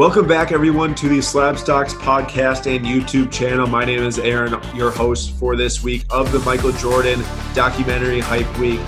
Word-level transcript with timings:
Welcome 0.00 0.26
back, 0.26 0.50
everyone, 0.50 0.94
to 0.94 1.10
the 1.10 1.20
Slab 1.20 1.58
Stocks 1.58 1.92
podcast 1.92 2.74
and 2.74 2.86
YouTube 2.86 3.30
channel. 3.30 3.66
My 3.66 3.84
name 3.84 4.02
is 4.02 4.18
Aaron, 4.18 4.58
your 4.74 4.90
host 4.90 5.32
for 5.32 5.56
this 5.56 5.82
week 5.82 6.06
of 6.08 6.32
the 6.32 6.38
Michael 6.38 6.72
Jordan 6.72 7.22
documentary 7.54 8.18
Hype 8.18 8.58
Week. 8.58 8.80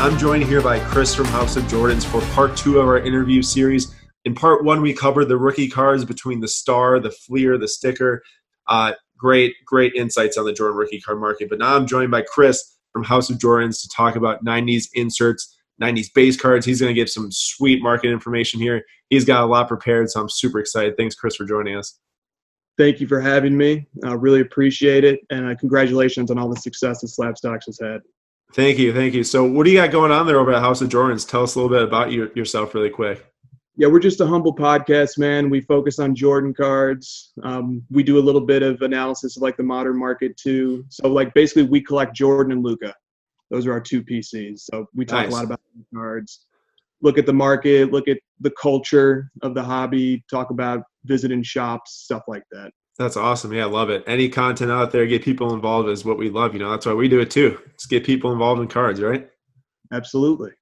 I'm 0.00 0.18
joined 0.18 0.42
here 0.42 0.60
by 0.60 0.80
Chris 0.80 1.14
from 1.14 1.26
House 1.26 1.54
of 1.54 1.62
Jordans 1.66 2.04
for 2.04 2.20
part 2.34 2.56
two 2.56 2.80
of 2.80 2.88
our 2.88 2.98
interview 2.98 3.40
series. 3.40 3.94
In 4.24 4.34
part 4.34 4.64
one, 4.64 4.82
we 4.82 4.92
covered 4.92 5.26
the 5.26 5.38
rookie 5.38 5.68
cards 5.68 6.04
between 6.04 6.40
the 6.40 6.48
star, 6.48 6.98
the 6.98 7.12
fleer, 7.12 7.56
the 7.56 7.68
sticker. 7.68 8.20
Uh, 8.66 8.94
great, 9.16 9.54
great 9.64 9.94
insights 9.94 10.36
on 10.36 10.44
the 10.44 10.52
Jordan 10.52 10.76
rookie 10.76 11.00
card 11.00 11.20
market. 11.20 11.50
But 11.50 11.60
now 11.60 11.76
I'm 11.76 11.86
joined 11.86 12.10
by 12.10 12.22
Chris 12.22 12.78
from 12.92 13.04
House 13.04 13.30
of 13.30 13.38
Jordans 13.38 13.80
to 13.82 13.88
talk 13.90 14.16
about 14.16 14.44
90s 14.44 14.88
inserts 14.94 15.56
90s 15.82 16.12
base 16.14 16.40
cards. 16.40 16.64
He's 16.64 16.80
going 16.80 16.94
to 16.94 16.98
give 16.98 17.10
some 17.10 17.30
sweet 17.30 17.82
market 17.82 18.10
information 18.10 18.60
here. 18.60 18.84
He's 19.10 19.24
got 19.24 19.44
a 19.44 19.46
lot 19.46 19.68
prepared, 19.68 20.10
so 20.10 20.20
I'm 20.20 20.28
super 20.28 20.58
excited. 20.58 20.96
Thanks, 20.96 21.14
Chris, 21.14 21.36
for 21.36 21.44
joining 21.44 21.76
us. 21.76 21.98
Thank 22.78 23.00
you 23.00 23.06
for 23.06 23.20
having 23.20 23.56
me. 23.56 23.86
I 24.04 24.14
really 24.14 24.40
appreciate 24.40 25.04
it, 25.04 25.20
and 25.30 25.50
uh, 25.50 25.54
congratulations 25.56 26.30
on 26.30 26.38
all 26.38 26.48
the 26.48 26.56
success 26.56 27.02
that 27.02 27.08
Slab 27.08 27.36
Stocks 27.36 27.66
has 27.66 27.78
had. 27.80 28.00
Thank 28.54 28.78
you, 28.78 28.92
thank 28.92 29.14
you. 29.14 29.24
So, 29.24 29.44
what 29.44 29.64
do 29.64 29.70
you 29.70 29.78
got 29.78 29.90
going 29.90 30.10
on 30.10 30.26
there 30.26 30.38
over 30.38 30.52
at 30.52 30.60
House 30.60 30.80
of 30.80 30.88
Jordans? 30.88 31.28
Tell 31.28 31.42
us 31.42 31.54
a 31.54 31.60
little 31.60 31.74
bit 31.74 31.86
about 31.86 32.12
you, 32.12 32.30
yourself, 32.34 32.74
really 32.74 32.90
quick. 32.90 33.26
Yeah, 33.76 33.88
we're 33.88 34.00
just 34.00 34.20
a 34.20 34.26
humble 34.26 34.54
podcast, 34.54 35.18
man. 35.18 35.48
We 35.48 35.62
focus 35.62 35.98
on 35.98 36.14
Jordan 36.14 36.52
cards. 36.52 37.32
Um, 37.42 37.82
we 37.90 38.02
do 38.02 38.18
a 38.18 38.20
little 38.20 38.42
bit 38.42 38.62
of 38.62 38.82
analysis 38.82 39.36
of 39.36 39.42
like 39.42 39.56
the 39.56 39.62
modern 39.62 39.98
market 39.98 40.36
too. 40.36 40.84
So, 40.90 41.08
like, 41.08 41.32
basically, 41.34 41.64
we 41.64 41.80
collect 41.80 42.14
Jordan 42.14 42.52
and 42.52 42.62
Luka. 42.62 42.94
Those 43.52 43.66
are 43.66 43.72
our 43.72 43.80
two 43.80 44.02
PCs. 44.02 44.60
So 44.60 44.86
we 44.94 45.04
talk 45.04 45.24
nice. 45.24 45.32
a 45.32 45.34
lot 45.34 45.44
about 45.44 45.60
cards. 45.94 46.46
Look 47.02 47.18
at 47.18 47.26
the 47.26 47.34
market, 47.34 47.92
look 47.92 48.08
at 48.08 48.18
the 48.40 48.50
culture 48.60 49.30
of 49.42 49.54
the 49.54 49.62
hobby, 49.62 50.24
talk 50.30 50.50
about 50.50 50.84
visiting 51.04 51.42
shops, 51.42 51.92
stuff 52.04 52.22
like 52.26 52.44
that. 52.50 52.72
That's 52.98 53.16
awesome. 53.16 53.52
Yeah, 53.52 53.64
I 53.64 53.68
love 53.68 53.90
it. 53.90 54.04
Any 54.06 54.28
content 54.28 54.70
out 54.70 54.90
there, 54.90 55.06
get 55.06 55.22
people 55.22 55.52
involved 55.52 55.88
is 55.90 56.04
what 56.04 56.16
we 56.16 56.30
love. 56.30 56.54
You 56.54 56.60
know, 56.60 56.70
that's 56.70 56.86
why 56.86 56.94
we 56.94 57.08
do 57.08 57.20
it 57.20 57.30
too. 57.30 57.58
Just 57.76 57.90
get 57.90 58.04
people 58.04 58.32
involved 58.32 58.62
in 58.62 58.68
cards, 58.68 59.02
right? 59.02 59.28
Absolutely. 59.92 60.52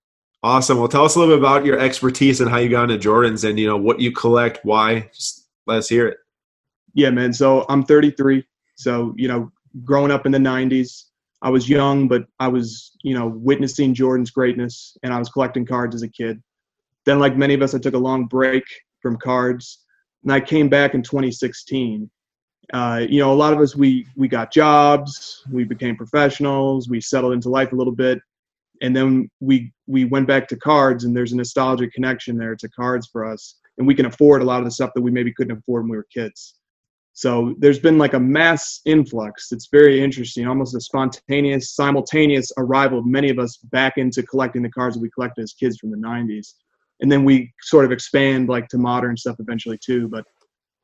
Awesome. 0.42 0.78
Well, 0.78 0.88
tell 0.88 1.04
us 1.04 1.14
a 1.14 1.18
little 1.20 1.36
bit 1.36 1.40
about 1.40 1.64
your 1.64 1.78
expertise 1.78 2.40
and 2.40 2.50
how 2.50 2.58
you 2.58 2.70
got 2.70 2.90
into 2.90 3.08
Jordans 3.08 3.48
and, 3.48 3.58
you 3.58 3.68
know, 3.68 3.76
what 3.76 4.00
you 4.00 4.10
collect, 4.10 4.64
why. 4.64 5.10
Just 5.14 5.48
let 5.66 5.78
us 5.78 5.88
hear 5.88 6.08
it. 6.08 6.16
Yeah, 6.94 7.10
man. 7.10 7.32
So 7.32 7.66
I'm 7.68 7.84
33. 7.84 8.42
So, 8.74 9.14
you 9.16 9.28
know, 9.28 9.52
growing 9.84 10.10
up 10.10 10.26
in 10.26 10.32
the 10.32 10.38
90s, 10.38 11.04
I 11.42 11.50
was 11.50 11.68
young, 11.68 12.06
but 12.06 12.26
I 12.38 12.48
was, 12.48 12.96
you 13.02 13.14
know, 13.14 13.26
witnessing 13.26 13.94
Jordan's 13.94 14.30
greatness 14.30 14.96
and 15.02 15.12
I 15.12 15.18
was 15.18 15.30
collecting 15.30 15.64
cards 15.64 15.94
as 15.94 16.02
a 16.02 16.08
kid. 16.08 16.42
Then, 17.06 17.18
like 17.18 17.36
many 17.36 17.54
of 17.54 17.62
us, 17.62 17.74
I 17.74 17.78
took 17.78 17.94
a 17.94 17.98
long 17.98 18.26
break 18.26 18.64
from 19.00 19.16
cards 19.16 19.84
and 20.22 20.32
I 20.32 20.40
came 20.40 20.68
back 20.68 20.94
in 20.94 21.02
2016. 21.02 22.10
Uh, 22.72 23.06
you 23.08 23.20
know, 23.20 23.32
a 23.32 23.34
lot 23.34 23.52
of 23.52 23.58
us, 23.58 23.74
we, 23.74 24.06
we 24.16 24.28
got 24.28 24.52
jobs, 24.52 25.42
we 25.50 25.64
became 25.64 25.96
professionals, 25.96 26.88
we 26.88 27.00
settled 27.00 27.32
into 27.32 27.48
life 27.48 27.72
a 27.72 27.76
little 27.76 27.94
bit. 27.94 28.20
And 28.82 28.94
then 28.94 29.30
we, 29.40 29.72
we 29.86 30.04
went 30.04 30.26
back 30.26 30.46
to 30.48 30.56
cards 30.56 31.04
and 31.04 31.16
there's 31.16 31.32
a 31.32 31.36
nostalgic 31.36 31.92
connection 31.92 32.36
there 32.36 32.54
to 32.56 32.68
cards 32.68 33.08
for 33.10 33.24
us. 33.24 33.56
And 33.78 33.86
we 33.86 33.94
can 33.94 34.06
afford 34.06 34.42
a 34.42 34.44
lot 34.44 34.58
of 34.58 34.66
the 34.66 34.70
stuff 34.70 34.90
that 34.94 35.02
we 35.02 35.10
maybe 35.10 35.32
couldn't 35.32 35.56
afford 35.56 35.82
when 35.82 35.90
we 35.90 35.96
were 35.96 36.06
kids. 36.12 36.59
So 37.12 37.54
there's 37.58 37.78
been 37.78 37.98
like 37.98 38.14
a 38.14 38.20
mass 38.20 38.80
influx. 38.84 39.52
It's 39.52 39.68
very 39.70 40.02
interesting, 40.02 40.46
almost 40.46 40.76
a 40.76 40.80
spontaneous, 40.80 41.74
simultaneous 41.74 42.50
arrival 42.56 43.00
of 43.00 43.06
many 43.06 43.30
of 43.30 43.38
us 43.38 43.56
back 43.56 43.98
into 43.98 44.22
collecting 44.22 44.62
the 44.62 44.70
cards 44.70 44.94
that 44.94 45.02
we 45.02 45.10
collected 45.10 45.42
as 45.42 45.52
kids 45.52 45.78
from 45.78 45.90
the 45.90 45.96
90s. 45.96 46.54
And 47.00 47.10
then 47.10 47.24
we 47.24 47.52
sort 47.62 47.84
of 47.84 47.92
expand 47.92 48.48
like 48.48 48.68
to 48.68 48.78
modern 48.78 49.16
stuff 49.16 49.36
eventually 49.38 49.78
too. 49.78 50.08
But 50.08 50.24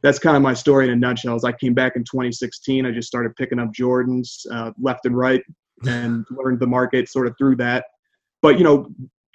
that's 0.03 0.19
kind 0.19 0.37
of 0.37 0.43
my 0.43 0.55
story 0.55 0.87
in 0.87 0.93
a 0.93 0.97
nutshell. 0.97 1.35
As 1.35 1.45
I 1.45 1.53
came 1.53 1.75
back 1.75 1.97
in 1.97 2.05
2016, 2.05 2.87
I 2.87 2.91
just 2.91 3.09
started 3.09 3.35
picking 3.37 3.59
up 3.59 3.73
Jordans 3.73 4.47
uh, 4.51 4.73
left 4.81 5.07
and 5.07 5.17
right 5.17 5.43
and 5.87 6.25
learned 6.31 6.61
the 6.61 6.67
market 6.67 7.09
sort 7.09 7.27
of 7.27 7.35
through 7.39 7.57
that. 7.57 7.87
But 8.43 8.59
you 8.59 8.65
know, 8.65 8.89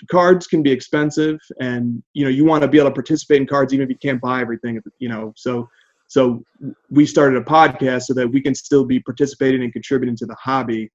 cards 0.10 0.48
can 0.48 0.64
be 0.64 0.72
expensive, 0.72 1.40
and 1.60 2.02
you 2.14 2.24
know 2.24 2.30
you 2.30 2.46
want 2.46 2.62
to 2.62 2.68
be 2.68 2.78
able 2.78 2.90
to 2.90 2.94
participate 2.94 3.42
in 3.42 3.48
cards 3.48 3.74
even 3.74 3.84
if 3.84 3.90
you 3.90 3.98
can't 3.98 4.22
buy 4.22 4.42
everything. 4.42 4.82
You 5.00 5.10
know, 5.10 5.34
so 5.36 5.68
so 6.12 6.44
we 6.90 7.06
started 7.06 7.42
a 7.42 7.46
podcast 7.46 8.02
so 8.02 8.14
that 8.16 8.28
we 8.28 8.42
can 8.42 8.54
still 8.54 8.84
be 8.84 9.00
participating 9.00 9.64
and 9.64 9.72
contributing 9.72 10.18
to 10.18 10.26
the 10.26 10.36
hobby, 10.38 10.92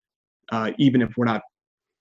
uh, 0.53 0.72
even 0.77 1.00
if 1.00 1.09
we're 1.16 1.25
not 1.25 1.41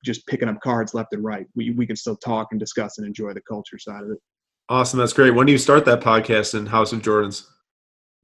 just 0.03 0.27
picking 0.27 0.49
up 0.49 0.59
cards 0.59 0.93
left 0.93 1.13
and 1.13 1.23
right. 1.23 1.45
We 1.55 1.69
we 1.69 1.87
can 1.87 1.95
still 1.95 2.17
talk 2.17 2.49
and 2.51 2.59
discuss 2.59 2.97
and 2.97 3.07
enjoy 3.07 3.31
the 3.31 3.39
culture 3.47 3.79
side 3.79 4.03
of 4.03 4.11
it. 4.11 4.17
Awesome, 4.67 4.99
that's 4.99 5.13
great. 5.13 5.33
When 5.33 5.45
do 5.45 5.53
you 5.53 5.57
start 5.57 5.85
that 5.85 6.01
podcast 6.01 6.55
in 6.55 6.65
House 6.65 6.91
of 6.91 7.01
Jordans? 7.03 7.45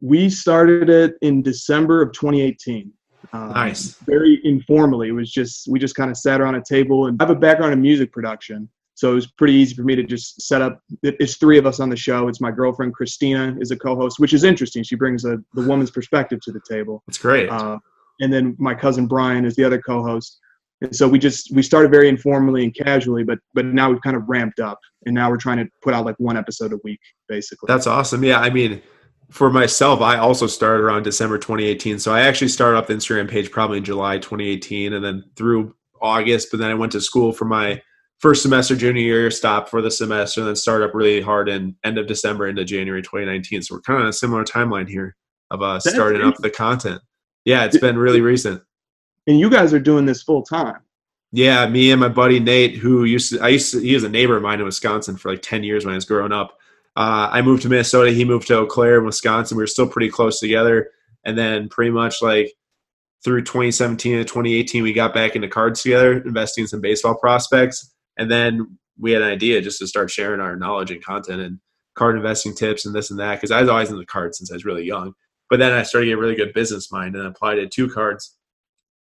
We 0.02 0.30
started 0.30 0.90
it 0.90 1.14
in 1.22 1.42
December 1.42 2.02
of 2.02 2.12
2018. 2.12 2.92
Um, 3.32 3.52
nice. 3.52 3.96
Very 4.06 4.42
informally. 4.44 5.08
It 5.08 5.14
was 5.14 5.32
just 5.32 5.70
we 5.70 5.80
just 5.80 5.96
kind 5.96 6.12
of 6.12 6.18
sat 6.18 6.42
around 6.42 6.56
a 6.56 6.64
table 6.68 7.06
and 7.06 7.16
I 7.22 7.24
have 7.24 7.32
a 7.32 7.40
background 7.40 7.72
in 7.72 7.80
music 7.80 8.12
production. 8.12 8.68
So 9.02 9.14
it 9.14 9.16
was 9.16 9.26
pretty 9.26 9.54
easy 9.54 9.74
for 9.74 9.82
me 9.82 9.96
to 9.96 10.04
just 10.04 10.44
set 10.44 10.62
up. 10.62 10.80
It's 11.02 11.38
three 11.38 11.58
of 11.58 11.66
us 11.66 11.80
on 11.80 11.90
the 11.90 11.96
show. 11.96 12.28
It's 12.28 12.40
my 12.40 12.52
girlfriend 12.52 12.94
Christina 12.94 13.58
is 13.60 13.72
a 13.72 13.76
co-host, 13.76 14.20
which 14.20 14.32
is 14.32 14.44
interesting. 14.44 14.84
She 14.84 14.94
brings 14.96 15.26
a, 15.26 15.40
the 15.56 15.64
woman's 15.64 15.90
perspective 15.90 16.40
to 16.44 16.52
the 16.52 16.62
table. 16.70 17.02
That's 17.08 17.18
great. 17.18 17.50
Uh, 17.50 17.80
and 18.20 18.32
then 18.32 18.56
my 18.60 18.76
cousin 18.76 19.08
Brian 19.08 19.44
is 19.44 19.56
the 19.56 19.64
other 19.64 19.82
co-host. 19.82 20.40
And 20.82 20.96
so 20.96 21.08
we 21.08 21.18
just 21.18 21.52
we 21.52 21.64
started 21.64 21.90
very 21.90 22.10
informally 22.10 22.64
and 22.64 22.76
casually, 22.76 23.24
but 23.24 23.40
but 23.56 23.66
now 23.66 23.90
we've 23.90 24.02
kind 24.04 24.16
of 24.16 24.22
ramped 24.30 24.60
up, 24.60 24.78
and 25.08 25.16
now 25.16 25.32
we're 25.32 25.38
trying 25.38 25.58
to 25.58 25.68
put 25.82 25.96
out 25.96 26.06
like 26.06 26.16
one 26.20 26.38
episode 26.38 26.72
a 26.72 26.78
week, 26.84 27.00
basically. 27.28 27.66
That's 27.70 27.88
awesome. 27.88 28.24
Yeah, 28.24 28.40
I 28.40 28.52
mean, 28.52 28.84
for 29.32 29.50
myself, 29.50 30.02
I 30.02 30.18
also 30.18 30.46
started 30.46 30.84
around 30.84 31.04
December 31.04 31.40
2018. 31.40 31.98
So 31.98 32.14
I 32.14 32.22
actually 32.22 32.50
started 32.50 32.78
up 32.78 32.86
the 32.86 32.94
Instagram 32.94 33.28
page 33.28 33.50
probably 33.50 33.80
in 33.80 33.84
July 33.84 34.20
2018, 34.20 34.94
and 34.94 35.04
then 35.04 35.24
through 35.36 35.74
August. 36.00 36.50
But 36.52 36.60
then 36.60 36.70
I 36.70 36.76
went 36.76 36.92
to 36.92 37.02
school 37.02 37.32
for 37.32 37.46
my 37.46 37.82
first 38.22 38.44
semester 38.44 38.76
junior 38.76 39.02
year 39.02 39.32
stop 39.32 39.68
for 39.68 39.82
the 39.82 39.92
semester 39.92 40.42
and 40.42 40.48
then 40.48 40.56
start 40.56 40.84
up 40.84 40.94
really 40.94 41.20
hard 41.20 41.50
in 41.50 41.76
end 41.84 41.98
of 41.98 42.08
december 42.08 42.48
into 42.48 42.64
january 42.64 43.02
2019 43.02 43.62
so 43.62 43.76
we're 43.76 43.82
kind 43.82 43.98
of 43.98 44.04
on 44.04 44.10
a 44.10 44.14
similar 44.14 44.44
timeline 44.44 44.88
here 44.88 45.16
of 45.52 45.62
uh, 45.62 45.80
starting 45.80 46.22
up 46.22 46.38
the 46.38 46.50
content. 46.50 47.02
Yeah 47.46 47.66
it's 47.66 47.78
been 47.78 47.98
really 47.98 48.22
recent. 48.22 48.64
And 49.28 49.40
you 49.40 49.50
guys 49.50 49.74
are 49.74 49.80
doing 49.80 50.06
this 50.06 50.24
full 50.24 50.42
time. 50.42 50.80
Yeah 51.32 51.68
me 51.68 51.92
and 51.92 52.00
my 52.00 52.08
buddy 52.08 52.40
nate 52.40 52.78
who 52.78 53.04
used 53.04 53.34
to 53.34 53.40
i 53.42 53.50
used 53.50 53.72
to 53.74 53.80
he 53.80 53.94
was 53.94 54.04
a 54.04 54.10
neighbor 54.10 54.38
of 54.38 54.44
mine 54.44 54.60
in 54.60 54.66
wisconsin 54.66 55.18
for 55.18 55.30
like 55.30 55.42
10 55.42 55.64
years 55.64 55.86
when 55.86 55.94
i 55.94 55.96
was 55.96 56.06
growing 56.06 56.32
up. 56.32 56.58
Uh, 56.96 57.30
i 57.32 57.42
moved 57.42 57.62
to 57.62 57.70
minnesota 57.70 58.12
he 58.12 58.26
moved 58.26 58.48
to 58.48 58.58
eau 58.58 58.66
claire 58.66 58.98
in 58.98 59.06
wisconsin. 59.06 59.58
We 59.58 59.64
were 59.64 59.68
still 59.68 59.88
pretty 59.88 60.10
close 60.10 60.40
together. 60.40 60.90
And 61.24 61.38
then 61.38 61.70
pretty 61.70 61.92
much 61.92 62.22
like 62.22 62.54
through 63.24 63.44
2017 63.44 64.18
and 64.18 64.28
2018 64.28 64.84
we 64.84 64.94
got 64.94 65.14
back 65.14 65.36
into 65.36 65.48
cards 65.48 65.84
together 65.84 66.22
investing 66.22 66.64
in 66.64 66.68
some 66.68 66.82
baseball 66.82 67.16
prospects 67.16 67.94
and 68.22 68.30
then 68.30 68.78
we 69.00 69.12
had 69.12 69.24
an 69.24 69.30
idea 69.30 69.62
just 69.62 69.80
to 69.80 69.88
start 69.88 70.12
sharing 70.12 70.40
our 70.40 70.56
knowledge 70.56 70.92
and 70.92 71.04
content 71.04 71.42
and 71.42 71.60
card 71.96 72.16
investing 72.16 72.54
tips 72.54 72.86
and 72.86 72.94
this 72.94 73.10
and 73.10 73.20
that. 73.20 73.36
Because 73.36 73.50
I 73.50 73.62
was 73.62 73.70
always 73.70 73.90
in 73.90 73.98
the 73.98 74.06
cards 74.06 74.38
since 74.38 74.52
I 74.52 74.54
was 74.54 74.64
really 74.64 74.86
young. 74.86 75.14
But 75.50 75.58
then 75.58 75.74
I 75.74 75.82
started 75.82 76.06
to 76.06 76.12
get 76.12 76.18
a 76.20 76.22
really 76.22 76.36
good 76.36 76.54
business 76.54 76.92
mind 76.92 77.16
and 77.16 77.26
applied 77.26 77.58
it 77.58 77.72
to 77.72 77.90
cards. 77.90 78.38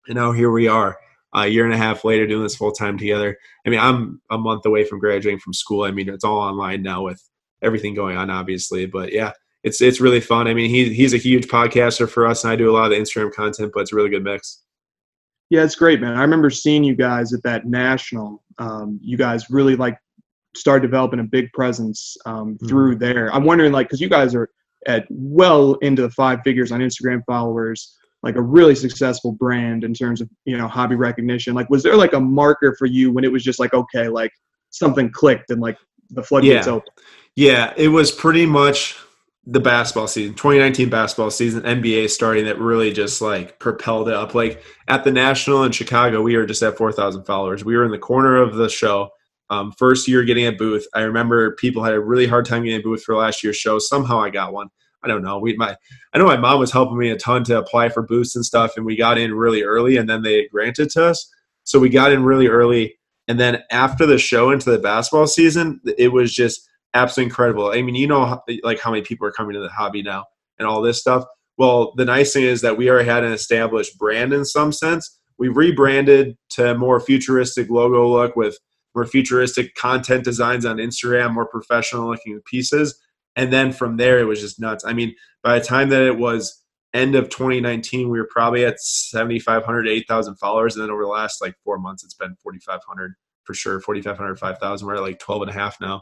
And 0.07 0.15
now 0.15 0.31
here 0.33 0.51
we 0.51 0.67
are, 0.67 0.97
a 1.33 1.47
year 1.47 1.65
and 1.65 1.73
a 1.73 1.77
half 1.77 2.05
later, 2.05 2.27
doing 2.27 2.43
this 2.43 2.55
full 2.55 2.71
time 2.71 2.95
together. 2.95 3.35
I 3.65 3.69
mean, 3.71 3.79
I'm 3.79 4.21
a 4.29 4.37
month 4.37 4.67
away 4.67 4.85
from 4.85 4.99
graduating 4.99 5.39
from 5.39 5.53
school. 5.53 5.83
I 5.83 5.89
mean, 5.89 6.09
it's 6.09 6.23
all 6.23 6.37
online 6.37 6.83
now 6.83 7.03
with 7.03 7.21
everything 7.63 7.95
going 7.95 8.17
on, 8.17 8.29
obviously. 8.29 8.85
But 8.85 9.11
yeah, 9.11 9.31
it's 9.63 9.81
it's 9.81 9.99
really 9.99 10.21
fun. 10.21 10.47
I 10.47 10.53
mean, 10.53 10.69
he 10.69 10.93
he's 10.93 11.15
a 11.15 11.17
huge 11.17 11.47
podcaster 11.47 12.07
for 12.07 12.27
us, 12.27 12.43
and 12.43 12.53
I 12.53 12.55
do 12.55 12.69
a 12.69 12.75
lot 12.77 12.91
of 12.91 12.97
Instagram 12.99 13.33
content, 13.33 13.71
but 13.73 13.79
it's 13.79 13.93
a 13.93 13.95
really 13.95 14.11
good 14.11 14.23
mix. 14.23 14.61
Yeah, 15.49 15.63
it's 15.63 15.75
great, 15.75 16.01
man. 16.01 16.15
I 16.15 16.21
remember 16.21 16.51
seeing 16.51 16.83
you 16.83 16.95
guys 16.95 17.33
at 17.33 17.41
that 17.43 17.65
national. 17.65 18.43
Um, 18.59 18.99
you 19.01 19.17
guys 19.17 19.49
really 19.49 19.75
like 19.75 19.97
start 20.55 20.81
developing 20.81 21.19
a 21.19 21.23
big 21.23 21.51
presence 21.53 22.17
um, 22.25 22.55
mm-hmm. 22.55 22.67
through 22.67 22.95
there. 22.95 23.33
I'm 23.33 23.43
wondering, 23.43 23.71
like, 23.71 23.87
because 23.87 24.01
you 24.01 24.09
guys 24.09 24.35
are 24.35 24.49
at 24.85 25.05
well 25.09 25.73
into 25.75 26.01
the 26.01 26.09
five 26.11 26.39
figures 26.43 26.71
on 26.71 26.79
Instagram 26.79 27.21
followers, 27.25 27.95
like 28.23 28.35
a 28.35 28.41
really 28.41 28.75
successful 28.75 29.31
brand 29.31 29.83
in 29.83 29.93
terms 29.93 30.21
of 30.21 30.29
you 30.45 30.57
know 30.57 30.67
hobby 30.67 30.95
recognition. 30.95 31.53
Like, 31.53 31.69
was 31.69 31.83
there 31.83 31.95
like 31.95 32.13
a 32.13 32.19
marker 32.19 32.75
for 32.77 32.85
you 32.85 33.11
when 33.11 33.23
it 33.23 33.31
was 33.31 33.43
just 33.43 33.59
like 33.59 33.73
okay, 33.73 34.07
like 34.07 34.31
something 34.69 35.11
clicked 35.11 35.49
and 35.49 35.61
like 35.61 35.77
the 36.09 36.23
floodgates 36.23 36.67
yeah. 36.67 36.73
open? 36.73 36.89
Yeah, 37.35 37.73
it 37.77 37.89
was 37.89 38.11
pretty 38.11 38.45
much 38.45 38.97
the 39.49 39.61
basketball 39.61 40.09
season 40.09 40.33
2019 40.33 40.89
basketball 40.89 41.31
season 41.31 41.61
nba 41.61 42.09
starting 42.09 42.43
that 42.43 42.59
really 42.59 42.91
just 42.91 43.21
like 43.21 43.57
propelled 43.59 44.09
it 44.09 44.13
up. 44.13 44.35
Like 44.35 44.61
at 44.89 45.05
the 45.05 45.11
national 45.11 45.63
in 45.63 45.71
chicago 45.71 46.21
we 46.21 46.35
were 46.35 46.45
just 46.45 46.61
at 46.61 46.77
4000 46.77 47.23
followers. 47.23 47.63
We 47.63 47.77
were 47.77 47.85
in 47.85 47.91
the 47.91 47.97
corner 47.97 48.35
of 48.35 48.55
the 48.55 48.67
show 48.67 49.09
um, 49.49 49.71
first 49.71 50.05
year 50.09 50.25
getting 50.25 50.45
a 50.45 50.51
booth. 50.51 50.85
I 50.93 51.01
remember 51.01 51.55
people 51.55 51.81
had 51.81 51.93
a 51.93 52.01
really 52.01 52.27
hard 52.27 52.45
time 52.45 52.65
getting 52.65 52.81
a 52.81 52.83
booth 52.83 53.03
for 53.03 53.15
last 53.15 53.41
year's 53.41 53.55
show. 53.55 53.79
Somehow 53.79 54.19
i 54.19 54.29
got 54.29 54.51
one. 54.51 54.67
I 55.01 55.07
don't 55.07 55.23
know. 55.23 55.39
We 55.39 55.55
my 55.55 55.77
i 56.13 56.17
know 56.17 56.25
my 56.25 56.35
mom 56.35 56.59
was 56.59 56.73
helping 56.73 56.97
me 56.97 57.09
a 57.09 57.17
ton 57.17 57.45
to 57.45 57.57
apply 57.57 57.87
for 57.87 58.03
booths 58.03 58.35
and 58.35 58.43
stuff 58.43 58.75
and 58.75 58.85
we 58.85 58.97
got 58.97 59.17
in 59.17 59.33
really 59.33 59.63
early 59.63 59.95
and 59.95 60.09
then 60.09 60.23
they 60.23 60.49
granted 60.49 60.89
to 60.91 61.05
us. 61.05 61.25
So 61.63 61.79
we 61.79 61.87
got 61.87 62.11
in 62.11 62.23
really 62.23 62.47
early 62.47 62.97
and 63.29 63.39
then 63.39 63.63
after 63.71 64.05
the 64.05 64.17
show 64.17 64.51
into 64.51 64.69
the 64.69 64.79
basketball 64.79 65.27
season 65.27 65.79
it 65.97 66.11
was 66.11 66.33
just 66.33 66.67
absolutely 66.97 67.29
incredible. 67.29 67.71
I 67.71 67.81
mean, 67.81 67.95
you 67.95 68.07
know, 68.07 68.41
like 68.63 68.79
how 68.79 68.91
many 68.91 69.03
people 69.03 69.27
are 69.27 69.31
coming 69.31 69.53
to 69.53 69.59
the 69.59 69.69
hobby 69.69 70.01
now 70.01 70.25
and 70.57 70.67
all 70.67 70.81
this 70.81 70.99
stuff. 70.99 71.23
Well, 71.57 71.93
the 71.95 72.05
nice 72.05 72.33
thing 72.33 72.43
is 72.43 72.61
that 72.61 72.77
we 72.77 72.89
already 72.89 73.09
had 73.09 73.23
an 73.23 73.31
established 73.31 73.97
brand 73.97 74.33
in 74.33 74.45
some 74.45 74.71
sense. 74.71 75.19
We 75.39 75.47
rebranded 75.47 76.35
to 76.51 76.75
more 76.75 76.99
futuristic 76.99 77.69
logo 77.69 78.07
look 78.07 78.35
with 78.35 78.57
more 78.95 79.05
futuristic 79.05 79.75
content 79.75 80.23
designs 80.23 80.65
on 80.65 80.77
Instagram, 80.77 81.33
more 81.33 81.47
professional 81.47 82.09
looking 82.09 82.41
pieces. 82.45 82.99
And 83.35 83.53
then 83.53 83.71
from 83.71 83.97
there, 83.97 84.19
it 84.19 84.25
was 84.25 84.41
just 84.41 84.59
nuts. 84.59 84.83
I 84.85 84.93
mean, 84.93 85.15
by 85.43 85.59
the 85.59 85.65
time 85.65 85.89
that 85.89 86.01
it 86.01 86.17
was 86.17 86.63
end 86.93 87.13
of 87.13 87.29
2019, 87.29 88.09
we 88.09 88.19
were 88.19 88.27
probably 88.31 88.65
at 88.65 88.79
7,500, 88.79 89.87
8,000 89.87 90.35
followers. 90.37 90.75
And 90.75 90.83
then 90.83 90.91
over 90.91 91.03
the 91.03 91.09
last 91.09 91.41
like 91.41 91.55
four 91.63 91.77
months, 91.77 92.03
it's 92.03 92.15
been 92.15 92.35
4,500 92.41 93.13
for 93.43 93.53
sure, 93.53 93.79
4,500, 93.79 94.39
5,000. 94.39 94.87
We're 94.87 94.95
at 94.95 95.01
like 95.01 95.19
12 95.19 95.43
and 95.43 95.51
a 95.51 95.53
half 95.53 95.79
now 95.79 96.01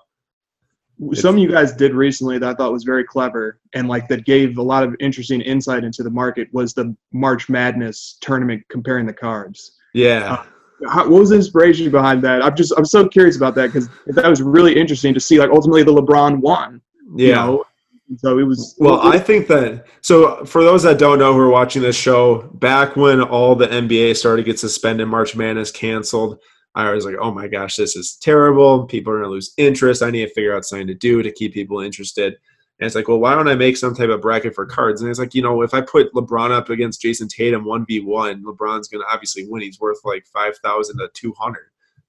some 1.14 1.36
of 1.36 1.42
you 1.42 1.52
guys 1.52 1.74
did 1.74 1.94
recently 1.94 2.38
that 2.40 2.50
I 2.50 2.54
thought 2.54 2.72
was 2.72 2.84
very 2.84 3.04
clever 3.04 3.60
and 3.74 3.88
like 3.88 4.08
that 4.08 4.26
gave 4.26 4.58
a 4.58 4.62
lot 4.62 4.84
of 4.84 4.96
interesting 5.00 5.42
insight 5.42 5.84
into 5.84 6.04
the 6.04 6.10
market 6.10 6.48
was 6.54 6.74
the 6.74 6.96
March 7.12 7.50
Madness 7.50 8.18
tournament 8.22 8.64
comparing 8.70 9.06
the 9.06 9.14
cards. 9.14 9.78
Yeah. 9.94 10.34
Uh, 10.34 10.90
how, 10.90 11.10
what 11.10 11.20
was 11.20 11.30
the 11.30 11.36
inspiration 11.36 11.90
behind 11.92 12.22
that? 12.24 12.44
I'm 12.44 12.56
just 12.56 12.74
I'm 12.78 12.86
so 12.86 13.08
curious 13.08 13.38
about 13.38 13.56
that 13.56 13.68
because 13.68 13.90
that 14.08 14.28
was 14.28 14.42
really 14.42 14.78
interesting 14.78 15.14
to 15.14 15.20
see. 15.20 15.40
Like 15.40 15.50
ultimately, 15.50 15.84
the 15.84 15.94
LeBron 15.94 16.40
won. 16.40 16.82
Yeah. 17.16 17.28
You 17.28 17.34
know? 17.34 17.66
So 18.18 18.38
it 18.38 18.44
was. 18.44 18.76
Well, 18.78 19.00
I 19.02 19.18
think 19.18 19.48
that. 19.48 19.86
So 20.02 20.46
for 20.46 20.64
those 20.64 20.84
that 20.84 21.00
don't 21.00 21.18
know 21.18 21.34
who 21.34 21.40
are 21.40 21.50
watching 21.50 21.82
this 21.82 21.96
show, 21.96 22.44
back 22.54 22.96
when 22.96 23.22
all 23.22 23.56
the 23.56 23.68
NBA 23.68 24.16
started 24.16 24.44
to 24.44 24.52
get 24.52 24.60
suspended, 24.60 25.08
March 25.08 25.36
Madness 25.36 25.72
canceled. 25.72 26.40
I 26.76 26.92
was 26.92 27.06
like, 27.06 27.16
oh 27.20 27.32
my 27.32 27.48
gosh, 27.48 27.76
this 27.78 27.96
is 27.96 28.18
terrible. 28.22 28.86
People 28.86 29.14
are 29.14 29.18
going 29.18 29.30
to 29.30 29.34
lose 29.34 29.54
interest. 29.58 30.04
I 30.04 30.12
need 30.12 30.28
to 30.28 30.34
figure 30.34 30.56
out 30.56 30.66
something 30.66 30.88
to 30.88 30.94
do 30.94 31.24
to 31.24 31.32
keep 31.32 31.54
people 31.54 31.80
interested. 31.80 32.38
And 32.80 32.86
it's 32.86 32.96
like, 32.96 33.08
well, 33.08 33.20
why 33.20 33.34
don't 33.34 33.48
I 33.48 33.56
make 33.56 33.78
some 33.78 33.96
type 33.96 34.10
of 34.10 34.22
bracket 34.22 34.54
for 34.54 34.66
cards? 34.66 35.02
And 35.02 35.10
it's 35.10 35.20
like, 35.20 35.34
you 35.34 35.42
know, 35.42 35.62
if 35.62 35.74
I 35.74 35.80
put 35.80 36.14
LeBron 36.14 36.52
up 36.52 36.70
against 36.70 37.02
Jayson 37.02 37.30
Tatum 37.30 37.64
1v1, 37.64 38.42
LeBron's 38.42 38.90
going 38.90 39.02
to 39.02 39.14
obviously 39.14 39.48
win. 39.48 39.62
He's 39.62 39.80
worth 39.80 40.00
like 40.04 40.26
5,000 40.28 40.98
to 40.98 41.10
200. 41.14 41.60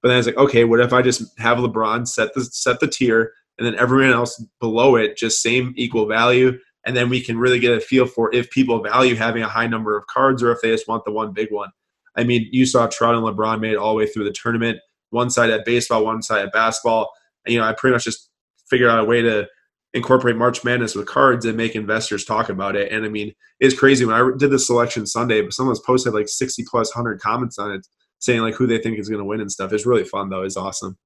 But 0.03 0.09
then 0.09 0.19
it's 0.19 0.27
like, 0.27 0.37
okay, 0.37 0.65
what 0.65 0.81
if 0.81 0.93
I 0.93 1.03
just 1.03 1.39
have 1.39 1.59
LeBron 1.59 2.09
set 2.09 2.35
the 2.35 2.45
set 2.45 2.81
the 2.81 2.89
tier 2.89 3.33
and 3.59 3.67
then 3.67 3.77
everyone 3.77 4.13
else 4.13 4.45
below 4.61 4.97
it 4.97 5.17
just 5.17 5.41
same 5.41 5.73
equal 5.77 6.07
value 6.07 6.59
and 6.85 6.97
then 6.97 7.09
we 7.09 7.21
can 7.21 7.39
really 7.39 7.59
get 7.59 7.77
a 7.77 7.81
feel 7.81 8.07
for 8.07 8.33
if 8.35 8.51
people 8.51 8.83
value 8.83 9.17
having 9.17 9.43
a 9.43 9.49
high 9.49 9.67
number 9.67 9.97
of 9.97 10.07
cards 10.07 10.43
or 10.43 10.53
if 10.53 10.61
they 10.63 10.71
just 10.71 10.87
want 10.87 11.05
the 11.05 11.11
one 11.13 11.33
big 11.33 11.51
one. 11.51 11.71
I 12.17 12.25
mean, 12.25 12.49
you 12.51 12.67
saw 12.67 12.87
Trout 12.87 13.15
and 13.15 13.25
LeBron 13.25 13.61
made 13.61 13.77
all 13.77 13.91
the 13.91 13.99
way 13.99 14.07
through 14.07 14.25
the 14.25 14.33
tournament. 14.33 14.79
One 15.11 15.31
side 15.31 15.51
at 15.51 15.65
baseball, 15.65 16.05
one 16.05 16.23
side 16.23 16.47
at 16.47 16.53
basketball. 16.53 17.11
And, 17.45 17.53
you 17.55 17.61
know, 17.61 17.67
I 17.67 17.73
pretty 17.73 17.95
much 17.95 18.05
just 18.05 18.31
figured 18.69 18.91
out 18.91 19.01
a 19.01 19.05
way 19.05 19.23
to 19.23 19.47
incorporate 19.95 20.37
March 20.37 20.65
Madness 20.65 20.95
with 20.95 21.07
cards 21.07 21.47
and 21.47 21.57
make 21.57 21.75
investors 21.75 22.25
talk 22.25 22.49
about 22.49 22.77
it. 22.77 22.93
And 22.93 23.05
I 23.05 23.09
mean, 23.09 23.33
it's 23.61 23.79
crazy 23.79 24.05
when 24.05 24.15
I 24.15 24.31
did 24.37 24.51
the 24.51 24.59
selection 24.59 25.07
Sunday, 25.07 25.41
but 25.41 25.53
someone's 25.53 25.81
posted 25.81 26.13
like 26.13 26.29
60 26.29 26.65
plus 26.69 26.95
100 26.95 27.21
comments 27.21 27.59
on 27.59 27.73
it 27.73 27.87
saying 28.19 28.41
like 28.41 28.55
who 28.55 28.67
they 28.67 28.79
think 28.79 28.99
is 28.99 29.09
going 29.09 29.21
to 29.21 29.25
win 29.25 29.41
and 29.41 29.51
stuff. 29.51 29.73
It's 29.73 29.87
really 29.87 30.05
fun 30.05 30.29
though. 30.29 30.43
It's 30.43 30.57
awesome. 30.57 30.97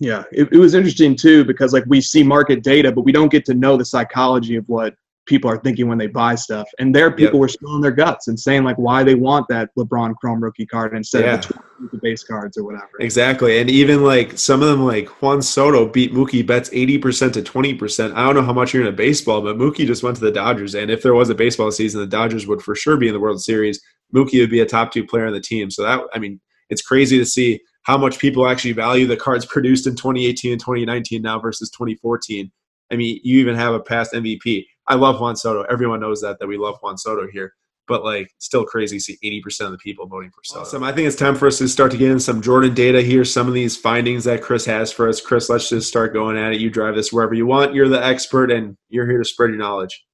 Yeah, 0.00 0.24
it, 0.32 0.48
it 0.52 0.58
was 0.58 0.74
interesting 0.74 1.16
too 1.16 1.44
because 1.44 1.72
like 1.72 1.84
we 1.86 2.00
see 2.00 2.22
market 2.22 2.62
data, 2.62 2.92
but 2.92 3.02
we 3.02 3.12
don't 3.12 3.30
get 3.30 3.44
to 3.46 3.54
know 3.54 3.76
the 3.76 3.84
psychology 3.84 4.56
of 4.56 4.68
what 4.68 4.94
people 5.26 5.50
are 5.50 5.58
thinking 5.58 5.88
when 5.88 5.98
they 5.98 6.06
buy 6.06 6.34
stuff. 6.34 6.68
And 6.78 6.94
there, 6.94 7.10
people 7.10 7.34
yep. 7.34 7.40
were 7.40 7.48
spilling 7.48 7.80
their 7.80 7.90
guts 7.90 8.28
and 8.28 8.38
saying 8.38 8.64
like 8.64 8.76
why 8.76 9.02
they 9.02 9.14
want 9.14 9.46
that 9.48 9.70
LeBron 9.76 10.14
Chrome 10.16 10.42
rookie 10.42 10.66
card 10.66 10.94
instead 10.94 11.24
yeah. 11.24 11.34
of 11.34 11.42
the, 11.42 11.88
the, 11.92 11.98
base 11.98 12.24
cards 12.24 12.56
or 12.56 12.64
whatever. 12.64 12.88
Exactly, 13.00 13.58
and 13.60 13.68
even 13.68 14.02
like 14.02 14.38
some 14.38 14.62
of 14.62 14.68
them, 14.68 14.84
like 14.84 15.08
Juan 15.20 15.42
Soto 15.42 15.86
beat 15.86 16.14
Mookie 16.14 16.46
Betts 16.46 16.70
eighty 16.72 16.98
percent 16.98 17.34
to 17.34 17.42
twenty 17.42 17.74
percent. 17.74 18.14
I 18.16 18.24
don't 18.24 18.34
know 18.34 18.42
how 18.42 18.52
much 18.52 18.72
you're 18.72 18.82
in 18.82 18.88
a 18.88 18.96
baseball, 18.96 19.42
but 19.42 19.58
Mookie 19.58 19.86
just 19.86 20.02
went 20.02 20.16
to 20.16 20.24
the 20.24 20.32
Dodgers, 20.32 20.74
and 20.74 20.90
if 20.90 21.02
there 21.02 21.14
was 21.14 21.28
a 21.28 21.34
baseball 21.34 21.70
season, 21.70 22.00
the 22.00 22.06
Dodgers 22.06 22.46
would 22.46 22.62
for 22.62 22.74
sure 22.74 22.96
be 22.96 23.08
in 23.08 23.14
the 23.14 23.20
World 23.20 23.42
Series. 23.42 23.80
Mookie 24.14 24.40
would 24.40 24.50
be 24.50 24.60
a 24.60 24.66
top 24.66 24.92
two 24.92 25.04
player 25.04 25.26
on 25.26 25.32
the 25.32 25.40
team. 25.40 25.70
So 25.70 25.82
that 25.82 26.00
I 26.14 26.18
mean, 26.18 26.40
it's 26.70 26.82
crazy 26.82 27.18
to 27.18 27.26
see 27.26 27.60
how 27.82 27.96
much 27.96 28.18
people 28.18 28.48
actually 28.48 28.72
value 28.72 29.06
the 29.06 29.16
cards 29.16 29.46
produced 29.46 29.86
in 29.86 29.94
2018 29.94 30.52
and 30.52 30.60
2019 30.60 31.22
now 31.22 31.38
versus 31.38 31.70
2014. 31.70 32.50
I 32.90 32.96
mean, 32.96 33.20
you 33.22 33.38
even 33.38 33.54
have 33.54 33.74
a 33.74 33.80
past 33.80 34.12
MVP. 34.12 34.64
I 34.88 34.94
love 34.94 35.20
Juan 35.20 35.36
Soto. 35.36 35.62
Everyone 35.62 36.00
knows 36.00 36.20
that 36.22 36.38
that 36.38 36.46
we 36.46 36.56
love 36.56 36.76
Juan 36.82 36.96
Soto 36.96 37.26
here. 37.30 37.54
But 37.88 38.02
like, 38.02 38.28
still 38.38 38.64
crazy 38.64 38.98
to 38.98 39.00
see 39.00 39.16
80% 39.22 39.66
of 39.66 39.70
the 39.70 39.78
people 39.78 40.08
voting 40.08 40.30
for 40.30 40.42
Soto. 40.42 40.62
Awesome. 40.62 40.82
I 40.82 40.90
think 40.90 41.06
it's 41.06 41.16
time 41.16 41.36
for 41.36 41.46
us 41.46 41.58
to 41.58 41.68
start 41.68 41.92
to 41.92 41.96
get 41.96 42.10
in 42.10 42.18
some 42.18 42.42
Jordan 42.42 42.74
data 42.74 43.00
here. 43.00 43.24
Some 43.24 43.46
of 43.46 43.54
these 43.54 43.76
findings 43.76 44.24
that 44.24 44.42
Chris 44.42 44.66
has 44.66 44.92
for 44.92 45.08
us. 45.08 45.20
Chris, 45.20 45.48
let's 45.48 45.68
just 45.68 45.86
start 45.86 46.12
going 46.12 46.36
at 46.36 46.52
it. 46.52 46.60
You 46.60 46.68
drive 46.68 46.96
this 46.96 47.12
wherever 47.12 47.34
you 47.34 47.46
want. 47.46 47.74
You're 47.74 47.88
the 47.88 48.04
expert, 48.04 48.50
and 48.50 48.76
you're 48.88 49.08
here 49.08 49.18
to 49.18 49.24
spread 49.24 49.50
your 49.50 49.58
knowledge. 49.58 50.04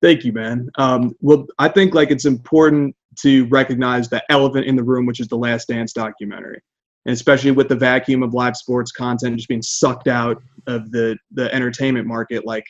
Thank 0.00 0.24
you, 0.24 0.32
man. 0.32 0.68
Um, 0.78 1.16
well, 1.20 1.46
I 1.58 1.68
think 1.68 1.92
like 1.92 2.12
it's 2.12 2.24
important 2.24 2.94
to 3.20 3.46
recognize 3.46 4.08
the 4.08 4.22
elephant 4.30 4.66
in 4.66 4.76
the 4.76 4.84
room, 4.84 5.04
which 5.04 5.18
is 5.18 5.26
the 5.26 5.36
Last 5.36 5.68
Dance 5.68 5.92
documentary 5.92 6.60
and 7.04 7.12
especially 7.12 7.50
with 7.50 7.68
the 7.68 7.76
vacuum 7.76 8.22
of 8.22 8.34
live 8.34 8.56
sports 8.56 8.92
content 8.92 9.36
just 9.36 9.48
being 9.48 9.62
sucked 9.62 10.08
out 10.08 10.42
of 10.66 10.90
the 10.92 11.16
the 11.32 11.52
entertainment 11.54 12.06
market 12.06 12.46
like 12.46 12.64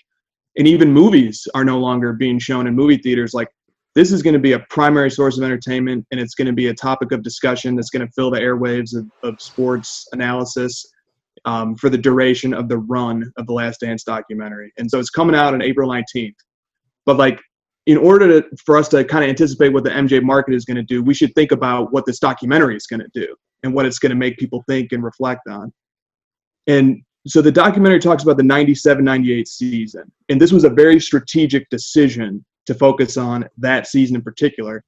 and 0.56 0.69
even 0.69 0.93
movies 0.93 1.46
are 1.54 1.64
no 1.64 1.78
longer 1.78 2.12
being 2.12 2.38
shown 2.38 2.66
in 2.66 2.75
movie 2.75 2.99
theaters. 2.99 3.34
Like 3.34 3.49
this 3.94 4.12
is 4.12 4.22
going 4.22 4.34
to 4.34 4.40
be 4.40 4.52
a 4.52 4.60
primary 4.70 5.10
source 5.10 5.38
of 5.38 5.44
entertainment 5.44 6.06
and 6.10 6.20
it's 6.20 6.34
going 6.34 6.46
to 6.46 6.52
be 6.52 6.69
a 6.69 6.75
topic 6.75 7.12
of 7.12 7.22
discussion 7.22 7.76
that's 7.76 7.90
going 7.90 8.06
to 8.06 8.12
fill 8.12 8.31
the 8.31 8.40
airwaves 8.40 8.96
of, 8.96 9.10
of 9.22 9.40
sports 9.40 10.06
analysis 10.12 10.84
um, 11.44 11.75
for 11.75 11.88
the 11.88 11.99
duration 11.99 12.54
of 12.54 12.69
the 12.69 12.78
run 12.78 13.31
of 13.37 13.46
the 13.46 13.52
last 13.52 13.81
dance 13.81 14.04
documentary. 14.04 14.72
And 14.78 14.90
so 14.90 14.99
it's 14.99 15.10
coming 15.10 15.34
out 15.34 15.54
on 15.54 15.62
april 15.62 15.88
19th 15.88 16.34
but 17.04 17.16
like 17.16 17.40
in 17.87 17.96
order 17.96 18.40
to, 18.40 18.56
for 18.64 18.76
us 18.76 18.88
to 18.90 19.02
kind 19.02 19.25
of 19.25 19.31
anticipate 19.31 19.70
what 19.70 19.82
the 19.82 19.90
mj 19.90 20.22
market 20.22 20.54
is 20.54 20.64
going 20.64 20.76
to 20.76 20.84
do 20.84 21.02
we 21.02 21.14
should 21.14 21.34
think 21.34 21.50
about 21.50 21.93
what 21.93 22.06
this 22.06 22.20
documentary 22.20 22.76
is 22.76 22.87
going 22.87 23.00
to 23.00 23.10
do 23.12 23.34
and 23.62 23.75
what 23.75 23.87
it's 23.87 23.99
going 23.99 24.10
to 24.10 24.16
make 24.16 24.38
people 24.38 24.64
think 24.69 24.93
and 24.93 25.02
reflect 25.02 25.43
on. 25.49 25.72
And 26.66 27.02
so 27.27 27.41
the 27.41 27.53
documentary 27.53 28.01
talks 28.01 28.23
about 28.23 28.37
the 28.37 28.43
97 28.43 29.05
98 29.05 29.49
season 29.49 30.11
and 30.29 30.41
this 30.41 30.53
was 30.53 30.65
a 30.65 30.71
very 30.71 31.01
strategic 31.01 31.69
decision 31.71 32.45
to 32.67 32.75
focus 32.75 33.17
on 33.17 33.49
that 33.59 33.87
season 33.87 34.17
in 34.17 34.23
particular. 34.23 34.85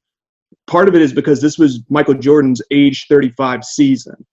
Part 0.66 0.88
of 0.88 0.94
it 0.94 1.02
is 1.02 1.12
because 1.12 1.40
this 1.40 1.58
was 1.58 1.82
michael 1.88 2.14
jordan's 2.14 2.62
age 2.70 3.06
35 3.08 3.64
season. 3.64 4.26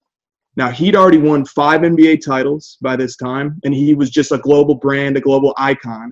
Now 0.56 0.70
he'd 0.70 0.96
already 0.96 1.18
won 1.18 1.46
five 1.46 1.82
nba 1.82 2.24
titles 2.24 2.78
by 2.82 2.96
this 2.96 3.16
time 3.16 3.60
and 3.64 3.74
he 3.74 3.94
was 3.94 4.10
just 4.10 4.32
a 4.32 4.38
global 4.38 4.76
brand 4.76 5.18
a 5.18 5.22
global 5.22 5.54
icon. 5.58 6.12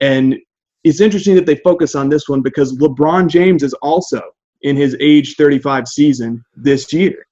And 0.00 0.36
it's 0.84 1.00
interesting 1.00 1.36
that 1.36 1.46
they 1.46 1.56
focus 1.56 1.94
on 1.94 2.08
this 2.08 2.28
one 2.28 2.42
because 2.42 2.76
lebron 2.78 3.28
james 3.28 3.62
is 3.62 3.74
also 3.74 4.22
in 4.62 4.76
his 4.76 4.96
age 5.00 5.34
35 5.34 5.88
season 5.88 6.44
this 6.56 6.92
year. 6.92 7.26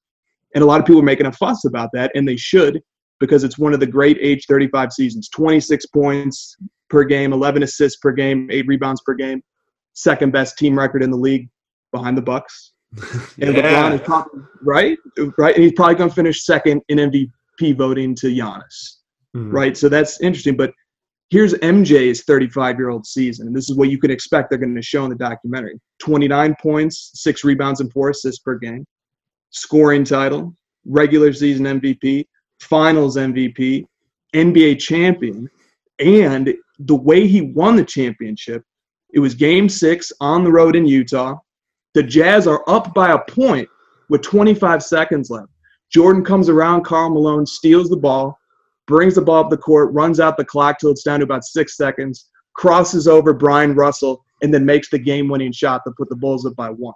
And 0.54 0.64
a 0.64 0.66
lot 0.66 0.80
of 0.80 0.86
people 0.86 1.00
are 1.00 1.04
making 1.04 1.26
a 1.26 1.32
fuss 1.32 1.64
about 1.64 1.90
that 1.92 2.10
and 2.16 2.26
they 2.26 2.36
should 2.36 2.82
because 3.20 3.44
it's 3.44 3.58
one 3.58 3.72
of 3.72 3.80
the 3.80 3.86
great 3.86 4.18
age 4.20 4.46
35 4.46 4.92
seasons. 4.92 5.28
26 5.28 5.86
points 5.86 6.56
per 6.88 7.04
game 7.04 7.32
11 7.32 7.62
assists 7.62 7.98
per 8.00 8.10
game 8.10 8.48
8 8.50 8.66
rebounds 8.66 9.02
per 9.02 9.14
game. 9.14 9.42
Second 9.92 10.32
best 10.32 10.58
team 10.58 10.76
record 10.76 11.02
in 11.02 11.10
the 11.10 11.16
league 11.16 11.48
behind 11.92 12.16
the 12.16 12.22
bucks. 12.22 12.72
And 13.40 13.56
yeah. 13.56 13.62
LeBron 13.62 13.94
is 13.94 14.00
probably 14.00 14.40
right? 14.62 14.98
Right? 15.38 15.54
And 15.54 15.62
he's 15.62 15.72
probably 15.74 15.94
going 15.94 16.10
to 16.10 16.14
finish 16.14 16.44
second 16.44 16.82
in 16.88 16.98
MVP 16.98 17.76
voting 17.76 18.14
to 18.16 18.26
Giannis. 18.26 18.96
Mm-hmm. 19.36 19.52
right? 19.52 19.76
So 19.76 19.88
that's 19.88 20.20
interesting 20.20 20.56
but 20.56 20.72
here's 21.28 21.54
MJ's 21.54 22.24
35 22.24 22.78
year 22.78 22.88
old 22.88 23.06
season 23.06 23.46
and 23.46 23.54
this 23.54 23.70
is 23.70 23.76
what 23.76 23.90
you 23.90 23.98
can 23.98 24.10
expect 24.10 24.50
they're 24.50 24.58
going 24.58 24.74
to 24.74 24.82
show 24.82 25.04
in 25.04 25.10
the 25.10 25.16
documentary. 25.16 25.78
29 26.00 26.56
points 26.60 27.12
6 27.14 27.44
rebounds 27.44 27.80
and 27.80 27.92
4 27.92 28.10
assists 28.10 28.40
per 28.40 28.56
game. 28.56 28.84
Scoring 29.50 30.02
title 30.02 30.52
regular 30.84 31.32
season 31.32 31.80
MVP 31.80 32.26
finals 32.60 33.16
MVP, 33.16 33.84
NBA 34.34 34.78
champion, 34.78 35.50
and 35.98 36.54
the 36.78 36.94
way 36.94 37.26
he 37.26 37.42
won 37.42 37.76
the 37.76 37.84
championship, 37.84 38.62
it 39.12 39.20
was 39.20 39.34
game 39.34 39.68
six 39.68 40.12
on 40.20 40.44
the 40.44 40.52
road 40.52 40.76
in 40.76 40.86
Utah. 40.86 41.36
The 41.94 42.02
Jazz 42.02 42.46
are 42.46 42.62
up 42.68 42.94
by 42.94 43.12
a 43.12 43.18
point 43.18 43.68
with 44.08 44.22
25 44.22 44.82
seconds 44.82 45.30
left. 45.30 45.48
Jordan 45.92 46.24
comes 46.24 46.48
around, 46.48 46.84
Karl 46.84 47.10
Malone 47.10 47.44
steals 47.44 47.90
the 47.90 47.96
ball, 47.96 48.38
brings 48.86 49.16
the 49.16 49.22
ball 49.22 49.44
up 49.44 49.50
the 49.50 49.56
court, 49.56 49.92
runs 49.92 50.20
out 50.20 50.36
the 50.36 50.44
clock 50.44 50.78
till 50.78 50.90
it's 50.90 51.02
down 51.02 51.20
to 51.20 51.24
about 51.24 51.44
six 51.44 51.76
seconds, 51.76 52.28
crosses 52.54 53.08
over 53.08 53.32
Bryon 53.32 53.74
Russell, 53.74 54.24
and 54.42 54.54
then 54.54 54.64
makes 54.64 54.88
the 54.88 54.98
game 54.98 55.28
winning 55.28 55.52
shot 55.52 55.82
to 55.84 55.92
put 55.96 56.08
the 56.08 56.16
Bulls 56.16 56.46
up 56.46 56.54
by 56.54 56.70
one. 56.70 56.94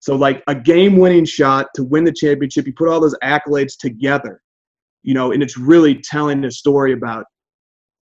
So, 0.00 0.16
like 0.16 0.42
a 0.48 0.54
game 0.54 0.96
winning 0.96 1.24
shot 1.24 1.68
to 1.74 1.84
win 1.84 2.04
the 2.04 2.12
championship, 2.12 2.66
you 2.66 2.72
put 2.72 2.88
all 2.88 3.00
those 3.00 3.16
accolades 3.22 3.76
together 3.78 4.42
you 5.04 5.14
know, 5.14 5.32
and 5.32 5.42
it's 5.42 5.56
really 5.56 5.94
telling 5.94 6.44
a 6.44 6.50
story 6.50 6.92
about 6.92 7.26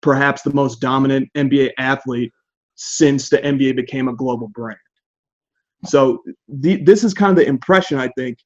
perhaps 0.01 0.43
the 0.43 0.53
most 0.53 0.79
dominant 0.79 1.29
NBA 1.35 1.71
athlete 1.79 2.31
since 2.75 3.29
the 3.29 3.37
NBA 3.37 3.75
became 3.75 4.07
a 4.07 4.15
global 4.15 4.49
brand. 4.49 4.77
So 5.85 6.21
the, 6.47 6.83
this 6.83 7.03
is 7.03 7.13
kind 7.13 7.31
of 7.31 7.37
the 7.37 7.47
impression 7.47 7.97
I 7.97 8.09
think 8.17 8.37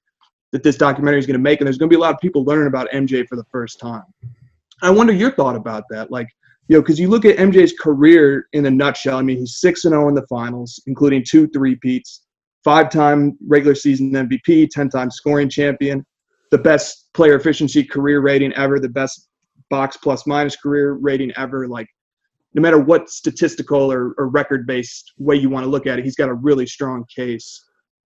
that 0.51 0.61
this 0.61 0.77
documentary 0.77 1.19
is 1.19 1.25
going 1.25 1.37
to 1.37 1.43
make, 1.43 1.59
and 1.59 1.67
there's 1.67 1.79
going 1.79 1.89
to 1.89 1.93
be 1.93 1.97
a 1.97 1.99
lot 1.99 2.13
of 2.13 2.19
people 2.19 2.43
learning 2.43 2.67
about 2.67 2.87
MJ 2.91 3.27
for 3.27 3.35
the 3.35 3.43
first 3.51 3.79
time. 3.79 4.03
I 4.83 4.91
wonder 4.91 5.13
your 5.13 5.31
thought 5.31 5.55
about 5.55 5.85
that. 5.89 6.11
Like, 6.11 6.27
you 6.67 6.77
know, 6.77 6.81
because 6.81 6.99
you 6.99 7.09
look 7.09 7.25
at 7.25 7.37
MJ's 7.37 7.73
career 7.73 8.47
in 8.53 8.65
a 8.67 8.71
nutshell. 8.71 9.17
I 9.17 9.23
mean, 9.23 9.39
he's 9.39 9.57
six 9.57 9.85
and 9.85 9.93
zero 9.93 10.05
oh 10.05 10.09
in 10.09 10.15
the 10.15 10.25
finals, 10.27 10.81
including 10.85 11.23
two 11.27 11.47
three-peats, 11.47 12.21
five-time 12.63 13.37
regular 13.47 13.75
season 13.75 14.11
MVP, 14.11 14.69
ten-time 14.69 15.09
scoring 15.09 15.49
champion, 15.49 16.05
the 16.53 16.57
best 16.59 17.11
player 17.13 17.33
efficiency 17.33 17.83
career 17.83 18.21
rating 18.21 18.53
ever, 18.53 18.79
the 18.79 18.87
best 18.87 19.27
box 19.71 19.97
plus 19.97 20.27
minus 20.27 20.55
career 20.55 20.93
rating 20.93 21.31
ever. 21.35 21.67
Like, 21.67 21.87
no 22.53 22.61
matter 22.61 22.77
what 22.77 23.09
statistical 23.09 23.91
or, 23.91 24.13
or 24.19 24.27
record-based 24.29 25.13
way 25.17 25.35
you 25.35 25.49
want 25.49 25.63
to 25.63 25.69
look 25.69 25.87
at 25.87 25.97
it, 25.97 26.05
he's 26.05 26.15
got 26.15 26.29
a 26.29 26.33
really 26.35 26.67
strong 26.67 27.05
case 27.13 27.65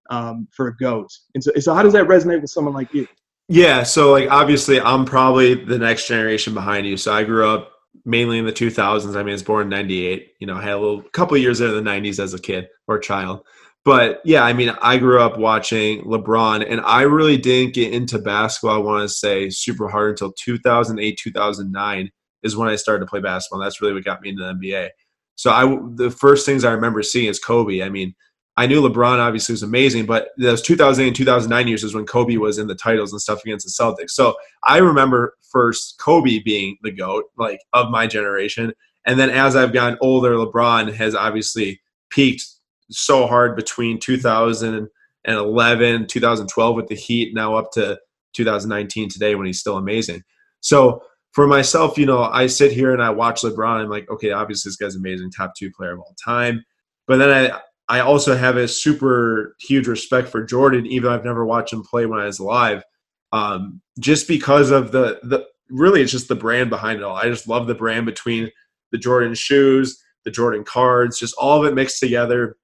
um, 0.09 0.47
for 0.55 0.69
a 0.69 0.75
goat. 0.77 1.09
And 1.35 1.43
so, 1.43 1.51
so, 1.59 1.73
how 1.73 1.83
does 1.83 1.91
that 1.91 2.07
resonate 2.07 2.41
with 2.41 2.49
someone 2.49 2.73
like 2.73 2.93
you? 2.93 3.05
Yeah, 3.49 3.83
so 3.83 4.11
like 4.11 4.29
obviously 4.29 4.79
I'm 4.79 5.03
probably 5.03 5.53
the 5.53 5.77
next 5.77 6.07
generation 6.07 6.53
behind 6.53 6.87
you. 6.87 6.95
So 6.95 7.13
I 7.13 7.25
grew 7.25 7.47
up 7.47 7.71
mainly 8.05 8.39
in 8.39 8.45
the 8.45 8.53
2000s. 8.53 9.13
I 9.13 9.19
mean, 9.19 9.29
I 9.29 9.31
was 9.33 9.43
born 9.43 9.63
in 9.63 9.69
98. 9.69 10.33
You 10.39 10.47
know, 10.47 10.55
I 10.55 10.61
had 10.61 10.73
a 10.73 10.79
little 10.79 11.01
couple 11.01 11.35
years 11.37 11.59
in 11.59 11.71
the 11.71 11.81
90s 11.89 12.19
as 12.19 12.33
a 12.33 12.39
kid 12.39 12.67
or 12.87 12.99
child. 12.99 13.45
But 13.87 14.19
yeah, 14.25 14.43
I 14.43 14.51
mean, 14.51 14.75
I 14.81 14.97
grew 14.97 15.21
up 15.21 15.37
watching 15.37 16.01
LeBron, 16.01 16.69
and 16.69 16.81
I 16.81 17.03
really 17.03 17.37
didn't 17.37 17.73
get 17.73 17.93
into 17.93 18.19
basketball. 18.19 18.75
I 18.75 18.79
want 18.79 19.03
to 19.03 19.15
say 19.15 19.49
super 19.49 19.87
hard 19.87 20.09
until 20.09 20.33
2008, 20.33 21.17
2009 21.17 22.11
is 22.43 22.57
when 22.57 22.67
I 22.67 22.75
started 22.75 23.05
to 23.05 23.09
play 23.09 23.21
basketball. 23.21 23.61
That's 23.61 23.79
really 23.79 23.93
what 23.93 24.03
got 24.03 24.21
me 24.21 24.31
into 24.31 24.43
the 24.43 24.51
NBA. 24.51 24.89
So 25.35 25.51
I, 25.51 25.79
the 25.95 26.11
first 26.11 26.45
things 26.45 26.65
I 26.65 26.73
remember 26.73 27.01
seeing 27.01 27.27
is 27.29 27.39
Kobe. 27.39 27.81
I 27.81 27.87
mean, 27.87 28.13
I 28.57 28.67
knew 28.67 28.81
LeBron 28.81 29.19
obviously 29.19 29.53
was 29.53 29.63
amazing, 29.63 30.05
but 30.05 30.31
those 30.37 30.61
2008 30.63 31.07
and 31.07 31.15
2009 31.15 31.67
years 31.69 31.85
is 31.85 31.95
when 31.95 32.05
Kobe 32.05 32.35
was 32.35 32.57
in 32.57 32.67
the 32.67 32.75
titles 32.75 33.13
and 33.13 33.21
stuff 33.21 33.41
against 33.45 33.65
the 33.65 33.71
Celtics. 33.71 34.09
So 34.09 34.35
I 34.63 34.79
remember 34.79 35.37
first 35.49 35.97
Kobe 35.97 36.39
being 36.39 36.75
the 36.81 36.91
GOAT, 36.91 37.23
like 37.37 37.61
of 37.71 37.89
my 37.89 38.05
generation. 38.05 38.73
And 39.05 39.17
then 39.17 39.29
as 39.29 39.55
I've 39.55 39.71
gotten 39.71 39.97
older, 40.01 40.31
LeBron 40.31 40.93
has 40.93 41.15
obviously 41.15 41.79
peaked 42.09 42.43
so 42.89 43.27
hard 43.27 43.55
between 43.55 43.99
2011, 43.99 46.07
2012 46.07 46.75
with 46.75 46.87
the 46.87 46.95
Heat, 46.95 47.33
now 47.33 47.55
up 47.55 47.71
to 47.73 47.99
2019 48.33 49.09
today 49.09 49.35
when 49.35 49.47
he's 49.47 49.59
still 49.59 49.77
amazing. 49.77 50.23
So 50.59 51.01
for 51.31 51.47
myself, 51.47 51.97
you 51.97 52.05
know, 52.05 52.23
I 52.23 52.47
sit 52.47 52.71
here 52.71 52.93
and 52.93 53.01
I 53.01 53.09
watch 53.09 53.41
LeBron. 53.41 53.81
I'm 53.81 53.89
like, 53.89 54.09
okay, 54.09 54.31
obviously 54.31 54.69
this 54.69 54.77
guy's 54.77 54.95
amazing, 54.95 55.31
top 55.31 55.53
two 55.55 55.71
player 55.71 55.93
of 55.93 55.99
all 55.99 56.15
time. 56.23 56.63
But 57.05 57.17
then 57.17 57.29
I, 57.29 57.61
I 57.89 58.01
also 58.01 58.35
have 58.35 58.57
a 58.57 58.67
super 58.67 59.55
huge 59.59 59.87
respect 59.87 60.27
for 60.27 60.43
Jordan, 60.43 60.85
even 60.85 61.07
though 61.07 61.15
I've 61.15 61.25
never 61.25 61.45
watched 61.45 61.73
him 61.73 61.83
play 61.83 62.05
when 62.05 62.19
I 62.19 62.25
was 62.25 62.39
alive. 62.39 62.83
Um, 63.31 63.81
just 63.99 64.27
because 64.27 64.71
of 64.71 64.91
the 64.91 65.19
the 65.23 65.45
really 65.69 66.01
it's 66.01 66.11
just 66.11 66.27
the 66.27 66.35
brand 66.35 66.69
behind 66.69 66.99
it 66.99 67.03
all. 67.03 67.15
I 67.15 67.25
just 67.25 67.47
love 67.47 67.67
the 67.67 67.75
brand 67.75 68.05
between 68.05 68.49
the 68.91 68.97
Jordan 68.97 69.33
shoes, 69.33 70.01
the 70.23 70.31
Jordan 70.31 70.63
cards, 70.63 71.19
just 71.19 71.35
all 71.37 71.59
of 71.59 71.69
it 71.69 71.75
mixed 71.75 71.99
together. 71.99 72.55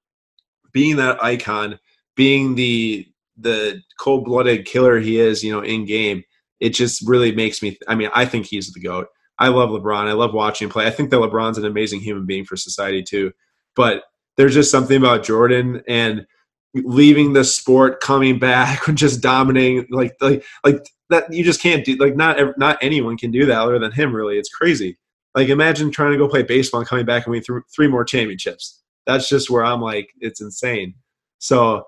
Being 0.74 0.96
that 0.96 1.24
icon, 1.24 1.78
being 2.14 2.54
the 2.54 3.08
the 3.36 3.80
cold 3.98 4.26
blooded 4.26 4.66
killer 4.66 5.00
he 5.00 5.18
is, 5.18 5.42
you 5.42 5.52
know, 5.52 5.62
in 5.62 5.86
game, 5.86 6.22
it 6.60 6.70
just 6.70 7.06
really 7.06 7.34
makes 7.34 7.62
me. 7.62 7.78
I 7.88 7.94
mean, 7.94 8.10
I 8.14 8.26
think 8.26 8.46
he's 8.46 8.72
the 8.72 8.80
goat. 8.80 9.08
I 9.38 9.48
love 9.48 9.70
LeBron. 9.70 10.06
I 10.06 10.12
love 10.12 10.32
watching 10.32 10.66
him 10.66 10.72
play. 10.72 10.86
I 10.86 10.90
think 10.90 11.10
that 11.10 11.16
LeBron's 11.16 11.58
an 11.58 11.64
amazing 11.64 12.00
human 12.00 12.26
being 12.26 12.44
for 12.44 12.56
society 12.56 13.02
too. 13.02 13.32
But 13.74 14.04
there's 14.36 14.54
just 14.54 14.70
something 14.70 14.96
about 14.96 15.24
Jordan 15.24 15.82
and 15.88 16.26
leaving 16.74 17.32
the 17.32 17.44
sport, 17.44 18.00
coming 18.00 18.38
back, 18.38 18.86
and 18.88 18.98
just 19.04 19.20
dominating 19.20 19.86
like 19.90 20.16
like 20.20 20.44
like 20.64 20.86
that. 21.10 21.32
You 21.32 21.44
just 21.44 21.62
can't 21.62 21.84
do 21.84 21.96
like 21.96 22.16
not 22.16 22.38
not 22.58 22.78
anyone 22.80 23.16
can 23.16 23.30
do 23.30 23.46
that 23.46 23.60
other 23.60 23.78
than 23.78 23.92
him. 23.92 24.14
Really, 24.14 24.38
it's 24.38 24.48
crazy. 24.48 24.98
Like 25.34 25.48
imagine 25.48 25.90
trying 25.90 26.12
to 26.12 26.18
go 26.18 26.28
play 26.28 26.42
baseball 26.42 26.80
and 26.80 26.88
coming 26.88 27.04
back 27.04 27.26
and 27.26 27.32
winning 27.32 27.62
three 27.74 27.88
more 27.88 28.04
championships. 28.04 28.83
That's 29.06 29.28
just 29.28 29.50
where 29.50 29.64
I'm 29.64 29.80
like, 29.80 30.10
it's 30.20 30.40
insane. 30.40 30.94
So 31.38 31.84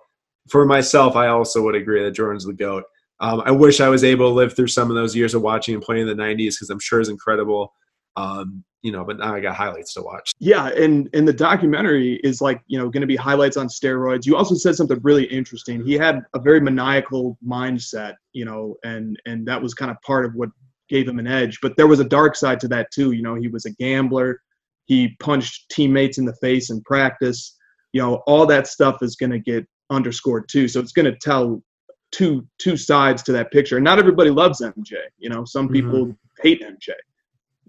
for 0.48 0.66
myself, 0.66 1.16
I 1.16 1.28
also 1.28 1.62
would 1.62 1.74
agree 1.74 2.02
that 2.02 2.12
Jordan's 2.12 2.44
the 2.44 2.52
goat. 2.52 2.84
Um, 3.20 3.42
I 3.44 3.50
wish 3.50 3.80
I 3.80 3.88
was 3.88 4.04
able 4.04 4.28
to 4.28 4.34
live 4.34 4.54
through 4.54 4.66
some 4.68 4.90
of 4.90 4.96
those 4.96 5.16
years 5.16 5.34
of 5.34 5.42
watching 5.42 5.74
and 5.74 5.82
playing 5.82 6.06
in 6.06 6.16
the 6.16 6.22
'90s 6.22 6.54
because 6.54 6.70
I'm 6.70 6.78
sure 6.78 7.00
it's 7.00 7.08
incredible. 7.08 7.72
Um, 8.16 8.64
you 8.82 8.92
know, 8.92 9.04
but 9.04 9.18
now 9.18 9.34
I 9.34 9.40
got 9.40 9.56
highlights 9.56 9.94
to 9.94 10.02
watch. 10.02 10.32
Yeah, 10.38 10.68
and 10.68 11.08
and 11.12 11.26
the 11.26 11.32
documentary 11.32 12.20
is 12.22 12.40
like 12.40 12.60
you 12.66 12.78
know 12.78 12.88
going 12.88 13.00
to 13.00 13.06
be 13.06 13.16
highlights 13.16 13.56
on 13.56 13.68
steroids. 13.68 14.26
You 14.26 14.36
also 14.36 14.54
said 14.54 14.76
something 14.76 15.00
really 15.02 15.24
interesting. 15.24 15.84
He 15.84 15.94
had 15.94 16.20
a 16.34 16.38
very 16.38 16.60
maniacal 16.60 17.38
mindset, 17.46 18.14
you 18.32 18.44
know, 18.44 18.76
and 18.84 19.20
and 19.26 19.46
that 19.48 19.60
was 19.60 19.74
kind 19.74 19.90
of 19.90 20.00
part 20.02 20.24
of 20.24 20.34
what 20.34 20.50
gave 20.88 21.08
him 21.08 21.18
an 21.18 21.26
edge. 21.26 21.58
But 21.60 21.76
there 21.76 21.86
was 21.86 22.00
a 22.00 22.04
dark 22.04 22.36
side 22.36 22.60
to 22.60 22.68
that 22.68 22.90
too. 22.92 23.12
You 23.12 23.22
know, 23.22 23.34
he 23.34 23.48
was 23.48 23.64
a 23.64 23.72
gambler. 23.72 24.40
He 24.86 25.16
punched 25.20 25.68
teammates 25.70 26.18
in 26.18 26.24
the 26.24 26.36
face 26.40 26.70
in 26.70 26.80
practice. 26.82 27.56
You 27.92 28.02
know, 28.02 28.14
all 28.26 28.46
that 28.46 28.66
stuff 28.66 28.98
is 29.02 29.16
going 29.16 29.32
to 29.32 29.38
get 29.38 29.66
underscored 29.90 30.48
too. 30.48 30.68
So 30.68 30.80
it's 30.80 30.92
going 30.92 31.06
to 31.06 31.16
tell 31.20 31.62
two 32.12 32.46
two 32.58 32.76
sides 32.76 33.22
to 33.24 33.32
that 33.32 33.50
picture. 33.52 33.76
And 33.76 33.84
not 33.84 33.98
everybody 33.98 34.30
loves 34.30 34.60
MJ. 34.60 34.94
You 35.18 35.28
know, 35.28 35.44
some 35.44 35.66
mm-hmm. 35.66 35.74
people 35.74 36.06
mm-hmm. 36.06 36.42
hate 36.42 36.62
MJ 36.62 36.92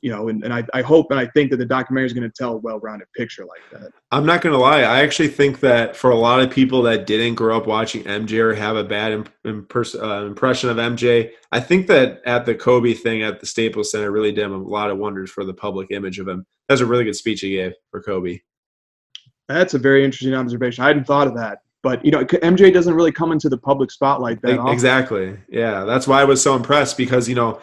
you 0.01 0.11
know, 0.11 0.29
and, 0.29 0.43
and 0.43 0.53
I, 0.53 0.63
I 0.73 0.81
hope 0.81 1.11
and 1.11 1.19
I 1.19 1.27
think 1.27 1.51
that 1.51 1.57
the 1.57 1.65
documentary 1.65 2.05
is 2.05 2.13
going 2.13 2.29
to 2.29 2.33
tell 2.35 2.53
a 2.53 2.57
well-rounded 2.57 3.07
picture 3.15 3.45
like 3.45 3.61
that. 3.71 3.91
I'm 4.11 4.25
not 4.25 4.41
going 4.41 4.53
to 4.53 4.59
lie. 4.59 4.81
I 4.81 5.01
actually 5.01 5.29
think 5.29 5.59
that 5.61 5.95
for 5.95 6.11
a 6.11 6.15
lot 6.15 6.39
of 6.39 6.51
people 6.51 6.81
that 6.83 7.05
didn't 7.05 7.35
grow 7.35 7.57
up 7.57 7.67
watching 7.67 8.03
MJ 8.03 8.39
or 8.39 8.53
have 8.53 8.75
a 8.75 8.83
bad 8.83 9.11
imp- 9.11 9.31
uh, 9.45 10.25
impression 10.25 10.69
of 10.69 10.77
MJ, 10.77 11.31
I 11.51 11.59
think 11.59 11.87
that 11.87 12.21
at 12.25 12.45
the 12.45 12.55
Kobe 12.55 12.93
thing 12.93 13.23
at 13.23 13.39
the 13.39 13.45
Staples 13.45 13.91
Center 13.91 14.11
really 14.11 14.31
did 14.31 14.45
a 14.45 14.57
lot 14.57 14.89
of 14.89 14.97
wonders 14.97 15.31
for 15.31 15.43
the 15.43 15.53
public 15.53 15.91
image 15.91 16.19
of 16.19 16.27
him. 16.27 16.45
That 16.67 16.73
was 16.73 16.81
a 16.81 16.85
really 16.85 17.03
good 17.03 17.15
speech 17.15 17.41
he 17.41 17.51
gave 17.51 17.73
for 17.91 18.01
Kobe. 18.01 18.39
That's 19.47 19.73
a 19.73 19.79
very 19.79 20.03
interesting 20.03 20.33
observation. 20.33 20.83
I 20.83 20.87
hadn't 20.87 21.05
thought 21.05 21.27
of 21.27 21.35
that. 21.35 21.59
But 21.83 22.03
you 22.03 22.11
know, 22.11 22.25
MJ 22.25 22.73
doesn't 22.73 22.93
really 22.93 23.11
come 23.11 23.31
into 23.31 23.49
the 23.49 23.57
public 23.57 23.91
spotlight 23.91 24.41
that 24.41 24.59
often. 24.59 24.73
exactly. 24.73 25.37
Yeah, 25.47 25.85
that's 25.85 26.07
why 26.07 26.21
I 26.21 26.25
was 26.25 26.41
so 26.41 26.55
impressed 26.55 26.97
because 26.97 27.29
you 27.29 27.35
know 27.35 27.61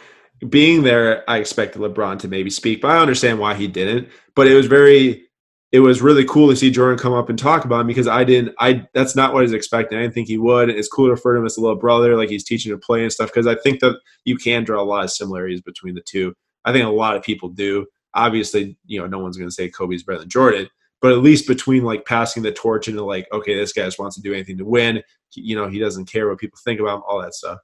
being 0.48 0.82
there, 0.82 1.28
I 1.28 1.38
expected 1.38 1.80
LeBron 1.80 2.18
to 2.20 2.28
maybe 2.28 2.50
speak, 2.50 2.80
but 2.80 2.90
I 2.90 2.98
understand 2.98 3.38
why 3.38 3.54
he 3.54 3.66
didn't. 3.66 4.08
But 4.34 4.46
it 4.46 4.54
was 4.54 4.66
very, 4.66 5.24
it 5.72 5.80
was 5.80 6.02
really 6.02 6.24
cool 6.24 6.48
to 6.48 6.56
see 6.56 6.70
Jordan 6.70 6.98
come 6.98 7.12
up 7.12 7.28
and 7.28 7.38
talk 7.38 7.64
about 7.64 7.80
him 7.80 7.86
because 7.86 8.06
I 8.06 8.24
didn't, 8.24 8.54
I 8.60 8.86
that's 8.94 9.16
not 9.16 9.32
what 9.32 9.40
I 9.40 9.42
was 9.42 9.52
expecting. 9.52 9.98
I 9.98 10.02
didn't 10.02 10.14
think 10.14 10.28
he 10.28 10.38
would. 10.38 10.70
It's 10.70 10.88
cool 10.88 11.06
to 11.06 11.12
refer 11.12 11.34
to 11.34 11.40
him 11.40 11.46
as 11.46 11.56
a 11.56 11.60
little 11.60 11.76
brother, 11.76 12.16
like 12.16 12.28
he's 12.28 12.44
teaching 12.44 12.72
to 12.72 12.78
play 12.78 13.02
and 13.02 13.12
stuff, 13.12 13.30
because 13.30 13.46
I 13.46 13.54
think 13.56 13.80
that 13.80 13.98
you 14.24 14.36
can 14.36 14.64
draw 14.64 14.82
a 14.82 14.84
lot 14.84 15.04
of 15.04 15.10
similarities 15.10 15.60
between 15.60 15.94
the 15.94 16.02
two. 16.02 16.34
I 16.64 16.72
think 16.72 16.84
a 16.84 16.90
lot 16.90 17.16
of 17.16 17.22
people 17.22 17.48
do. 17.48 17.86
Obviously, 18.14 18.76
you 18.86 19.00
know, 19.00 19.06
no 19.06 19.18
one's 19.18 19.36
going 19.36 19.48
to 19.48 19.54
say 19.54 19.68
Kobe's 19.68 20.04
better 20.04 20.20
than 20.20 20.28
Jordan, 20.28 20.68
but 21.00 21.12
at 21.12 21.18
least 21.18 21.48
between 21.48 21.82
like 21.82 22.06
passing 22.06 22.42
the 22.42 22.52
torch 22.52 22.86
into 22.86 23.04
like, 23.04 23.26
okay, 23.32 23.54
this 23.56 23.72
guy 23.72 23.84
just 23.84 23.98
wants 23.98 24.16
to 24.16 24.22
do 24.22 24.32
anything 24.32 24.58
to 24.58 24.64
win. 24.64 25.02
You 25.32 25.56
know, 25.56 25.68
he 25.68 25.80
doesn't 25.80 26.06
care 26.06 26.28
what 26.28 26.38
people 26.38 26.58
think 26.64 26.78
about 26.80 26.98
him, 26.98 27.02
all 27.08 27.20
that 27.20 27.34
stuff. 27.34 27.58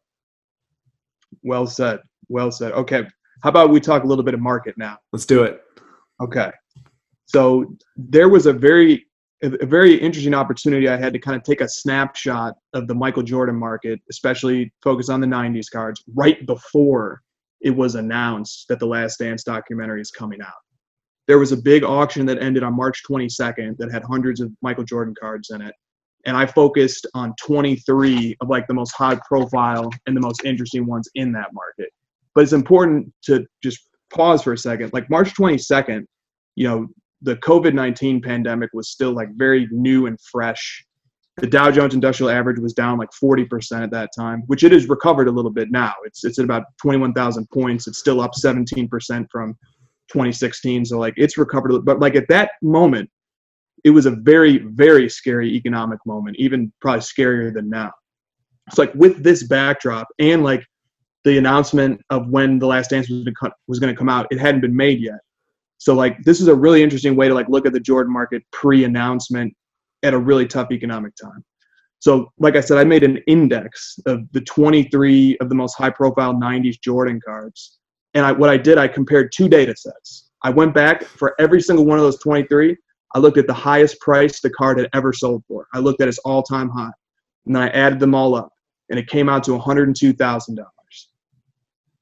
Well 1.42 1.68
said. 1.68 2.00
Well 2.30 2.50
said. 2.50 2.72
Okay. 2.72 3.04
How 3.42 3.50
about 3.50 3.70
we 3.70 3.80
talk 3.80 4.04
a 4.04 4.06
little 4.06 4.24
bit 4.24 4.34
of 4.34 4.40
market 4.40 4.76
now? 4.78 4.98
Let's 5.12 5.26
do 5.26 5.42
it. 5.42 5.62
Okay. 6.22 6.50
So 7.26 7.76
there 7.96 8.28
was 8.28 8.46
a 8.46 8.52
very 8.52 9.06
a 9.42 9.64
very 9.64 9.94
interesting 9.94 10.34
opportunity 10.34 10.86
I 10.86 10.98
had 10.98 11.14
to 11.14 11.18
kind 11.18 11.34
of 11.34 11.42
take 11.42 11.62
a 11.62 11.68
snapshot 11.68 12.52
of 12.74 12.86
the 12.86 12.94
Michael 12.94 13.22
Jordan 13.22 13.56
market, 13.56 13.98
especially 14.10 14.70
focus 14.84 15.08
on 15.08 15.22
the 15.22 15.26
90s 15.26 15.70
cards, 15.72 16.04
right 16.14 16.44
before 16.44 17.22
it 17.62 17.70
was 17.70 17.94
announced 17.94 18.66
that 18.68 18.78
the 18.78 18.86
Last 18.86 19.18
Dance 19.18 19.42
documentary 19.42 20.02
is 20.02 20.10
coming 20.10 20.42
out. 20.42 20.60
There 21.26 21.38
was 21.38 21.52
a 21.52 21.56
big 21.56 21.84
auction 21.84 22.26
that 22.26 22.42
ended 22.42 22.62
on 22.62 22.76
March 22.76 23.02
22nd 23.10 23.78
that 23.78 23.90
had 23.90 24.02
hundreds 24.02 24.42
of 24.42 24.52
Michael 24.60 24.84
Jordan 24.84 25.14
cards 25.18 25.48
in 25.48 25.62
it 25.62 25.74
and 26.26 26.36
I 26.36 26.46
focused 26.46 27.06
on 27.14 27.34
23 27.40 28.36
of 28.40 28.48
like 28.48 28.66
the 28.66 28.74
most 28.74 28.92
high 28.92 29.18
profile 29.26 29.90
and 30.06 30.16
the 30.16 30.20
most 30.20 30.44
interesting 30.44 30.86
ones 30.86 31.08
in 31.14 31.32
that 31.32 31.52
market. 31.52 31.90
But 32.34 32.42
it's 32.42 32.52
important 32.52 33.12
to 33.24 33.46
just 33.62 33.80
pause 34.12 34.42
for 34.42 34.52
a 34.52 34.58
second. 34.58 34.92
Like 34.92 35.08
March 35.10 35.34
22nd, 35.34 36.04
you 36.56 36.68
know, 36.68 36.86
the 37.22 37.36
COVID 37.36 37.74
19 37.74 38.22
pandemic 38.22 38.70
was 38.72 38.90
still 38.90 39.12
like 39.12 39.28
very 39.34 39.68
new 39.70 40.06
and 40.06 40.18
fresh. 40.20 40.84
The 41.36 41.46
Dow 41.46 41.70
Jones 41.70 41.94
Industrial 41.94 42.30
Average 42.30 42.58
was 42.58 42.74
down 42.74 42.98
like 42.98 43.08
40% 43.22 43.82
at 43.82 43.90
that 43.92 44.10
time, 44.16 44.42
which 44.46 44.64
it 44.64 44.72
has 44.72 44.88
recovered 44.88 45.28
a 45.28 45.30
little 45.30 45.50
bit 45.50 45.70
now. 45.70 45.94
It's 46.04 46.24
it's 46.24 46.38
at 46.38 46.44
about 46.44 46.64
21,000 46.82 47.48
points. 47.50 47.86
It's 47.86 47.98
still 47.98 48.20
up 48.20 48.32
17% 48.32 48.88
from 49.30 49.54
2016. 50.10 50.86
So 50.86 50.98
like 50.98 51.14
it's 51.16 51.38
recovered, 51.38 51.84
but 51.84 52.00
like 52.00 52.14
at 52.14 52.28
that 52.28 52.52
moment, 52.62 53.08
it 53.84 53.90
was 53.90 54.06
a 54.06 54.10
very, 54.10 54.58
very 54.58 55.08
scary 55.08 55.54
economic 55.54 55.98
moment, 56.04 56.36
even 56.38 56.72
probably 56.80 57.00
scarier 57.00 57.52
than 57.52 57.70
now. 57.70 57.92
It's 58.66 58.78
like 58.78 58.94
with 58.94 59.22
this 59.22 59.46
backdrop 59.46 60.06
and 60.18 60.44
like 60.44 60.64
the 61.24 61.38
announcement 61.38 62.00
of 62.10 62.28
when 62.28 62.58
the 62.58 62.66
last 62.66 62.90
dance 62.90 63.08
was, 63.08 63.80
to 63.80 63.94
come 63.94 64.08
out, 64.08 64.26
it 64.30 64.38
hadn't 64.38 64.60
been 64.60 64.74
made 64.74 65.00
yet. 65.00 65.18
So 65.78 65.94
like 65.94 66.22
this 66.24 66.40
is 66.40 66.48
a 66.48 66.54
really 66.54 66.82
interesting 66.82 67.16
way 67.16 67.28
to 67.28 67.34
like 67.34 67.48
look 67.48 67.66
at 67.66 67.72
the 67.72 67.80
Jordan 67.80 68.12
market 68.12 68.42
pre-announcement 68.52 69.54
at 70.02 70.14
a 70.14 70.18
really 70.18 70.46
tough 70.46 70.70
economic 70.70 71.14
time. 71.16 71.44
So 71.98 72.32
like 72.38 72.56
I 72.56 72.60
said, 72.60 72.78
I 72.78 72.84
made 72.84 73.02
an 73.02 73.18
index 73.26 73.98
of 74.06 74.20
the 74.32 74.40
23 74.40 75.36
of 75.38 75.48
the 75.50 75.54
most 75.54 75.74
high-profile 75.74 76.34
90s 76.34 76.80
Jordan 76.80 77.20
cards, 77.24 77.78
And 78.14 78.24
I, 78.24 78.32
what 78.32 78.50
I 78.50 78.56
did, 78.56 78.78
I 78.78 78.88
compared 78.88 79.32
two 79.32 79.48
data 79.48 79.74
sets. 79.76 80.30
I 80.42 80.50
went 80.50 80.74
back 80.74 81.04
for 81.04 81.34
every 81.38 81.60
single 81.60 81.84
one 81.84 81.98
of 81.98 82.04
those 82.04 82.18
23. 82.20 82.76
I 83.14 83.18
looked 83.18 83.38
at 83.38 83.46
the 83.46 83.54
highest 83.54 84.00
price 84.00 84.40
the 84.40 84.50
card 84.50 84.78
had 84.78 84.88
ever 84.94 85.12
sold 85.12 85.44
for. 85.46 85.66
I 85.74 85.78
looked 85.78 86.00
at 86.00 86.08
its 86.08 86.18
all-time 86.18 86.70
high, 86.70 86.92
and 87.46 87.54
then 87.54 87.62
I 87.62 87.68
added 87.68 88.00
them 88.00 88.14
all 88.14 88.34
up, 88.34 88.50
and 88.88 88.98
it 88.98 89.08
came 89.08 89.28
out 89.28 89.44
to 89.44 89.50
$102,000. 89.50 90.64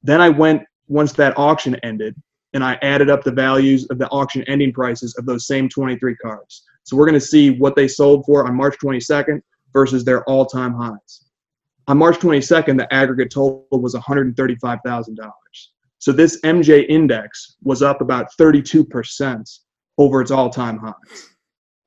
Then 0.03 0.21
I 0.21 0.29
went 0.29 0.63
once 0.87 1.13
that 1.13 1.37
auction 1.37 1.75
ended, 1.83 2.15
and 2.53 2.63
I 2.63 2.77
added 2.81 3.09
up 3.09 3.23
the 3.23 3.31
values 3.31 3.85
of 3.89 3.99
the 3.99 4.09
auction 4.09 4.43
ending 4.47 4.73
prices 4.73 5.15
of 5.17 5.25
those 5.25 5.47
same 5.47 5.69
23 5.69 6.15
cards. 6.15 6.63
So 6.83 6.97
we're 6.97 7.05
going 7.05 7.19
to 7.19 7.25
see 7.25 7.51
what 7.51 7.75
they 7.75 7.87
sold 7.87 8.25
for 8.25 8.47
on 8.47 8.55
March 8.55 8.75
22nd 8.83 9.41
versus 9.73 10.03
their 10.03 10.23
all-time 10.23 10.73
highs. 10.73 11.25
On 11.87 11.97
March 11.97 12.17
22nd, 12.17 12.77
the 12.77 12.91
aggregate 12.93 13.31
total 13.31 13.65
was 13.71 13.93
$135,000. 13.95 15.31
So 15.99 16.11
this 16.11 16.39
MJ 16.41 16.87
index 16.87 17.57
was 17.61 17.81
up 17.81 18.01
about 18.01 18.27
32% 18.39 19.59
over 19.97 20.21
its 20.21 20.31
all-time 20.31 20.77
highs. 20.77 21.29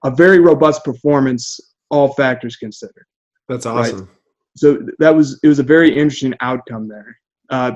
A 0.05 0.11
very 0.11 0.39
robust 0.39 0.85
performance, 0.85 1.59
all 1.91 2.13
factors 2.15 2.57
considered. 2.57 3.07
That's 3.49 3.67
awesome. 3.67 4.01
Right? 4.01 4.09
So 4.57 4.87
that 4.99 5.15
was 5.15 5.41
it 5.43 5.49
was 5.49 5.59
a 5.59 5.65
very 5.65 5.97
interesting 5.97 6.35
outcome 6.41 6.89
there. 6.89 7.17
Uh, 7.49 7.73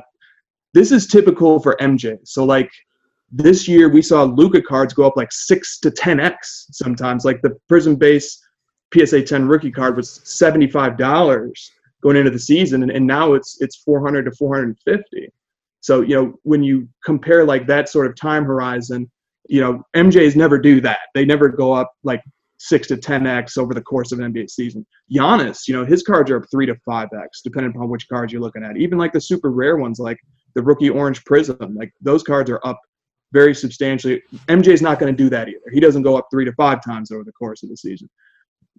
this 0.76 0.92
is 0.92 1.06
typical 1.06 1.59
for 1.59 1.75
MJ. 1.80 2.18
So 2.25 2.45
like 2.45 2.71
this 3.33 3.66
year 3.66 3.88
we 3.88 4.02
saw 4.02 4.25
Luka 4.25 4.61
cards 4.61 4.92
go 4.92 5.06
up 5.06 5.16
like 5.16 5.33
six 5.33 5.80
to 5.80 5.90
ten 5.90 6.21
x 6.21 6.66
sometimes. 6.71 7.25
Like 7.25 7.40
the 7.40 7.56
Prizm 7.71 7.99
base 7.99 8.38
PSA 8.92 9.23
10 9.23 9.49
rookie 9.49 9.71
card 9.71 9.97
was 9.97 10.21
seventy 10.25 10.71
five 10.71 10.99
dollars 10.99 11.73
going 12.02 12.16
into 12.16 12.30
the 12.30 12.38
season, 12.38 12.83
and, 12.83 12.92
and 12.92 13.06
now 13.06 13.33
it's 13.33 13.56
it's 13.62 13.76
four 13.76 14.02
hundred 14.02 14.25
to 14.25 14.33
four 14.33 14.54
hundred 14.54 14.76
and 14.85 14.99
fifty. 14.99 15.33
So 15.80 16.02
you 16.02 16.14
know 16.14 16.35
when 16.42 16.62
you 16.62 16.87
compare 17.02 17.47
like 17.47 17.66
that 17.68 17.88
sort 17.88 18.06
of 18.06 18.14
time 18.14 18.45
horizon, 18.45 19.11
you 19.49 19.62
know 19.62 19.83
MJ's 19.97 20.37
never 20.37 20.59
do 20.59 20.83
that. 20.83 20.99
They 21.14 21.25
never 21.25 21.49
go 21.49 21.73
up 21.73 21.90
like 22.04 22.23
six 22.59 22.87
to 22.88 22.99
ten 22.99 23.26
x 23.26 23.56
over 23.56 23.73
the 23.73 23.80
course 23.80 24.12
of 24.12 24.18
an 24.18 24.30
NBA 24.30 24.50
season. 24.50 24.87
Giannis, 25.11 25.66
you 25.68 25.75
know 25.75 25.87
his 25.87 26.02
cards 26.02 26.30
are 26.30 26.37
up 26.37 26.50
three 26.50 26.66
to 26.66 26.76
five 26.85 27.09
x 27.18 27.40
depending 27.42 27.73
upon 27.75 27.88
which 27.88 28.11
cards 28.11 28.30
you're 28.30 28.42
looking 28.42 28.62
at. 28.62 28.76
Even 28.76 28.99
like 28.99 29.14
the 29.14 29.21
super 29.23 29.50
rare 29.50 29.78
ones 29.78 29.99
like 29.99 30.18
the 30.56 30.62
rookie 30.62 30.90
orange 30.90 31.22
Prizm. 31.25 31.76
like 31.76 31.92
those 32.00 32.25
cards 32.25 32.50
are 32.50 32.60
up 32.64 32.80
very 33.32 33.54
substantially. 33.54 34.22
MJ's 34.48 34.82
not 34.82 34.98
going 34.98 35.14
to 35.14 35.22
do 35.22 35.28
that 35.30 35.48
either. 35.48 35.70
He 35.70 35.78
doesn't 35.78 36.02
go 36.02 36.16
up 36.16 36.26
three 36.30 36.46
to 36.46 36.52
five 36.54 36.82
times 36.82 37.12
over 37.12 37.22
the 37.22 37.32
course 37.32 37.62
of 37.62 37.68
the 37.68 37.76
season. 37.76 38.08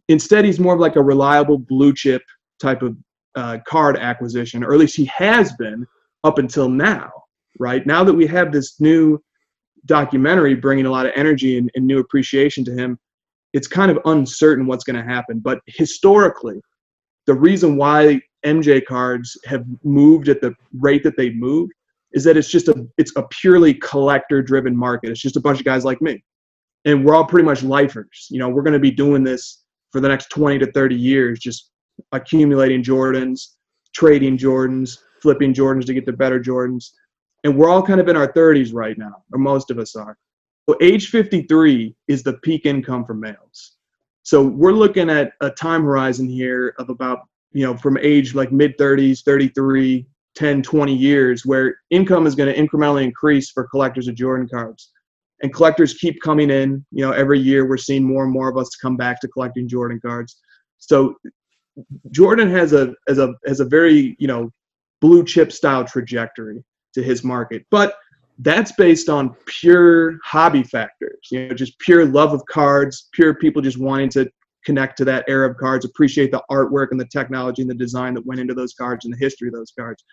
Instead, 0.10 0.44
he's 0.44 0.60
more 0.60 0.74
of 0.74 0.80
like 0.80 0.96
a 0.96 1.04
reliable 1.04 1.58
blue 1.58 1.94
chip 1.94 2.24
type 2.60 2.82
of 2.82 2.98
uh, 3.36 3.60
card 3.68 3.98
acquisition, 3.98 4.64
or 4.64 4.74
at 4.74 4.80
least 4.80 4.98
he 4.98 5.06
has 5.06 5.54
been 5.54 5.86
up 6.24 6.40
until 6.40 6.68
now, 6.68 7.12
right? 7.60 7.86
Now 7.86 8.04
that 8.04 8.14
we 8.14 8.26
have 8.28 8.52
this 8.52 8.82
new 8.82 9.22
documentary 9.86 10.56
bringing 10.56 10.88
a 10.88 10.92
lot 10.92 11.06
of 11.06 11.12
energy 11.16 11.58
and, 11.58 11.70
and 11.76 11.86
new 11.86 12.00
appreciation 12.00 12.66
to 12.66 12.74
him, 12.74 12.98
it's 13.54 13.68
kind 13.68 13.92
of 13.92 14.00
uncertain 14.06 14.66
what's 14.66 14.84
going 14.84 14.96
to 14.96 15.04
happen. 15.04 15.40
But 15.40 15.60
historically, 15.68 16.60
the 17.28 17.36
reason 17.36 17.78
why 17.78 18.22
MJ 18.48 18.84
cards 18.86 19.38
have 19.46 19.66
moved 19.84 20.30
at 20.30 20.42
the 20.42 20.54
rate 20.80 21.04
that 21.04 21.18
they've 21.18 21.36
moved 21.36 21.74
is 22.14 22.24
that 22.24 22.38
it's 22.38 22.50
just 22.50 22.70
a 22.70 22.88
it's 22.98 23.12
a 23.16 23.24
purely 23.30 23.74
collector 23.74 24.42
driven 24.42 24.76
market. 24.76 25.10
It's 25.10 25.22
just 25.22 25.36
a 25.36 25.42
bunch 25.42 25.60
of 25.60 25.66
guys 25.66 25.84
like 25.84 26.02
me. 26.02 26.24
And 26.86 27.04
we're 27.04 27.16
all 27.16 27.26
pretty 27.26 27.46
much 27.46 27.64
lifers. 27.64 28.28
You 28.30 28.40
know, 28.40 28.50
we're 28.50 28.62
going 28.62 28.74
to 28.74 28.80
be 28.80 28.92
doing 28.92 29.24
this 29.24 29.64
for 29.92 30.00
the 30.00 30.08
next 30.08 30.30
20 30.30 30.60
to 30.60 30.72
30 30.72 30.96
years 30.96 31.40
just 31.40 31.72
accumulating 32.12 32.82
Jordans, 32.82 33.56
trading 33.94 34.38
Jordans, 34.38 34.98
flipping 35.22 35.54
Jordans 35.54 35.86
to 35.88 35.94
get 35.94 36.06
the 36.06 36.14
better 36.14 36.40
Jordans. 36.40 36.92
And 37.44 37.58
we're 37.58 37.70
all 37.70 37.84
kind 37.84 38.00
of 38.00 38.08
in 38.08 38.16
our 38.16 38.32
30s 38.32 38.74
right 38.74 38.98
now, 38.98 39.24
or 39.34 39.40
most 39.40 39.72
of 39.72 39.80
us 39.80 39.96
are. 39.96 40.18
So 40.70 40.78
age 40.82 41.10
53 41.10 41.96
is 42.08 42.24
the 42.24 42.34
peak 42.34 42.66
income 42.66 43.06
for 43.06 43.14
males. 43.14 43.78
So 44.24 44.44
we're 44.44 44.74
looking 44.74 45.10
at 45.10 45.32
a 45.40 45.50
time 45.50 45.84
horizon 45.84 46.28
here 46.28 46.76
of 46.78 46.90
about, 46.90 47.20
you 47.52 47.66
know, 47.66 47.76
from 47.78 47.98
age 48.02 48.36
like 48.36 48.52
mid 48.52 48.78
30s, 48.78 49.24
33, 49.24 50.06
10, 50.36 50.62
20 50.62 50.94
years, 50.94 51.46
where 51.46 51.78
income 51.90 52.28
is 52.28 52.36
going 52.36 52.54
to 52.54 52.60
incrementally 52.60 53.04
increase 53.04 53.50
for 53.52 53.68
collectors 53.68 54.08
of 54.08 54.16
Jordan 54.16 54.48
cards. 54.48 54.92
And 55.42 55.54
collectors 55.54 55.94
keep 55.94 56.22
coming 56.22 56.50
in. 56.50 56.86
You 56.92 57.06
know, 57.06 57.12
every 57.12 57.40
year 57.40 57.68
we're 57.68 57.78
seeing 57.78 58.04
more 58.04 58.24
and 58.24 58.34
more 58.34 58.50
of 58.50 58.58
us 58.58 58.76
come 58.76 58.98
back 58.98 59.22
to 59.22 59.28
collecting 59.28 59.68
Jordan 59.68 60.00
cards. 60.04 60.38
So 60.80 61.16
Jordan 62.12 62.50
has 62.50 62.74
a 62.74 62.94
as 63.08 63.20
a 63.20 63.34
has 63.46 63.60
a 63.60 63.66
very 63.66 64.16
you 64.20 64.28
know 64.28 64.52
blue 65.02 65.24
chip 65.24 65.52
style 65.52 65.86
trajectory 65.86 66.64
to 66.94 67.04
his 67.04 67.24
market, 67.24 67.66
but 67.70 67.96
that's 68.40 68.72
based 68.74 69.10
on 69.10 69.36
pure 69.46 70.18
hobby 70.24 70.64
factors. 70.64 71.20
You 71.32 71.48
know, 71.48 71.56
just 71.56 71.78
pure 71.80 72.06
love 72.06 72.34
of 72.34 72.44
cards, 72.46 73.10
pure 73.12 73.36
people 73.36 73.62
just 73.62 73.80
wanting 73.80 74.10
to 74.10 74.30
connect 74.68 74.98
to 74.98 75.06
that 75.06 75.24
of 75.30 75.56
cards, 75.56 75.86
appreciate 75.86 76.30
the 76.30 76.44
artwork 76.52 76.88
and 76.92 77.00
the 77.00 77.06
technology 77.06 77.62
and 77.62 77.72
the 77.72 77.76
design 77.76 78.14
that 78.14 78.26
went 78.26 78.42
into 78.42 78.54
those 78.54 78.74
cards 78.74 79.06
and 79.06 79.14
the 79.14 79.18
history 79.18 79.48
of 79.48 79.54
those 79.54 79.72
cards. 79.72 80.04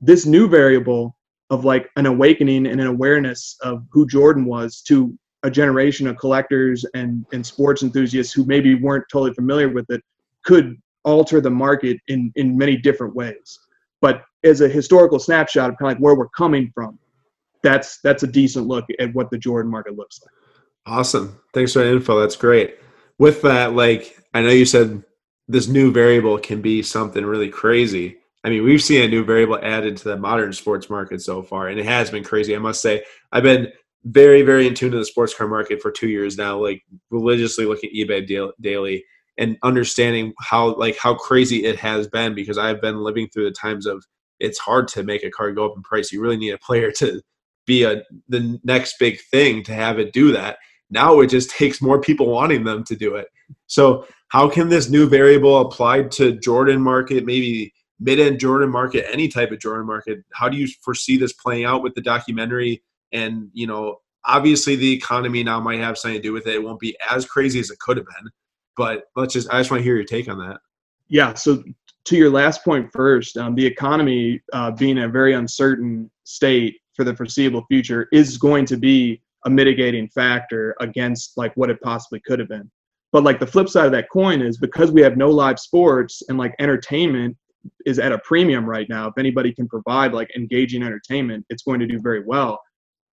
This 0.00 0.26
new 0.26 0.48
variable 0.48 1.16
of 1.50 1.64
like 1.64 1.88
an 1.94 2.06
awakening 2.06 2.66
and 2.66 2.80
an 2.80 2.88
awareness 2.88 3.56
of 3.62 3.84
who 3.92 4.08
Jordan 4.08 4.44
was 4.44 4.82
to 4.88 5.16
a 5.44 5.50
generation 5.50 6.08
of 6.08 6.18
collectors 6.18 6.84
and, 6.94 7.24
and 7.32 7.46
sports 7.46 7.84
enthusiasts 7.84 8.32
who 8.32 8.44
maybe 8.44 8.74
weren't 8.74 9.04
totally 9.10 9.34
familiar 9.34 9.68
with 9.68 9.88
it 9.88 10.02
could 10.44 10.76
alter 11.04 11.40
the 11.40 11.50
market 11.50 11.96
in, 12.08 12.32
in 12.34 12.58
many 12.58 12.76
different 12.76 13.14
ways. 13.14 13.60
But 14.00 14.24
as 14.42 14.62
a 14.62 14.68
historical 14.68 15.20
snapshot 15.20 15.70
of 15.70 15.76
kind 15.78 15.92
of 15.92 15.98
like 15.98 16.02
where 16.02 16.16
we're 16.16 16.28
coming 16.30 16.72
from, 16.74 16.98
that's 17.62 18.00
that's 18.02 18.24
a 18.24 18.26
decent 18.26 18.66
look 18.66 18.86
at 18.98 19.14
what 19.14 19.30
the 19.30 19.38
Jordan 19.38 19.70
market 19.70 19.94
looks 19.96 20.18
like. 20.22 20.30
Awesome. 20.86 21.38
Thanks 21.52 21.74
for 21.74 21.80
the 21.80 21.90
info. 21.90 22.18
That's 22.18 22.36
great. 22.36 22.78
With 23.20 23.42
that, 23.42 23.74
like 23.74 24.16
I 24.32 24.40
know 24.40 24.48
you 24.48 24.64
said 24.64 25.04
this 25.46 25.68
new 25.68 25.92
variable 25.92 26.38
can 26.38 26.62
be 26.62 26.82
something 26.82 27.22
really 27.22 27.50
crazy. 27.50 28.16
I 28.44 28.48
mean, 28.48 28.64
we've 28.64 28.82
seen 28.82 29.02
a 29.02 29.08
new 29.08 29.26
variable 29.26 29.58
added 29.62 29.98
to 29.98 30.04
the 30.04 30.16
modern 30.16 30.54
sports 30.54 30.88
market 30.88 31.20
so 31.20 31.42
far, 31.42 31.68
and 31.68 31.78
it 31.78 31.84
has 31.84 32.10
been 32.10 32.24
crazy. 32.24 32.56
I 32.56 32.58
must 32.58 32.80
say, 32.80 33.04
I've 33.30 33.42
been 33.42 33.70
very, 34.04 34.40
very 34.40 34.66
in 34.66 34.72
tune 34.72 34.92
to 34.92 34.96
the 34.96 35.04
sports 35.04 35.34
car 35.34 35.46
market 35.46 35.82
for 35.82 35.90
two 35.90 36.08
years 36.08 36.38
now, 36.38 36.56
like 36.56 36.82
religiously 37.10 37.66
looking 37.66 37.90
at 37.90 38.08
eBay 38.08 38.50
daily 38.58 39.04
and 39.36 39.58
understanding 39.62 40.32
how 40.40 40.74
like 40.76 40.96
how 40.96 41.14
crazy 41.14 41.66
it 41.66 41.78
has 41.78 42.08
been 42.08 42.34
because 42.34 42.56
I've 42.56 42.80
been 42.80 43.02
living 43.02 43.28
through 43.28 43.44
the 43.44 43.50
times 43.50 43.84
of 43.84 44.02
it's 44.38 44.58
hard 44.58 44.88
to 44.88 45.02
make 45.02 45.24
a 45.24 45.30
car 45.30 45.52
go 45.52 45.66
up 45.66 45.76
in 45.76 45.82
price. 45.82 46.10
You 46.10 46.22
really 46.22 46.38
need 46.38 46.54
a 46.54 46.58
player 46.58 46.90
to 46.92 47.20
be 47.66 47.82
a 47.84 48.02
the 48.30 48.58
next 48.64 48.98
big 48.98 49.20
thing 49.30 49.62
to 49.64 49.74
have 49.74 49.98
it 49.98 50.14
do 50.14 50.32
that. 50.32 50.56
Now 50.90 51.20
it 51.20 51.28
just 51.28 51.50
takes 51.50 51.80
more 51.80 52.00
people 52.00 52.28
wanting 52.28 52.64
them 52.64 52.84
to 52.84 52.96
do 52.96 53.14
it. 53.14 53.28
So 53.66 54.06
how 54.28 54.48
can 54.48 54.68
this 54.68 54.88
new 54.88 55.08
variable 55.08 55.60
applied 55.60 56.10
to 56.12 56.32
Jordan 56.32 56.80
market, 56.80 57.24
maybe 57.24 57.72
mid-end 57.98 58.40
Jordan 58.40 58.70
market, 58.70 59.06
any 59.12 59.28
type 59.28 59.50
of 59.52 59.60
Jordan 59.60 59.86
market? 59.86 60.24
How 60.32 60.48
do 60.48 60.56
you 60.56 60.68
foresee 60.82 61.16
this 61.16 61.32
playing 61.32 61.64
out 61.64 61.82
with 61.82 61.94
the 61.94 62.00
documentary? 62.00 62.82
And 63.12 63.50
you 63.52 63.66
know, 63.66 64.00
obviously 64.24 64.76
the 64.76 64.92
economy 64.92 65.42
now 65.42 65.60
might 65.60 65.80
have 65.80 65.98
something 65.98 66.20
to 66.20 66.22
do 66.22 66.32
with 66.32 66.46
it. 66.46 66.54
It 66.54 66.62
won't 66.62 66.80
be 66.80 66.96
as 67.10 67.24
crazy 67.24 67.60
as 67.60 67.70
it 67.70 67.78
could 67.78 67.96
have 67.96 68.06
been. 68.06 68.30
But 68.76 69.04
let's 69.16 69.34
just 69.34 69.52
I 69.52 69.58
just 69.58 69.70
want 69.70 69.80
to 69.80 69.84
hear 69.84 69.96
your 69.96 70.04
take 70.04 70.28
on 70.28 70.38
that. 70.38 70.60
Yeah. 71.08 71.34
So 71.34 71.62
to 72.04 72.16
your 72.16 72.30
last 72.30 72.64
point 72.64 72.90
first, 72.92 73.36
um, 73.36 73.54
the 73.54 73.66
economy 73.66 74.40
uh, 74.52 74.70
being 74.70 74.98
a 74.98 75.08
very 75.08 75.34
uncertain 75.34 76.10
state 76.24 76.76
for 76.94 77.04
the 77.04 77.14
foreseeable 77.14 77.64
future 77.68 78.08
is 78.12 78.38
going 78.38 78.64
to 78.66 78.76
be 78.76 79.20
a 79.46 79.50
mitigating 79.50 80.08
factor 80.08 80.74
against 80.80 81.36
like 81.36 81.52
what 81.56 81.70
it 81.70 81.80
possibly 81.80 82.20
could 82.26 82.38
have 82.38 82.48
been. 82.48 82.70
But 83.12 83.24
like 83.24 83.40
the 83.40 83.46
flip 83.46 83.68
side 83.68 83.86
of 83.86 83.92
that 83.92 84.10
coin 84.10 84.40
is 84.40 84.58
because 84.58 84.92
we 84.92 85.00
have 85.00 85.16
no 85.16 85.30
live 85.30 85.58
sports 85.58 86.22
and 86.28 86.38
like 86.38 86.54
entertainment 86.60 87.36
is 87.84 87.98
at 87.98 88.12
a 88.12 88.18
premium 88.18 88.64
right 88.64 88.88
now. 88.88 89.08
If 89.08 89.14
anybody 89.18 89.52
can 89.52 89.68
provide 89.68 90.12
like 90.12 90.34
engaging 90.36 90.82
entertainment, 90.82 91.44
it's 91.50 91.62
going 91.62 91.80
to 91.80 91.86
do 91.86 92.00
very 92.00 92.22
well. 92.24 92.60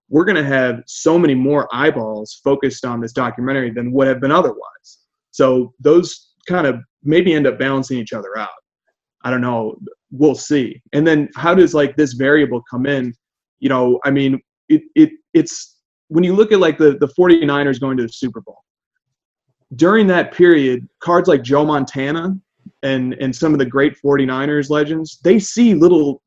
We're 0.10 0.26
going 0.26 0.38
to 0.38 0.46
have 0.46 0.84
so 0.86 1.20
many 1.20 1.36
more 1.36 1.68
eyeballs 1.74 2.40
focused 2.44 2.86
on 2.86 3.02
this 3.02 3.12
documentary 3.12 3.72
than 3.72 3.92
would 3.92 4.08
have 4.08 4.22
been 4.22 4.32
otherwise. 4.32 5.00
So 5.32 5.74
those 5.80 6.34
kind 6.48 6.66
of 6.66 6.80
maybe 7.04 7.34
end 7.34 7.48
up 7.48 7.60
balancing 7.60 7.98
each 7.98 8.14
other 8.14 8.38
out. 8.38 8.50
I 9.24 9.32
don't 9.32 9.42
know. 9.42 9.78
We'll 10.12 10.36
see. 10.36 10.82
And 10.94 11.06
then 11.06 11.30
how 11.36 11.54
does 11.54 11.74
like 11.74 11.96
this 11.96 12.14
variable 12.14 12.64
come 12.70 12.86
in? 12.86 13.14
You 13.60 13.70
know, 13.70 14.00
I 14.06 14.12
mean, 14.12 14.40
it, 14.70 14.84
it 14.96 15.10
it's 15.34 15.77
when 16.10 16.24
you 16.24 16.36
look 16.36 16.52
at 16.52 16.60
like 16.60 16.78
the, 16.78 16.98
the 16.98 17.08
49ers 17.08 17.80
going 17.80 17.98
to 17.98 18.04
the 18.04 18.10
Super 18.10 18.42
Bowl, 18.42 18.64
during 19.76 20.08
that 20.08 20.32
period, 20.32 20.88
cards 21.00 21.28
like 21.28 21.44
Joe 21.44 21.66
Montana 21.66 22.36
and, 22.84 23.14
and 23.16 23.36
some 23.36 23.54
of 23.54 23.60
the 23.60 23.66
great 23.66 23.98
49ers 24.04 24.70
legends, 24.70 25.20
they 25.24 25.40
see 25.40 25.74
little 25.74 26.22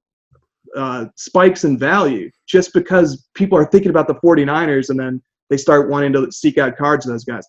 uh, 0.76 1.06
spikes 1.16 1.64
in 1.64 1.78
value 1.78 2.30
just 2.46 2.72
because 2.74 3.28
people 3.34 3.56
are 3.58 3.66
thinking 3.66 3.90
about 3.90 4.06
the 4.06 4.14
49ers 4.14 4.90
and 4.90 5.00
then 5.00 5.22
they 5.48 5.56
start 5.56 5.88
wanting 5.88 6.12
to 6.12 6.30
seek 6.30 6.58
out 6.58 6.76
cards 6.76 7.06
of 7.06 7.12
those 7.12 7.24
guys. 7.24 7.46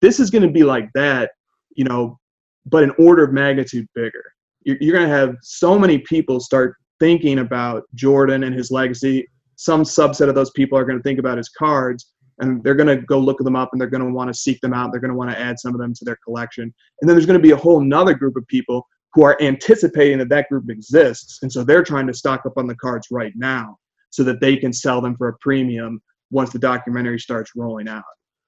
This 0.00 0.20
is 0.20 0.30
going 0.30 0.42
to 0.42 0.50
be 0.50 0.62
like 0.62 0.88
that, 0.94 1.32
you 1.74 1.84
know, 1.84 2.18
but 2.66 2.82
an 2.82 2.92
order 2.98 3.24
of 3.24 3.32
magnitude 3.32 3.86
bigger. 3.94 4.24
You're, 4.62 4.76
you're 4.80 4.96
going 4.96 5.08
to 5.08 5.14
have 5.14 5.36
so 5.42 5.78
many 5.78 5.98
people 5.98 6.40
start 6.40 6.76
thinking 7.00 7.40
about 7.40 7.84
Jordan 7.94 8.44
and 8.44 8.54
his 8.54 8.70
legacy, 8.70 9.26
some 9.56 9.82
subset 9.82 10.28
of 10.28 10.34
those 10.34 10.50
people 10.50 10.78
are 10.78 10.84
going 10.84 10.98
to 10.98 11.02
think 11.02 11.18
about 11.18 11.38
his 11.38 11.48
cards 11.48 12.12
and 12.40 12.62
they're 12.64 12.74
going 12.74 12.88
to 12.88 13.04
go 13.04 13.18
look 13.18 13.38
them 13.38 13.56
up 13.56 13.70
and 13.72 13.80
they're 13.80 13.88
going 13.88 14.04
to 14.04 14.12
want 14.12 14.28
to 14.28 14.34
seek 14.34 14.60
them 14.60 14.74
out. 14.74 14.90
They're 14.90 15.00
going 15.00 15.10
to 15.12 15.16
want 15.16 15.30
to 15.30 15.38
add 15.38 15.58
some 15.58 15.74
of 15.74 15.80
them 15.80 15.94
to 15.94 16.04
their 16.04 16.18
collection. 16.24 16.64
And 16.64 17.08
then 17.08 17.14
there's 17.14 17.26
going 17.26 17.38
to 17.38 17.42
be 17.42 17.52
a 17.52 17.56
whole 17.56 17.80
nother 17.80 18.14
group 18.14 18.36
of 18.36 18.46
people 18.48 18.86
who 19.12 19.22
are 19.22 19.40
anticipating 19.40 20.18
that 20.18 20.28
that 20.30 20.48
group 20.48 20.68
exists. 20.68 21.38
And 21.42 21.52
so 21.52 21.62
they're 21.62 21.84
trying 21.84 22.08
to 22.08 22.14
stock 22.14 22.44
up 22.44 22.54
on 22.56 22.66
the 22.66 22.74
cards 22.74 23.08
right 23.10 23.32
now 23.36 23.78
so 24.10 24.24
that 24.24 24.40
they 24.40 24.56
can 24.56 24.72
sell 24.72 25.00
them 25.00 25.16
for 25.16 25.28
a 25.28 25.36
premium 25.40 26.02
once 26.30 26.50
the 26.50 26.58
documentary 26.58 27.20
starts 27.20 27.52
rolling 27.54 27.88
out. 27.88 28.02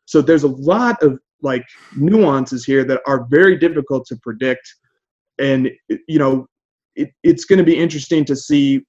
So 0.07 0.21
there's 0.21 0.43
a 0.43 0.49
lot 0.49 1.01
of 1.03 1.19
like 1.43 1.65
nuances 1.97 2.65
here 2.65 2.85
that 2.85 3.01
are 3.07 3.27
very 3.31 3.57
difficult 3.57 4.07
to 4.07 4.17
predict. 4.17 4.69
And, 5.39 5.71
you 6.09 6.19
know, 6.19 6.47
it, 6.97 7.11
it's 7.23 7.45
going 7.45 7.59
to 7.59 7.65
be 7.65 7.77
interesting 7.77 8.25
to 8.25 8.35
see 8.35 8.83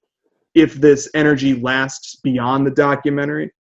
if 0.57 0.73
this 0.73 1.07
energy 1.13 1.53
lasts 1.53 2.15
beyond 2.15 2.65
the 2.65 2.71
documentary 2.71 3.51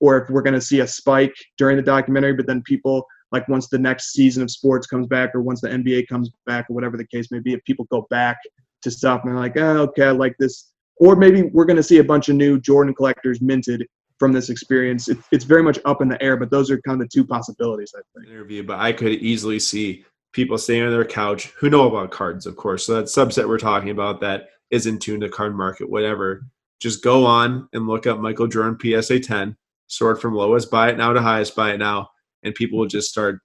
or 0.00 0.16
if 0.16 0.30
we're 0.30 0.40
going 0.40 0.54
to 0.54 0.60
see 0.60 0.80
a 0.80 0.86
spike 0.86 1.34
during 1.58 1.76
the 1.76 1.82
documentary, 1.82 2.32
but 2.32 2.46
then 2.46 2.62
people 2.62 3.06
like 3.30 3.46
once 3.46 3.68
the 3.68 3.78
next 3.78 4.12
season 4.12 4.42
of 4.42 4.50
sports 4.50 4.86
comes 4.86 5.06
back 5.06 5.34
or 5.34 5.42
once 5.42 5.60
the 5.60 5.68
NBA 5.68 6.08
comes 6.08 6.30
back 6.46 6.70
or 6.70 6.74
whatever 6.74 6.96
the 6.96 7.06
case 7.06 7.30
may 7.30 7.40
be, 7.40 7.52
if 7.52 7.62
people 7.64 7.86
go 7.90 8.06
back 8.08 8.38
to 8.80 8.90
stuff 8.90 9.20
and 9.22 9.32
they're 9.32 9.38
like, 9.38 9.58
oh, 9.58 9.82
okay, 9.82 10.04
I 10.04 10.10
like 10.12 10.34
this. 10.38 10.72
Or 10.96 11.14
maybe 11.14 11.42
we're 11.42 11.66
going 11.66 11.76
to 11.76 11.82
see 11.82 11.98
a 11.98 12.04
bunch 12.04 12.30
of 12.30 12.36
new 12.36 12.58
Jordan 12.58 12.94
collectors 12.94 13.42
minted 13.42 13.86
from 14.18 14.32
this 14.32 14.48
experience. 14.48 15.08
It, 15.08 15.18
it's 15.32 15.44
very 15.44 15.62
much 15.62 15.78
up 15.84 16.00
in 16.00 16.08
the 16.08 16.22
air, 16.22 16.38
but 16.38 16.50
those 16.50 16.70
are 16.70 16.80
kind 16.80 17.02
of 17.02 17.06
the 17.06 17.12
two 17.12 17.26
possibilities, 17.26 17.92
I 17.94 18.00
think. 18.14 18.32
Interview, 18.32 18.62
but 18.62 18.78
I 18.78 18.92
could 18.92 19.12
easily 19.12 19.58
see 19.58 20.06
people 20.32 20.56
staying 20.56 20.84
on 20.84 20.90
their 20.90 21.04
couch 21.04 21.52
who 21.58 21.68
know 21.68 21.86
about 21.86 22.10
cards, 22.10 22.46
of 22.46 22.56
course. 22.56 22.86
So 22.86 22.94
that 22.94 23.06
subset 23.06 23.46
we're 23.46 23.58
talking 23.58 23.90
about 23.90 24.22
that 24.22 24.48
is 24.70 24.86
in 24.86 24.98
tune 24.98 25.20
to 25.20 25.28
card 25.28 25.56
market, 25.56 25.88
whatever. 25.88 26.46
Just 26.80 27.02
go 27.02 27.24
on 27.24 27.68
and 27.72 27.86
look 27.86 28.06
up 28.06 28.18
Michael 28.18 28.46
Jordan 28.46 28.78
PSA 28.80 29.20
10, 29.20 29.56
sort 29.86 30.20
from 30.20 30.34
lowest 30.34 30.70
buy 30.70 30.90
it 30.90 30.98
now 30.98 31.12
to 31.12 31.22
highest 31.22 31.56
buy 31.56 31.72
it 31.72 31.78
now, 31.78 32.08
and 32.42 32.54
people 32.54 32.78
will 32.78 32.86
just 32.86 33.10
start 33.10 33.40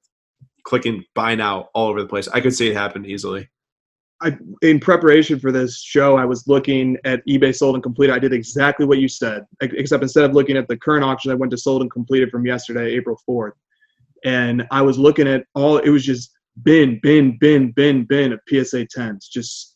clicking 0.63 1.03
buy 1.15 1.35
now 1.35 1.69
all 1.73 1.87
over 1.87 2.01
the 2.01 2.07
place. 2.07 2.27
I 2.27 2.41
could 2.41 2.53
see 2.53 2.69
it 2.69 2.75
happen 2.75 3.05
easily. 3.05 3.49
I, 4.21 4.37
in 4.61 4.79
preparation 4.79 5.39
for 5.39 5.51
this 5.51 5.81
show, 5.81 6.15
I 6.15 6.25
was 6.25 6.47
looking 6.47 6.95
at 7.05 7.25
eBay 7.27 7.55
sold 7.55 7.75
and 7.75 7.83
completed. 7.83 8.13
I 8.15 8.19
did 8.19 8.33
exactly 8.33 8.85
what 8.85 8.99
you 8.99 9.07
said, 9.07 9.45
except 9.61 10.03
instead 10.03 10.25
of 10.25 10.33
looking 10.33 10.57
at 10.57 10.67
the 10.67 10.77
current 10.77 11.03
auction, 11.03 11.31
I 11.31 11.35
went 11.35 11.51
to 11.51 11.57
sold 11.57 11.81
and 11.81 11.89
completed 11.89 12.29
from 12.29 12.45
yesterday, 12.45 12.93
April 12.93 13.19
4th. 13.27 13.53
And 14.23 14.67
I 14.69 14.83
was 14.83 14.99
looking 14.99 15.27
at 15.27 15.45
all, 15.55 15.79
it 15.79 15.89
was 15.89 16.05
just 16.05 16.31
bin, 16.61 16.99
bin, 17.01 17.37
bin, 17.39 17.71
bin, 17.71 18.03
bin 18.03 18.33
of 18.33 18.39
PSA 18.47 18.85
10s, 18.95 19.27
just 19.27 19.70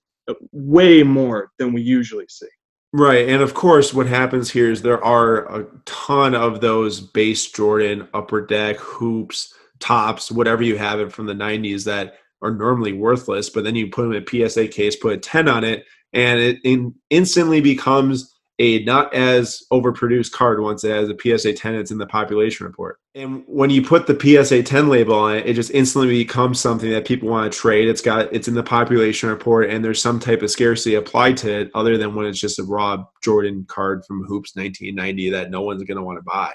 way 0.52 1.04
more 1.04 1.52
than 1.58 1.74
we 1.74 1.82
usually 1.82 2.26
see. 2.28 2.48
Right. 2.94 3.28
And 3.28 3.42
of 3.42 3.54
course, 3.54 3.94
what 3.94 4.08
happens 4.08 4.50
here 4.50 4.72
is 4.72 4.82
there 4.82 5.04
are 5.04 5.62
a 5.62 5.68
ton 5.86 6.34
of 6.34 6.62
those 6.62 7.02
base 7.02 7.52
Jordan, 7.52 8.08
upper 8.14 8.46
deck, 8.46 8.78
hoops, 8.78 9.54
tops, 9.80 10.32
whatever 10.32 10.64
you 10.64 10.78
have 10.78 11.00
it 11.00 11.12
from 11.12 11.26
the 11.26 11.34
90s 11.34 11.84
that 11.86 12.16
are 12.42 12.52
normally 12.52 12.94
worthless. 12.94 13.50
But 13.50 13.64
then 13.64 13.76
you 13.76 13.90
put 13.90 14.04
them 14.04 14.14
in 14.14 14.24
a 14.24 14.50
PSA 14.50 14.70
case, 14.70 14.96
put 14.96 15.14
a 15.14 15.18
10 15.18 15.50
on 15.50 15.64
it, 15.64 15.86
and 16.14 16.40
it 16.40 16.60
in, 16.64 16.96
instantly 17.10 17.60
becomes 17.60 18.35
a 18.60 18.84
not 18.86 19.14
as 19.14 19.64
overproduced 19.72 20.32
card 20.32 20.62
once 20.62 20.84
it 20.84 20.92
has 20.92 21.10
a 21.10 21.16
PSA 21.20 21.54
10 21.54 21.76
it's 21.76 21.92
in 21.92 21.98
the 21.98 22.06
population 22.06 22.66
report. 22.66 23.00
And 23.14 23.44
when 23.48 23.70
you 23.70 23.82
put 23.82 24.08
the 24.08 24.18
PSA 24.18 24.64
10 24.64 24.88
label 24.88 25.16
on 25.16 25.36
it, 25.36 25.46
it 25.46 25.54
just 25.54 25.72
instantly 25.72 26.24
becomes 26.24 26.60
something 26.60 26.90
that 26.92 27.06
people 27.06 27.30
want 27.30 27.52
to 27.52 27.58
trade. 27.58 27.90
It's 27.90 28.02
got 28.02 28.32
it's 28.34 28.48
in 28.48 28.54
the 28.54 28.64
population 28.64 29.30
report 29.30 29.70
and 29.70 29.84
there's 29.84 30.02
some 30.02 30.20
type 30.20 30.42
of 30.42 30.52
scarcity 30.52 30.96
applied 30.96 31.38
to 31.38 31.52
it 31.52 31.72
other 31.76 31.98
than 31.98 32.16
when 32.16 32.28
it's 32.28 32.40
just 32.40 32.60
a 32.60 32.64
raw 32.64 33.04
Jordan 33.24 33.66
card 33.68 34.06
from 34.06 34.26
Hoops 34.26 34.56
1990 34.56 35.32
that 35.32 35.52
no 35.52 35.62
one's 35.62 35.84
going 35.84 35.98
to 35.98 36.04
want 36.04 36.18
to 36.18 36.24
buy. 36.24 36.54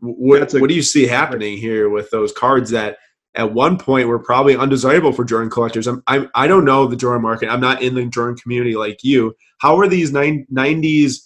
What, 0.00 0.54
a, 0.54 0.58
what 0.58 0.68
do 0.68 0.74
you 0.74 0.82
see 0.82 1.06
happening 1.06 1.58
here 1.58 1.88
with 1.88 2.10
those 2.10 2.32
cards 2.32 2.70
that 2.70 2.98
at 3.34 3.52
one 3.52 3.78
point 3.78 4.08
were 4.08 4.18
probably 4.18 4.56
undesirable 4.56 5.12
for 5.12 5.24
Jordan 5.24 5.50
collectors. 5.50 5.86
I'm, 5.86 6.02
I'm 6.06 6.28
I 6.34 6.46
don't 6.48 6.64
know 6.64 6.86
the 6.86 6.96
Jordan 6.96 7.22
market. 7.22 7.48
I'm 7.48 7.60
not 7.60 7.82
in 7.82 7.94
the 7.94 8.04
Jordan 8.06 8.36
community 8.36 8.74
like 8.74 9.04
you. 9.04 9.34
How 9.58 9.78
are 9.78 9.88
these 9.88 10.12
90s 10.12 11.16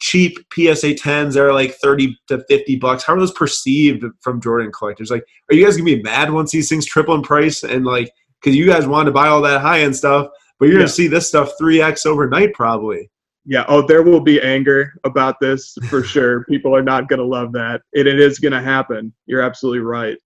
cheap 0.00 0.38
PSA 0.52 0.94
10s 0.94 1.34
that 1.34 1.42
are 1.42 1.52
like 1.52 1.74
30 1.82 2.16
to 2.28 2.44
50 2.48 2.76
bucks? 2.76 3.04
How 3.04 3.14
are 3.14 3.20
those 3.20 3.32
perceived 3.32 4.04
from 4.20 4.40
Jordan 4.40 4.72
collectors? 4.76 5.10
Like, 5.10 5.24
are 5.50 5.54
you 5.54 5.64
guys 5.64 5.76
gonna 5.76 5.84
be 5.84 6.02
mad 6.02 6.32
once 6.32 6.50
these 6.50 6.68
things 6.68 6.86
triple 6.86 7.14
in 7.14 7.22
price 7.22 7.62
and 7.62 7.84
like 7.84 8.10
because 8.40 8.56
you 8.56 8.66
guys 8.66 8.86
wanted 8.86 9.06
to 9.06 9.12
buy 9.12 9.28
all 9.28 9.42
that 9.42 9.60
high 9.60 9.80
end 9.80 9.94
stuff, 9.94 10.28
but 10.58 10.66
you're 10.66 10.74
yeah. 10.74 10.80
gonna 10.80 10.88
see 10.88 11.06
this 11.06 11.28
stuff 11.28 11.52
3x 11.60 12.06
overnight 12.06 12.54
probably. 12.54 13.08
Yeah. 13.44 13.64
Oh, 13.68 13.84
there 13.86 14.02
will 14.02 14.20
be 14.20 14.40
anger 14.40 14.94
about 15.04 15.40
this 15.40 15.76
for 15.88 16.02
sure. 16.04 16.44
People 16.44 16.74
are 16.74 16.82
not 16.82 17.08
going 17.08 17.18
to 17.18 17.24
love 17.24 17.52
that. 17.52 17.82
And 17.94 18.06
it 18.06 18.20
is 18.20 18.38
going 18.38 18.52
to 18.52 18.62
happen. 18.62 19.12
You're 19.26 19.42
absolutely 19.42 19.80
right. 19.80 20.16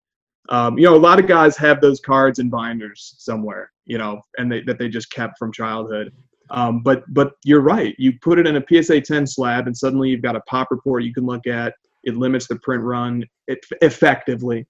Um, 0.48 0.78
you 0.78 0.84
know, 0.84 0.94
a 0.94 0.98
lot 0.98 1.18
of 1.18 1.26
guys 1.26 1.56
have 1.56 1.80
those 1.80 2.00
cards 2.00 2.38
and 2.38 2.50
binders 2.50 3.16
somewhere, 3.18 3.72
you 3.84 3.98
know, 3.98 4.20
and 4.38 4.50
they, 4.52 4.60
that 4.62 4.78
they 4.78 4.88
just 4.88 5.10
kept 5.10 5.38
from 5.38 5.52
childhood. 5.52 6.12
Um, 6.50 6.82
but 6.82 7.02
but 7.08 7.32
you're 7.44 7.60
right. 7.60 7.94
You 7.98 8.12
put 8.22 8.38
it 8.38 8.46
in 8.46 8.56
a 8.56 8.82
PSA 8.82 9.00
10 9.00 9.26
slab, 9.26 9.66
and 9.66 9.76
suddenly 9.76 10.10
you've 10.10 10.22
got 10.22 10.36
a 10.36 10.40
pop 10.42 10.68
report 10.70 11.02
you 11.02 11.12
can 11.12 11.26
look 11.26 11.46
at. 11.46 11.74
It 12.04 12.16
limits 12.16 12.46
the 12.46 12.56
print 12.56 12.82
run 12.82 13.24
it, 13.48 13.58
effectively. 13.82 14.66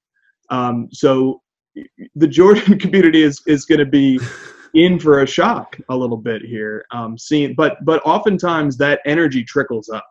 Um, 0.50 0.88
so 0.90 1.42
the 2.14 2.28
Jordan 2.28 2.78
community 2.80 3.22
is 3.22 3.42
is 3.46 3.64
going 3.64 3.80
to 3.80 3.86
be 3.86 4.18
in 4.74 4.98
for 4.98 5.22
a 5.22 5.26
shock 5.26 5.76
a 5.88 5.96
little 5.96 6.16
bit 6.16 6.42
here. 6.42 6.84
Um, 6.92 7.18
seeing, 7.18 7.54
but 7.54 7.84
but 7.84 8.02
oftentimes 8.04 8.76
that 8.78 9.00
energy 9.06 9.44
trickles 9.44 9.88
up. 9.88 10.06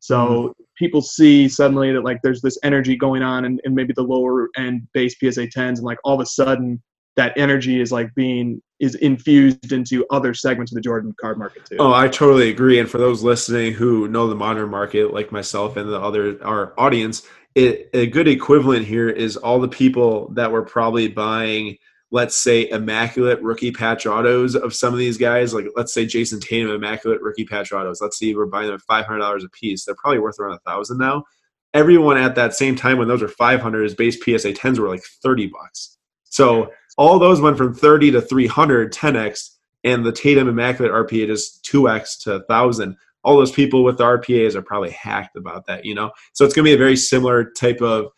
So 0.00 0.26
mm-hmm. 0.26 0.62
people 0.76 1.00
see 1.00 1.48
suddenly 1.48 1.92
that 1.92 2.04
like 2.04 2.20
there's 2.22 2.42
this 2.42 2.58
energy 2.62 2.96
going 2.96 3.22
on 3.22 3.46
and, 3.46 3.60
and 3.64 3.74
maybe 3.74 3.94
the 3.94 4.02
lower 4.02 4.48
end 4.56 4.86
base 4.92 5.14
PSA 5.18 5.46
10s 5.46 5.76
and 5.76 5.80
like 5.80 5.98
all 6.04 6.14
of 6.14 6.20
a 6.20 6.26
sudden 6.26 6.82
that 7.16 7.32
energy 7.36 7.80
is 7.80 7.90
like 7.90 8.14
being 8.14 8.60
is 8.84 8.94
infused 8.96 9.72
into 9.72 10.06
other 10.10 10.34
segments 10.34 10.70
of 10.72 10.76
the 10.76 10.82
Jordan 10.82 11.14
card 11.20 11.38
market 11.38 11.64
too. 11.64 11.76
Oh, 11.78 11.92
I 11.92 12.08
totally 12.08 12.50
agree. 12.50 12.78
And 12.78 12.88
for 12.88 12.98
those 12.98 13.22
listening 13.22 13.72
who 13.72 14.06
know 14.08 14.28
the 14.28 14.34
modern 14.34 14.70
market, 14.70 15.12
like 15.12 15.32
myself 15.32 15.76
and 15.76 15.90
the 15.90 16.00
other 16.00 16.42
our 16.44 16.74
audience, 16.78 17.22
it, 17.54 17.88
a 17.94 18.06
good 18.06 18.28
equivalent 18.28 18.86
here 18.86 19.08
is 19.08 19.36
all 19.36 19.60
the 19.60 19.68
people 19.68 20.28
that 20.34 20.52
were 20.52 20.62
probably 20.62 21.08
buying 21.08 21.78
let's 22.10 22.36
say 22.36 22.68
immaculate 22.70 23.42
rookie 23.42 23.72
patch 23.72 24.06
autos 24.06 24.54
of 24.54 24.72
some 24.72 24.92
of 24.92 25.00
these 25.00 25.18
guys. 25.18 25.52
Like 25.52 25.66
let's 25.74 25.92
say 25.92 26.06
Jayson 26.06 26.40
tatum 26.40 26.70
immaculate 26.70 27.20
rookie 27.20 27.44
patch 27.44 27.72
autos. 27.72 28.00
Let's 28.00 28.16
see 28.16 28.36
we're 28.36 28.46
buying 28.46 28.68
them 28.68 28.76
at 28.76 29.06
$500 29.06 29.44
a 29.44 29.48
piece. 29.48 29.84
They're 29.84 29.96
probably 29.96 30.20
worth 30.20 30.38
around 30.38 30.54
a 30.54 30.70
thousand 30.70 30.98
now. 30.98 31.24
Everyone 31.72 32.16
at 32.16 32.36
that 32.36 32.54
same 32.54 32.76
time 32.76 32.98
when 32.98 33.08
those 33.08 33.20
were 33.20 33.26
500 33.26 33.82
his 33.82 33.96
base 33.96 34.16
psa 34.16 34.52
10s 34.52 34.78
were 34.78 34.88
like 34.88 35.02
30 35.24 35.48
bucks. 35.48 35.98
So 36.24 36.70
all 36.96 37.18
those 37.18 37.40
went 37.40 37.56
from 37.56 37.74
30 37.74 38.12
to 38.12 38.20
300 38.20 38.92
10x 38.92 39.50
and 39.84 40.04
the 40.04 40.12
tatum 40.12 40.48
immaculate 40.48 40.92
rpa 40.92 41.26
just 41.26 41.64
2x 41.64 42.22
to 42.22 42.32
1000 42.48 42.96
all 43.22 43.36
those 43.36 43.52
people 43.52 43.84
with 43.84 43.98
the 43.98 44.04
rpas 44.04 44.54
are 44.54 44.62
probably 44.62 44.90
hacked 44.90 45.36
about 45.36 45.66
that 45.66 45.84
you 45.84 45.94
know 45.94 46.10
so 46.32 46.44
it's 46.44 46.54
going 46.54 46.64
to 46.64 46.68
be 46.70 46.74
a 46.74 46.78
very 46.78 46.96
similar 46.96 47.50
type 47.50 47.80
of 47.80 48.10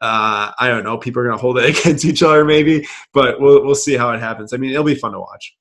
uh, 0.00 0.52
I 0.58 0.68
don't 0.68 0.84
know. 0.84 0.98
People 0.98 1.22
are 1.22 1.24
going 1.24 1.36
to 1.36 1.40
hold 1.40 1.58
it 1.58 1.78
against 1.78 2.04
each 2.04 2.22
other, 2.22 2.44
maybe, 2.44 2.86
but 3.12 3.40
we'll 3.40 3.64
we'll 3.64 3.74
see 3.74 3.96
how 3.96 4.10
it 4.12 4.20
happens. 4.20 4.52
I 4.52 4.56
mean, 4.56 4.70
it'll 4.70 4.84
be 4.84 4.94
fun 4.94 5.12
to 5.12 5.20
watch. 5.20 5.56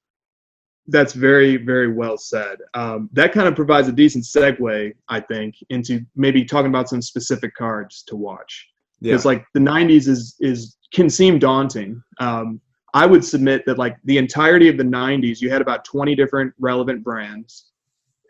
That's 0.87 1.13
very 1.13 1.57
very 1.57 1.91
well 1.91 2.17
said. 2.17 2.57
Um, 2.73 3.09
that 3.13 3.31
kind 3.31 3.47
of 3.47 3.55
provides 3.55 3.87
a 3.87 3.91
decent 3.91 4.25
segue, 4.25 4.93
I 5.09 5.19
think, 5.19 5.55
into 5.69 6.01
maybe 6.15 6.45
talking 6.45 6.69
about 6.69 6.89
some 6.89 7.01
specific 7.01 7.55
cards 7.55 8.03
to 8.07 8.15
watch. 8.15 8.67
Because 9.01 9.25
yeah. 9.25 9.29
like 9.29 9.45
the 9.53 9.59
'90s 9.59 10.07
is 10.07 10.35
is 10.39 10.75
can 10.95 11.09
seem 11.09 11.37
daunting. 11.37 12.01
Um, 12.19 12.61
I 12.93 13.05
would 13.05 13.23
submit 13.23 13.65
that 13.65 13.77
like 13.77 13.97
the 14.05 14.17
entirety 14.17 14.69
of 14.69 14.77
the 14.77 14.83
'90s, 14.83 15.41
you 15.41 15.49
had 15.49 15.61
about 15.61 15.83
20 15.83 16.15
different 16.15 16.53
relevant 16.57 17.03
brands, 17.03 17.71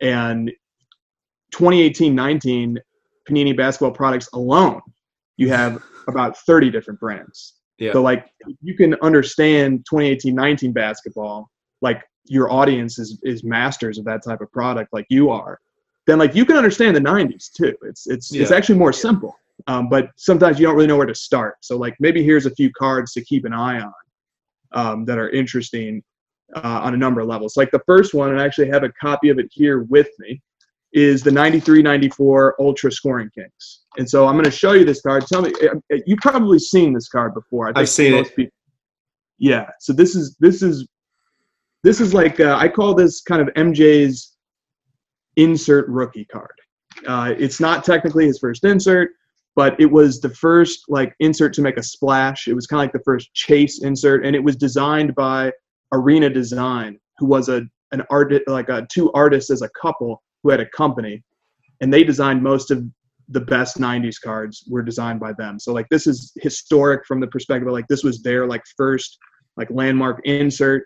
and 0.01 0.51
2018-19 1.53 2.77
Panini 3.29 3.55
basketball 3.55 3.91
products 3.91 4.27
alone, 4.33 4.81
you 5.37 5.49
have 5.49 5.81
about 6.07 6.37
30 6.39 6.71
different 6.71 6.99
brands. 6.99 7.53
Yeah. 7.77 7.93
So 7.93 8.01
like 8.01 8.27
you 8.61 8.75
can 8.75 8.95
understand 9.01 9.85
2018-19 9.91 10.73
basketball, 10.73 11.49
like 11.81 12.01
your 12.25 12.51
audience 12.51 12.97
is 12.97 13.19
is 13.23 13.43
masters 13.43 13.99
of 13.99 14.05
that 14.05 14.23
type 14.23 14.41
of 14.41 14.51
product 14.51 14.91
like 14.91 15.05
you 15.09 15.29
are. 15.29 15.59
Then 16.07 16.17
like 16.17 16.33
you 16.33 16.45
can 16.45 16.57
understand 16.57 16.95
the 16.95 17.01
90s 17.01 17.51
too. 17.51 17.75
It's 17.83 18.07
it's 18.07 18.33
yeah. 18.33 18.41
it's 18.41 18.51
actually 18.51 18.79
more 18.79 18.93
simple. 18.93 19.35
Um, 19.67 19.89
but 19.89 20.09
sometimes 20.17 20.59
you 20.59 20.65
don't 20.65 20.75
really 20.75 20.87
know 20.87 20.97
where 20.97 21.05
to 21.05 21.15
start. 21.15 21.55
So 21.61 21.77
like 21.77 21.95
maybe 21.99 22.23
here's 22.23 22.45
a 22.45 22.51
few 22.51 22.71
cards 22.71 23.13
to 23.13 23.23
keep 23.23 23.45
an 23.45 23.53
eye 23.53 23.79
on 23.79 23.93
um, 24.73 25.05
that 25.05 25.17
are 25.17 25.29
interesting 25.29 26.03
uh, 26.55 26.81
on 26.83 26.93
a 26.93 26.97
number 26.97 27.21
of 27.21 27.27
levels. 27.27 27.57
Like 27.57 27.71
the 27.71 27.81
first 27.85 28.13
one, 28.13 28.31
and 28.31 28.39
I 28.39 28.45
actually 28.45 28.69
have 28.69 28.83
a 28.83 28.91
copy 29.01 29.29
of 29.29 29.39
it 29.39 29.47
here 29.51 29.83
with 29.83 30.09
me 30.19 30.41
is 30.93 31.21
the 31.21 31.29
93-94 31.29 32.53
Ultra 32.59 32.91
Scoring 32.91 33.29
Kings. 33.35 33.81
And 33.97 34.09
so 34.09 34.27
I'm 34.27 34.35
going 34.35 34.45
to 34.45 34.51
show 34.51 34.71
you 34.73 34.85
this 34.85 35.01
card. 35.01 35.25
Tell 35.27 35.41
me, 35.41 35.51
eh, 35.61 35.67
eh, 35.91 35.99
you've 36.05 36.19
probably 36.19 36.57
seen 36.57 36.93
this 36.93 37.09
card 37.09 37.33
before. 37.33 37.71
I 37.75 37.79
have 37.79 37.89
seen 37.89 38.13
it. 38.13 38.33
People, 38.35 38.51
yeah. 39.37 39.69
So 39.79 39.91
this 39.91 40.15
is 40.15 40.35
this 40.39 40.61
is 40.61 40.87
this 41.83 41.99
is 41.99 42.13
like 42.13 42.39
uh, 42.39 42.57
I 42.57 42.69
call 42.69 42.93
this 42.93 43.21
kind 43.21 43.41
of 43.41 43.53
MJ's 43.55 44.35
insert 45.35 45.87
rookie 45.89 46.25
card. 46.25 46.53
Uh, 47.05 47.35
it's 47.37 47.59
not 47.59 47.83
technically 47.83 48.25
his 48.25 48.39
first 48.39 48.63
insert, 48.63 49.11
but 49.55 49.79
it 49.79 49.85
was 49.85 50.19
the 50.19 50.29
first 50.29 50.85
like 50.89 51.15
insert 51.19 51.53
to 51.53 51.61
make 51.61 51.77
a 51.77 51.83
splash. 51.83 52.47
It 52.47 52.53
was 52.53 52.67
kind 52.67 52.81
of 52.81 52.83
like 52.83 52.93
the 52.93 53.03
first 53.05 53.33
chase 53.33 53.81
insert, 53.83 54.25
and 54.25 54.35
it 54.35 54.43
was 54.43 54.55
designed 54.55 55.15
by 55.15 55.51
Arena 55.93 56.29
Design, 56.29 56.99
who 57.17 57.25
was 57.25 57.49
a 57.49 57.63
an 57.91 58.03
art 58.09 58.33
like 58.47 58.69
a, 58.69 58.85
two 58.91 59.11
artists 59.13 59.49
as 59.49 59.61
a 59.61 59.69
couple 59.69 60.21
who 60.43 60.49
had 60.49 60.59
a 60.59 60.69
company, 60.69 61.23
and 61.81 61.93
they 61.93 62.03
designed 62.03 62.43
most 62.43 62.69
of 62.69 62.83
the 63.29 63.39
best 63.39 63.77
90s 63.77 64.21
cards 64.21 64.65
were 64.69 64.83
designed 64.83 65.19
by 65.19 65.33
them. 65.33 65.57
So 65.57 65.73
like 65.73 65.87
this 65.89 66.05
is 66.05 66.31
historic 66.35 67.05
from 67.07 67.19
the 67.19 67.27
perspective 67.27 67.67
of 67.67 67.73
like 67.73 67.87
this 67.87 68.03
was 68.03 68.21
their 68.21 68.45
like 68.45 68.61
first 68.77 69.17
like 69.57 69.69
landmark 69.71 70.21
insert. 70.25 70.85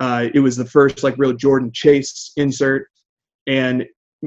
Uh, 0.00 0.28
it 0.34 0.40
was 0.40 0.56
the 0.56 0.64
first 0.64 1.04
like 1.04 1.14
real 1.16 1.32
jordan 1.32 1.70
chase 1.72 2.32
insert 2.36 2.88
and 3.46 3.84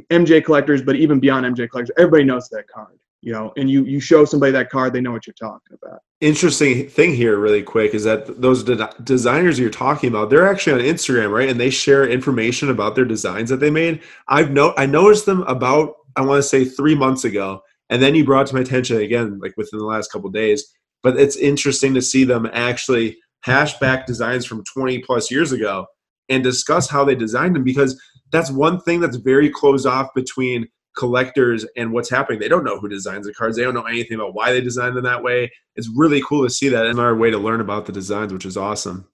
mj 0.09 0.45
collectors 0.45 0.81
but 0.81 0.95
even 0.95 1.19
beyond 1.19 1.45
mj 1.45 1.69
collectors 1.69 1.93
everybody 1.97 2.23
knows 2.23 2.47
that 2.47 2.65
card 2.73 2.97
you 3.25 3.33
know 3.33 3.51
and 3.57 3.69
you 3.69 3.83
you 3.83 3.99
show 3.99 4.23
somebody 4.23 4.51
that 4.53 4.69
card 4.69 4.93
they 4.93 5.01
know 5.01 5.11
what 5.11 5.27
you're 5.27 5.33
talking 5.33 5.75
about. 5.81 5.99
Interesting 6.21 6.87
thing 6.87 7.13
here 7.13 7.37
really 7.37 7.63
quick 7.63 7.93
is 7.93 8.05
that 8.05 8.39
those 8.41 8.63
de- 8.63 8.89
designers 9.03 9.59
you're 9.59 9.69
talking 9.69 10.07
about 10.07 10.29
they're 10.29 10.47
actually 10.47 10.73
on 10.73 10.95
instagram 10.95 11.31
right? 11.31 11.49
And 11.49 11.59
they 11.59 11.71
share 11.71 12.07
information 12.07 12.69
about 12.69 12.95
their 12.95 13.03
designs 13.03 13.49
that 13.49 13.59
they 13.59 13.71
made. 13.71 14.01
I've 14.29 14.51
no 14.51 14.73
i 14.77 14.85
noticed 14.85 15.25
them 15.25 15.41
about 15.43 15.95
I 16.15 16.21
want 16.21 16.41
to 16.41 16.47
say 16.47 16.63
three 16.63 16.95
months 16.95 17.25
ago, 17.25 17.61
and 17.89 18.01
then 18.01 18.15
you 18.15 18.23
brought 18.23 18.47
to 18.47 18.55
my 18.55 18.61
attention 18.61 18.97
again, 18.97 19.39
like 19.41 19.53
within 19.57 19.79
the 19.79 19.85
last 19.85 20.11
couple 20.11 20.29
days. 20.29 20.65
But 21.03 21.19
it's 21.19 21.35
interesting 21.35 21.93
to 21.95 22.01
see 22.01 22.23
them 22.23 22.49
actually 22.53 23.17
hash 23.43 23.77
back 23.79 24.05
designs 24.05 24.45
from 24.45 24.63
20 24.63 24.99
plus 24.99 25.29
years 25.29 25.51
ago 25.51 25.85
and 26.29 26.43
discuss 26.43 26.89
how 26.89 27.03
they 27.03 27.15
designed 27.15 27.55
them 27.55 27.63
because 27.63 28.01
that's 28.31 28.49
one 28.49 28.79
thing 28.81 28.99
that's 29.01 29.17
very 29.17 29.49
closed 29.49 29.85
off 29.85 30.09
between 30.15 30.67
collectors 30.95 31.65
and 31.75 31.91
what's 31.91 32.09
happening. 32.09 32.39
They 32.39 32.47
don't 32.47 32.63
know 32.63 32.79
who 32.79 32.87
designs 32.87 33.25
the 33.25 33.33
cards. 33.33 33.57
They 33.57 33.63
don't 33.63 33.73
know 33.73 33.83
anything 33.83 34.15
about 34.15 34.33
why 34.33 34.51
they 34.51 34.61
designed 34.61 34.95
them 34.95 35.03
that 35.03 35.21
way. 35.21 35.51
It's 35.75 35.89
really 35.95 36.21
cool 36.21 36.43
to 36.43 36.49
see 36.49 36.69
that 36.69 36.85
in 36.85 36.99
our 36.99 37.15
way 37.15 37.31
to 37.31 37.37
learn 37.37 37.61
about 37.61 37.85
the 37.85 37.91
designs, 37.91 38.33
which 38.33 38.45
is 38.45 38.57
awesome. 38.57 39.07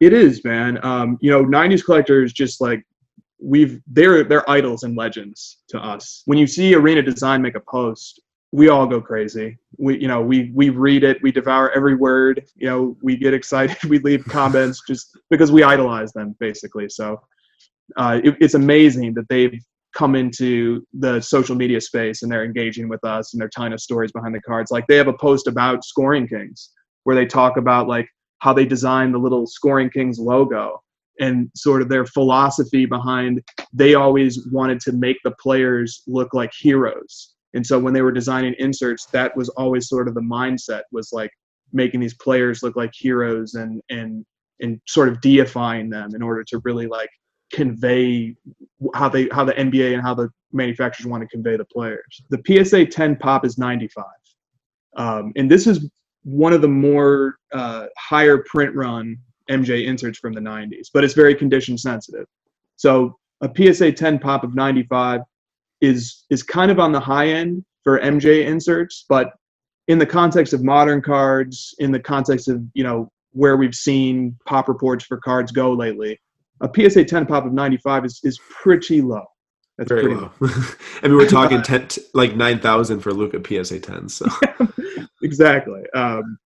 It 0.00 0.12
is, 0.12 0.44
man. 0.44 0.84
Um, 0.84 1.18
you 1.20 1.30
know, 1.30 1.44
90s 1.44 1.84
collectors 1.84 2.32
just 2.32 2.60
like 2.60 2.84
we've 3.40 3.80
they're 3.86 4.24
they're 4.24 4.48
idols 4.48 4.82
and 4.82 4.96
legends 4.96 5.58
to 5.68 5.78
us. 5.78 6.22
When 6.24 6.38
you 6.38 6.46
see 6.46 6.74
Arena 6.74 7.02
Design 7.02 7.42
make 7.42 7.56
a 7.56 7.60
post, 7.60 8.20
we 8.52 8.68
all 8.68 8.86
go 8.86 9.00
crazy. 9.00 9.58
We 9.78 9.98
you 10.00 10.08
know 10.08 10.22
we 10.22 10.50
we 10.54 10.70
read 10.70 11.04
it, 11.04 11.22
we 11.22 11.32
devour 11.32 11.70
every 11.72 11.94
word. 11.94 12.44
You 12.56 12.66
know 12.68 12.96
we 13.02 13.16
get 13.16 13.34
excited, 13.34 13.82
we 13.88 13.98
leave 13.98 14.24
comments 14.24 14.82
just 14.86 15.16
because 15.30 15.52
we 15.52 15.62
idolize 15.62 16.12
them 16.12 16.34
basically. 16.40 16.88
So 16.88 17.20
uh, 17.96 18.20
it, 18.24 18.36
it's 18.40 18.54
amazing 18.54 19.14
that 19.14 19.28
they've 19.28 19.60
come 19.94 20.14
into 20.14 20.84
the 20.92 21.20
social 21.20 21.54
media 21.54 21.80
space 21.80 22.22
and 22.22 22.30
they're 22.30 22.44
engaging 22.44 22.88
with 22.88 23.04
us 23.04 23.32
and 23.32 23.40
they're 23.40 23.48
telling 23.48 23.72
us 23.72 23.84
stories 23.84 24.12
behind 24.12 24.34
the 24.34 24.40
cards. 24.42 24.70
Like 24.70 24.86
they 24.86 24.96
have 24.96 25.08
a 25.08 25.16
post 25.18 25.46
about 25.46 25.84
Scoring 25.84 26.28
Kings 26.28 26.70
where 27.04 27.16
they 27.16 27.26
talk 27.26 27.56
about 27.56 27.88
like 27.88 28.08
how 28.38 28.52
they 28.52 28.66
designed 28.66 29.14
the 29.14 29.18
little 29.18 29.46
Scoring 29.46 29.90
Kings 29.90 30.18
logo 30.18 30.80
and 31.20 31.48
sort 31.54 31.82
of 31.82 31.88
their 31.88 32.06
philosophy 32.06 32.86
behind 32.86 33.40
they 33.72 33.94
always 33.94 34.46
wanted 34.50 34.80
to 34.80 34.92
make 34.92 35.16
the 35.24 35.30
players 35.40 36.02
look 36.06 36.34
like 36.34 36.52
heroes 36.58 37.34
and 37.54 37.64
so 37.64 37.78
when 37.78 37.94
they 37.94 38.02
were 38.02 38.12
designing 38.12 38.54
inserts 38.58 39.06
that 39.06 39.36
was 39.36 39.48
always 39.50 39.88
sort 39.88 40.08
of 40.08 40.14
the 40.14 40.20
mindset 40.20 40.82
was 40.90 41.10
like 41.12 41.30
making 41.72 42.00
these 42.00 42.14
players 42.14 42.62
look 42.62 42.76
like 42.76 42.90
heroes 42.94 43.54
and 43.54 43.80
and 43.90 44.24
and 44.60 44.80
sort 44.86 45.08
of 45.08 45.20
deifying 45.20 45.88
them 45.88 46.14
in 46.14 46.22
order 46.22 46.44
to 46.44 46.60
really 46.64 46.86
like 46.86 47.10
convey 47.54 48.34
how 48.94 49.08
they 49.08 49.28
how 49.32 49.44
the 49.44 49.52
NBA 49.54 49.94
and 49.94 50.02
how 50.02 50.14
the 50.14 50.28
manufacturers 50.52 51.06
want 51.06 51.22
to 51.22 51.28
convey 51.28 51.56
the 51.56 51.64
players. 51.64 52.22
The 52.30 52.40
PSA 52.46 52.86
10 52.86 53.16
pop 53.16 53.44
is 53.44 53.58
95, 53.58 54.04
um, 54.96 55.32
and 55.36 55.50
this 55.50 55.66
is 55.66 55.88
one 56.24 56.52
of 56.52 56.62
the 56.62 56.68
more 56.68 57.36
uh, 57.52 57.86
higher 57.98 58.38
print 58.38 58.74
run 58.74 59.16
MJ 59.50 59.86
inserts 59.86 60.18
from 60.18 60.32
the 60.32 60.40
90s, 60.40 60.88
but 60.92 61.04
it's 61.04 61.14
very 61.14 61.34
condition 61.34 61.76
sensitive. 61.76 62.26
So 62.76 63.18
a 63.40 63.50
PSA 63.54 63.92
10 63.92 64.18
pop 64.18 64.44
of 64.44 64.54
95 64.54 65.20
is 65.80 66.24
is 66.30 66.42
kind 66.42 66.70
of 66.70 66.78
on 66.78 66.92
the 66.92 67.00
high 67.00 67.28
end 67.28 67.64
for 67.82 68.00
MJ 68.00 68.46
inserts, 68.46 69.04
but 69.08 69.32
in 69.88 69.98
the 69.98 70.06
context 70.06 70.52
of 70.54 70.64
modern 70.64 71.02
cards, 71.02 71.74
in 71.78 71.92
the 71.92 72.00
context 72.00 72.48
of 72.48 72.62
you 72.74 72.84
know 72.84 73.10
where 73.32 73.56
we've 73.56 73.74
seen 73.74 74.36
pop 74.46 74.68
reports 74.68 75.04
for 75.04 75.18
cards 75.18 75.52
go 75.52 75.72
lately, 75.72 76.18
a 76.60 76.70
PSA 76.72 77.04
10 77.04 77.26
pop 77.26 77.44
of 77.44 77.52
95 77.52 78.04
is 78.04 78.20
is 78.24 78.38
pretty 78.50 79.02
low. 79.02 79.24
That's 79.78 79.88
Very 79.88 80.02
pretty 80.02 80.20
low. 80.20 80.30
I 81.02 81.08
mean, 81.08 81.16
we're 81.16 81.28
talking 81.28 81.62
10, 81.62 81.88
like 82.14 82.36
9,000 82.36 83.00
for 83.00 83.12
Luka 83.12 83.40
PSA 83.64 83.80
10. 83.80 84.08
So 84.08 84.26
exactly. 85.22 85.82
Um, 85.94 86.38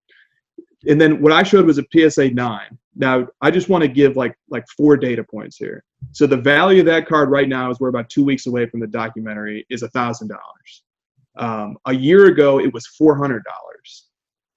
and 0.86 1.00
then 1.00 1.20
what 1.20 1.32
I 1.32 1.42
showed 1.42 1.66
was 1.66 1.78
a 1.78 1.84
PSA 1.92 2.30
9. 2.30 2.78
Now 2.96 3.28
I 3.40 3.50
just 3.50 3.68
want 3.68 3.82
to 3.82 3.88
give 3.88 4.16
like 4.16 4.36
like 4.50 4.64
four 4.76 4.96
data 4.96 5.24
points 5.24 5.56
here. 5.56 5.84
So 6.12 6.26
the 6.26 6.36
value 6.36 6.80
of 6.80 6.86
that 6.86 7.06
card 7.06 7.30
right 7.30 7.48
now 7.48 7.70
is 7.70 7.78
we're 7.78 7.88
about 7.88 8.10
two 8.10 8.24
weeks 8.24 8.46
away 8.46 8.66
from 8.66 8.80
the 8.80 8.86
documentary 8.86 9.64
is 9.70 9.82
a 9.82 9.88
thousand 9.90 10.28
dollars. 10.28 10.82
Um, 11.36 11.76
a 11.86 11.94
year 11.94 12.26
ago 12.26 12.58
it 12.58 12.72
was 12.72 12.86
four 12.86 13.16
hundred 13.16 13.44
dollars. 13.44 14.06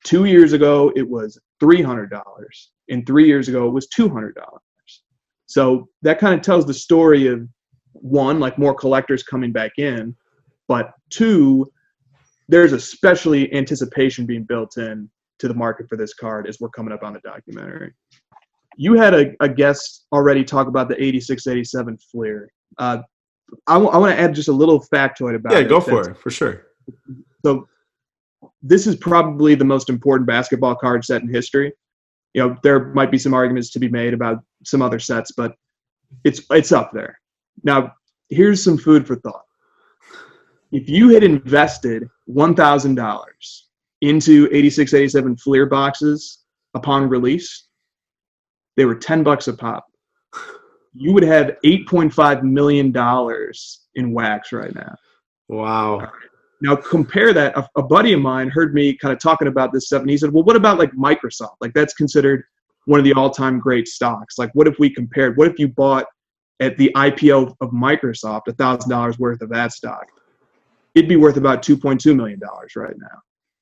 Two 0.03 0.25
years 0.25 0.53
ago 0.53 0.91
it 0.95 1.07
was 1.07 1.39
three 1.59 1.83
hundred 1.83 2.09
dollars, 2.09 2.71
and 2.89 3.05
three 3.05 3.27
years 3.27 3.47
ago 3.47 3.67
it 3.67 3.71
was 3.71 3.87
two 3.87 4.09
hundred 4.09 4.33
dollars. 4.33 4.61
So 5.51 5.89
that 6.01 6.17
kind 6.17 6.33
of 6.33 6.41
tells 6.41 6.65
the 6.65 6.73
story 6.73 7.27
of 7.27 7.45
one, 7.91 8.39
like 8.39 8.57
more 8.57 8.73
collectors 8.73 9.21
coming 9.21 9.51
back 9.51 9.73
in, 9.79 10.15
but 10.69 10.93
two, 11.09 11.69
there's 12.47 12.71
especially 12.71 13.53
anticipation 13.53 14.25
being 14.25 14.45
built 14.45 14.77
in 14.77 15.09
to 15.39 15.49
the 15.49 15.53
market 15.53 15.89
for 15.89 15.97
this 15.97 16.13
card 16.13 16.47
as 16.47 16.61
we're 16.61 16.69
coming 16.69 16.93
up 16.93 17.03
on 17.03 17.11
the 17.11 17.19
documentary. 17.19 17.93
You 18.77 18.93
had 18.93 19.13
a, 19.13 19.33
a 19.41 19.49
guest 19.49 20.05
already 20.13 20.45
talk 20.45 20.67
about 20.67 20.87
the 20.87 21.03
86 21.03 21.45
87 21.45 21.97
Fleer. 21.97 22.49
Uh, 22.77 22.99
I, 23.67 23.73
w- 23.73 23.91
I 23.91 23.97
want 23.97 24.15
to 24.15 24.21
add 24.21 24.33
just 24.33 24.47
a 24.47 24.53
little 24.53 24.79
factoid 24.79 25.35
about 25.35 25.51
yeah, 25.51 25.59
it. 25.59 25.63
Yeah, 25.63 25.67
go 25.67 25.81
for 25.81 26.11
it, 26.11 26.17
for 26.17 26.31
sure. 26.31 26.67
So, 27.45 27.67
this 28.61 28.87
is 28.87 28.95
probably 28.95 29.55
the 29.55 29.65
most 29.65 29.89
important 29.89 30.27
basketball 30.27 30.75
card 30.75 31.03
set 31.03 31.21
in 31.21 31.27
history. 31.27 31.73
You 32.33 32.47
know, 32.47 32.57
there 32.63 32.93
might 32.93 33.11
be 33.11 33.17
some 33.17 33.33
arguments 33.33 33.71
to 33.71 33.79
be 33.79 33.89
made 33.89 34.13
about 34.13 34.41
some 34.63 34.81
other 34.81 34.99
sets, 34.99 35.31
but 35.31 35.53
it's 36.23 36.41
it's 36.51 36.71
up 36.71 36.91
there. 36.93 37.19
Now, 37.63 37.93
here's 38.29 38.63
some 38.63 38.77
food 38.77 39.07
for 39.07 39.15
thought. 39.17 39.43
If 40.71 40.87
you 40.87 41.09
had 41.09 41.23
invested 41.23 42.07
one 42.25 42.55
thousand 42.55 42.95
dollars 42.95 43.67
into 44.01 44.49
86, 44.51 44.93
87 44.93 45.37
Fleer 45.37 45.65
boxes 45.67 46.39
upon 46.73 47.07
release, 47.07 47.67
they 48.75 48.85
were 48.85 48.95
10 48.95 49.23
bucks 49.23 49.47
a 49.47 49.53
pop. 49.53 49.85
You 50.93 51.13
would 51.13 51.23
have 51.23 51.57
$8.5 51.63 52.43
million 52.43 52.93
in 53.95 54.13
wax 54.13 54.51
right 54.51 54.73
now. 54.73 54.95
Wow. 55.47 56.11
Now 56.61 56.75
compare 56.75 57.33
that. 57.33 57.57
A, 57.57 57.67
a, 57.75 57.83
buddy 57.83 58.13
of 58.13 58.21
mine 58.21 58.49
heard 58.49 58.73
me 58.73 58.95
kind 58.95 59.13
of 59.13 59.19
talking 59.19 59.47
about 59.47 59.73
this 59.73 59.87
stuff, 59.87 60.01
and 60.01 60.09
he 60.09 60.17
said, 60.17 60.31
"Well, 60.31 60.43
what 60.43 60.55
about 60.55 60.77
like 60.77 60.91
Microsoft? 60.91 61.55
Like 61.59 61.73
that's 61.73 61.95
considered 61.95 62.43
one 62.85 62.99
of 62.99 63.03
the 63.03 63.13
all-time 63.13 63.59
great 63.59 63.87
stocks. 63.87 64.37
Like, 64.37 64.51
what 64.53 64.67
if 64.67 64.79
we 64.79 64.89
compared? 64.89 65.37
What 65.37 65.47
if 65.47 65.59
you 65.59 65.67
bought 65.67 66.05
at 66.59 66.77
the 66.77 66.91
IPO 66.95 67.55
of 67.61 67.71
Microsoft 67.71 68.41
a 68.47 68.53
thousand 68.53 68.89
dollars 68.89 69.19
worth 69.19 69.41
of 69.41 69.49
that 69.49 69.71
stock? 69.71 70.07
It'd 70.95 71.09
be 71.09 71.15
worth 71.15 71.37
about 71.37 71.63
two 71.63 71.77
point 71.77 72.01
two 72.01 72.15
million 72.15 72.39
dollars 72.39 72.75
right 72.75 72.95
now. 72.97 73.19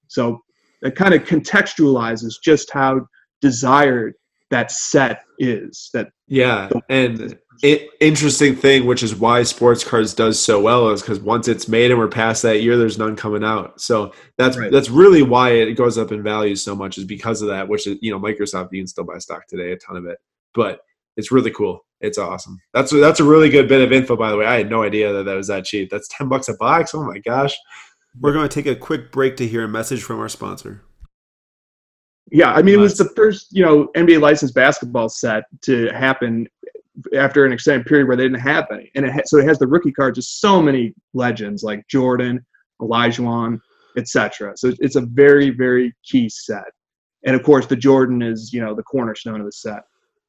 So 0.07 0.41
that 0.81 0.95
kind 0.95 1.13
of 1.13 1.23
contextualizes 1.25 2.35
just 2.43 2.71
how 2.71 3.07
desired 3.41 4.15
that 4.49 4.71
set 4.71 5.23
is. 5.37 5.89
That 5.93 6.09
yeah, 6.27 6.69
and 6.89 7.37
it, 7.61 7.89
interesting 7.99 8.55
thing, 8.55 8.85
which 8.85 9.03
is 9.03 9.15
why 9.15 9.43
sports 9.43 9.83
cards 9.83 10.13
does 10.13 10.41
so 10.41 10.61
well, 10.61 10.89
is 10.89 11.01
because 11.01 11.19
once 11.19 11.47
it's 11.47 11.67
made 11.67 11.91
and 11.91 11.99
we're 11.99 12.07
past 12.07 12.41
that 12.43 12.61
year, 12.61 12.77
there's 12.77 12.97
none 12.97 13.15
coming 13.15 13.43
out. 13.43 13.81
So 13.81 14.13
that's 14.37 14.57
right. 14.57 14.71
that's 14.71 14.89
really 14.89 15.23
why 15.23 15.51
it 15.51 15.73
goes 15.73 15.97
up 15.97 16.11
in 16.11 16.23
value 16.23 16.55
so 16.55 16.75
much, 16.75 16.97
is 16.97 17.05
because 17.05 17.41
of 17.41 17.49
that. 17.49 17.67
Which 17.67 17.87
is 17.87 17.97
you 18.01 18.11
know 18.11 18.19
Microsoft 18.19 18.69
you 18.71 18.81
can 18.81 18.87
still 18.87 19.03
buy 19.03 19.17
stock 19.17 19.45
today, 19.47 19.71
a 19.71 19.77
ton 19.77 19.97
of 19.97 20.05
it, 20.05 20.19
but 20.53 20.81
it's 21.17 21.31
really 21.31 21.51
cool. 21.51 21.85
It's 22.01 22.17
awesome. 22.17 22.57
That's 22.73 22.91
that's 22.91 23.19
a 23.19 23.25
really 23.25 23.49
good 23.49 23.67
bit 23.67 23.81
of 23.81 23.91
info, 23.91 24.15
by 24.15 24.31
the 24.31 24.37
way. 24.37 24.45
I 24.45 24.57
had 24.57 24.69
no 24.69 24.83
idea 24.83 25.11
that 25.11 25.23
that 25.23 25.35
was 25.35 25.47
that 25.47 25.65
cheap. 25.65 25.89
That's 25.89 26.07
ten 26.07 26.29
bucks 26.29 26.47
a 26.47 26.55
box. 26.55 26.93
Oh 26.93 27.03
my 27.03 27.19
gosh. 27.19 27.57
We're 28.19 28.33
going 28.33 28.47
to 28.47 28.53
take 28.53 28.65
a 28.65 28.75
quick 28.75 29.11
break 29.11 29.37
to 29.37 29.47
hear 29.47 29.63
a 29.63 29.67
message 29.67 30.01
from 30.01 30.19
our 30.19 30.29
sponsor. 30.29 30.83
Yeah, 32.31 32.51
I 32.53 32.61
mean, 32.61 32.75
it 32.75 32.77
was 32.77 32.97
the 32.97 33.09
first, 33.15 33.47
you 33.51 33.63
know, 33.65 33.87
NBA 33.95 34.21
licensed 34.21 34.53
basketball 34.53 35.09
set 35.09 35.45
to 35.61 35.89
happen 35.89 36.47
after 37.15 37.45
an 37.45 37.53
extended 37.53 37.85
period 37.85 38.07
where 38.07 38.17
they 38.17 38.23
didn't 38.23 38.39
have 38.39 38.67
any, 38.71 38.91
and 38.95 39.05
it 39.05 39.11
ha- 39.11 39.21
so 39.25 39.37
it 39.37 39.47
has 39.47 39.59
the 39.59 39.67
rookie 39.67 39.91
cards 39.91 40.17
of 40.17 40.23
so 40.23 40.61
many 40.61 40.93
legends 41.13 41.63
like 41.63 41.87
Jordan, 41.87 42.45
Olajuwon, 42.81 43.59
etc. 43.97 44.53
So 44.55 44.73
it's 44.79 44.95
a 44.95 45.01
very, 45.01 45.49
very 45.49 45.93
key 46.03 46.29
set, 46.29 46.71
and 47.25 47.35
of 47.35 47.43
course, 47.43 47.65
the 47.65 47.75
Jordan 47.75 48.21
is, 48.21 48.51
you 48.53 48.61
know, 48.61 48.75
the 48.75 48.83
cornerstone 48.83 49.39
of 49.39 49.45
the 49.45 49.51
set. 49.51 49.83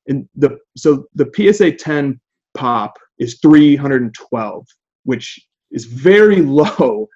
And 0.09 0.29
the 0.35 0.59
so 0.77 1.07
the 1.15 1.31
PSA 1.35 1.73
10 1.73 2.21
pop 2.55 2.99
is 3.19 3.39
312 3.41 4.67
which 5.05 5.39
is 5.71 5.85
very 5.85 6.37
low 6.43 7.09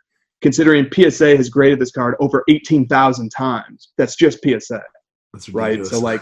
considering 0.43 0.91
PSA 0.93 1.37
has 1.37 1.49
graded 1.49 1.79
this 1.79 1.91
card 1.91 2.17
over 2.21 2.45
18,000 2.49 3.31
times. 3.31 3.93
That's 3.97 4.15
just 4.15 4.41
PSA. 4.45 4.83
That's 5.33 5.49
right. 5.49 5.85
So 5.87 5.99
like 5.99 6.21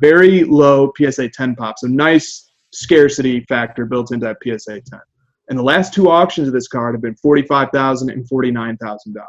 very 0.00 0.44
low 0.44 0.92
PSA 0.96 1.28
10 1.28 1.54
pop. 1.54 1.76
So 1.78 1.86
nice 1.86 2.50
scarcity 2.72 3.40
factor 3.48 3.84
built 3.84 4.12
into 4.12 4.26
that 4.26 4.38
PSA 4.42 4.80
10. 4.80 5.00
And 5.48 5.58
the 5.58 5.62
last 5.62 5.92
two 5.92 6.10
auctions 6.10 6.48
of 6.48 6.54
this 6.54 6.68
card 6.68 6.94
have 6.94 7.02
been 7.02 7.16
$45,000 7.16 8.12
and 8.12 8.28
$49,000. 8.28 9.24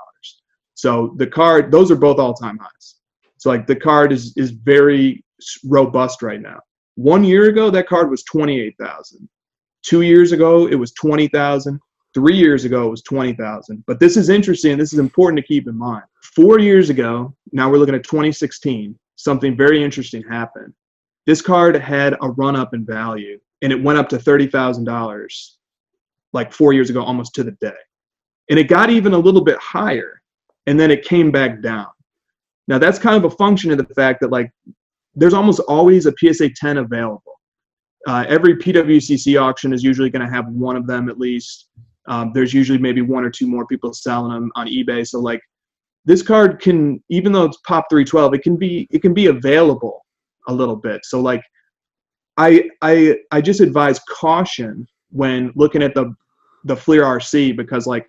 So 0.76 1.14
the 1.18 1.28
card, 1.28 1.72
those 1.72 1.92
are 1.92 1.96
both 1.96 2.20
all-time 2.20 2.58
highs. 2.58 2.96
So 3.38 3.50
like 3.50 3.68
the 3.68 3.76
card 3.76 4.14
is 4.14 4.34
is 4.38 4.52
very 4.52 5.24
robust 5.66 6.22
right 6.22 6.42
now. 6.42 6.60
One 6.96 7.24
year 7.24 7.50
ago, 7.50 7.70
that 7.72 7.88
card 7.88 8.10
was 8.10 8.24
28,000. 8.24 9.28
Two 9.84 10.02
years 10.02 10.32
ago, 10.32 10.68
it 10.68 10.76
was 10.76 10.94
20,000. 10.94 11.80
Three 12.14 12.38
years 12.38 12.64
ago, 12.64 12.88
it 12.88 12.92
was 12.92 13.02
20,000. 13.02 13.84
But 13.88 14.00
this 14.00 14.16
is 14.16 14.30
interesting. 14.30 14.78
This 14.78 14.94
is 14.94 15.00
important 15.00 15.38
to 15.40 15.48
keep 15.48 15.68
in 15.68 15.78
mind. 15.78 16.04
Four 16.36 16.60
years 16.60 16.90
ago, 16.90 17.36
now 17.52 17.70
we're 17.70 17.80
looking 17.80 17.96
at 17.96 18.04
2016, 18.04 18.98
something 19.16 19.58
very 19.58 19.84
interesting 19.84 20.24
happened. 20.30 20.74
This 21.26 21.42
card 21.42 21.76
had 21.76 22.16
a 22.22 22.30
run 22.32 22.56
up 22.56 22.74
in 22.74 22.86
value 22.86 23.40
and 23.62 23.72
it 23.72 23.82
went 23.82 23.98
up 23.98 24.10
to 24.10 24.18
$30,000 24.18 25.50
like 26.34 26.52
four 26.52 26.74
years 26.74 26.90
ago, 26.90 27.02
almost 27.02 27.34
to 27.36 27.44
the 27.44 27.52
day. 27.52 27.72
And 28.50 28.60
it 28.60 28.66
got 28.66 28.90
even 28.90 29.14
a 29.14 29.18
little 29.18 29.44
bit 29.44 29.58
higher 29.58 30.22
and 30.68 30.80
then 30.80 30.92
it 30.92 31.06
came 31.06 31.32
back 31.32 31.62
down. 31.62 31.88
Now, 32.68 32.78
that's 32.78 33.00
kind 33.00 33.16
of 33.16 33.32
a 33.32 33.36
function 33.36 33.72
of 33.72 33.78
the 33.78 33.94
fact 33.94 34.22
that 34.22 34.32
like 34.32 34.52
there's 35.16 35.34
almost 35.34 35.60
always 35.62 36.06
a 36.06 36.14
PSA 36.18 36.50
10 36.56 36.78
available. 36.78 37.40
Uh, 38.06 38.26
every 38.28 38.58
PWCC 38.58 39.42
auction 39.42 39.72
is 39.72 39.84
usually 39.84 40.10
going 40.10 40.26
to 40.26 40.34
have 40.34 40.48
one 40.50 40.76
of 40.76 40.88
them 40.88 41.08
at 41.08 41.20
least. 41.20 41.70
Um, 42.08 42.32
there's 42.34 42.54
usually 42.54 42.80
maybe 42.80 43.02
one 43.02 43.24
or 43.24 43.30
two 43.30 43.48
more 43.48 43.66
people 43.66 43.94
selling 43.94 44.34
them 44.34 44.52
on 44.56 44.68
eBay. 44.68 45.08
So 45.08 45.20
like 45.20 45.42
this 46.04 46.22
card 46.22 46.60
can, 46.60 47.02
even 47.08 47.32
though 47.32 47.46
it's 47.46 47.58
pop 47.66 47.86
312, 47.90 48.34
it 48.34 48.44
can 48.44 48.58
be 48.58 48.88
it 48.92 49.02
can 49.02 49.14
be 49.14 49.28
available 49.28 50.03
a 50.48 50.54
little 50.54 50.76
bit. 50.76 51.02
So 51.06 51.22
like 51.22 51.44
I 52.38 52.70
I 52.82 53.18
I 53.32 53.42
just 53.42 53.62
advise 53.62 54.00
caution 54.10 54.88
when 55.10 55.52
looking 55.56 55.84
at 55.84 55.94
the 55.94 56.14
the 56.66 56.76
Fleer 56.76 57.04
RC 57.04 57.56
because 57.58 57.86
like 57.88 58.06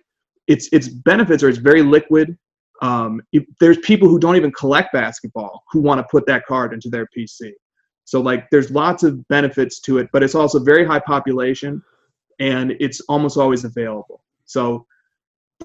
its 0.47 0.69
its 0.71 0.87
benefits 0.87 1.43
are 1.43 1.49
it's 1.49 1.57
very 1.57 1.81
liquid. 1.81 2.37
Um, 2.81 3.21
there's 3.59 3.77
people 3.79 4.09
who 4.09 4.19
don't 4.19 4.35
even 4.35 4.51
collect 4.51 4.91
basketball 4.93 5.63
who 5.71 5.79
want 5.79 5.99
to 5.99 6.07
put 6.11 6.25
that 6.27 6.45
card 6.45 6.73
into 6.73 6.89
their 6.89 7.07
PC. 7.17 7.51
So 8.03 8.21
like 8.21 8.49
there's 8.51 8.69
lots 8.69 9.03
of 9.03 9.27
benefits 9.29 9.79
to 9.81 9.97
it, 9.97 10.09
but 10.13 10.23
it's 10.23 10.35
also 10.35 10.59
very 10.59 10.85
high 10.85 10.99
population 10.99 11.81
and 12.39 12.73
it's 12.79 13.01
almost 13.09 13.37
always 13.37 13.63
available. 13.63 14.23
So 14.45 14.85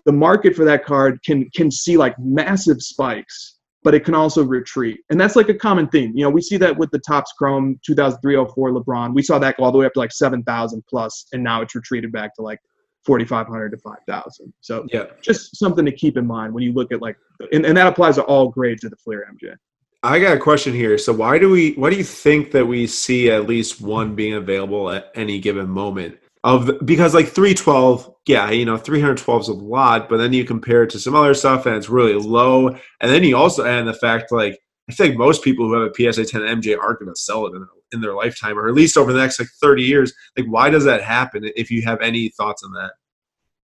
the 0.04 0.12
market 0.12 0.54
for 0.54 0.64
that 0.64 0.84
card 0.84 1.18
can 1.24 1.50
can 1.54 1.70
see 1.70 1.96
like 1.96 2.18
massive 2.18 2.80
spikes, 2.80 3.56
but 3.82 3.94
it 3.94 4.04
can 4.04 4.14
also 4.14 4.44
retreat. 4.44 5.00
And 5.10 5.20
that's 5.20 5.36
like 5.36 5.48
a 5.48 5.54
common 5.54 5.88
theme. 5.88 6.12
You 6.14 6.24
know, 6.24 6.30
we 6.30 6.42
see 6.42 6.56
that 6.58 6.76
with 6.76 6.90
the 6.90 6.98
Topps 6.98 7.32
Chrome 7.32 7.80
2003-04 7.88 8.54
LeBron. 8.56 9.14
We 9.14 9.22
saw 9.22 9.38
that 9.38 9.56
go 9.56 9.64
all 9.64 9.72
the 9.72 9.78
way 9.78 9.86
up 9.86 9.94
to 9.94 9.98
like 9.98 10.12
7,000 10.12 10.84
plus, 10.88 11.26
and 11.32 11.42
now 11.42 11.62
it's 11.62 11.74
retreated 11.74 12.12
back 12.12 12.34
to 12.36 12.42
like 12.42 12.60
4,500 13.06 13.70
to 13.70 13.78
5,000. 13.78 14.52
So 14.60 14.86
yeah, 14.92 15.04
just 15.22 15.56
something 15.56 15.84
to 15.86 15.92
keep 15.92 16.16
in 16.16 16.26
mind 16.26 16.52
when 16.52 16.62
you 16.62 16.72
look 16.72 16.92
at 16.92 17.00
like, 17.00 17.16
and, 17.52 17.64
and 17.64 17.76
that 17.76 17.86
applies 17.86 18.16
to 18.16 18.22
all 18.24 18.48
grades 18.48 18.84
of 18.84 18.90
the 18.90 18.96
Fleer 18.96 19.26
MJ. 19.32 19.54
I 20.02 20.18
got 20.18 20.36
a 20.36 20.40
question 20.40 20.72
here. 20.72 20.96
So 20.96 21.12
why 21.12 21.38
do 21.38 21.50
we, 21.50 21.72
why 21.72 21.90
do 21.90 21.96
you 21.96 22.04
think 22.04 22.52
that 22.52 22.66
we 22.66 22.86
see 22.86 23.30
at 23.30 23.46
least 23.46 23.80
one 23.80 24.14
being 24.14 24.34
available 24.34 24.90
at 24.90 25.10
any 25.14 25.38
given 25.38 25.68
moment? 25.68 26.18
Of 26.42 26.86
because 26.86 27.12
like 27.12 27.28
312, 27.28 28.14
yeah, 28.26 28.50
you 28.50 28.64
know, 28.64 28.78
312 28.78 29.40
is 29.42 29.48
a 29.48 29.52
lot, 29.52 30.08
but 30.08 30.16
then 30.16 30.32
you 30.32 30.44
compare 30.44 30.84
it 30.84 30.90
to 30.90 30.98
some 30.98 31.14
other 31.14 31.34
stuff 31.34 31.66
and 31.66 31.76
it's 31.76 31.90
really 31.90 32.14
low. 32.14 32.68
And 32.68 33.10
then 33.10 33.24
you 33.24 33.36
also 33.36 33.66
add 33.66 33.86
the 33.86 33.92
fact 33.92 34.32
like 34.32 34.58
I 34.90 34.92
think 34.92 35.16
most 35.16 35.44
people 35.44 35.66
who 35.66 35.74
have 35.74 35.92
a 35.92 36.12
PSA 36.12 36.24
10 36.24 36.40
MJ 36.40 36.76
aren't 36.76 36.98
going 36.98 37.12
to 37.12 37.20
sell 37.20 37.46
it 37.46 37.54
in, 37.54 37.64
in 37.92 38.00
their 38.00 38.14
lifetime, 38.14 38.58
or 38.58 38.68
at 38.68 38.74
least 38.74 38.96
over 38.96 39.12
the 39.12 39.20
next 39.20 39.38
like 39.38 39.48
30 39.62 39.84
years. 39.84 40.12
Like, 40.36 40.46
why 40.46 40.68
does 40.68 40.84
that 40.84 41.00
happen? 41.00 41.48
If 41.54 41.70
you 41.70 41.82
have 41.82 42.00
any 42.00 42.30
thoughts 42.30 42.64
on 42.64 42.72
that, 42.72 42.90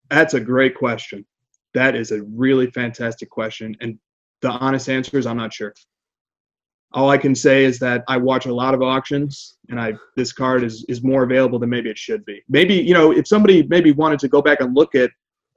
that's 0.09 0.33
a 0.33 0.41
great 0.41 0.75
question. 0.75 1.27
That 1.75 1.97
is 1.97 2.13
a 2.13 2.23
really 2.23 2.71
fantastic 2.71 3.29
question, 3.29 3.77
and 3.83 3.99
the 4.41 4.51
honest 4.51 4.89
answer 4.89 5.19
is 5.19 5.27
I'm 5.27 5.37
not 5.37 5.53
sure. 5.53 5.75
All 6.95 7.11
I 7.11 7.19
can 7.19 7.35
say 7.35 7.65
is 7.65 7.79
that 7.79 8.05
I 8.09 8.17
watch 8.17 8.47
a 8.47 8.55
lot 8.55 8.75
of 8.75 8.83
auctions, 8.83 9.57
and 9.69 9.81
I 9.81 9.95
this 10.17 10.33
card 10.33 10.65
is 10.65 10.85
is 10.89 11.03
more 11.03 11.23
available 11.23 11.59
than 11.59 11.71
maybe 11.71 11.91
it 11.91 11.99
should 11.99 12.25
be. 12.25 12.43
Maybe 12.49 12.75
you 12.75 12.95
know 12.95 13.13
if 13.13 13.27
somebody 13.27 13.63
maybe 13.65 13.93
wanted 13.93 14.19
to 14.21 14.29
go 14.29 14.43
back 14.43 14.61
and 14.61 14.75
look 14.75 14.95
at 14.95 15.11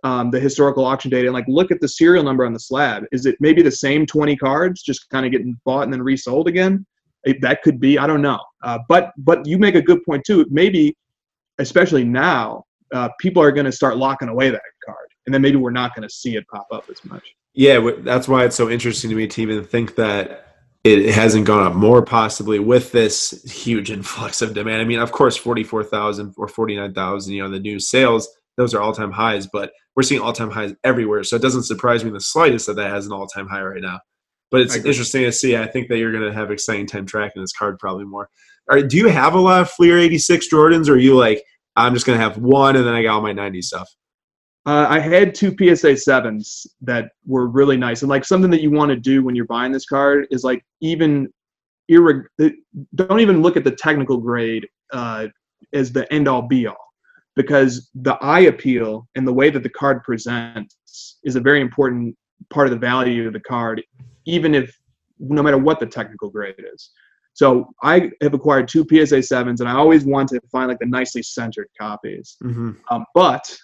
um, 0.06 0.30
the 0.30 0.40
historical 0.40 0.86
auction 0.86 1.10
data 1.10 1.26
and 1.26 1.34
like 1.34 1.48
look 1.48 1.72
at 1.72 1.82
the 1.82 1.88
serial 1.88 2.24
number 2.24 2.46
on 2.46 2.54
the 2.54 2.60
slab. 2.60 3.06
Is 3.12 3.26
it 3.26 3.38
maybe 3.40 3.64
the 3.64 3.72
same 3.72 4.06
20 4.06 4.36
cards 4.36 4.84
just 4.84 5.10
kind 5.10 5.26
of 5.26 5.32
getting 5.32 5.60
bought 5.66 5.82
and 5.82 5.92
then 5.92 6.02
resold 6.02 6.48
again? 6.48 6.86
It, 7.24 7.42
that 7.42 7.64
could 7.64 7.80
be. 7.80 7.98
I 7.98 8.06
don't 8.06 8.22
know. 8.22 8.40
Uh, 8.64 8.78
but 8.88 9.14
but 9.18 9.46
you 9.48 9.58
make 9.58 9.74
a 9.74 9.82
good 9.82 10.04
point 10.06 10.24
too. 10.24 10.46
Maybe 10.52 10.96
especially 11.58 12.04
now, 12.04 12.66
uh, 12.94 13.10
people 13.20 13.42
are 13.42 13.52
going 13.52 13.66
to 13.66 13.72
start 13.72 13.98
locking 13.98 14.30
away 14.30 14.52
that 14.52 14.62
card, 14.86 15.08
and 15.26 15.34
then 15.34 15.42
maybe 15.42 15.56
we're 15.56 15.72
not 15.72 15.96
going 15.96 16.08
to 16.08 16.14
see 16.14 16.36
it 16.36 16.46
pop 16.54 16.68
up 16.72 16.88
as 16.90 17.04
much. 17.04 17.36
Yeah, 17.56 17.90
that's 18.00 18.28
why 18.28 18.46
it's 18.46 18.56
so 18.56 18.70
interesting 18.70 19.10
to 19.10 19.16
me 19.16 19.26
to 19.28 19.42
even 19.42 19.64
think 19.64 19.96
that 19.96 20.55
it 20.86 21.16
hasn't 21.16 21.48
gone 21.48 21.66
up 21.66 21.74
more 21.74 22.04
possibly 22.04 22.60
with 22.60 22.92
this 22.92 23.44
huge 23.52 23.90
influx 23.98 24.42
of 24.44 24.54
demand. 24.54 24.82
I 24.82 24.86
mean, 24.86 25.00
of 25.00 25.12
course, 25.12 25.36
44,000 25.36 26.36
or 26.38 26.48
49,000, 26.48 27.34
you 27.34 27.42
know, 27.44 27.50
the 27.50 27.60
new 27.60 27.80
sales, 27.80 28.30
those 28.56 28.76
are 28.76 28.82
all 28.82 28.94
time 28.94 29.12
highs, 29.12 29.48
but 29.48 29.72
we're 29.96 30.04
seeing 30.04 30.22
all 30.22 30.32
time 30.32 30.52
highs 30.52 30.74
everywhere. 30.84 31.24
So 31.24 31.36
it 31.38 31.42
doesn't 31.42 31.64
surprise 31.64 32.04
me 32.04 32.10
in 32.10 32.14
the 32.14 32.22
slightest 32.22 32.68
that 32.68 32.76
that 32.76 32.92
has 32.92 33.08
an 33.08 33.14
all 33.14 33.26
time 33.26 33.48
high 33.48 33.64
right 33.64 33.82
now. 33.82 34.00
But 34.52 34.62
it's 34.62 34.76
interesting 34.76 35.24
to 35.24 35.32
see. 35.32 35.58
I 35.58 35.66
think 35.66 35.90
that 35.90 35.98
you're 35.98 36.12
going 36.12 36.24
to 36.24 36.32
have 36.32 36.52
exciting 36.52 36.86
time 36.86 37.08
tracking 37.08 37.42
this 37.42 37.52
card 37.52 37.80
probably 37.80 38.06
more. 38.06 38.30
All 38.70 38.78
right, 38.78 38.88
do 38.88 38.96
you 38.96 39.08
have 39.08 39.34
a 39.34 39.40
lot 39.40 39.62
of 39.62 39.72
Fleer 39.72 39.98
86 39.98 40.48
Jordans, 40.50 40.88
or 40.88 40.94
are 40.94 40.98
you 40.98 41.16
like, 41.16 41.44
I'm 41.76 41.96
just 41.96 42.06
going 42.06 42.18
to 42.18 42.24
have 42.24 42.38
one 42.38 42.76
and 42.76 42.86
then 42.86 42.94
I 42.94 43.02
got 43.02 43.16
all 43.16 43.22
my 43.22 43.34
90 43.34 43.64
stuff? 43.64 43.90
Uh, 44.66 44.88
I 44.90 45.00
had 45.00 45.36
two 45.36 45.56
PSA 45.58 45.98
sevens 45.98 46.66
that 46.82 47.12
were 47.26 47.48
really 47.48 47.78
nice, 47.78 48.02
and 48.02 48.10
like 48.10 48.26
something 48.26 48.50
that 48.52 48.62
you 48.62 48.72
want 48.72 48.90
to 48.90 48.96
do 48.96 49.24
when 49.24 49.36
you're 49.36 49.46
buying 49.46 49.72
this 49.72 49.86
card 49.86 50.28
is 50.32 50.44
like 50.44 50.66
even 50.82 51.32
irreg- 51.92 52.26
don't 52.96 53.20
even 53.20 53.42
look 53.42 53.58
at 53.58 53.64
the 53.64 53.72
technical 53.72 54.18
grade 54.18 54.68
uh, 54.92 55.28
as 55.74 55.92
the 55.92 56.12
end 56.12 56.28
all 56.28 56.42
be 56.42 56.66
all 56.66 56.86
because 57.36 57.90
the 57.96 58.14
eye 58.16 58.42
appeal 58.42 59.08
and 59.16 59.28
the 59.28 59.34
way 59.34 59.50
that 59.50 59.62
the 59.62 59.70
card 59.70 60.04
presents 60.04 61.20
is 61.24 61.36
a 61.36 61.42
very 61.42 61.62
important 61.62 62.16
part 62.50 62.68
of 62.68 62.72
the 62.72 62.80
value 62.80 63.28
of 63.28 63.34
the 63.34 63.40
card, 63.42 63.84
even 64.26 64.56
if 64.56 64.76
no 65.20 65.44
matter 65.44 65.58
what 65.58 65.80
the 65.80 65.86
technical 65.86 66.30
grade 66.30 66.56
is. 66.74 66.92
So 67.34 67.68
I 67.84 68.12
have 68.22 68.34
acquired 68.34 68.70
two 68.70 68.86
PSA 68.90 69.24
sevens, 69.24 69.60
and 69.60 69.70
I 69.70 69.74
always 69.74 70.06
want 70.06 70.30
to 70.30 70.40
find 70.52 70.70
like 70.70 70.80
the 70.80 70.86
nicely 70.86 71.22
centered 71.22 71.68
copies. 71.80 72.38
Mm-hmm. 72.42 72.72
Um, 72.90 73.06
but 73.14 73.58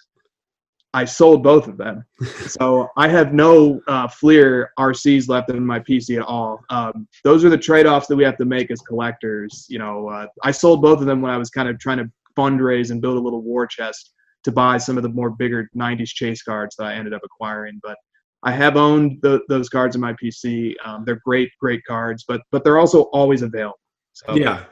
I 0.94 1.04
sold 1.04 1.42
both 1.42 1.68
of 1.68 1.78
them, 1.78 2.04
so 2.46 2.88
I 2.96 3.08
have 3.08 3.32
no 3.32 3.80
uh, 3.88 4.08
Fleer 4.08 4.72
RCs 4.78 5.28
left 5.28 5.50
in 5.50 5.64
my 5.64 5.80
PC 5.80 6.16
at 6.16 6.22
all. 6.22 6.60
Um, 6.70 7.08
those 7.24 7.44
are 7.44 7.48
the 7.48 7.58
trade-offs 7.58 8.06
that 8.08 8.16
we 8.16 8.24
have 8.24 8.36
to 8.38 8.44
make 8.44 8.70
as 8.70 8.80
collectors. 8.82 9.66
You 9.68 9.78
know, 9.78 10.08
uh, 10.08 10.26
I 10.42 10.50
sold 10.50 10.82
both 10.82 11.00
of 11.00 11.06
them 11.06 11.22
when 11.22 11.30
I 11.30 11.38
was 11.38 11.50
kind 11.50 11.68
of 11.68 11.78
trying 11.78 11.98
to 11.98 12.10
fundraise 12.36 12.90
and 12.90 13.00
build 13.00 13.16
a 13.16 13.20
little 13.20 13.42
war 13.42 13.66
chest 13.66 14.12
to 14.44 14.52
buy 14.52 14.76
some 14.76 14.96
of 14.96 15.02
the 15.02 15.08
more 15.08 15.30
bigger 15.30 15.68
90s 15.76 16.08
chase 16.08 16.42
cards 16.42 16.76
that 16.76 16.84
I 16.84 16.94
ended 16.94 17.14
up 17.14 17.22
acquiring. 17.24 17.80
But 17.82 17.96
I 18.42 18.50
have 18.52 18.76
owned 18.76 19.18
the, 19.22 19.40
those 19.48 19.68
cards 19.68 19.94
in 19.94 20.00
my 20.00 20.14
PC. 20.14 20.74
Um, 20.84 21.04
they're 21.04 21.20
great, 21.24 21.50
great 21.60 21.84
cards, 21.84 22.24
but 22.26 22.42
but 22.50 22.64
they're 22.64 22.78
also 22.78 23.02
always 23.12 23.42
available. 23.42 23.78
So, 24.14 24.34
yeah, 24.34 24.64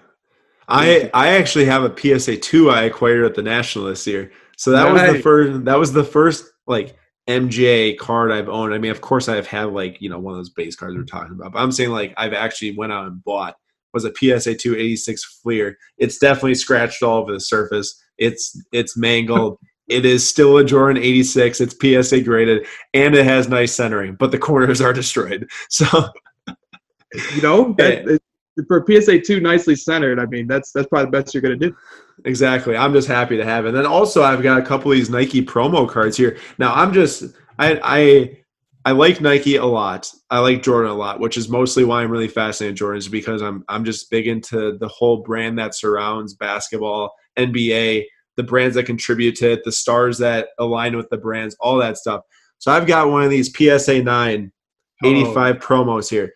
I 0.69 1.11
I 1.15 1.29
actually 1.29 1.67
have 1.67 1.85
a 1.85 1.97
PSA 1.97 2.39
two 2.39 2.71
I 2.71 2.83
acquired 2.83 3.25
at 3.25 3.35
the 3.35 3.43
National 3.43 3.87
this 3.87 4.07
year. 4.07 4.33
So 4.61 4.73
that 4.73 4.85
right. 4.85 4.93
was 4.93 5.13
the 5.15 5.23
first. 5.23 5.65
That 5.65 5.79
was 5.79 5.93
the 5.95 6.05
first 6.05 6.45
like 6.67 6.95
MJ 7.27 7.97
card 7.97 8.31
I've 8.31 8.51
owned. 8.51 8.75
I 8.75 8.79
mean, 8.79 8.91
of 8.91 9.01
course, 9.01 9.27
I've 9.27 9.47
had 9.47 9.73
like 9.73 9.97
you 10.03 10.11
know 10.11 10.19
one 10.19 10.35
of 10.35 10.39
those 10.39 10.51
base 10.51 10.77
cards 10.77 10.95
we're 10.95 11.05
talking 11.05 11.33
about, 11.33 11.53
but 11.53 11.61
I'm 11.61 11.73
saying 11.73 11.89
like 11.89 12.13
I've 12.19 12.35
actually 12.35 12.77
went 12.77 12.93
out 12.93 13.07
and 13.07 13.25
bought 13.25 13.57
was 13.95 14.05
a 14.05 14.11
PSA 14.11 14.57
286 14.57 15.41
Fleer. 15.43 15.79
It's 15.97 16.19
definitely 16.19 16.57
scratched 16.57 17.03
all 17.03 17.23
over 17.23 17.33
the 17.33 17.41
surface. 17.41 17.99
It's 18.19 18.63
it's 18.71 18.99
mangled. 18.99 19.57
it 19.89 20.05
is 20.05 20.29
still 20.29 20.59
a 20.59 20.65
Jordan 20.65 21.03
86. 21.03 21.63
It's 21.63 21.75
PSA 21.81 22.21
graded, 22.21 22.67
and 22.93 23.15
it 23.15 23.25
has 23.25 23.49
nice 23.49 23.75
centering, 23.75 24.15
but 24.15 24.31
the 24.31 24.39
corners 24.39 24.83
are 24.83 24.93
destroyed. 24.93 25.49
So, 25.71 25.87
you 27.35 27.41
know, 27.41 27.75
that, 27.79 28.20
for 28.67 28.85
PSA 28.87 29.21
two 29.21 29.41
nicely 29.41 29.77
centered, 29.77 30.19
I 30.19 30.27
mean 30.27 30.47
that's 30.47 30.73
that's 30.73 30.89
probably 30.89 31.07
the 31.07 31.23
best 31.23 31.35
you're 31.35 31.43
gonna 31.43 31.57
do. 31.57 31.75
Exactly. 32.25 32.77
I'm 32.77 32.93
just 32.93 33.09
happy 33.09 33.37
to 33.37 33.45
have 33.45 33.65
it. 33.65 33.69
And 33.69 33.77
then 33.77 33.87
also 33.87 34.23
I've 34.23 34.43
got 34.43 34.59
a 34.59 34.65
couple 34.65 34.91
of 34.91 34.97
these 34.97 35.11
Nike 35.11 35.45
promo 35.45 35.89
cards 35.89 36.17
here. 36.17 36.37
Now 36.59 36.75
I'm 36.75 36.93
just 36.93 37.25
I 37.59 37.81
I 37.83 38.37
I 38.85 38.93
like 38.93 39.21
Nike 39.21 39.57
a 39.57 39.65
lot. 39.65 40.11
I 40.31 40.39
like 40.39 40.63
Jordan 40.63 40.91
a 40.91 40.95
lot, 40.95 41.21
which 41.21 41.37
is 41.37 41.49
mostly 41.49 41.85
why 41.85 42.03
I'm 42.03 42.11
really 42.11 42.29
fascinated 42.29 42.81
with 42.81 42.91
Jordans 42.91 43.11
because 43.11 43.43
I'm 43.43 43.65
I'm 43.69 43.85
just 43.85 44.11
big 44.11 44.27
into 44.27 44.79
the 44.79 44.89
whole 44.89 45.19
brand 45.19 45.59
that 45.59 45.75
surrounds 45.75 46.35
basketball, 46.35 47.15
NBA, 47.37 48.05
the 48.37 48.43
brands 48.43 48.75
that 48.77 48.85
contribute 48.85 49.37
to 49.37 49.53
it, 49.53 49.65
the 49.65 49.73
stars 49.73 50.19
that 50.19 50.49
align 50.59 50.97
with 50.97 51.11
the 51.11 51.19
brands, 51.19 51.57
all 51.61 51.77
that 51.77 51.99
stuff. 51.99 52.23
So 52.59 52.73
I've 52.73 52.87
got 52.87 53.11
one 53.11 53.23
of 53.23 53.31
these 53.31 53.51
PSA 53.55 54.03
9 54.03 54.53
85 55.05 55.57
oh. 55.57 55.59
promos 55.59 56.09
here. 56.09 56.33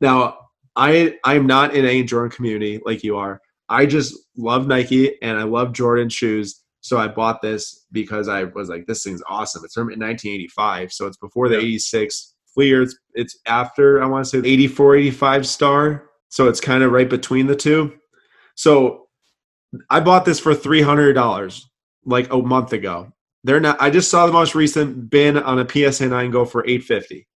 Now, 0.00 0.38
I 0.76 1.16
I'm 1.24 1.46
not 1.46 1.74
in 1.74 1.84
a 1.84 2.02
Jordan 2.02 2.30
community 2.30 2.80
like 2.84 3.04
you 3.04 3.16
are. 3.16 3.40
I 3.68 3.86
just 3.86 4.14
love 4.36 4.66
Nike 4.66 5.20
and 5.22 5.38
I 5.38 5.44
love 5.44 5.72
Jordan 5.72 6.08
shoes. 6.08 6.60
So 6.80 6.98
I 6.98 7.08
bought 7.08 7.40
this 7.40 7.86
because 7.92 8.28
I 8.28 8.44
was 8.44 8.68
like, 8.68 8.86
this 8.86 9.02
thing's 9.02 9.22
awesome. 9.26 9.64
It's 9.64 9.74
from 9.74 9.86
1985, 9.86 10.92
so 10.92 11.06
it's 11.06 11.16
before 11.16 11.48
the 11.48 11.56
86 11.56 12.34
Fleer. 12.52 12.82
It's, 12.82 12.98
it's 13.14 13.38
after 13.46 14.02
I 14.02 14.06
want 14.06 14.26
to 14.26 14.42
say 14.42 14.46
84, 14.46 14.96
85 14.96 15.46
star. 15.46 16.10
So 16.28 16.46
it's 16.48 16.60
kind 16.60 16.82
of 16.82 16.92
right 16.92 17.08
between 17.08 17.46
the 17.46 17.56
two. 17.56 17.94
So 18.54 19.04
I 19.90 20.00
bought 20.00 20.24
this 20.24 20.40
for 20.40 20.54
three 20.54 20.82
hundred 20.82 21.14
dollars 21.14 21.68
like 22.04 22.32
a 22.32 22.38
month 22.38 22.72
ago. 22.72 23.12
They're 23.44 23.60
not. 23.60 23.80
I 23.80 23.90
just 23.90 24.10
saw 24.10 24.26
the 24.26 24.32
most 24.32 24.54
recent 24.54 25.10
bin 25.10 25.36
on 25.36 25.58
a 25.58 25.68
PSA 25.68 26.08
nine 26.08 26.30
go 26.30 26.44
for 26.44 26.66
eight 26.66 26.84
fifty. 26.84 27.26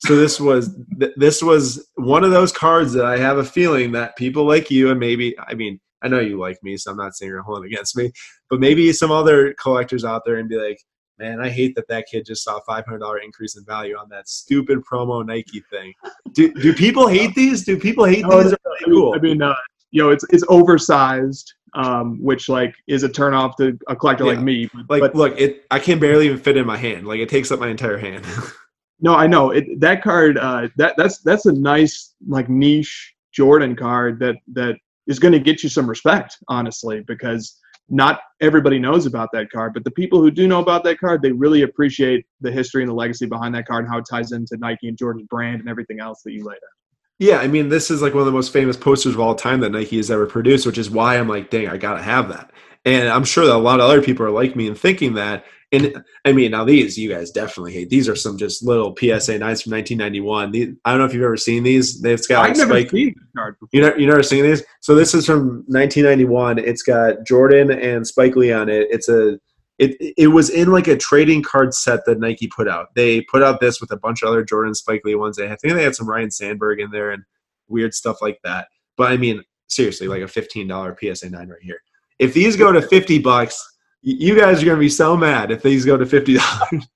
So 0.00 0.14
this 0.14 0.38
was 0.38 0.76
this 1.16 1.42
was 1.42 1.88
one 1.94 2.22
of 2.22 2.30
those 2.30 2.52
cards 2.52 2.92
that 2.92 3.06
I 3.06 3.16
have 3.16 3.38
a 3.38 3.44
feeling 3.44 3.92
that 3.92 4.16
people 4.16 4.46
like 4.46 4.70
you 4.70 4.90
and 4.90 5.00
maybe 5.00 5.34
I 5.38 5.54
mean 5.54 5.80
I 6.02 6.08
know 6.08 6.20
you 6.20 6.38
like 6.38 6.62
me, 6.62 6.76
so 6.76 6.90
I'm 6.90 6.96
not 6.96 7.16
saying 7.16 7.30
you're 7.30 7.42
holding 7.42 7.72
against 7.72 7.96
me, 7.96 8.12
but 8.50 8.60
maybe 8.60 8.92
some 8.92 9.10
other 9.10 9.54
collectors 9.54 10.04
out 10.04 10.22
there 10.26 10.36
and 10.36 10.48
be 10.48 10.56
like, 10.56 10.78
man, 11.18 11.40
I 11.40 11.48
hate 11.48 11.74
that 11.76 11.88
that 11.88 12.04
kid 12.10 12.26
just 12.26 12.44
saw 12.44 12.58
a 12.58 12.62
$500 12.70 13.24
increase 13.24 13.56
in 13.56 13.64
value 13.64 13.96
on 13.96 14.10
that 14.10 14.28
stupid 14.28 14.80
promo 14.90 15.24
Nike 15.24 15.62
thing. 15.70 15.94
Do 16.32 16.52
do 16.52 16.74
people 16.74 17.08
hate 17.08 17.34
these? 17.34 17.64
Do 17.64 17.78
people 17.78 18.04
hate 18.04 18.26
no, 18.26 18.42
these? 18.42 18.52
I 18.52 18.56
mean, 18.86 19.00
cool? 19.00 19.14
I 19.14 19.18
mean 19.18 19.40
uh, 19.40 19.54
you 19.90 20.02
know, 20.02 20.10
it's 20.10 20.24
it's 20.30 20.44
oversized, 20.48 21.54
um, 21.74 22.22
which 22.22 22.48
like 22.50 22.74
is 22.86 23.02
a 23.02 23.08
turnoff 23.08 23.56
to 23.56 23.78
a 23.88 23.96
collector 23.96 24.24
yeah. 24.24 24.32
like 24.32 24.40
me. 24.40 24.68
But, 24.74 24.90
like, 24.90 25.00
but, 25.00 25.14
look, 25.14 25.40
it 25.40 25.64
I 25.70 25.78
can 25.78 25.98
barely 25.98 26.26
even 26.26 26.38
fit 26.38 26.56
in 26.56 26.66
my 26.66 26.76
hand. 26.76 27.06
Like, 27.06 27.20
it 27.20 27.30
takes 27.30 27.50
up 27.50 27.60
my 27.60 27.68
entire 27.68 27.96
hand. 27.96 28.24
no, 29.00 29.14
I 29.14 29.26
know 29.26 29.50
it. 29.50 29.80
That 29.80 30.02
card, 30.02 30.38
uh, 30.38 30.68
that 30.76 30.94
that's 30.96 31.18
that's 31.18 31.46
a 31.46 31.52
nice 31.52 32.14
like 32.26 32.48
niche 32.48 33.14
Jordan 33.32 33.76
card 33.76 34.18
that 34.20 34.36
that 34.52 34.76
is 35.06 35.18
going 35.18 35.32
to 35.32 35.38
get 35.38 35.62
you 35.62 35.68
some 35.68 35.88
respect, 35.88 36.38
honestly, 36.48 37.02
because 37.06 37.58
not 37.88 38.20
everybody 38.40 38.78
knows 38.78 39.06
about 39.06 39.28
that 39.32 39.50
card, 39.50 39.72
but 39.72 39.84
the 39.84 39.90
people 39.90 40.20
who 40.20 40.30
do 40.30 40.48
know 40.48 40.60
about 40.60 40.82
that 40.84 40.98
card, 40.98 41.22
they 41.22 41.30
really 41.30 41.62
appreciate 41.62 42.26
the 42.40 42.50
history 42.50 42.82
and 42.82 42.90
the 42.90 42.94
legacy 42.94 43.26
behind 43.26 43.54
that 43.54 43.66
card 43.66 43.84
and 43.84 43.92
how 43.92 43.98
it 43.98 44.06
ties 44.10 44.32
into 44.32 44.56
Nike 44.56 44.88
and 44.88 44.98
Jordan's 44.98 45.28
brand 45.28 45.60
and 45.60 45.68
everything 45.68 46.00
else 46.00 46.22
that 46.22 46.32
you 46.32 46.44
laid 46.44 46.56
out. 46.56 46.76
Yeah, 47.18 47.38
I 47.38 47.46
mean, 47.46 47.68
this 47.68 47.90
is 47.90 48.02
like 48.02 48.12
one 48.12 48.20
of 48.20 48.26
the 48.26 48.32
most 48.32 48.52
famous 48.52 48.76
posters 48.76 49.14
of 49.14 49.20
all 49.20 49.34
time 49.34 49.60
that 49.60 49.70
Nike 49.70 49.96
has 49.96 50.10
ever 50.10 50.26
produced, 50.26 50.66
which 50.66 50.78
is 50.78 50.90
why 50.90 51.16
I'm 51.16 51.28
like, 51.28 51.48
dang, 51.48 51.68
I 51.68 51.76
gotta 51.76 52.02
have 52.02 52.28
that. 52.28 52.50
And 52.84 53.08
I'm 53.08 53.24
sure 53.24 53.46
that 53.46 53.54
a 53.54 53.58
lot 53.58 53.80
of 53.80 53.86
other 53.86 54.02
people 54.02 54.26
are 54.26 54.30
like 54.30 54.54
me 54.54 54.68
and 54.68 54.78
thinking 54.78 55.14
that. 55.14 55.44
And 55.72 56.04
I 56.24 56.32
mean, 56.32 56.52
now 56.52 56.64
these 56.64 56.96
you 56.96 57.08
guys 57.12 57.32
definitely 57.32 57.72
hate. 57.72 57.90
These 57.90 58.08
are 58.08 58.14
some 58.14 58.38
just 58.38 58.62
little 58.62 58.94
PSA 58.96 59.38
nines 59.38 59.62
from 59.62 59.72
1991. 59.72 60.52
These, 60.52 60.74
I 60.84 60.90
don't 60.90 61.00
know 61.00 61.04
if 61.06 61.12
you've 61.12 61.24
ever 61.24 61.36
seen 61.36 61.64
these. 61.64 62.00
They've 62.00 62.28
got 62.28 62.42
like 62.42 62.50
I've 62.50 62.56
never 62.56 62.72
spike. 62.72 62.90
seen 62.90 63.14
card. 63.36 63.56
You 63.72 63.80
know, 63.80 63.94
you 63.96 64.06
never 64.06 64.22
seen 64.22 64.44
these. 64.44 64.62
So 64.80 64.94
this 64.94 65.12
is 65.12 65.26
from 65.26 65.64
1991. 65.66 66.60
It's 66.60 66.82
got 66.82 67.26
Jordan 67.26 67.72
and 67.72 68.06
Spike 68.06 68.36
Lee 68.36 68.52
on 68.52 68.68
it. 68.68 68.86
It's 68.90 69.08
a 69.08 69.40
it 69.78 69.96
it 70.16 70.28
was 70.28 70.50
in 70.50 70.70
like 70.70 70.86
a 70.86 70.96
trading 70.96 71.42
card 71.42 71.74
set 71.74 72.04
that 72.06 72.20
Nike 72.20 72.46
put 72.46 72.68
out. 72.68 72.94
They 72.94 73.22
put 73.22 73.42
out 73.42 73.60
this 73.60 73.80
with 73.80 73.90
a 73.90 73.96
bunch 73.96 74.22
of 74.22 74.28
other 74.28 74.44
Jordan 74.44 74.74
Spike 74.74 75.02
Lee 75.04 75.16
ones. 75.16 75.38
I 75.38 75.48
think 75.56 75.74
they 75.74 75.82
had 75.82 75.96
some 75.96 76.08
Ryne 76.08 76.30
Sandberg 76.30 76.80
in 76.80 76.90
there 76.90 77.10
and 77.10 77.24
weird 77.68 77.92
stuff 77.92 78.22
like 78.22 78.38
that. 78.44 78.68
But 78.96 79.10
I 79.10 79.16
mean, 79.16 79.42
seriously, 79.66 80.06
like 80.06 80.22
a 80.22 80.28
fifteen 80.28 80.68
dollar 80.68 80.96
PSA 80.98 81.30
nine 81.30 81.48
right 81.48 81.62
here. 81.62 81.80
If 82.18 82.32
these 82.32 82.56
go 82.56 82.72
to 82.72 82.80
fifty 82.80 83.18
bucks, 83.18 83.75
you 84.02 84.38
guys 84.38 84.62
are 84.62 84.66
gonna 84.66 84.78
be 84.78 84.88
so 84.88 85.16
mad 85.16 85.50
if 85.50 85.62
these 85.62 85.84
go 85.84 85.96
to 85.96 86.06
fifty 86.06 86.34
dollars. 86.34 86.86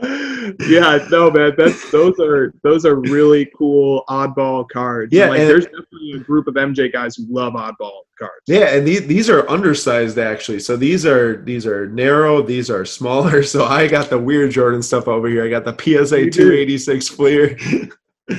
yeah, 0.68 1.04
no, 1.10 1.30
man. 1.30 1.54
That's 1.56 1.90
those 1.90 2.18
are 2.20 2.54
those 2.62 2.84
are 2.84 2.96
really 2.96 3.50
cool 3.56 4.04
oddball 4.08 4.68
cards. 4.68 5.12
Yeah, 5.12 5.30
like, 5.30 5.40
and, 5.40 5.48
there's 5.48 5.64
definitely 5.64 6.12
a 6.14 6.18
group 6.18 6.46
of 6.46 6.54
MJ 6.54 6.92
guys 6.92 7.16
who 7.16 7.26
love 7.28 7.54
oddball 7.54 8.02
cards. 8.18 8.42
Yeah, 8.46 8.74
and 8.74 8.86
these 8.86 9.06
these 9.06 9.28
are 9.28 9.48
undersized 9.50 10.18
actually. 10.18 10.60
So 10.60 10.76
these 10.76 11.04
are 11.04 11.42
these 11.42 11.66
are 11.66 11.88
narrow. 11.88 12.42
These 12.42 12.70
are 12.70 12.84
smaller. 12.84 13.42
So 13.42 13.64
I 13.64 13.88
got 13.88 14.10
the 14.10 14.18
weird 14.18 14.52
Jordan 14.52 14.82
stuff 14.82 15.08
over 15.08 15.28
here. 15.28 15.44
I 15.44 15.48
got 15.48 15.64
the 15.64 15.72
PSA 15.72 16.30
286 16.30 17.08
Fleer. 17.08 17.58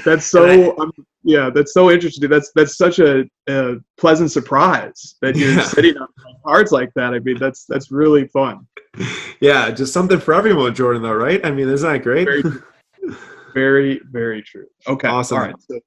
That's 0.06 0.26
so 0.32 0.78
um, 0.80 0.92
yeah. 1.24 1.50
That's 1.54 1.74
so 1.74 1.92
interesting. 1.92 2.30
That's 2.30 2.52
that's 2.56 2.78
such 2.78 3.00
a, 3.00 3.26
a 3.48 3.76
pleasant 3.98 4.32
surprise 4.32 5.16
that 5.22 5.36
you're 5.36 5.54
yeah. 5.54 5.64
sitting 5.64 5.98
on 5.98 6.08
cards 6.46 6.72
like 6.72 6.92
that. 6.96 7.14
I 7.14 7.20
mean, 7.20 7.38
that's 7.40 7.66
that's 7.66 7.92
really 7.92 8.28
fun 8.28 8.68
yeah, 9.40 9.72
just 9.72 9.94
something 9.94 10.20
for 10.20 10.34
everyone, 10.34 10.74
Jordan. 10.76 11.02
Though, 11.02 11.14
right? 11.14 11.44
I 11.46 11.52
mean, 11.52 11.70
isn't 11.70 11.90
that 11.90 12.04
great? 12.04 12.26
Very, 12.26 12.44
very, 13.54 14.02
very 14.12 14.42
true. 14.42 14.66
Okay, 14.88 15.08
awesome. 15.08 15.38
All 15.38 15.44
right. 15.44 15.56
So, 15.60 15.80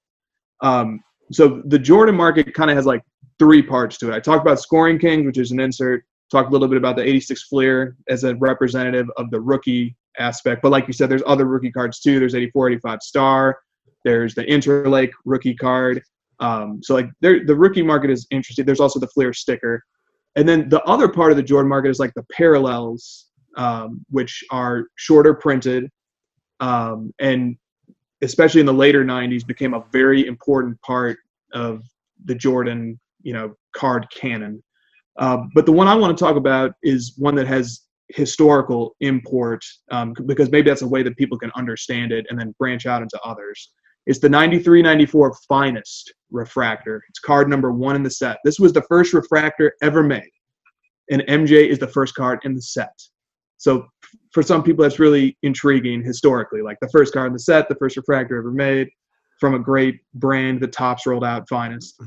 um, 0.60 1.00
so 1.30 1.62
the 1.66 1.78
Jordan 1.78 2.14
market 2.14 2.54
kind 2.54 2.70
of 2.70 2.76
has 2.76 2.86
like 2.86 3.02
three 3.38 3.62
parts 3.62 3.98
to 3.98 4.12
it. 4.12 4.14
I 4.14 4.20
talked 4.20 4.42
about 4.42 4.60
Scoring 4.60 4.98
Kings, 4.98 5.26
which 5.26 5.38
is 5.38 5.50
an 5.50 5.60
insert. 5.60 6.04
Talk 6.30 6.48
a 6.48 6.50
little 6.50 6.68
bit 6.68 6.78
about 6.78 6.96
the 6.96 7.02
86 7.02 7.42
Fleer 7.44 7.96
as 8.08 8.24
a 8.24 8.34
representative 8.36 9.06
of 9.18 9.30
the 9.30 9.40
rookie 9.40 9.94
aspect. 10.18 10.62
But 10.62 10.70
like 10.70 10.86
you 10.86 10.94
said, 10.94 11.10
there's 11.10 11.22
other 11.26 11.44
rookie 11.44 11.70
cards 11.70 12.00
too. 12.00 12.18
There's 12.18 12.34
84, 12.34 12.70
85 12.70 13.02
Star. 13.02 13.58
There's 14.04 14.34
the 14.34 14.44
Interlake 14.44 15.12
rookie 15.24 15.54
card. 15.54 16.02
Um, 16.40 16.80
so 16.82 16.94
like 16.94 17.08
the 17.20 17.54
rookie 17.54 17.82
market 17.82 18.10
is 18.10 18.26
interesting. 18.30 18.64
There's 18.64 18.80
also 18.80 18.98
the 18.98 19.08
Fleer 19.08 19.32
sticker. 19.32 19.82
And 20.34 20.48
then 20.48 20.68
the 20.68 20.82
other 20.84 21.08
part 21.08 21.30
of 21.30 21.36
the 21.36 21.42
Jordan 21.42 21.68
market 21.68 21.90
is 21.90 21.98
like 21.98 22.14
the 22.14 22.24
parallels, 22.32 23.26
um, 23.56 24.04
which 24.10 24.42
are 24.50 24.86
shorter 24.96 25.34
printed, 25.34 25.90
um, 26.60 27.12
and 27.20 27.56
especially 28.22 28.60
in 28.60 28.66
the 28.66 28.72
later 28.72 29.04
'90s, 29.04 29.46
became 29.46 29.74
a 29.74 29.84
very 29.92 30.26
important 30.26 30.80
part 30.80 31.18
of 31.52 31.82
the 32.24 32.34
Jordan, 32.34 32.98
you 33.22 33.34
know, 33.34 33.54
card 33.74 34.06
canon. 34.14 34.62
Uh, 35.18 35.38
but 35.54 35.66
the 35.66 35.72
one 35.72 35.86
I 35.86 35.94
want 35.94 36.16
to 36.16 36.24
talk 36.24 36.36
about 36.36 36.72
is 36.82 37.14
one 37.18 37.34
that 37.34 37.46
has 37.46 37.82
historical 38.08 38.96
import 39.00 39.64
um, 39.90 40.14
because 40.26 40.50
maybe 40.50 40.68
that's 40.68 40.82
a 40.82 40.88
way 40.88 41.02
that 41.02 41.16
people 41.16 41.38
can 41.38 41.50
understand 41.56 42.12
it 42.12 42.26
and 42.30 42.38
then 42.38 42.54
branch 42.58 42.86
out 42.86 43.02
into 43.02 43.18
others. 43.24 43.72
It's 44.06 44.18
the 44.18 44.28
93-94 44.28 45.32
finest 45.48 46.12
refractor. 46.30 47.02
It's 47.08 47.18
card 47.18 47.48
number 47.48 47.72
one 47.72 47.96
in 47.96 48.02
the 48.02 48.10
set. 48.10 48.38
This 48.44 48.58
was 48.58 48.72
the 48.72 48.82
first 48.82 49.12
refractor 49.12 49.74
ever 49.82 50.02
made, 50.02 50.30
and 51.10 51.22
MJ 51.22 51.68
is 51.68 51.78
the 51.78 51.88
first 51.88 52.14
card 52.14 52.40
in 52.44 52.54
the 52.54 52.62
set. 52.62 52.92
So 53.58 53.86
for 54.32 54.42
some 54.42 54.62
people, 54.62 54.82
that's 54.82 54.98
really 54.98 55.38
intriguing 55.42 56.02
historically. 56.02 56.62
Like 56.62 56.78
the 56.80 56.88
first 56.88 57.12
card 57.12 57.28
in 57.28 57.32
the 57.32 57.38
set, 57.38 57.68
the 57.68 57.76
first 57.76 57.96
refractor 57.96 58.38
ever 58.38 58.50
made 58.50 58.88
from 59.38 59.54
a 59.54 59.58
great 59.58 60.00
brand, 60.14 60.60
the 60.60 60.68
Topps 60.68 61.06
rolled 61.06 61.24
out 61.24 61.48
finest. 61.48 62.00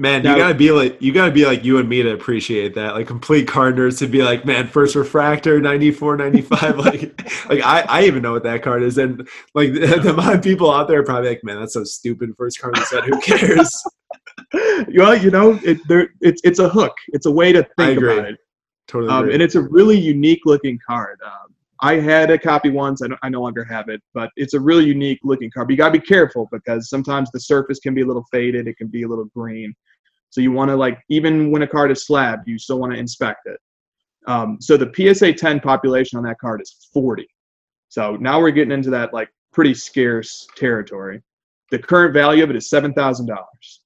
Man, 0.00 0.24
you 0.24 0.36
gotta 0.36 0.54
be 0.54 0.70
like 0.70 1.02
you 1.02 1.12
gotta 1.12 1.32
be 1.32 1.44
like 1.44 1.64
you 1.64 1.78
and 1.78 1.88
me 1.88 2.04
to 2.04 2.12
appreciate 2.12 2.72
that. 2.76 2.94
Like 2.94 3.08
complete 3.08 3.48
card 3.48 3.74
nerds 3.74 3.98
to 3.98 4.06
be 4.06 4.22
like, 4.22 4.44
man, 4.44 4.68
first 4.68 4.94
refractor, 4.94 5.60
94, 5.60 6.16
95. 6.16 6.78
like 6.78 7.00
like 7.48 7.60
I, 7.64 7.80
I 7.80 8.02
even 8.04 8.22
know 8.22 8.30
what 8.30 8.44
that 8.44 8.62
card 8.62 8.84
is. 8.84 8.96
And 8.96 9.28
like 9.54 9.72
the, 9.74 9.98
the 10.00 10.10
amount 10.10 10.36
of 10.36 10.42
people 10.42 10.70
out 10.70 10.86
there 10.86 11.00
are 11.00 11.04
probably 11.04 11.30
like, 11.30 11.42
man, 11.42 11.58
that's 11.58 11.74
so 11.74 11.82
stupid 11.82 12.32
first 12.38 12.60
card 12.60 12.78
set. 12.78 13.02
Who 13.06 13.20
cares? 13.20 13.74
well, 14.94 15.16
you 15.16 15.32
know, 15.32 15.58
it, 15.64 15.78
there, 15.88 16.10
it's 16.20 16.40
it's 16.44 16.60
a 16.60 16.68
hook. 16.68 16.94
It's 17.08 17.26
a 17.26 17.32
way 17.32 17.50
to 17.50 17.66
think 17.76 18.00
about 18.00 18.24
it. 18.24 18.38
Totally. 18.86 19.10
Um, 19.10 19.30
and 19.30 19.42
it's 19.42 19.56
a 19.56 19.62
really 19.62 19.98
unique 19.98 20.42
looking 20.44 20.78
card. 20.86 21.18
Um, 21.26 21.47
I 21.80 21.94
had 21.94 22.30
a 22.30 22.38
copy 22.38 22.70
once. 22.70 23.02
I, 23.02 23.08
I 23.22 23.28
no 23.28 23.42
longer 23.42 23.64
have 23.64 23.88
it, 23.88 24.02
but 24.14 24.30
it's 24.36 24.54
a 24.54 24.60
really 24.60 24.84
unique 24.84 25.20
looking 25.22 25.50
card. 25.50 25.68
But 25.68 25.72
you 25.72 25.76
gotta 25.76 25.98
be 25.98 26.06
careful 26.06 26.48
because 26.50 26.88
sometimes 26.88 27.30
the 27.30 27.40
surface 27.40 27.78
can 27.78 27.94
be 27.94 28.02
a 28.02 28.06
little 28.06 28.24
faded. 28.32 28.66
It 28.66 28.76
can 28.76 28.88
be 28.88 29.02
a 29.02 29.08
little 29.08 29.26
green. 29.26 29.74
So 30.30 30.40
you 30.40 30.52
want 30.52 30.70
to 30.70 30.76
like 30.76 30.98
even 31.08 31.50
when 31.50 31.62
a 31.62 31.66
card 31.66 31.90
is 31.90 32.06
slabbed, 32.06 32.48
you 32.48 32.58
still 32.58 32.78
want 32.78 32.92
to 32.92 32.98
inspect 32.98 33.46
it. 33.46 33.58
Um, 34.26 34.58
so 34.60 34.76
the 34.76 34.92
PSA 34.94 35.32
10 35.32 35.60
population 35.60 36.18
on 36.18 36.24
that 36.24 36.38
card 36.38 36.60
is 36.60 36.88
40. 36.92 37.26
So 37.88 38.16
now 38.16 38.40
we're 38.40 38.50
getting 38.50 38.72
into 38.72 38.90
that 38.90 39.14
like 39.14 39.30
pretty 39.52 39.74
scarce 39.74 40.46
territory. 40.56 41.22
The 41.70 41.78
current 41.78 42.14
value 42.14 42.44
of 42.44 42.50
it 42.50 42.56
is 42.56 42.70
seven 42.70 42.92
thousand 42.94 43.26
dollars. 43.26 43.80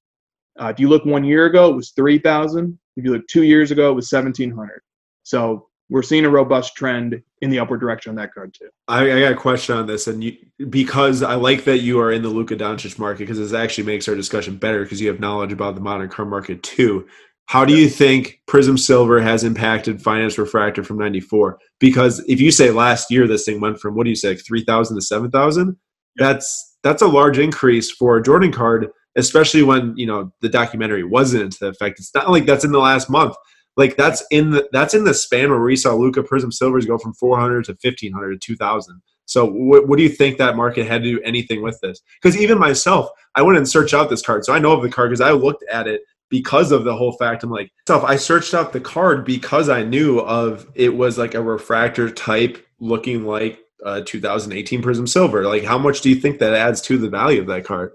Uh, 0.61 0.67
if 0.67 0.79
you 0.79 0.89
look 0.89 1.05
one 1.05 1.25
year 1.25 1.47
ago, 1.47 1.71
it 1.71 1.77
was 1.77 1.91
three 1.91 2.19
thousand. 2.19 2.79
If 2.97 3.05
you 3.05 3.13
look 3.13 3.27
two 3.29 3.43
years 3.43 3.71
ago, 3.71 3.91
it 3.91 3.95
was 3.95 4.11
seventeen 4.11 4.51
hundred. 4.51 4.83
So 5.23 5.69
we're 5.93 6.03
seeing 6.03 6.25
a 6.25 6.31
robust 6.31 6.75
trend 6.75 7.23
in 7.43 7.51
the 7.51 7.59
upward 7.59 7.81
direction 7.81 8.11
on 8.11 8.17
that 8.17 8.33
card 8.33 8.55
too. 8.55 8.71
I, 8.89 9.13
I 9.13 9.21
got 9.21 9.33
a 9.33 9.37
question 9.37 9.77
on 9.77 9.87
this, 9.87 10.07
and 10.07 10.25
you, 10.25 10.37
because 10.71 11.23
I 11.23 11.35
like 11.35 11.65
that 11.65 11.79
you 11.79 12.01
are 12.01 12.11
in 12.11 12.23
the 12.23 12.31
Luka 12.31 12.57
Doncic 12.57 12.99
market 12.99 13.25
because 13.25 13.39
this 13.39 13.53
actually 13.53 13.85
makes 13.85 14.09
our 14.09 14.15
discussion 14.15 14.57
better 14.57 14.85
because 14.85 15.03
you 15.03 15.09
have 15.09 15.21
knowledge 15.21 15.53
about 15.53 15.75
the 15.75 15.83
modern 15.83 16.09
car 16.09 16.25
market 16.25 16.63
too. 16.63 17.07
How 17.45 17.67
do 17.67 17.77
you 17.77 17.91
think 17.91 18.41
Prizm 18.49 18.79
Silver 18.79 19.21
has 19.21 19.45
impacted 19.45 20.01
Finest 20.01 20.39
Refractor 20.39 20.83
from 20.83 20.97
'94? 20.97 21.59
Because 21.79 22.25
if 22.27 22.41
you 22.41 22.51
say 22.51 22.71
last 22.71 23.11
year 23.11 23.29
this 23.29 23.45
thing 23.45 23.61
went 23.61 23.79
from 23.79 23.95
what 23.95 24.05
do 24.05 24.11
you 24.11 24.17
say, 24.17 24.31
like 24.31 24.47
three 24.47 24.65
thousand 24.65 24.97
to 24.97 25.03
seven 25.03 25.31
thousand, 25.31 25.77
that's 26.17 26.79
that's 26.83 27.03
a 27.03 27.07
large 27.07 27.39
increase 27.39 27.91
for 27.91 28.17
a 28.17 28.23
Jordan 28.23 28.51
card, 28.51 28.89
especially 29.19 29.63
when 29.63 29.95
you 29.99 30.07
know 30.07 30.33
the 30.41 30.49
documentary 30.49 31.05
wasn't 31.05 31.43
into 31.43 31.67
effect. 31.67 31.99
It's 31.99 32.15
not 32.15 32.31
like 32.31 32.47
that's 32.47 32.65
in 32.65 32.73
the 32.73 32.79
last 32.79 33.11
month. 33.11 33.37
Like 33.77 33.97
that's 33.97 34.25
in 34.31 34.51
the 34.51 34.69
that's 34.73 34.95
in 34.95 35.05
the 35.05 35.15
span 35.15 35.51
where 35.51 35.61
we 35.61 35.77
saw 35.77 35.95
Luka 35.95 36.23
Prizm 36.23 36.53
Silvers 36.53 36.87
go 36.87 36.99
from 36.99 37.15
400 37.15 37.65
to 37.67 37.73
1500 37.73 38.41
to 38.41 38.47
2000. 38.55 39.03
So 39.25 39.47
what, 39.47 39.89
what 39.89 39.97
do 39.97 40.03
you 40.03 40.09
think 40.09 40.37
that 40.39 40.57
market 40.57 40.87
had 40.87 41.03
to 41.03 41.11
do 41.11 41.23
anything 41.23 41.63
with 41.63 41.81
this? 41.81 42.01
Because 42.21 42.37
even 42.37 42.59
myself, 42.59 43.09
I 43.35 43.43
went 43.43 43.57
and 43.57 43.69
searched 43.69 43.95
out 43.95 44.11
this 44.11 44.23
card, 44.23 44.45
so 44.45 44.53
I 44.53 44.59
know 44.59 44.73
of 44.73 44.83
the 44.83 44.91
card 44.91 45.11
because 45.11 45.21
I 45.21 45.31
looked 45.31 45.65
at 45.71 45.87
it 45.87 46.03
because 46.29 46.73
of 46.73 46.85
the 46.85 46.97
whole 46.97 47.13
fact. 47.13 47.45
I'm 47.45 47.51
like, 47.51 47.71
stuff. 47.87 48.05
I 48.05 48.17
searched 48.17 48.55
out 48.55 48.73
the 48.73 48.81
card 48.81 49.25
because 49.25 49.69
I 49.69 49.85
knew 49.85 50.19
of 50.21 50.67
it 50.75 50.95
was 50.95 51.19
like 51.19 51.35
a 51.35 51.43
refractor 51.43 52.11
type, 52.11 52.65
looking 52.81 53.25
like 53.27 53.61
uh, 53.85 54.03
2018 54.05 54.83
Prizm 54.83 55.09
Silver. 55.09 55.45
Like, 55.47 55.63
how 55.63 55.79
much 55.79 56.01
do 56.01 56.09
you 56.09 56.17
think 56.17 56.39
that 56.39 56.55
adds 56.55 56.81
to 56.83 56.99
the 56.99 57.09
value 57.09 57.41
of 57.41 57.47
that 57.49 57.65
card? 57.65 57.93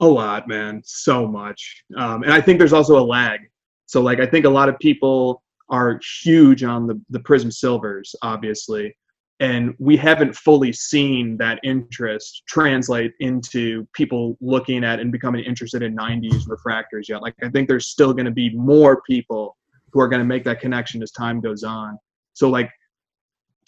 A 0.00 0.06
lot, 0.06 0.48
man. 0.48 0.82
So 0.84 1.26
much. 1.26 1.84
Um, 1.96 2.22
and 2.22 2.32
I 2.32 2.40
think 2.40 2.58
there's 2.58 2.72
also 2.72 2.98
a 2.98 3.04
lag. 3.04 3.40
So, 3.88 4.00
like, 4.00 4.20
I 4.20 4.26
think 4.26 4.44
a 4.44 4.50
lot 4.50 4.68
of 4.68 4.78
people 4.78 5.42
are 5.70 6.00
huge 6.22 6.62
on 6.62 6.86
the, 6.86 7.00
the 7.10 7.18
Prizm 7.18 7.52
Silvers, 7.52 8.14
obviously. 8.22 8.96
And 9.40 9.74
we 9.78 9.96
haven't 9.96 10.34
fully 10.36 10.72
seen 10.72 11.36
that 11.38 11.58
interest 11.62 12.42
translate 12.46 13.12
into 13.20 13.86
people 13.94 14.36
looking 14.40 14.84
at 14.84 15.00
and 15.00 15.10
becoming 15.10 15.44
interested 15.44 15.82
in 15.82 15.96
90s 15.96 16.46
refractors 16.46 17.08
yet. 17.08 17.22
Like, 17.22 17.34
I 17.42 17.48
think 17.48 17.68
there's 17.68 17.88
still 17.88 18.12
going 18.12 18.26
to 18.26 18.30
be 18.30 18.50
more 18.50 19.00
people 19.02 19.56
who 19.92 20.00
are 20.00 20.08
going 20.08 20.20
to 20.20 20.26
make 20.26 20.44
that 20.44 20.60
connection 20.60 21.02
as 21.02 21.10
time 21.10 21.40
goes 21.40 21.64
on. 21.64 21.98
So, 22.34 22.50
like, 22.50 22.70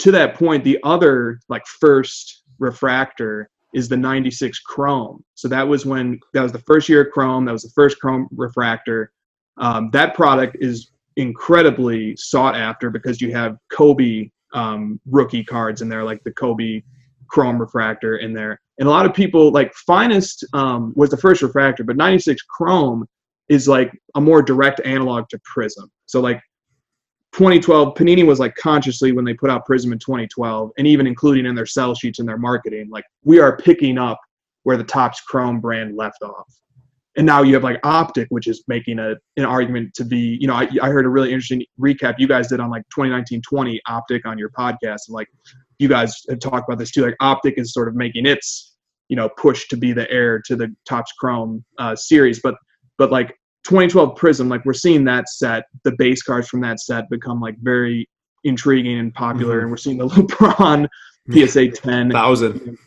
to 0.01 0.11
that 0.11 0.35
point, 0.35 0.65
the 0.65 0.79
other 0.83 1.41
like 1.49 1.67
first 1.67 2.43
refractor 2.59 3.49
is 3.75 3.89
the 3.89 3.97
96 3.97 4.59
chrome. 4.61 5.23
So 5.35 5.47
that 5.49 5.67
was 5.67 5.87
when 5.87 6.19
that 6.35 6.43
was 6.43 6.53
the 6.53 6.59
first 6.61 6.89
year 6.89 7.03
of 7.03 7.13
chrome. 7.13 7.45
That 7.45 7.53
was 7.53 7.63
the 7.63 7.73
first 7.75 8.01
chrome 8.01 8.29
refractor. 8.33 9.13
Um, 9.61 9.91
that 9.93 10.15
product 10.15 10.57
is 10.61 10.91
incredibly 11.17 12.17
sought 12.17 12.57
after 12.57 12.91
because 12.91 13.21
you 13.21 13.33
have 13.33 13.57
Kobe 13.71 14.31
um, 14.53 15.01
rookie 15.07 15.45
cards 15.45 15.83
in 15.83 15.89
there, 15.89 16.03
like 16.03 16.23
the 16.25 16.33
Kobe 16.33 16.83
chrome 17.29 17.61
refractor 17.61 18.17
in 18.17 18.33
there. 18.33 18.61
And 18.79 18.89
a 18.89 18.91
lot 18.91 19.07
of 19.07 19.15
people 19.15 19.53
like 19.53 19.73
Finest 19.75 20.45
um, 20.53 20.93
was 20.97 21.11
the 21.11 21.17
first 21.17 21.43
refractor, 21.43 21.85
but 21.85 21.97
96 21.97 22.43
chrome 22.43 23.07
is 23.49 23.69
like 23.69 23.93
a 24.15 24.21
more 24.21 24.43
direct 24.43 24.81
analog 24.85 25.29
to 25.29 25.39
Prizm. 25.39 25.89
So 26.07 26.21
like 26.21 26.41
2012, 27.33 27.95
Panini 27.95 28.27
was 28.27 28.41
like 28.41 28.55
consciously 28.57 29.13
when 29.13 29.25
they 29.25 29.35
put 29.35 29.51
out 29.51 29.67
Prizm 29.67 29.93
in 29.93 29.99
2012, 29.99 30.71
and 30.79 30.87
even 30.87 31.07
including 31.07 31.47
in 31.47 31.55
their 31.55 31.67
sell 31.67 31.95
sheets 31.95 32.19
and 32.19 32.29
their 32.29 32.39
marketing, 32.39 32.89
like 32.91 33.05
we 33.23 33.39
are 33.39 33.57
picking 33.57 33.99
up 33.99 34.19
where 34.65 34.77
the 34.77 34.85
Topps 34.85 35.21
Chrome 35.21 35.61
brand 35.61 35.97
left 35.97 36.23
off. 36.23 36.53
And 37.17 37.27
now 37.27 37.43
you 37.43 37.55
have 37.55 37.65
like 37.65 37.81
Optic, 37.83 38.29
which 38.31 38.47
is 38.47 38.63
making 38.69 38.99
a 38.99 39.17
an 39.37 39.45
argument 39.45 39.95
to 39.95 40.05
be, 40.05 40.39
you 40.41 40.47
know, 40.47 40.55
I, 40.55 40.69
I 40.81 40.89
heard 40.89 41.07
a 41.07 41.09
really 41.09 41.33
interesting 41.33 41.65
recap 41.81 42.15
you 42.19 42.29
guys 42.29 42.49
did 42.49 42.61
on 42.61 42.71
like 42.71 42.85
2019-20 42.97 43.79
Optic 43.89 44.27
on 44.27 44.39
your 44.39 44.51
podcast, 44.51 45.01
and 45.09 45.15
like 45.15 45.29
you 45.79 45.89
guys 45.89 46.23
have 46.29 46.39
talked 46.39 46.69
about 46.69 46.79
this 46.79 46.91
too. 46.93 47.03
Like 47.03 47.17
Optic 47.21 47.55
is 47.57 47.73
sort 47.73 47.89
of 47.89 47.97
making 47.97 48.27
its, 48.27 48.77
you 49.09 49.17
know, 49.17 49.29
push 49.37 49.67
to 49.69 49.77
be 49.77 49.93
the 49.93 50.09
heir 50.11 50.41
to 50.47 50.55
the 50.55 50.75
Topps 50.89 51.13
Chrome 51.19 51.65
uh, 51.79 51.97
series, 51.97 52.41
but 52.41 52.55
but 52.97 53.11
like 53.11 53.35
2012 53.65 54.17
Prizm, 54.17 54.49
like 54.49 54.65
we're 54.65 54.73
seeing 54.73 55.05
that 55.05 55.29
set, 55.29 55.65
the 55.85 55.93
base 55.99 56.23
cards 56.23 56.49
from 56.49 56.61
that 56.61 56.81
set 56.81 57.09
become 57.11 57.41
like 57.41 57.57
very 57.61 58.09
intriguing 58.45 58.99
and 58.99 59.13
popular, 59.15 59.57
mm-hmm. 59.57 59.63
and 59.63 59.71
we're 59.71 59.77
seeing 59.77 59.99
the 59.99 60.07
LeBron 60.09 60.89
PSA 61.31 61.69
10 61.71 62.11
thousand, 62.11 62.79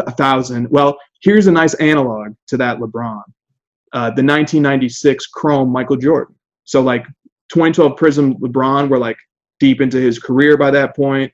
a 0.00 0.10
thousand. 0.12 0.68
Well, 0.70 0.98
here's 1.22 1.46
a 1.46 1.52
nice 1.52 1.74
analog 1.74 2.34
to 2.48 2.56
that 2.58 2.78
LeBron, 2.78 3.22
uh, 3.92 4.10
the 4.10 4.22
1996 4.22 5.26
Chrome 5.26 5.70
Michael 5.70 5.96
Jordan. 5.96 6.34
So 6.64 6.80
like 6.80 7.04
2012 7.52 7.98
Prizm 7.98 8.38
LeBron, 8.40 8.88
we're 8.88 8.98
like 8.98 9.18
deep 9.60 9.80
into 9.80 9.98
his 9.98 10.18
career 10.18 10.56
by 10.56 10.70
that 10.70 10.96
point. 10.96 11.32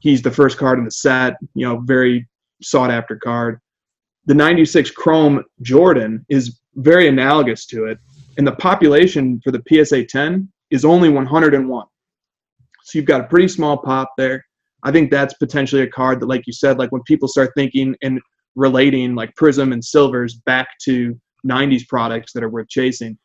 He's 0.00 0.22
the 0.22 0.30
first 0.30 0.58
card 0.58 0.78
in 0.78 0.84
the 0.84 0.90
set, 0.90 1.36
you 1.54 1.66
know, 1.66 1.80
very 1.80 2.28
sought 2.62 2.90
after 2.90 3.16
card. 3.16 3.60
The 4.26 4.34
96 4.34 4.90
Chrome 4.90 5.44
Jordan 5.62 6.24
is 6.28 6.60
very 6.76 7.08
analogous 7.08 7.66
to 7.66 7.86
it 7.86 7.98
and 8.36 8.46
the 8.46 8.52
population 8.52 9.40
for 9.42 9.52
the 9.52 9.62
PSA 9.68 10.04
10 10.04 10.50
is 10.70 10.84
only 10.84 11.08
101. 11.08 11.86
So 12.84 12.98
you've 12.98 13.06
got 13.06 13.20
a 13.20 13.24
pretty 13.24 13.48
small 13.48 13.78
pop 13.78 14.12
there. 14.18 14.44
I 14.82 14.92
think 14.92 15.10
that's 15.10 15.34
potentially 15.34 15.82
a 15.82 15.86
card 15.86 16.20
that, 16.20 16.26
like 16.26 16.46
you 16.46 16.52
said, 16.52 16.78
like 16.78 16.92
when 16.92 17.02
people 17.04 17.28
start 17.28 17.52
thinking 17.56 17.96
and 18.02 18.20
relating 18.54 19.14
like 19.14 19.34
Prizm 19.34 19.72
and 19.72 19.84
Silvers 19.84 20.34
back 20.46 20.68
to 20.82 21.18
90s 21.46 21.86
products 21.88 22.32
that 22.32 22.42
are 22.42 22.48
worth 22.48 22.68
chasing, 22.68 23.18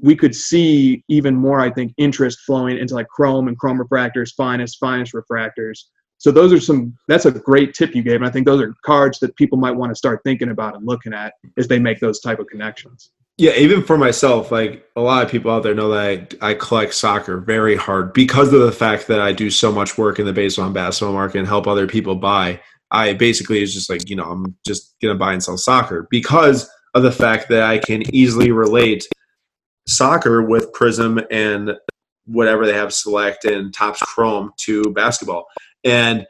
we 0.00 0.16
could 0.16 0.34
see 0.34 1.04
even 1.08 1.34
more, 1.34 1.60
I 1.60 1.70
think, 1.70 1.92
interest 1.96 2.40
flowing 2.40 2.78
into 2.78 2.94
like 2.94 3.08
Chrome 3.08 3.48
and 3.48 3.58
Chrome 3.58 3.78
refractors, 3.78 4.34
finest, 4.34 4.78
finest 4.78 5.12
refractors. 5.12 5.84
So 6.18 6.30
those 6.30 6.52
are 6.52 6.60
some. 6.60 6.96
That's 7.08 7.26
a 7.26 7.32
great 7.32 7.74
tip 7.74 7.94
you 7.94 8.02
gave, 8.02 8.16
and 8.16 8.26
I 8.26 8.30
think 8.30 8.46
those 8.46 8.60
are 8.60 8.74
cards 8.84 9.18
that 9.20 9.36
people 9.36 9.58
might 9.58 9.72
want 9.72 9.90
to 9.90 9.96
start 9.96 10.20
thinking 10.24 10.50
about 10.50 10.74
and 10.74 10.86
looking 10.86 11.12
at 11.12 11.34
as 11.58 11.68
they 11.68 11.78
make 11.78 12.00
those 12.00 12.20
type 12.20 12.38
of 12.38 12.46
connections. 12.46 13.10
Yeah, 13.36 13.52
even 13.56 13.82
for 13.82 13.98
myself, 13.98 14.52
like 14.52 14.88
a 14.94 15.00
lot 15.00 15.24
of 15.24 15.30
people 15.30 15.50
out 15.50 15.64
there 15.64 15.74
know 15.74 15.90
that 15.90 16.36
I, 16.40 16.50
I, 16.50 16.54
collect 16.54 16.94
soccer 16.94 17.38
very 17.38 17.74
hard 17.74 18.12
because 18.12 18.52
of 18.52 18.60
the 18.60 18.70
fact 18.70 19.08
that 19.08 19.20
I 19.20 19.32
do 19.32 19.50
so 19.50 19.72
much 19.72 19.98
work 19.98 20.20
in 20.20 20.24
the 20.24 20.32
baseball 20.32 20.66
and 20.66 20.74
basketball 20.74 21.14
market 21.14 21.38
and 21.38 21.48
help 21.48 21.66
other 21.66 21.88
people 21.88 22.14
buy. 22.14 22.60
I 22.92 23.14
basically 23.14 23.60
is 23.60 23.74
just 23.74 23.90
like, 23.90 24.08
you 24.08 24.14
know, 24.14 24.30
I'm 24.30 24.56
just 24.64 24.94
gonna 25.02 25.16
buy 25.16 25.32
and 25.32 25.42
sell 25.42 25.56
soccer 25.56 26.06
because 26.10 26.70
of 26.94 27.02
the 27.02 27.12
fact 27.12 27.48
that 27.48 27.62
I 27.62 27.78
can 27.78 28.02
easily 28.14 28.50
relate 28.50 29.06
soccer 29.86 30.42
with 30.42 30.72
Prizm 30.72 31.24
and 31.30 31.76
whatever 32.26 32.66
they 32.66 32.72
have 32.72 32.94
select 32.94 33.44
and 33.44 33.72
Topps 33.74 34.00
Chrome 34.00 34.52
to 34.58 34.82
basketball. 34.92 35.46
And 35.82 36.26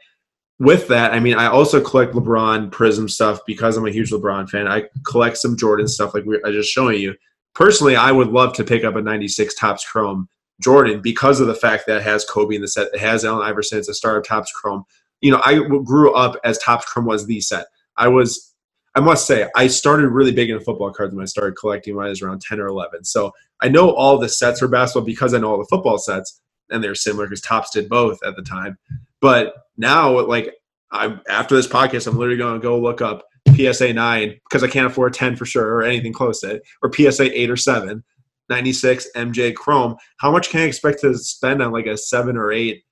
with 0.59 0.87
that, 0.87 1.13
I 1.13 1.19
mean, 1.19 1.35
I 1.35 1.47
also 1.47 1.81
collect 1.81 2.13
LeBron 2.13 2.69
Prizm 2.71 3.09
stuff 3.09 3.39
because 3.45 3.77
I'm 3.77 3.85
a 3.85 3.91
huge 3.91 4.11
LeBron 4.11 4.49
fan. 4.49 4.67
I 4.67 4.85
collect 5.05 5.37
some 5.37 5.57
Jordan 5.57 5.87
stuff, 5.87 6.13
like 6.13 6.25
we, 6.25 6.41
I 6.43 6.51
just 6.51 6.71
showing 6.71 6.99
you. 6.99 7.15
Personally, 7.53 7.95
I 7.95 8.11
would 8.11 8.29
love 8.29 8.53
to 8.53 8.63
pick 8.63 8.83
up 8.83 8.95
a 8.95 9.01
'96 9.01 9.53
Topps 9.55 9.85
Chrome 9.85 10.27
Jordan 10.61 11.01
because 11.01 11.39
of 11.39 11.47
the 11.47 11.55
fact 11.55 11.85
that 11.87 11.97
it 11.97 12.03
has 12.03 12.25
Kobe 12.25 12.55
in 12.55 12.61
the 12.61 12.67
set. 12.67 12.87
It 12.93 12.99
has 12.99 13.25
Allen 13.25 13.45
Iverson. 13.45 13.79
It's 13.79 13.89
a 13.89 13.93
star 13.93 14.17
of 14.17 14.25
Topps 14.25 14.51
Chrome. 14.51 14.83
You 15.21 15.31
know, 15.31 15.41
I 15.45 15.59
grew 15.59 16.13
up 16.13 16.37
as 16.43 16.57
Topps 16.59 16.85
Chrome 16.85 17.05
was 17.05 17.25
the 17.25 17.41
set. 17.41 17.67
I 17.97 18.07
was, 18.07 18.53
I 18.95 19.01
must 19.01 19.27
say, 19.27 19.47
I 19.55 19.67
started 19.67 20.07
really 20.09 20.31
big 20.31 20.49
into 20.49 20.63
football 20.63 20.91
cards 20.91 21.13
when 21.13 21.23
I 21.23 21.27
started 21.27 21.57
collecting 21.57 21.95
when 21.95 22.05
I 22.05 22.09
was 22.09 22.21
around 22.21 22.41
10 22.41 22.59
or 22.61 22.67
11. 22.67 23.03
So 23.03 23.31
I 23.61 23.67
know 23.67 23.91
all 23.91 24.17
the 24.17 24.29
sets 24.29 24.59
for 24.59 24.69
basketball 24.69 25.05
because 25.05 25.33
I 25.33 25.37
know 25.37 25.51
all 25.51 25.57
the 25.57 25.67
football 25.69 25.97
sets, 25.97 26.41
and 26.69 26.83
they're 26.83 26.95
similar 26.95 27.25
because 27.25 27.41
Topps 27.41 27.71
did 27.71 27.89
both 27.89 28.19
at 28.25 28.35
the 28.35 28.41
time. 28.41 28.77
But 29.19 29.53
now, 29.77 30.25
like, 30.25 30.55
I'm 30.91 31.21
after 31.29 31.55
this 31.55 31.67
podcast, 31.67 32.07
I'm 32.07 32.17
literally 32.17 32.37
going 32.37 32.59
to 32.59 32.63
go 32.63 32.79
look 32.79 33.01
up 33.01 33.25
PSA 33.55 33.93
nine 33.93 34.39
because 34.49 34.63
I 34.63 34.67
can't 34.67 34.87
afford 34.87 35.13
ten 35.13 35.35
for 35.35 35.45
sure 35.45 35.67
or 35.67 35.83
anything 35.83 36.13
close 36.13 36.41
to 36.41 36.55
it, 36.55 36.63
or 36.81 36.91
PSA 36.91 37.37
eight 37.37 37.49
or 37.49 37.57
seven. 37.57 38.03
96 38.49 39.07
MJ 39.15 39.55
Chrome. 39.55 39.95
How 40.17 40.31
much 40.31 40.49
can 40.49 40.61
I 40.61 40.65
expect 40.65 41.01
to 41.01 41.17
spend 41.17 41.63
on 41.63 41.71
like 41.71 41.87
a 41.87 41.97
seven 41.97 42.37
or 42.37 42.51
eight 42.51 42.83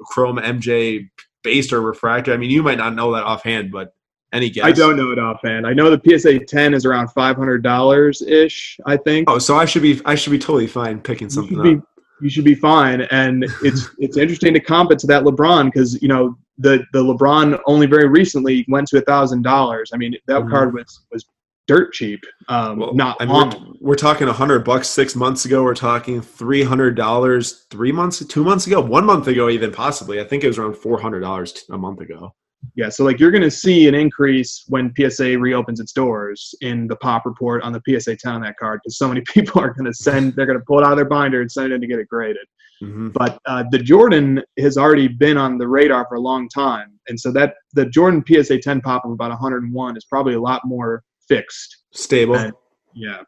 Chrome 0.00 0.38
MJ 0.38 1.08
based 1.44 1.72
or 1.72 1.80
refractor? 1.80 2.32
I 2.32 2.36
mean, 2.36 2.50
you 2.50 2.62
might 2.62 2.78
not 2.78 2.96
know 2.96 3.12
that 3.12 3.22
offhand, 3.22 3.70
but 3.70 3.94
any 4.32 4.50
guess? 4.50 4.64
I 4.64 4.72
don't 4.72 4.96
know 4.96 5.10
it 5.10 5.18
offhand. 5.18 5.66
I 5.66 5.72
know 5.72 5.94
the 5.94 6.18
PSA 6.18 6.40
10 6.40 6.74
is 6.74 6.84
around 6.84 7.08
five 7.08 7.36
hundred 7.36 7.62
dollars 7.62 8.22
ish. 8.22 8.78
I 8.86 8.96
think. 8.96 9.28
Oh, 9.28 9.38
so 9.38 9.56
I 9.56 9.64
should 9.64 9.82
be 9.82 10.00
I 10.04 10.14
should 10.14 10.30
be 10.30 10.38
totally 10.38 10.66
fine 10.66 11.00
picking 11.00 11.28
something 11.28 11.54
you 11.54 11.60
up. 11.60 11.64
Be, 11.64 11.80
you 12.22 12.30
should 12.30 12.44
be 12.44 12.54
fine, 12.54 13.02
and 13.02 13.44
it's 13.62 13.90
it's 13.98 14.16
interesting 14.16 14.54
to 14.54 14.60
comp 14.60 14.92
it 14.92 14.98
to 15.00 15.06
that 15.08 15.24
LeBron 15.24 15.66
because 15.66 16.00
you 16.02 16.08
know 16.08 16.36
the 16.58 16.84
the 16.92 17.02
LeBron 17.02 17.58
only 17.66 17.86
very 17.86 18.08
recently 18.08 18.64
went 18.68 18.86
to 18.88 18.98
a 18.98 19.02
thousand 19.02 19.42
dollars. 19.42 19.90
I 19.92 19.96
mean, 19.96 20.14
that 20.26 20.40
mm-hmm. 20.40 20.50
card 20.50 20.74
was 20.74 21.00
was 21.10 21.24
dirt 21.66 21.92
cheap. 21.92 22.20
Um, 22.48 22.78
well, 22.78 22.94
not 22.94 23.16
I 23.20 23.26
mean, 23.26 23.50
we're, 23.80 23.90
we're, 23.90 23.94
talking 23.94 24.28
a 24.28 24.32
hundred 24.32 24.64
bucks 24.64 24.88
six 24.88 25.14
months 25.14 25.44
ago. 25.44 25.62
We're 25.62 25.74
talking 25.74 26.20
three 26.20 26.62
hundred 26.62 26.96
dollars 26.96 27.66
three 27.70 27.92
months, 27.92 28.24
two 28.26 28.44
months 28.44 28.66
ago, 28.66 28.80
one 28.80 29.06
month 29.06 29.28
ago, 29.28 29.48
even 29.48 29.72
possibly. 29.72 30.20
I 30.20 30.24
think 30.24 30.44
it 30.44 30.48
was 30.48 30.58
around 30.58 30.76
four 30.76 31.00
hundred 31.00 31.20
dollars 31.20 31.64
a 31.70 31.78
month 31.78 32.00
ago. 32.00 32.34
Yeah, 32.74 32.88
so 32.88 33.04
like 33.04 33.18
you're 33.18 33.30
going 33.30 33.42
to 33.42 33.50
see 33.50 33.88
an 33.88 33.94
increase 33.94 34.64
when 34.68 34.92
PSA 34.96 35.38
reopens 35.38 35.80
its 35.80 35.92
doors 35.92 36.54
in 36.60 36.86
the 36.86 36.96
pop 36.96 37.24
report 37.26 37.62
on 37.62 37.72
the 37.72 37.80
PSA 37.86 38.16
10 38.16 38.34
on 38.34 38.40
that 38.42 38.56
card 38.58 38.80
because 38.82 38.98
so 38.98 39.08
many 39.08 39.20
people 39.28 39.60
are 39.60 39.72
going 39.72 39.86
to 39.86 39.94
send, 39.94 40.34
they're 40.34 40.46
going 40.46 40.58
to 40.58 40.64
pull 40.64 40.78
it 40.78 40.84
out 40.84 40.92
of 40.92 40.96
their 40.96 41.04
binder 41.04 41.40
and 41.40 41.50
send 41.50 41.72
it 41.72 41.74
in 41.74 41.80
to 41.80 41.86
get 41.86 41.98
it 41.98 42.08
graded. 42.08 42.46
Mm-hmm. 42.82 43.08
But 43.10 43.38
uh, 43.46 43.64
the 43.70 43.78
Jordan 43.78 44.42
has 44.58 44.78
already 44.78 45.08
been 45.08 45.36
on 45.36 45.58
the 45.58 45.68
radar 45.68 46.06
for 46.08 46.14
a 46.14 46.20
long 46.20 46.48
time, 46.48 46.98
and 47.08 47.20
so 47.20 47.30
that 47.32 47.54
the 47.74 47.84
Jordan 47.86 48.24
PSA 48.26 48.58
10 48.58 48.80
pop 48.80 49.04
of 49.04 49.10
about 49.10 49.30
101 49.30 49.96
is 49.96 50.04
probably 50.06 50.34
a 50.34 50.40
lot 50.40 50.62
more 50.64 51.02
fixed, 51.28 51.84
stable. 51.92 52.36
And, 52.36 52.54
yeah, 52.94 53.22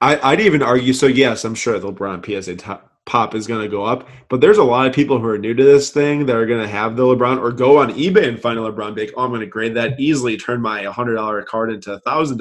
I, 0.00 0.30
would 0.30 0.40
even 0.40 0.62
argue. 0.62 0.94
So 0.94 1.06
yes, 1.06 1.44
I'm 1.44 1.54
sure 1.54 1.78
the 1.78 1.92
LeBron 1.92 2.24
PSA 2.24 2.56
top, 2.56 2.89
pop 3.10 3.34
is 3.34 3.48
going 3.48 3.60
to 3.60 3.68
go 3.68 3.84
up, 3.84 4.06
but 4.28 4.40
there's 4.40 4.58
a 4.58 4.62
lot 4.62 4.86
of 4.86 4.92
people 4.92 5.18
who 5.18 5.26
are 5.26 5.36
new 5.36 5.52
to 5.52 5.64
this 5.64 5.90
thing 5.90 6.26
that 6.26 6.36
are 6.36 6.46
going 6.46 6.62
to 6.62 6.68
have 6.68 6.94
the 6.94 7.02
LeBron 7.02 7.42
or 7.42 7.50
go 7.50 7.78
on 7.78 7.92
eBay 7.94 8.28
and 8.28 8.40
find 8.40 8.56
a 8.56 8.62
LeBron 8.62 8.94
big. 8.94 9.10
Oh, 9.16 9.24
I'm 9.24 9.30
going 9.30 9.40
to 9.40 9.48
grade 9.48 9.74
that 9.74 9.98
easily, 9.98 10.36
turn 10.36 10.60
my 10.60 10.84
$100 10.84 11.44
card 11.44 11.72
into 11.72 12.00
$1,000. 12.06 12.38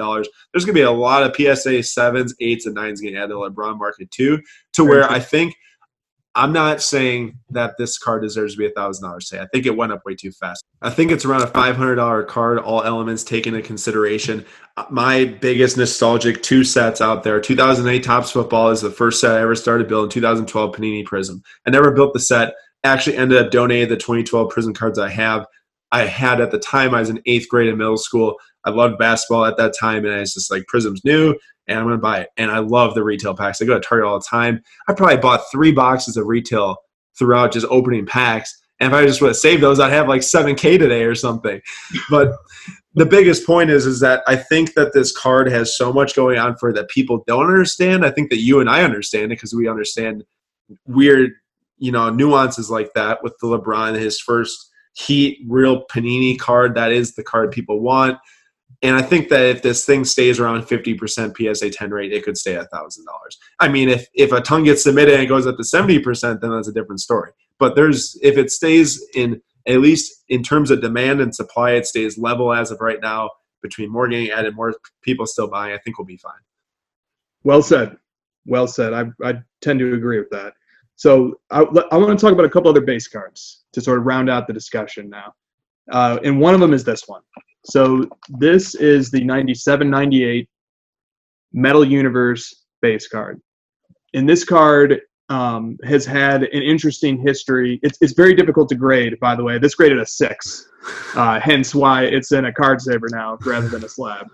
There's 0.53 0.65
going 0.65 0.75
to 0.75 0.79
be 0.79 0.81
a 0.81 0.91
lot 0.91 1.23
of 1.23 1.35
PSA 1.35 1.81
sevens, 1.81 2.35
eights, 2.39 2.67
and 2.67 2.75
nines 2.75 3.01
getting 3.01 3.17
added 3.17 3.29
to 3.29 3.33
the 3.33 3.49
LeBron 3.49 3.79
market 3.79 4.11
too, 4.11 4.43
to 4.73 4.83
where 4.83 5.09
I 5.09 5.19
think 5.19 5.55
I'm 6.35 6.53
not 6.53 6.81
saying 6.81 7.39
that 7.49 7.75
this 7.77 7.97
card 7.97 8.21
deserves 8.21 8.53
to 8.53 8.59
be 8.59 8.67
a 8.67 8.71
thousand 8.71 9.07
dollars. 9.07 9.27
Say, 9.27 9.39
I 9.39 9.47
think 9.47 9.65
it 9.65 9.75
went 9.75 9.91
up 9.91 10.05
way 10.05 10.15
too 10.15 10.31
fast. 10.31 10.63
I 10.81 10.89
think 10.89 11.11
it's 11.11 11.25
around 11.25 11.41
a 11.41 11.47
five 11.47 11.75
hundred 11.75 11.95
dollar 11.95 12.23
card, 12.23 12.59
all 12.59 12.83
elements 12.83 13.23
taken 13.23 13.55
into 13.55 13.65
consideration. 13.65 14.45
Uh, 14.77 14.85
my 14.89 15.25
biggest 15.25 15.77
nostalgic 15.77 16.43
two 16.43 16.63
sets 16.63 17.01
out 17.01 17.23
there: 17.23 17.41
2008 17.41 18.03
Topps 18.03 18.31
Football 18.31 18.69
is 18.69 18.81
the 18.81 18.91
first 18.91 19.19
set 19.19 19.35
I 19.35 19.41
ever 19.41 19.55
started 19.55 19.87
building. 19.87 20.11
2012 20.11 20.75
Panini 20.75 21.03
Prizm. 21.03 21.41
I 21.65 21.71
never 21.71 21.91
built 21.91 22.13
the 22.13 22.19
set. 22.19 22.53
Actually, 22.83 23.17
ended 23.17 23.43
up 23.43 23.51
donating 23.51 23.89
the 23.89 23.97
2012 23.97 24.53
Prizm 24.53 24.75
cards 24.75 24.99
I 24.99 25.09
have. 25.09 25.45
I 25.91 26.05
had 26.05 26.39
at 26.39 26.51
the 26.51 26.59
time 26.59 26.93
I 26.93 26.99
was 26.99 27.09
in 27.09 27.21
eighth 27.25 27.49
grade 27.49 27.67
in 27.67 27.77
middle 27.77 27.97
school. 27.97 28.35
I 28.63 28.69
loved 28.69 28.99
basketball 28.99 29.45
at 29.45 29.57
that 29.57 29.73
time, 29.77 30.05
and 30.05 30.13
I 30.13 30.19
was 30.19 30.33
just 30.33 30.51
like, 30.51 30.63
Prizm's 30.71 31.03
new 31.03 31.35
and 31.69 31.77
I'm 31.77 31.85
going 31.85 31.95
to 31.95 32.01
buy 32.01 32.21
it. 32.21 32.29
And 32.35 32.51
I 32.51 32.59
love 32.59 32.95
the 32.95 33.03
retail 33.03 33.35
packs. 33.35 33.61
I 33.61 33.65
go 33.65 33.75
to 33.75 33.79
Target 33.79 34.07
all 34.07 34.19
the 34.19 34.25
time. 34.25 34.61
I 34.87 34.93
probably 34.93 35.17
bought 35.17 35.43
three 35.51 35.71
boxes 35.71 36.17
of 36.17 36.25
retail 36.25 36.77
throughout 37.17 37.53
just 37.53 37.67
opening 37.69 38.05
packs. 38.05 38.57
And 38.79 38.91
if 38.91 38.97
I 38.97 39.05
just 39.05 39.21
would 39.21 39.29
have 39.29 39.37
saved 39.37 39.61
those, 39.61 39.79
I'd 39.79 39.91
have 39.91 40.07
like 40.07 40.21
7K 40.21 40.79
today 40.79 41.03
or 41.03 41.13
something. 41.13 41.61
But 42.09 42.33
the 42.95 43.05
biggest 43.05 43.45
point 43.45 43.69
is, 43.69 43.85
is 43.85 43.99
that 43.99 44.23
I 44.25 44.35
think 44.35 44.73
that 44.73 44.93
this 44.93 45.15
card 45.15 45.51
has 45.51 45.77
so 45.77 45.93
much 45.93 46.15
going 46.15 46.39
on 46.39 46.55
for 46.57 46.73
that 46.73 46.89
people 46.89 47.23
don't 47.27 47.45
understand. 47.45 48.05
I 48.05 48.09
think 48.11 48.29
that 48.31 48.39
you 48.39 48.59
and 48.59 48.69
I 48.69 48.83
understand 48.83 49.25
it 49.25 49.29
because 49.35 49.53
we 49.53 49.67
understand 49.67 50.23
weird, 50.87 51.31
you 51.77 51.91
know, 51.91 52.09
nuances 52.09 52.71
like 52.71 52.93
that 52.95 53.23
with 53.23 53.37
the 53.41 53.47
LeBron, 53.47 53.99
his 53.99 54.19
first 54.19 54.65
Heat 54.93 55.39
real 55.47 55.85
Panini 55.85 56.37
card. 56.37 56.73
That 56.75 56.91
is 56.91 57.13
the 57.13 57.23
card 57.23 57.51
people 57.51 57.79
want 57.79 58.17
and 58.81 58.95
I 58.95 59.01
think 59.01 59.27
that 59.29 59.45
if 59.45 59.61
this 59.61 59.85
thing 59.85 60.05
stays 60.05 60.39
around 60.39 60.63
50% 60.63 61.55
PSA 61.55 61.69
10 61.69 61.91
rate, 61.91 62.13
it 62.13 62.23
could 62.23 62.37
stay 62.37 62.55
at 62.55 62.71
$1,000. 62.71 62.99
I 63.59 63.67
mean, 63.67 63.89
if, 63.89 64.07
if 64.13 64.31
a 64.31 64.39
ton 64.39 64.63
gets 64.63 64.83
submitted 64.83 65.15
and 65.15 65.23
it 65.23 65.27
goes 65.27 65.45
up 65.45 65.57
to 65.57 65.63
70%, 65.63 66.39
then 66.39 66.51
that's 66.51 66.69
a 66.69 66.73
different 66.73 67.01
story. 67.01 67.31
But 67.57 67.75
there's 67.75 68.17
if 68.21 68.37
it 68.37 68.51
stays 68.51 69.05
in, 69.15 69.41
at 69.67 69.81
least 69.81 70.23
in 70.29 70.43
terms 70.43 70.71
of 70.71 70.79
demand 70.79 71.19
and 71.19 71.35
supply, 71.35 71.71
it 71.71 71.87
stays 71.87 72.17
level 72.17 72.53
as 72.53 72.71
of 72.71 72.79
right 72.79 73.01
now 73.01 73.29
between 73.61 73.91
more 73.91 74.07
getting 74.07 74.29
added, 74.29 74.55
more 74.55 74.73
people 75.01 75.25
still 75.25 75.49
buying, 75.49 75.73
I 75.73 75.77
think 75.79 75.97
we'll 75.97 76.05
be 76.05 76.15
fine. 76.15 76.31
Well 77.43 77.61
said. 77.61 77.97
Well 78.45 78.67
said. 78.67 78.93
I, 78.93 79.05
I 79.21 79.41
tend 79.61 79.79
to 79.79 79.93
agree 79.93 80.19
with 80.19 80.29
that. 80.29 80.53
So 80.95 81.39
I, 81.51 81.61
I 81.91 81.97
want 81.97 82.17
to 82.17 82.25
talk 82.25 82.31
about 82.31 82.45
a 82.45 82.49
couple 82.49 82.69
other 82.69 82.81
base 82.81 83.09
cards 83.09 83.65
to 83.73 83.81
sort 83.81 83.99
of 83.99 84.05
round 84.05 84.29
out 84.29 84.47
the 84.47 84.53
discussion 84.53 85.09
now. 85.09 85.33
Uh, 85.91 86.19
and 86.23 86.39
one 86.39 86.53
of 86.53 86.61
them 86.61 86.73
is 86.73 86.85
this 86.85 87.07
one. 87.07 87.21
So 87.69 88.03
this 88.29 88.75
is 88.75 89.11
the 89.11 89.21
97-98 89.21 90.47
Metal 91.53 91.85
Universe 91.85 92.65
base 92.81 93.07
card. 93.07 93.41
And 94.13 94.27
this 94.27 94.43
card 94.43 95.01
um, 95.29 95.77
has 95.83 96.05
had 96.05 96.43
an 96.43 96.63
interesting 96.63 97.19
history. 97.19 97.79
It's, 97.83 97.97
it's 98.01 98.13
very 98.13 98.33
difficult 98.33 98.69
to 98.69 98.75
grade, 98.75 99.19
by 99.19 99.35
the 99.35 99.43
way. 99.43 99.59
This 99.59 99.75
graded 99.75 99.99
a 99.99 100.05
six, 100.05 100.67
uh, 101.15 101.39
hence 101.39 101.75
why 101.75 102.05
it's 102.05 102.31
in 102.31 102.45
a 102.45 102.53
card 102.53 102.81
saver 102.81 103.07
now 103.11 103.37
rather 103.45 103.67
than 103.67 103.83
a 103.83 103.89
slab. 103.89 104.27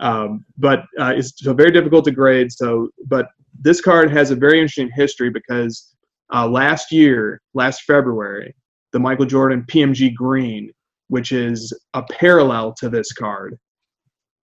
Um, 0.00 0.44
but 0.58 0.80
uh, 0.98 1.12
it's 1.16 1.32
so 1.36 1.54
very 1.54 1.70
difficult 1.70 2.04
to 2.06 2.10
grade. 2.10 2.50
So, 2.50 2.88
but 3.06 3.28
this 3.60 3.80
card 3.80 4.10
has 4.10 4.30
a 4.30 4.34
very 4.34 4.58
interesting 4.58 4.90
history 4.94 5.30
because 5.30 5.94
uh, 6.34 6.48
last 6.48 6.90
year, 6.90 7.40
last 7.54 7.82
February, 7.82 8.54
the 8.92 8.98
Michael 8.98 9.26
Jordan 9.26 9.64
PMG 9.68 10.12
Green 10.14 10.72
which 11.10 11.32
is 11.32 11.76
a 11.94 12.02
parallel 12.04 12.72
to 12.72 12.88
this 12.88 13.12
card. 13.12 13.58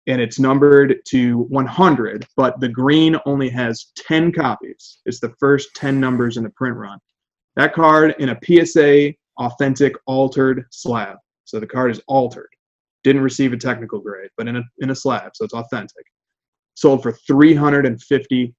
And 0.07 0.21
it's 0.21 0.39
numbered 0.39 1.01
to 1.09 1.39
100, 1.49 2.27
but 2.37 2.61
the 2.61 2.69
green 2.69 3.17
only 3.27 3.49
has 3.49 3.93
10 3.97 4.33
copies. 4.33 4.99
It's 5.07 5.21
the 5.21 5.33
first 5.41 5.71
10 5.77 5.99
numbers 5.99 6.37
in 6.37 6.43
the 6.43 6.51
print 6.51 6.77
run. 6.77 6.99
That 7.57 7.73
card 7.75 8.15
in 8.19 8.29
a 8.29 8.39
PSA 8.45 9.15
authentic 9.39 9.95
altered 10.07 10.65
slab. 10.71 11.17
So 11.45 11.59
the 11.59 11.67
card 11.67 11.91
is 11.93 12.03
altered. 12.07 12.51
Didn't 13.05 13.23
receive 13.23 13.55
a 13.55 13.57
technical 13.57 14.01
grade, 14.01 14.31
but 14.37 14.47
in 14.47 14.57
a, 14.57 14.63
in 14.81 14.91
a 14.91 14.95
slab, 14.95 15.33
so 15.35 15.45
it's 15.45 15.55
authentic. 15.55 16.05
Sold 16.75 17.03
for 17.03 17.13
$350,000. 17.13 18.53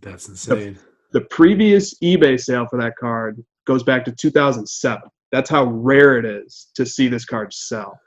That's 0.00 0.28
insane. 0.28 0.78
The, 1.12 1.20
the 1.20 1.26
previous 1.26 1.94
eBay 2.00 2.40
sale 2.40 2.66
for 2.68 2.80
that 2.80 2.96
card 2.96 3.44
goes 3.66 3.82
back 3.82 4.04
to 4.06 4.12
2007. 4.12 5.02
That's 5.34 5.50
how 5.50 5.64
rare 5.64 6.16
it 6.16 6.24
is 6.24 6.68
to 6.76 6.86
see 6.86 7.08
this 7.08 7.24
card 7.24 7.52
sell. 7.52 7.98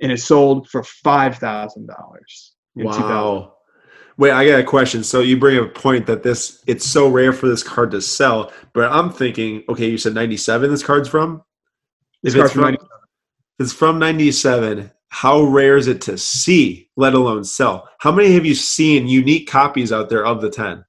And 0.00 0.10
it 0.10 0.18
sold 0.18 0.66
for 0.70 0.82
five 0.82 1.36
thousand 1.36 1.88
dollars. 1.88 2.54
Wow. 2.74 3.56
Wait, 4.16 4.30
I 4.30 4.48
got 4.48 4.60
a 4.60 4.64
question. 4.64 5.04
So 5.04 5.20
you 5.20 5.36
bring 5.36 5.58
up 5.58 5.66
a 5.66 5.68
point 5.78 6.06
that 6.06 6.22
this 6.22 6.64
it's 6.66 6.86
so 6.86 7.06
rare 7.06 7.34
for 7.34 7.48
this 7.48 7.62
card 7.62 7.90
to 7.90 8.00
sell, 8.00 8.50
but 8.72 8.90
I'm 8.90 9.12
thinking, 9.12 9.62
okay, 9.68 9.90
you 9.90 9.98
said 9.98 10.14
97 10.14 10.70
this 10.70 10.82
card's 10.82 11.06
from? 11.06 11.42
This 12.22 12.34
if 12.34 12.46
it's 12.46 12.54
from, 12.54 12.76
from 12.76 12.88
it's 13.58 13.74
from 13.74 13.98
97, 13.98 14.90
how 15.08 15.42
rare 15.42 15.76
is 15.76 15.86
it 15.86 16.00
to 16.02 16.16
see, 16.16 16.88
let 16.96 17.12
alone 17.12 17.44
sell? 17.44 17.90
How 17.98 18.10
many 18.10 18.32
have 18.32 18.46
you 18.46 18.54
seen 18.54 19.06
unique 19.06 19.50
copies 19.50 19.92
out 19.92 20.08
there 20.08 20.24
of 20.24 20.40
the 20.40 20.48
10? 20.48 20.82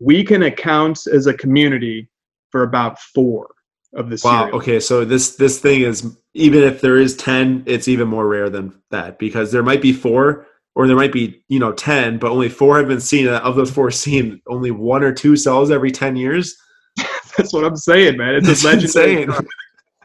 We 0.00 0.24
can 0.24 0.44
account 0.44 1.00
as 1.12 1.26
a 1.26 1.34
community 1.34 2.08
for 2.50 2.62
about 2.62 2.98
4 2.98 3.48
of 3.94 4.10
the 4.10 4.20
wow. 4.22 4.50
Okay, 4.50 4.80
so 4.80 5.04
this 5.04 5.36
this 5.36 5.60
thing 5.60 5.82
is 5.82 6.16
even 6.34 6.62
if 6.62 6.80
there 6.80 6.98
is 6.98 7.16
ten, 7.16 7.62
it's 7.66 7.88
even 7.88 8.08
more 8.08 8.26
rare 8.26 8.50
than 8.50 8.80
that 8.90 9.18
because 9.18 9.50
there 9.50 9.62
might 9.62 9.82
be 9.82 9.92
four 9.92 10.46
or 10.74 10.86
there 10.86 10.96
might 10.96 11.12
be 11.12 11.42
you 11.48 11.58
know 11.58 11.72
ten, 11.72 12.18
but 12.18 12.30
only 12.30 12.48
four 12.48 12.78
have 12.78 12.88
been 12.88 13.00
seen. 13.00 13.28
Of 13.28 13.56
those 13.56 13.70
four 13.70 13.90
seen, 13.90 14.40
only 14.46 14.70
one 14.70 15.02
or 15.02 15.12
two 15.12 15.36
sells 15.36 15.70
every 15.70 15.90
ten 15.90 16.16
years. 16.16 16.56
That's 17.36 17.52
what 17.52 17.64
I'm 17.64 17.76
saying, 17.76 18.16
man. 18.16 18.34
It's 18.34 18.46
That's 18.46 18.64
a 18.64 18.66
legendary. 18.66 19.26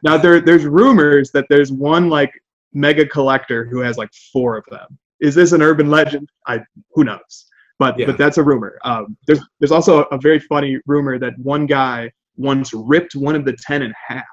Now 0.04 0.18
there 0.18 0.42
there's 0.42 0.66
rumors 0.66 1.32
that 1.32 1.46
there's 1.50 1.72
one 1.72 2.10
like 2.10 2.32
mega 2.74 3.06
collector 3.06 3.66
who 3.66 3.80
has 3.80 3.98
like 3.98 4.14
four 4.32 4.58
of 4.58 4.66
them. 4.70 4.98
Is 5.20 5.36
this 5.36 5.52
an 5.52 5.62
urban 5.62 5.90
legend? 5.90 6.30
I 6.48 6.60
who 6.94 7.04
knows. 7.04 7.46
But 7.80 7.98
yeah. 7.98 8.06
but 8.06 8.18
that's 8.18 8.38
a 8.38 8.44
rumor. 8.44 8.80
Um, 8.84 9.18
there's 9.28 9.40
there's 9.60 9.72
also 9.72 10.04
a 10.04 10.18
very 10.18 10.40
funny 10.40 10.80
rumor 10.86 11.18
that 11.20 11.38
one 11.40 11.66
guy 11.66 12.12
once 12.38 12.74
ripped 12.74 13.16
one 13.16 13.36
of 13.36 13.46
the 13.46 13.56
10 13.66 13.82
in 13.82 13.94
half. 14.08 14.24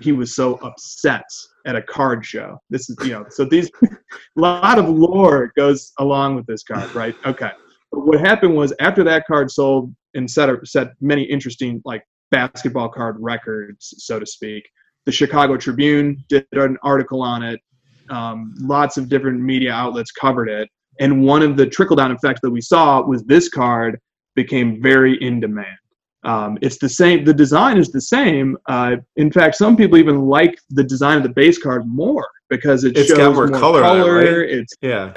He 0.00 0.12
was 0.12 0.34
so 0.34 0.54
upset 0.56 1.24
at 1.66 1.76
a 1.76 1.82
card 1.82 2.24
show. 2.24 2.58
This 2.70 2.90
is, 2.90 2.96
you 3.02 3.10
know, 3.10 3.26
so 3.28 3.44
these, 3.44 3.70
a 3.82 3.88
lot 4.36 4.78
of 4.78 4.88
lore 4.88 5.52
goes 5.56 5.92
along 5.98 6.34
with 6.34 6.46
this 6.46 6.64
card, 6.64 6.92
right? 6.94 7.14
Okay. 7.24 7.50
But 7.92 8.06
what 8.06 8.20
happened 8.20 8.56
was 8.56 8.72
after 8.80 9.04
that 9.04 9.26
card 9.26 9.50
sold 9.50 9.94
and 10.14 10.28
set, 10.28 10.48
set 10.66 10.88
many 11.00 11.22
interesting, 11.22 11.80
like, 11.84 12.02
basketball 12.30 12.88
card 12.88 13.16
records, 13.18 13.94
so 13.98 14.18
to 14.18 14.26
speak, 14.26 14.68
the 15.06 15.12
Chicago 15.12 15.56
Tribune 15.56 16.24
did 16.28 16.46
an 16.52 16.76
article 16.82 17.22
on 17.22 17.42
it. 17.42 17.60
Um, 18.08 18.54
lots 18.58 18.96
of 18.96 19.08
different 19.08 19.40
media 19.40 19.72
outlets 19.72 20.10
covered 20.10 20.48
it. 20.48 20.68
And 20.98 21.24
one 21.24 21.42
of 21.42 21.56
the 21.56 21.66
trickle 21.66 21.96
down 21.96 22.12
effects 22.12 22.40
that 22.42 22.50
we 22.50 22.60
saw 22.60 23.02
was 23.02 23.24
this 23.24 23.48
card 23.48 23.98
became 24.34 24.82
very 24.82 25.16
in 25.22 25.40
demand. 25.40 25.76
Um, 26.24 26.58
it's 26.60 26.78
the 26.78 26.88
same. 26.88 27.24
The 27.24 27.32
design 27.34 27.78
is 27.78 27.90
the 27.90 28.00
same. 28.00 28.56
Uh, 28.68 28.96
in 29.16 29.32
fact, 29.32 29.56
some 29.56 29.76
people 29.76 29.96
even 29.98 30.22
like 30.26 30.58
the 30.70 30.84
design 30.84 31.16
of 31.16 31.22
the 31.22 31.30
base 31.30 31.58
card 31.58 31.86
more 31.86 32.28
because 32.50 32.84
it 32.84 32.96
it's 32.96 33.08
shows 33.08 33.16
got 33.16 33.34
more, 33.34 33.46
more 33.46 33.58
color. 33.58 33.80
color. 33.80 34.22
It, 34.22 34.30
right? 34.30 34.50
It's 34.50 34.74
yeah. 34.82 35.14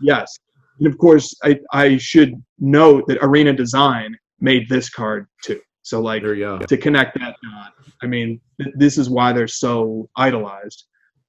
Yes, 0.00 0.38
and 0.78 0.86
of 0.86 0.96
course, 0.98 1.34
I 1.44 1.58
I 1.72 1.98
should 1.98 2.42
note 2.58 3.06
that 3.08 3.18
Arena 3.20 3.52
Design 3.52 4.16
made 4.40 4.68
this 4.68 4.88
card 4.88 5.26
too. 5.42 5.60
So 5.82 6.00
like 6.00 6.22
to 6.22 6.76
connect 6.76 7.18
that 7.18 7.36
dot. 7.42 7.72
I 8.02 8.06
mean, 8.06 8.40
th- 8.60 8.74
this 8.76 8.98
is 8.98 9.08
why 9.10 9.32
they're 9.32 9.48
so 9.48 10.08
idolized. 10.16 10.84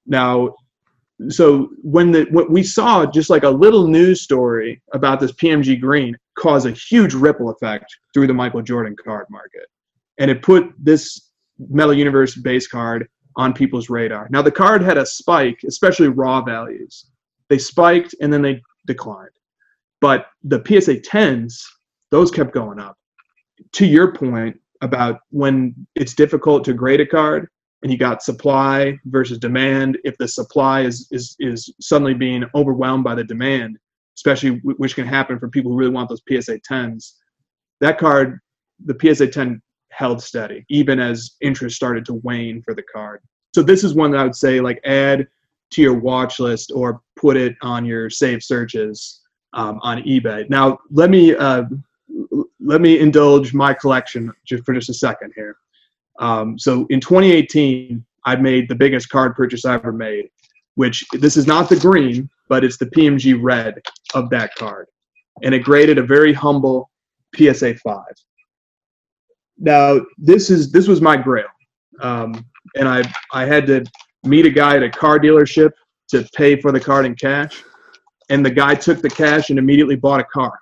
Now, 0.05 0.53
so 1.27 1.69
when 1.81 2.11
the 2.11 2.25
what 2.31 2.49
we 2.49 2.63
saw 2.63 3.05
just 3.05 3.29
like 3.29 3.43
a 3.43 3.49
little 3.49 3.87
news 3.87 4.21
story 4.21 4.81
about 4.93 5.19
this 5.19 5.33
PMG 5.33 5.79
green 5.79 6.15
cause 6.35 6.65
a 6.65 6.71
huge 6.71 7.13
ripple 7.13 7.49
effect 7.49 7.85
through 8.13 8.27
the 8.27 8.33
Michael 8.33 8.61
Jordan 8.61 8.95
card 9.03 9.25
market, 9.29 9.67
and 10.17 10.31
it 10.31 10.41
put 10.41 10.73
this 10.77 11.29
Metal 11.57 11.93
Universe 11.93 12.35
base 12.35 12.67
card 12.67 13.07
on 13.35 13.53
people's 13.53 13.89
radar. 13.89 14.27
Now 14.31 14.41
the 14.41 14.51
card 14.51 14.81
had 14.81 14.97
a 14.97 15.05
spike, 15.05 15.59
especially 15.67 16.07
raw 16.07 16.41
values. 16.41 17.07
They 17.49 17.57
spiked 17.57 18.15
and 18.21 18.31
then 18.31 18.41
they 18.41 18.61
declined, 18.87 19.29
but 19.99 20.27
the 20.43 20.63
PSA 20.65 20.99
10s 21.01 21.61
those 22.11 22.31
kept 22.31 22.53
going 22.53 22.79
up. 22.79 22.97
To 23.73 23.85
your 23.85 24.13
point 24.13 24.59
about 24.81 25.19
when 25.31 25.75
it's 25.95 26.13
difficult 26.13 26.63
to 26.65 26.73
grade 26.73 27.01
a 27.01 27.05
card, 27.05 27.49
and 27.81 27.91
you 27.91 27.97
got 27.97 28.21
supply 28.21 28.97
versus 29.05 29.37
demand. 29.37 29.97
If 30.03 30.17
the 30.17 30.27
supply 30.27 30.81
is 30.81 31.07
is 31.11 31.35
is 31.39 31.73
suddenly 31.79 32.13
being 32.13 32.45
overwhelmed 32.55 33.03
by 33.03 33.15
the 33.15 33.23
demand, 33.23 33.77
especially 34.17 34.59
which 34.63 34.95
can 34.95 35.07
happen 35.07 35.39
for 35.39 35.49
people 35.49 35.71
who 35.71 35.77
really 35.77 35.91
want 35.91 36.09
those 36.09 36.21
PSA 36.27 36.59
10s, 36.59 37.13
that 37.79 37.97
card, 37.97 38.39
the 38.85 38.97
PSA 38.99 39.27
10 39.27 39.61
held 39.91 40.21
steady 40.21 40.63
even 40.69 40.99
as 40.99 41.35
interest 41.41 41.75
started 41.75 42.05
to 42.05 42.13
wane 42.23 42.61
for 42.61 42.73
the 42.73 42.83
card. 42.83 43.21
So 43.53 43.63
this 43.63 43.83
is 43.83 43.93
one 43.93 44.11
that 44.11 44.19
I 44.19 44.23
would 44.23 44.35
say 44.35 44.61
like 44.61 44.79
add 44.85 45.27
to 45.71 45.81
your 45.81 45.93
watch 45.93 46.39
list 46.39 46.71
or 46.73 47.01
put 47.15 47.37
it 47.37 47.55
on 47.61 47.85
your 47.85 48.09
save 48.09 48.43
searches 48.43 49.21
um, 49.53 49.79
on 49.81 50.01
eBay. 50.03 50.49
Now 50.49 50.79
let 50.91 51.09
me 51.09 51.35
uh, 51.35 51.63
let 52.59 52.81
me 52.81 52.99
indulge 52.99 53.53
my 53.53 53.73
collection 53.73 54.31
just 54.45 54.63
for 54.63 54.73
just 54.73 54.89
a 54.89 54.93
second 54.93 55.33
here. 55.35 55.57
Um, 56.19 56.59
so 56.59 56.85
in 56.89 56.99
2018, 56.99 58.05
I 58.25 58.35
made 58.35 58.69
the 58.69 58.75
biggest 58.75 59.09
card 59.09 59.35
purchase 59.35 59.65
I 59.65 59.75
ever 59.75 59.91
made, 59.91 60.29
which 60.75 61.05
this 61.13 61.37
is 61.37 61.47
not 61.47 61.69
the 61.69 61.77
green, 61.77 62.29
but 62.49 62.63
it's 62.63 62.77
the 62.77 62.85
PMG 62.85 63.37
red 63.41 63.81
of 64.13 64.29
that 64.29 64.53
card. 64.55 64.87
And 65.41 65.55
it 65.55 65.59
graded 65.59 65.97
a 65.97 66.03
very 66.03 66.33
humble 66.33 66.89
PSA 67.35 67.75
5. 67.75 68.03
Now, 69.57 69.99
this 70.17 70.49
is 70.49 70.71
this 70.71 70.87
was 70.87 71.01
my 71.01 71.17
grail. 71.17 71.47
Um, 72.01 72.45
and 72.75 72.87
I, 72.87 73.03
I 73.33 73.45
had 73.45 73.67
to 73.67 73.85
meet 74.23 74.45
a 74.45 74.49
guy 74.49 74.75
at 74.75 74.83
a 74.83 74.89
car 74.89 75.19
dealership 75.19 75.71
to 76.09 76.27
pay 76.35 76.59
for 76.59 76.71
the 76.71 76.79
card 76.79 77.05
in 77.05 77.15
cash. 77.15 77.63
And 78.29 78.45
the 78.45 78.51
guy 78.51 78.75
took 78.75 79.01
the 79.01 79.09
cash 79.09 79.49
and 79.49 79.59
immediately 79.59 79.95
bought 79.95 80.19
a 80.19 80.25
car. 80.25 80.59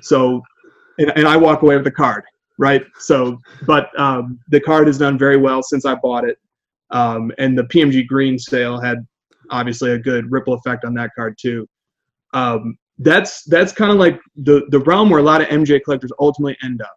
So, 0.00 0.42
and, 0.98 1.12
and 1.16 1.26
I 1.26 1.36
walk 1.36 1.62
away 1.62 1.76
with 1.76 1.84
the 1.84 1.90
card, 1.90 2.24
right? 2.58 2.84
So, 2.98 3.38
but 3.66 3.88
um, 3.98 4.38
the 4.48 4.60
card 4.60 4.86
has 4.88 4.98
done 4.98 5.18
very 5.18 5.36
well 5.36 5.62
since 5.62 5.84
I 5.84 5.94
bought 5.94 6.28
it. 6.28 6.38
Um, 6.90 7.32
and 7.38 7.56
the 7.56 7.64
PMG 7.64 8.06
Green 8.06 8.38
sale 8.38 8.80
had 8.80 9.06
obviously 9.50 9.92
a 9.92 9.98
good 9.98 10.30
ripple 10.30 10.54
effect 10.54 10.84
on 10.84 10.94
that 10.94 11.10
card 11.16 11.36
too. 11.40 11.66
Um, 12.34 12.76
that's 12.98 13.44
that's 13.44 13.72
kind 13.72 13.92
of 13.92 13.98
like 13.98 14.20
the 14.36 14.66
the 14.70 14.80
realm 14.80 15.08
where 15.08 15.20
a 15.20 15.22
lot 15.22 15.40
of 15.40 15.46
MJ 15.48 15.82
collectors 15.82 16.10
ultimately 16.18 16.56
end 16.62 16.82
up 16.82 16.96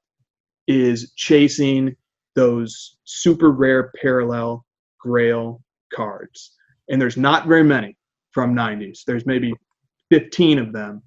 is 0.68 1.14
chasing 1.16 1.96
those 2.36 2.98
super 3.04 3.52
rare 3.52 3.92
parallel 4.02 4.66
grail 5.00 5.62
cards. 5.94 6.54
And 6.90 7.02
there's 7.02 7.18
not 7.18 7.48
very 7.48 7.64
many 7.64 7.98
from 8.32 8.56
90s. 8.56 9.00
There's 9.06 9.26
maybe 9.26 9.54
15 10.10 10.60
of 10.60 10.74
them 10.74 11.02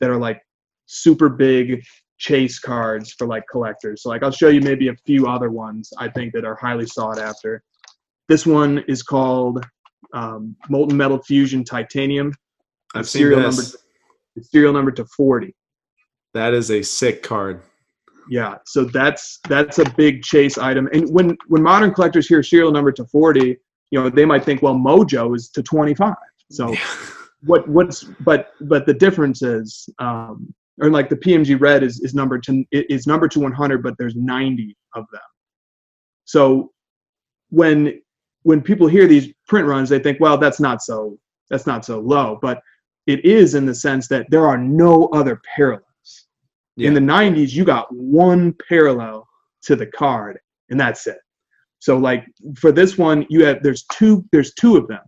that 0.00 0.10
are 0.10 0.16
like 0.16 0.40
super 0.86 1.28
big 1.28 1.82
chase 2.18 2.58
cards 2.58 3.12
for 3.12 3.26
like 3.26 3.44
collectors. 3.50 4.02
So 4.02 4.10
like 4.10 4.22
I'll 4.22 4.30
show 4.30 4.48
you 4.48 4.60
maybe 4.60 4.88
a 4.88 4.96
few 5.06 5.26
other 5.26 5.50
ones 5.50 5.92
I 5.98 6.08
think 6.08 6.32
that 6.34 6.44
are 6.44 6.56
highly 6.56 6.86
sought 6.86 7.18
after. 7.18 7.62
This 8.28 8.44
one 8.44 8.84
is 8.88 9.02
called 9.02 9.64
um, 10.12 10.56
Molten 10.68 10.96
Metal 10.96 11.22
Fusion 11.22 11.64
Titanium. 11.64 12.32
I've 12.94 13.08
seen 13.08 13.20
serial 13.20 13.42
this. 13.42 13.56
number 13.56 13.78
serial 14.42 14.72
number 14.72 14.90
to 14.92 15.04
40. 15.04 15.54
That 16.34 16.54
is 16.54 16.70
a 16.70 16.82
sick 16.82 17.22
card. 17.22 17.62
Yeah, 18.30 18.56
so 18.66 18.84
that's 18.84 19.40
that's 19.48 19.78
a 19.78 19.88
big 19.96 20.22
chase 20.22 20.58
item. 20.58 20.88
And 20.92 21.08
when 21.10 21.36
when 21.46 21.62
modern 21.62 21.94
collectors 21.94 22.28
hear 22.28 22.42
serial 22.42 22.70
number 22.70 22.92
to 22.92 23.04
40, 23.06 23.56
you 23.90 23.98
know, 23.98 24.10
they 24.10 24.26
might 24.26 24.44
think, 24.44 24.60
well, 24.60 24.74
Mojo 24.74 25.34
is 25.34 25.48
to 25.50 25.62
25. 25.62 26.14
So 26.50 26.72
yeah. 26.72 26.78
what 27.44 27.66
what's 27.68 28.04
but 28.20 28.50
but 28.62 28.84
the 28.86 28.92
difference 28.92 29.42
is 29.42 29.88
um 29.98 30.54
or 30.80 30.90
like 30.90 31.08
the 31.08 31.16
PMG 31.16 31.60
red 31.60 31.82
is 31.82 32.00
is 32.00 32.14
number 32.14 32.38
to 32.40 32.64
is 32.72 33.06
number 33.06 33.28
to 33.28 33.40
100, 33.40 33.82
but 33.82 33.94
there's 33.98 34.14
90 34.16 34.76
of 34.94 35.04
them. 35.12 35.20
So 36.24 36.72
when 37.50 38.00
when 38.42 38.62
people 38.62 38.86
hear 38.86 39.06
these 39.06 39.32
print 39.46 39.66
runs, 39.66 39.88
they 39.88 39.98
think, 39.98 40.18
well, 40.20 40.38
that's 40.38 40.60
not 40.60 40.82
so 40.82 41.18
that's 41.50 41.66
not 41.66 41.84
so 41.84 42.00
low, 42.00 42.38
but 42.40 42.60
it 43.06 43.24
is 43.24 43.54
in 43.54 43.66
the 43.66 43.74
sense 43.74 44.08
that 44.08 44.26
there 44.30 44.46
are 44.46 44.58
no 44.58 45.06
other 45.06 45.40
parallels. 45.56 45.82
Yeah. 46.76 46.88
In 46.88 46.94
the 46.94 47.00
90s, 47.00 47.52
you 47.52 47.64
got 47.64 47.86
one 47.90 48.54
parallel 48.68 49.26
to 49.62 49.74
the 49.74 49.86
card, 49.86 50.38
and 50.70 50.78
that's 50.78 51.06
it. 51.06 51.18
So 51.80 51.96
like 51.96 52.26
for 52.56 52.72
this 52.72 52.98
one, 52.98 53.26
you 53.28 53.44
have 53.44 53.62
there's 53.62 53.84
two 53.92 54.24
there's 54.32 54.54
two 54.54 54.76
of 54.76 54.86
them. 54.88 55.00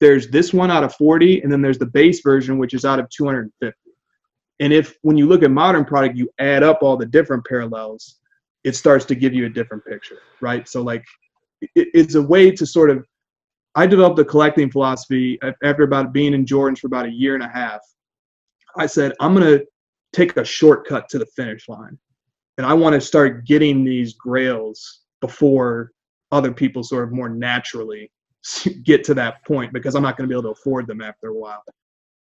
There's 0.00 0.28
this 0.28 0.52
one 0.52 0.70
out 0.70 0.82
of 0.82 0.94
40, 0.94 1.42
and 1.42 1.52
then 1.52 1.62
there's 1.62 1.78
the 1.78 1.86
base 1.86 2.20
version, 2.22 2.58
which 2.58 2.74
is 2.74 2.84
out 2.84 2.98
of 2.98 3.08
250. 3.10 3.76
And 4.60 4.72
if 4.72 4.96
when 5.02 5.16
you 5.16 5.26
look 5.26 5.42
at 5.42 5.50
modern 5.50 5.84
product, 5.84 6.16
you 6.16 6.30
add 6.38 6.62
up 6.62 6.82
all 6.82 6.96
the 6.96 7.06
different 7.06 7.44
parallels, 7.46 8.20
it 8.64 8.76
starts 8.76 9.04
to 9.06 9.14
give 9.14 9.34
you 9.34 9.46
a 9.46 9.50
different 9.50 9.84
picture, 9.84 10.18
right? 10.40 10.68
So 10.68 10.82
like 10.82 11.04
it, 11.60 11.88
it's 11.94 12.14
a 12.14 12.22
way 12.22 12.50
to 12.50 12.66
sort 12.66 12.90
of 12.90 13.06
I 13.74 13.86
developed 13.86 14.18
a 14.18 14.24
collecting 14.24 14.70
philosophy 14.70 15.38
after 15.62 15.82
about 15.82 16.12
being 16.12 16.34
in 16.34 16.44
Jordans 16.44 16.78
for 16.78 16.88
about 16.88 17.06
a 17.06 17.10
year 17.10 17.34
and 17.34 17.42
a 17.42 17.48
half. 17.48 17.80
I 18.76 18.86
said, 18.86 19.12
I'm 19.20 19.34
to 19.36 19.64
take 20.12 20.36
a 20.36 20.44
shortcut 20.44 21.08
to 21.08 21.18
the 21.18 21.26
finish 21.26 21.68
line. 21.68 21.98
And 22.58 22.66
I 22.66 22.74
want 22.74 22.94
to 22.94 23.00
start 23.00 23.46
getting 23.46 23.82
these 23.82 24.12
grails 24.12 25.00
before 25.22 25.92
other 26.32 26.52
people 26.52 26.82
sort 26.82 27.04
of 27.04 27.12
more 27.12 27.30
naturally 27.30 28.10
get 28.82 29.04
to 29.04 29.14
that 29.14 29.44
point 29.46 29.72
because 29.72 29.94
I'm 29.94 30.02
not 30.02 30.16
going 30.16 30.28
to 30.28 30.32
be 30.32 30.38
able 30.38 30.54
to 30.54 30.60
afford 30.60 30.86
them 30.86 31.00
after 31.00 31.28
a 31.28 31.34
while. 31.34 31.62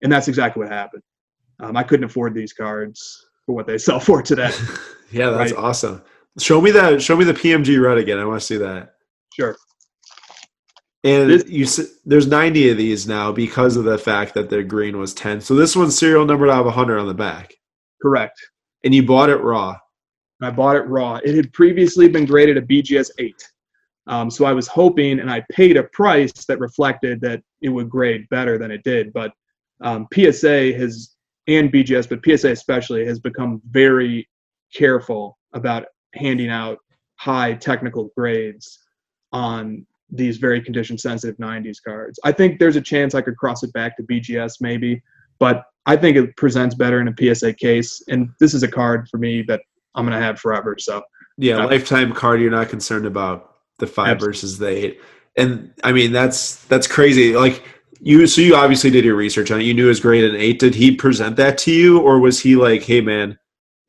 And 0.04 0.12
that's 0.12 0.28
exactly 0.28 0.64
what 0.64 0.72
happened. 0.72 1.04
Um, 1.60 1.76
I 1.76 1.84
couldn't 1.84 2.06
afford 2.06 2.34
these 2.34 2.54
cards 2.54 3.26
for 3.46 3.56
what 3.56 3.68
they 3.68 3.78
sell 3.78 4.00
for 4.00 4.22
today. 4.22 4.52
yeah, 5.12 5.32
that's 5.32 5.52
right? 5.52 5.64
awesome. 5.64 6.02
Show 6.40 6.62
me 6.62 6.72
that. 6.72 7.02
Show 7.02 7.18
me 7.18 7.26
the 7.26 7.34
PMG 7.34 7.82
red 7.82 7.98
again. 7.98 8.20
I 8.20 8.26
want 8.26 8.40
to 8.40 8.46
see 8.46 8.58
that. 8.58 8.96
Sure. 9.34 9.56
And 11.04 11.30
this, 11.30 11.46
you 11.48 11.66
there's 12.06 12.28
90 12.28 12.72
of 12.72 12.78
these 12.78 13.08
now 13.08 13.32
because 13.32 13.78
of 13.78 13.86
the 13.86 13.98
fact 13.98 14.34
that 14.34 14.50
the 14.50 14.64
green 14.64 14.98
was 14.98 15.14
10. 15.14 15.42
So 15.42 15.56
this 15.56 15.76
one's 15.76 15.98
serial 15.98 16.26
numbered 16.26 16.50
out 16.50 16.60
of 16.60 16.66
100 16.66 17.00
on 17.00 17.08
the 17.08 17.14
back. 17.14 17.54
Correct. 18.02 18.40
And 18.84 18.94
you 18.94 19.06
bought 19.06 19.30
it 19.30 19.38
raw. 19.38 19.78
I 20.42 20.52
bought 20.52 20.76
it 20.76 20.88
raw. 20.88 21.20
It 21.24 21.36
had 21.36 21.54
previously 21.54 22.08
been 22.08 22.26
graded 22.26 22.58
a 22.58 22.62
BGS 22.62 23.12
8. 23.20 23.50
Um, 24.08 24.30
so 24.30 24.46
I 24.46 24.54
was 24.54 24.68
hoping, 24.68 25.20
and 25.20 25.30
I 25.30 25.44
paid 25.52 25.78
a 25.78 25.84
price 25.84 26.46
that 26.46 26.60
reflected 26.60 27.20
that 27.22 27.42
it 27.62 27.70
would 27.70 27.90
grade 27.90 28.28
better 28.30 28.58
than 28.58 28.72
it 28.72 28.84
did. 28.84 29.12
But 29.14 29.34
um, 29.82 30.08
PSA 30.14 30.74
has, 30.74 31.16
and 31.48 31.72
BGS, 31.72 32.10
but 32.10 32.20
PSA 32.24 32.52
especially, 32.52 33.06
has 33.06 33.20
become 33.20 33.62
very 33.70 34.28
careful 34.74 35.38
about 35.54 35.86
handing 36.14 36.50
out 36.50 36.80
high 37.16 37.54
technical 37.54 38.12
grades 38.16 38.80
on 39.32 39.86
these 40.10 40.38
very 40.38 40.62
condition 40.62 40.98
sensitive 40.98 41.38
90s 41.38 41.78
cards. 41.86 42.20
I 42.24 42.32
think 42.32 42.60
there's 42.60 42.76
a 42.76 42.82
chance 42.82 43.14
I 43.14 43.22
could 43.22 43.38
cross 43.38 43.64
it 43.64 43.74
back 43.74 43.98
to 43.98 44.04
BGS 44.04 44.56
maybe, 44.62 45.02
but 45.40 45.64
I 45.86 45.96
think 45.96 46.18
it 46.18 46.36
presents 46.38 46.76
better 46.76 47.02
in 47.02 47.08
a 47.08 47.36
PSA 47.36 47.54
case. 47.54 48.02
And 48.08 48.30
this 48.40 48.54
is 48.54 48.64
a 48.64 48.68
card 48.68 49.08
for 49.10 49.18
me 49.18 49.42
that 49.44 49.62
I'm 49.96 50.06
going 50.06 50.18
to 50.18 50.24
have 50.24 50.40
forever. 50.40 50.76
So, 50.80 51.02
yeah, 51.38 51.58
uh, 51.58 51.68
lifetime 51.68 52.14
card, 52.14 52.42
you're 52.42 52.52
not 52.52 52.70
concerned 52.70 53.06
about 53.06 53.56
the 53.80 53.88
five 53.88 54.16
absolutely. 54.16 54.28
versus 54.28 54.58
the 54.58 54.68
eight. 54.68 55.02
And 55.38 55.72
I 55.84 55.92
mean, 55.92 56.12
that's 56.12 56.64
that's 56.66 56.88
crazy. 56.88 57.36
Like, 57.36 57.64
you 58.00 58.28
so 58.28 58.42
you 58.42 58.56
obviously 58.56 58.90
did 58.90 59.06
your 59.06 59.16
research 59.16 59.52
on 59.52 59.62
it. 59.62 59.64
You 59.64 59.74
knew 59.74 59.86
it 59.86 59.90
was 59.90 60.00
great 60.00 60.24
at 60.24 60.32
an 60.32 60.38
eight. 60.38 60.60
Did 60.60 60.76
he 60.76 60.96
present 60.96 61.36
that 61.38 61.58
to 61.60 61.72
you, 61.72 62.00
or 62.00 62.20
was 62.20 62.40
he 62.40 62.56
like, 62.56 62.84
"Hey, 62.84 63.02
man, 63.02 63.38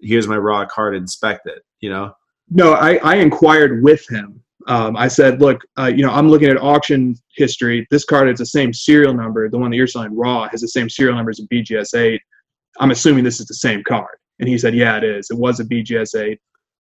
here's 0.00 0.28
my 0.28 0.36
raw 0.36 0.66
card, 0.66 0.94
inspect 0.94 1.46
it"? 1.46 1.62
You 1.80 1.90
know? 1.90 2.12
No, 2.50 2.72
I 2.72 2.96
I 2.96 3.16
inquired 3.16 3.82
with 3.82 4.08
him 4.08 4.42
um, 4.68 4.96
I 4.96 5.08
said, 5.08 5.40
look, 5.40 5.62
uh, 5.78 5.86
you 5.86 6.04
know, 6.04 6.10
I'm 6.10 6.28
looking 6.28 6.50
at 6.50 6.58
auction 6.58 7.16
history. 7.34 7.86
This 7.90 8.04
card 8.04 8.28
has 8.28 8.38
the 8.38 8.46
same 8.46 8.72
serial 8.74 9.14
number. 9.14 9.48
The 9.48 9.58
one 9.58 9.70
that 9.70 9.76
you're 9.76 9.86
selling 9.86 10.14
raw 10.14 10.46
has 10.48 10.60
the 10.60 10.68
same 10.68 10.90
serial 10.90 11.16
number 11.16 11.30
as 11.30 11.40
a 11.40 11.46
BGS 11.46 11.94
8. 11.98 12.20
I'm 12.78 12.90
assuming 12.90 13.24
this 13.24 13.40
is 13.40 13.46
the 13.46 13.54
same 13.54 13.82
card. 13.82 14.18
And 14.40 14.48
he 14.48 14.58
said, 14.58 14.74
yeah, 14.74 14.98
it 14.98 15.04
is. 15.04 15.30
It 15.30 15.38
was 15.38 15.58
a 15.58 15.64
BGS 15.64 16.20
8. 16.20 16.38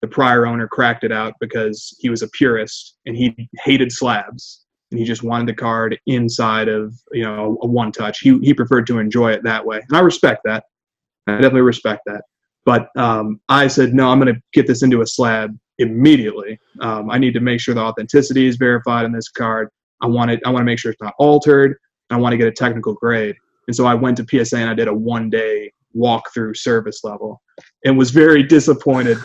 The 0.01 0.07
prior 0.09 0.45
owner 0.45 0.67
cracked 0.67 1.05
it 1.05 1.13
out 1.13 1.34
because 1.39 1.95
he 1.99 2.09
was 2.09 2.22
a 2.22 2.28
purist 2.30 2.97
and 3.05 3.15
he 3.15 3.49
hated 3.63 3.91
slabs 3.93 4.65
and 4.91 4.99
he 4.99 5.05
just 5.05 5.23
wanted 5.23 5.47
the 5.47 5.53
card 5.53 5.99
inside 6.07 6.67
of, 6.67 6.93
you 7.11 7.23
know, 7.23 7.57
a 7.61 7.67
one 7.67 7.91
touch. 7.91 8.19
He, 8.19 8.37
he 8.39 8.53
preferred 8.53 8.87
to 8.87 8.99
enjoy 8.99 9.31
it 9.31 9.43
that 9.43 9.65
way. 9.65 9.81
And 9.87 9.97
I 9.97 10.01
respect 10.01 10.41
that. 10.45 10.65
I 11.27 11.33
definitely 11.33 11.61
respect 11.61 12.01
that. 12.07 12.23
But 12.65 12.89
um, 12.95 13.39
I 13.49 13.67
said, 13.67 13.93
no, 13.93 14.09
I'm 14.09 14.19
going 14.19 14.33
to 14.33 14.41
get 14.53 14.67
this 14.67 14.83
into 14.83 15.01
a 15.01 15.07
slab 15.07 15.57
immediately. 15.77 16.59
Um, 16.81 17.09
I 17.09 17.17
need 17.17 17.33
to 17.33 17.39
make 17.39 17.61
sure 17.61 17.73
the 17.73 17.81
authenticity 17.81 18.47
is 18.47 18.57
verified 18.57 19.05
in 19.05 19.11
this 19.11 19.29
card. 19.29 19.69
I 20.01 20.07
want 20.07 20.31
it. 20.31 20.39
I 20.45 20.49
want 20.49 20.61
to 20.61 20.65
make 20.65 20.79
sure 20.79 20.91
it's 20.91 21.01
not 21.01 21.13
altered. 21.19 21.77
I 22.09 22.17
want 22.17 22.33
to 22.33 22.37
get 22.37 22.47
a 22.47 22.51
technical 22.51 22.93
grade. 22.93 23.35
And 23.67 23.75
so 23.75 23.85
I 23.85 23.93
went 23.93 24.17
to 24.17 24.45
PSA 24.45 24.57
and 24.57 24.69
I 24.69 24.73
did 24.73 24.87
a 24.87 24.93
one 24.93 25.29
day 25.29 25.71
walkthrough 25.95 26.55
service 26.55 27.03
level, 27.03 27.41
and 27.85 27.97
was 27.97 28.11
very 28.11 28.43
disappointed 28.43 29.17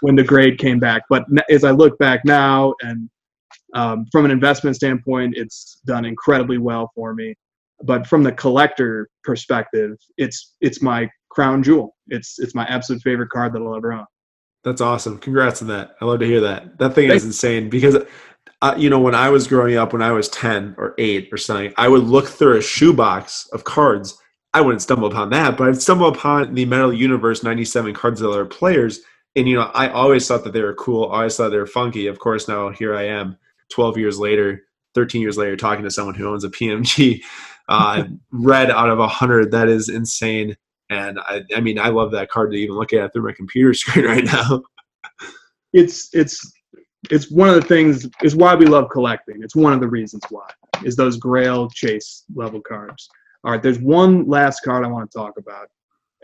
when 0.00 0.16
the 0.16 0.24
grade 0.24 0.58
came 0.58 0.78
back. 0.78 1.02
But 1.08 1.24
as 1.48 1.64
I 1.64 1.70
look 1.70 1.98
back 1.98 2.24
now, 2.24 2.74
and 2.80 3.08
um, 3.74 4.06
from 4.10 4.24
an 4.24 4.30
investment 4.30 4.76
standpoint, 4.76 5.34
it's 5.36 5.80
done 5.86 6.04
incredibly 6.04 6.58
well 6.58 6.90
for 6.94 7.14
me. 7.14 7.34
But 7.82 8.06
from 8.06 8.22
the 8.22 8.32
collector 8.32 9.08
perspective, 9.24 9.96
it's 10.18 10.54
it's 10.60 10.82
my 10.82 11.08
crown 11.30 11.62
jewel. 11.62 11.96
It's 12.08 12.38
it's 12.38 12.54
my 12.54 12.64
absolute 12.66 13.02
favorite 13.02 13.30
card 13.30 13.54
that 13.54 13.62
I'll 13.62 13.76
ever 13.76 13.92
own. 13.92 14.04
That's 14.64 14.80
awesome. 14.80 15.18
Congrats 15.18 15.62
on 15.62 15.68
that. 15.68 15.96
I 16.00 16.04
love 16.04 16.20
to 16.20 16.26
hear 16.26 16.40
that. 16.42 16.78
That 16.78 16.94
thing 16.94 17.08
Thanks. 17.08 17.22
is 17.22 17.28
insane 17.28 17.70
because, 17.70 17.96
uh, 18.60 18.74
you 18.76 18.90
know, 18.90 19.00
when 19.00 19.14
I 19.14 19.30
was 19.30 19.46
growing 19.46 19.76
up, 19.76 19.94
when 19.94 20.02
I 20.02 20.12
was 20.12 20.28
10 20.28 20.74
or 20.76 20.94
8 20.98 21.30
or 21.32 21.38
something, 21.38 21.72
I 21.78 21.88
would 21.88 22.02
look 22.02 22.28
through 22.28 22.58
a 22.58 22.62
shoebox 22.62 23.48
of 23.54 23.64
cards. 23.64 24.18
I 24.52 24.60
wouldn't 24.60 24.82
stumble 24.82 25.08
upon 25.08 25.30
that, 25.30 25.56
but 25.56 25.68
I'd 25.68 25.80
stumble 25.80 26.08
upon 26.08 26.54
the 26.54 26.66
Metal 26.66 26.92
Universe 26.92 27.42
97 27.42 27.94
cards 27.94 28.20
that 28.20 28.30
are 28.30 28.44
players. 28.44 29.00
And, 29.34 29.48
you 29.48 29.56
know, 29.56 29.70
I 29.72 29.88
always 29.88 30.28
thought 30.28 30.44
that 30.44 30.52
they 30.52 30.60
were 30.60 30.74
cool. 30.74 31.10
I 31.10 31.18
always 31.18 31.36
thought 31.36 31.50
they 31.50 31.56
were 31.56 31.66
funky. 31.66 32.06
Of 32.06 32.18
course, 32.18 32.46
now 32.46 32.68
here 32.68 32.94
I 32.94 33.04
am 33.04 33.38
12 33.70 33.98
years 33.98 34.18
later, 34.18 34.62
13 34.94 35.22
years 35.22 35.38
later, 35.38 35.56
talking 35.56 35.84
to 35.84 35.90
someone 35.90 36.14
who 36.14 36.28
owns 36.28 36.44
a 36.44 36.50
PMG 36.50 37.22
uh, 37.68 38.04
red 38.32 38.70
out 38.70 38.90
of 38.90 38.98
100. 38.98 39.50
That 39.50 39.68
is 39.68 39.88
insane. 39.88 40.56
And 40.90 41.20
I, 41.20 41.42
I 41.54 41.60
mean, 41.60 41.78
I 41.78 41.88
love 41.88 42.10
that 42.12 42.30
card 42.30 42.50
to 42.50 42.58
even 42.58 42.76
look 42.76 42.92
at 42.92 43.12
through 43.12 43.24
my 43.24 43.32
computer 43.32 43.72
screen 43.74 44.04
right 44.04 44.24
now. 44.24 44.62
It's 45.72 46.08
it's 46.12 46.52
it's 47.10 47.30
one 47.30 47.48
of 47.48 47.54
the 47.54 47.62
things 47.62 48.08
is 48.22 48.34
why 48.34 48.54
we 48.54 48.66
love 48.66 48.90
collecting. 48.90 49.42
It's 49.42 49.56
one 49.56 49.72
of 49.72 49.80
the 49.80 49.88
reasons 49.88 50.22
why 50.30 50.48
is 50.84 50.96
those 50.96 51.16
Grail 51.16 51.70
Chase 51.70 52.24
level 52.34 52.60
cards. 52.60 53.08
All 53.44 53.52
right, 53.52 53.62
there's 53.62 53.78
one 53.78 54.26
last 54.28 54.60
card 54.60 54.84
I 54.84 54.88
want 54.88 55.10
to 55.10 55.16
talk 55.16 55.38
about, 55.38 55.68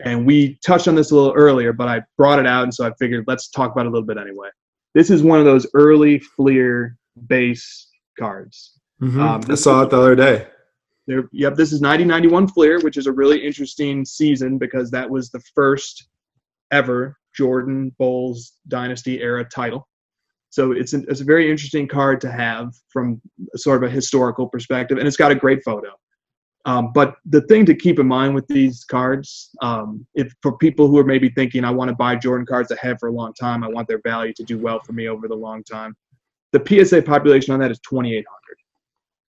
and 0.03 0.25
we 0.25 0.59
touched 0.65 0.87
on 0.87 0.95
this 0.95 1.11
a 1.11 1.15
little 1.15 1.33
earlier, 1.33 1.73
but 1.73 1.87
I 1.87 2.01
brought 2.17 2.39
it 2.39 2.45
out, 2.45 2.63
and 2.63 2.73
so 2.73 2.85
I 2.85 2.91
figured 2.99 3.23
let's 3.25 3.49
talk 3.49 3.71
about 3.71 3.85
it 3.85 3.89
a 3.89 3.91
little 3.91 4.05
bit 4.05 4.17
anyway. 4.17 4.49
This 4.93 5.09
is 5.09 5.23
one 5.23 5.39
of 5.39 5.45
those 5.45 5.65
early 5.73 6.19
Fleer 6.19 6.97
base 7.27 7.89
cards. 8.17 8.79
Mm-hmm. 9.01 9.19
Um, 9.19 9.41
I 9.49 9.55
saw 9.55 9.83
it 9.83 9.89
the 9.89 9.97
other 9.97 10.15
day. 10.15 10.47
There, 11.07 11.29
yep, 11.31 11.55
this 11.55 11.71
is 11.71 11.81
1991 11.81 12.49
Fleer, 12.49 12.79
which 12.81 12.97
is 12.97 13.07
a 13.07 13.11
really 13.11 13.45
interesting 13.45 14.03
season 14.03 14.57
because 14.57 14.91
that 14.91 15.09
was 15.09 15.29
the 15.29 15.41
first 15.55 16.07
ever 16.71 17.17
Jordan 17.35 17.95
Bulls 17.97 18.53
Dynasty 18.67 19.21
era 19.21 19.45
title. 19.45 19.87
So 20.49 20.71
it's, 20.71 20.93
an, 20.93 21.05
it's 21.07 21.21
a 21.21 21.25
very 21.25 21.49
interesting 21.49 21.87
card 21.87 22.19
to 22.21 22.31
have 22.31 22.73
from 22.89 23.21
sort 23.55 23.83
of 23.83 23.89
a 23.89 23.93
historical 23.93 24.47
perspective, 24.47 24.97
and 24.97 25.07
it's 25.07 25.17
got 25.17 25.31
a 25.31 25.35
great 25.35 25.63
photo. 25.63 25.89
Um, 26.65 26.91
but 26.93 27.15
the 27.25 27.41
thing 27.41 27.65
to 27.67 27.73
keep 27.73 27.97
in 27.97 28.07
mind 28.07 28.35
with 28.35 28.45
these 28.47 28.83
cards, 28.83 29.51
um, 29.61 30.05
if 30.15 30.33
for 30.41 30.57
people 30.57 30.87
who 30.87 30.97
are 30.97 31.05
maybe 31.05 31.29
thinking, 31.29 31.63
I 31.63 31.71
want 31.71 31.89
to 31.89 31.95
buy 31.95 32.17
Jordan 32.17 32.45
cards 32.45 32.67
that 32.69 32.79
have 32.79 32.99
for 32.99 33.07
a 33.07 33.11
long 33.13 33.33
time, 33.33 33.63
I 33.63 33.69
want 33.69 33.87
their 33.87 34.01
value 34.03 34.33
to 34.33 34.43
do 34.43 34.57
well 34.57 34.81
for 34.81 34.91
me 34.91 35.07
over 35.07 35.29
the 35.29 35.35
long 35.35 35.63
time. 35.63 35.95
The 36.57 36.85
PSA 36.85 37.01
population 37.03 37.53
on 37.53 37.59
that 37.59 37.71
is 37.71 37.79
2,800. 37.87 38.25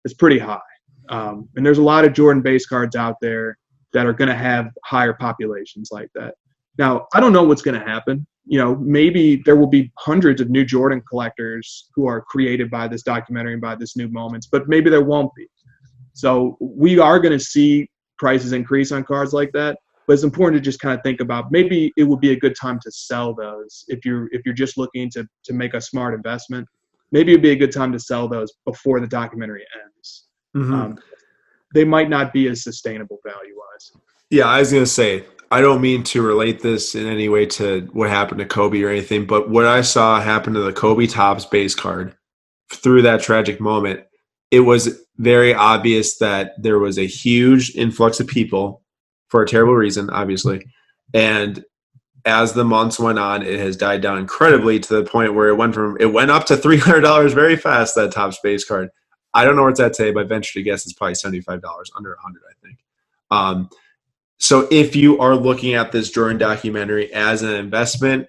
It's 0.04 0.14
pretty 0.14 0.38
high, 0.38 0.60
um, 1.08 1.48
and 1.56 1.64
there's 1.64 1.78
a 1.78 1.82
lot 1.82 2.04
of 2.04 2.12
Jordan 2.12 2.42
base 2.42 2.66
cards 2.66 2.94
out 2.94 3.16
there 3.20 3.58
that 3.92 4.06
are 4.06 4.12
going 4.12 4.28
to 4.28 4.36
have 4.36 4.68
higher 4.84 5.14
populations 5.14 5.88
like 5.90 6.08
that. 6.14 6.34
Now, 6.78 7.06
I 7.14 7.20
don't 7.20 7.32
know 7.32 7.42
what's 7.42 7.62
going 7.62 7.78
to 7.80 7.86
happen. 7.86 8.26
You 8.44 8.58
know, 8.58 8.76
maybe 8.76 9.42
there 9.44 9.56
will 9.56 9.66
be 9.66 9.90
hundreds 9.98 10.40
of 10.40 10.50
new 10.50 10.64
Jordan 10.64 11.02
collectors 11.08 11.88
who 11.94 12.06
are 12.06 12.20
created 12.20 12.70
by 12.70 12.86
this 12.86 13.02
documentary 13.02 13.54
and 13.54 13.62
by 13.62 13.74
this 13.74 13.96
new 13.96 14.08
moments, 14.08 14.46
but 14.46 14.68
maybe 14.68 14.90
there 14.90 15.02
won't 15.02 15.34
be 15.34 15.48
so 16.16 16.56
we 16.60 16.98
are 16.98 17.20
going 17.20 17.38
to 17.38 17.44
see 17.44 17.90
prices 18.18 18.52
increase 18.52 18.90
on 18.90 19.04
cards 19.04 19.34
like 19.34 19.52
that. 19.52 19.78
But 20.06 20.14
it's 20.14 20.22
important 20.22 20.62
to 20.62 20.64
just 20.64 20.80
kind 20.80 20.96
of 20.96 21.02
think 21.02 21.20
about 21.20 21.52
maybe 21.52 21.92
it 21.98 22.04
would 22.04 22.20
be 22.20 22.32
a 22.32 22.38
good 22.38 22.56
time 22.58 22.80
to 22.82 22.90
sell 22.90 23.34
those 23.34 23.84
if 23.88 24.04
you're 24.06 24.28
if 24.32 24.40
you're 24.46 24.54
just 24.54 24.78
looking 24.78 25.10
to 25.10 25.28
to 25.44 25.52
make 25.52 25.74
a 25.74 25.80
smart 25.80 26.14
investment. 26.14 26.66
Maybe 27.12 27.32
it'd 27.32 27.42
be 27.42 27.50
a 27.50 27.56
good 27.56 27.72
time 27.72 27.92
to 27.92 27.98
sell 27.98 28.28
those 28.28 28.52
before 28.64 29.00
the 29.00 29.06
documentary 29.06 29.64
ends. 29.84 30.26
Mm-hmm. 30.56 30.74
Um, 30.74 30.98
they 31.74 31.84
might 31.84 32.08
not 32.08 32.32
be 32.32 32.48
as 32.48 32.62
sustainable 32.62 33.18
value 33.24 33.54
wise. 33.56 33.92
Yeah, 34.30 34.46
I 34.46 34.60
was 34.60 34.72
gonna 34.72 34.86
say 34.86 35.24
I 35.50 35.60
don't 35.60 35.80
mean 35.80 36.02
to 36.04 36.22
relate 36.22 36.60
this 36.60 36.94
in 36.94 37.06
any 37.06 37.28
way 37.28 37.46
to 37.46 37.88
what 37.92 38.10
happened 38.10 38.40
to 38.40 38.46
Kobe 38.46 38.82
or 38.82 38.88
anything, 38.88 39.26
but 39.26 39.48
what 39.48 39.66
I 39.66 39.82
saw 39.82 40.20
happen 40.20 40.54
to 40.54 40.60
the 40.60 40.72
Kobe 40.72 41.06
Topps 41.06 41.44
base 41.44 41.74
card 41.74 42.16
through 42.72 43.02
that 43.02 43.22
tragic 43.22 43.60
moment 43.60 44.00
it 44.50 44.60
was 44.60 45.04
very 45.16 45.54
obvious 45.54 46.18
that 46.18 46.52
there 46.58 46.78
was 46.78 46.98
a 46.98 47.06
huge 47.06 47.74
influx 47.74 48.20
of 48.20 48.26
people 48.26 48.82
for 49.28 49.42
a 49.42 49.46
terrible 49.46 49.74
reason, 49.74 50.10
obviously. 50.10 50.64
And 51.12 51.64
as 52.26 52.52
the 52.52 52.64
months 52.64 52.98
went 52.98 53.18
on, 53.18 53.42
it 53.42 53.58
has 53.58 53.76
died 53.76 54.02
down 54.02 54.18
incredibly 54.18 54.80
to 54.80 54.94
the 54.94 55.04
point 55.04 55.34
where 55.34 55.48
it 55.48 55.56
went 55.56 55.74
from 55.74 55.96
it 56.00 56.12
went 56.12 56.30
up 56.30 56.44
to 56.46 56.56
three 56.56 56.78
hundred 56.78 57.00
dollars 57.00 57.32
very 57.32 57.56
fast. 57.56 57.94
That 57.94 58.12
Topps 58.12 58.38
base 58.42 58.64
card. 58.64 58.90
I 59.32 59.44
don't 59.44 59.56
know 59.56 59.62
where 59.62 59.70
it's 59.70 59.80
at 59.80 59.94
today, 59.94 60.12
but 60.12 60.28
venture 60.28 60.54
to 60.54 60.62
guess 60.62 60.84
it's 60.84 60.92
probably 60.92 61.14
seventy 61.14 61.40
five 61.40 61.62
dollars, 61.62 61.90
under 61.96 62.12
a 62.12 62.20
hundred, 62.20 62.42
I 62.48 62.66
think. 62.66 62.78
Um, 63.30 63.70
so 64.38 64.68
if 64.70 64.94
you 64.94 65.18
are 65.18 65.34
looking 65.34 65.74
at 65.74 65.92
this 65.92 66.10
Jordan 66.10 66.36
documentary 66.36 67.12
as 67.12 67.42
an 67.42 67.54
investment 67.54 68.26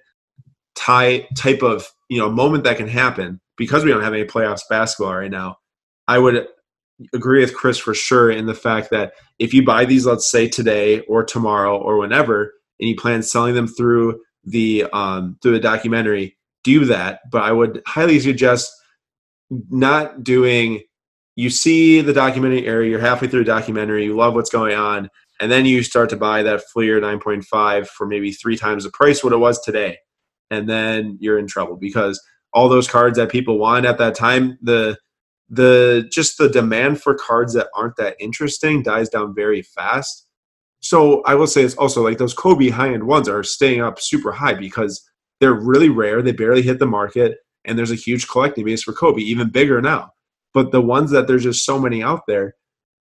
type 0.74 1.26
type 1.36 1.62
of 1.62 1.90
you 2.08 2.18
know 2.18 2.30
moment 2.30 2.64
that 2.64 2.76
can 2.76 2.88
happen 2.88 3.40
because 3.56 3.84
we 3.84 3.90
don't 3.90 4.02
have 4.02 4.14
any 4.14 4.24
playoffs 4.24 4.62
basketball 4.70 5.14
right 5.14 5.30
now 5.30 5.58
I 6.08 6.18
would 6.18 6.48
agree 7.12 7.40
with 7.40 7.54
Chris 7.54 7.78
for 7.78 7.94
sure 7.94 8.30
in 8.30 8.46
the 8.46 8.54
fact 8.54 8.90
that 8.90 9.12
if 9.38 9.54
you 9.54 9.64
buy 9.64 9.84
these, 9.84 10.06
let's 10.06 10.28
say 10.28 10.48
today 10.48 11.00
or 11.00 11.22
tomorrow 11.22 11.78
or 11.78 11.98
whenever, 11.98 12.54
and 12.80 12.88
you 12.88 12.96
plan 12.96 13.22
selling 13.22 13.54
them 13.54 13.66
through 13.66 14.20
the 14.44 14.84
um, 14.92 15.38
through 15.42 15.52
the 15.52 15.60
documentary, 15.60 16.36
do 16.64 16.84
that. 16.86 17.20
But 17.30 17.42
I 17.42 17.52
would 17.52 17.82
highly 17.86 18.20
suggest 18.20 18.70
not 19.50 20.22
doing. 20.22 20.82
You 21.36 21.50
see 21.50 22.00
the 22.00 22.12
documentary 22.12 22.66
area, 22.66 22.90
you're 22.90 22.98
halfway 22.98 23.28
through 23.28 23.44
the 23.44 23.52
documentary, 23.52 24.04
you 24.04 24.16
love 24.16 24.34
what's 24.34 24.50
going 24.50 24.74
on, 24.74 25.08
and 25.38 25.52
then 25.52 25.66
you 25.66 25.84
start 25.84 26.10
to 26.10 26.16
buy 26.16 26.42
that 26.42 26.64
Fleer 26.72 27.00
9.5 27.00 27.86
for 27.86 28.08
maybe 28.08 28.32
three 28.32 28.56
times 28.56 28.82
the 28.82 28.90
price 28.90 29.22
what 29.22 29.32
it 29.32 29.36
was 29.36 29.60
today, 29.60 29.98
and 30.50 30.68
then 30.68 31.16
you're 31.20 31.38
in 31.38 31.46
trouble 31.46 31.76
because 31.76 32.20
all 32.52 32.68
those 32.68 32.88
cards 32.88 33.18
that 33.18 33.30
people 33.30 33.58
want 33.58 33.86
at 33.86 33.98
that 33.98 34.14
time, 34.14 34.58
the 34.62 34.98
the 35.48 36.08
just 36.12 36.38
the 36.38 36.48
demand 36.48 37.00
for 37.00 37.14
cards 37.14 37.54
that 37.54 37.68
aren't 37.74 37.96
that 37.96 38.16
interesting 38.20 38.82
dies 38.82 39.08
down 39.08 39.34
very 39.34 39.62
fast. 39.62 40.27
So 40.80 41.22
I 41.22 41.34
will 41.34 41.46
say 41.46 41.62
it's 41.62 41.74
also 41.74 42.02
like 42.02 42.18
those 42.18 42.34
Kobe 42.34 42.68
high 42.68 42.92
end 42.92 43.06
ones 43.06 43.28
are 43.28 43.42
staying 43.42 43.80
up 43.80 44.00
super 44.00 44.32
high 44.32 44.54
because 44.54 45.04
they're 45.40 45.54
really 45.54 45.88
rare. 45.88 46.22
They 46.22 46.32
barely 46.32 46.62
hit 46.62 46.78
the 46.78 46.86
market, 46.86 47.38
and 47.64 47.78
there's 47.78 47.90
a 47.90 47.96
huge 47.96 48.28
collecting 48.28 48.64
base 48.64 48.82
for 48.82 48.92
Kobe, 48.92 49.20
even 49.20 49.50
bigger 49.50 49.80
now. 49.80 50.12
But 50.54 50.72
the 50.72 50.80
ones 50.80 51.10
that 51.10 51.26
there's 51.26 51.44
just 51.44 51.64
so 51.64 51.78
many 51.78 52.02
out 52.02 52.22
there, 52.26 52.54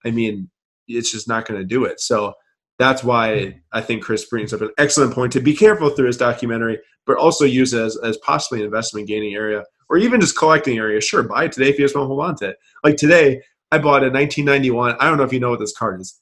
I 0.05 0.11
mean, 0.11 0.51
it's 0.89 1.13
just 1.13 1.29
not 1.29 1.47
going 1.47 1.61
to 1.61 1.67
do 1.67 1.85
it. 1.85 2.01
So 2.01 2.35
that's 2.79 3.03
why 3.03 3.61
I 3.73 3.81
think 3.81 4.03
Chris 4.03 4.27
brings 4.27 4.53
up 4.53 4.61
an 4.61 4.71
excellent 4.79 5.15
point 5.15 5.33
to 5.33 5.41
be 5.41 5.55
careful 5.55 5.91
through 5.91 6.09
his 6.09 6.19
documentary, 6.19 6.79
but 7.07 7.17
also 7.17 7.45
use 7.45 7.73
it 7.73 7.81
as, 7.81 7.97
as 7.99 8.19
possibly 8.19 8.61
an 8.61 8.67
investment 8.67 9.09
gaining 9.09 9.35
area 9.35 9.65
or 9.89 9.97
even 9.97 10.21
just 10.21 10.37
collecting 10.37 10.79
area. 10.79 11.01
Sure, 11.01 11.23
buy 11.23 11.45
it 11.45 11.53
today 11.53 11.71
if 11.71 11.79
you 11.79 11.85
just 11.85 11.95
want 11.95 12.05
to 12.05 12.09
hold 12.09 12.21
on 12.21 12.37
to 12.37 12.49
it. 12.51 12.57
Like 12.85 12.97
today, 12.97 13.41
I 13.73 13.79
bought 13.79 14.03
a 14.03 14.11
1991. 14.11 14.97
I 15.01 15.05
don't 15.07 15.17
know 15.17 15.25
if 15.25 15.33
you 15.33 15.41
know 15.41 15.51
what 15.51 15.61
this 15.61 15.77
card 15.77 16.01
is. 16.01 16.21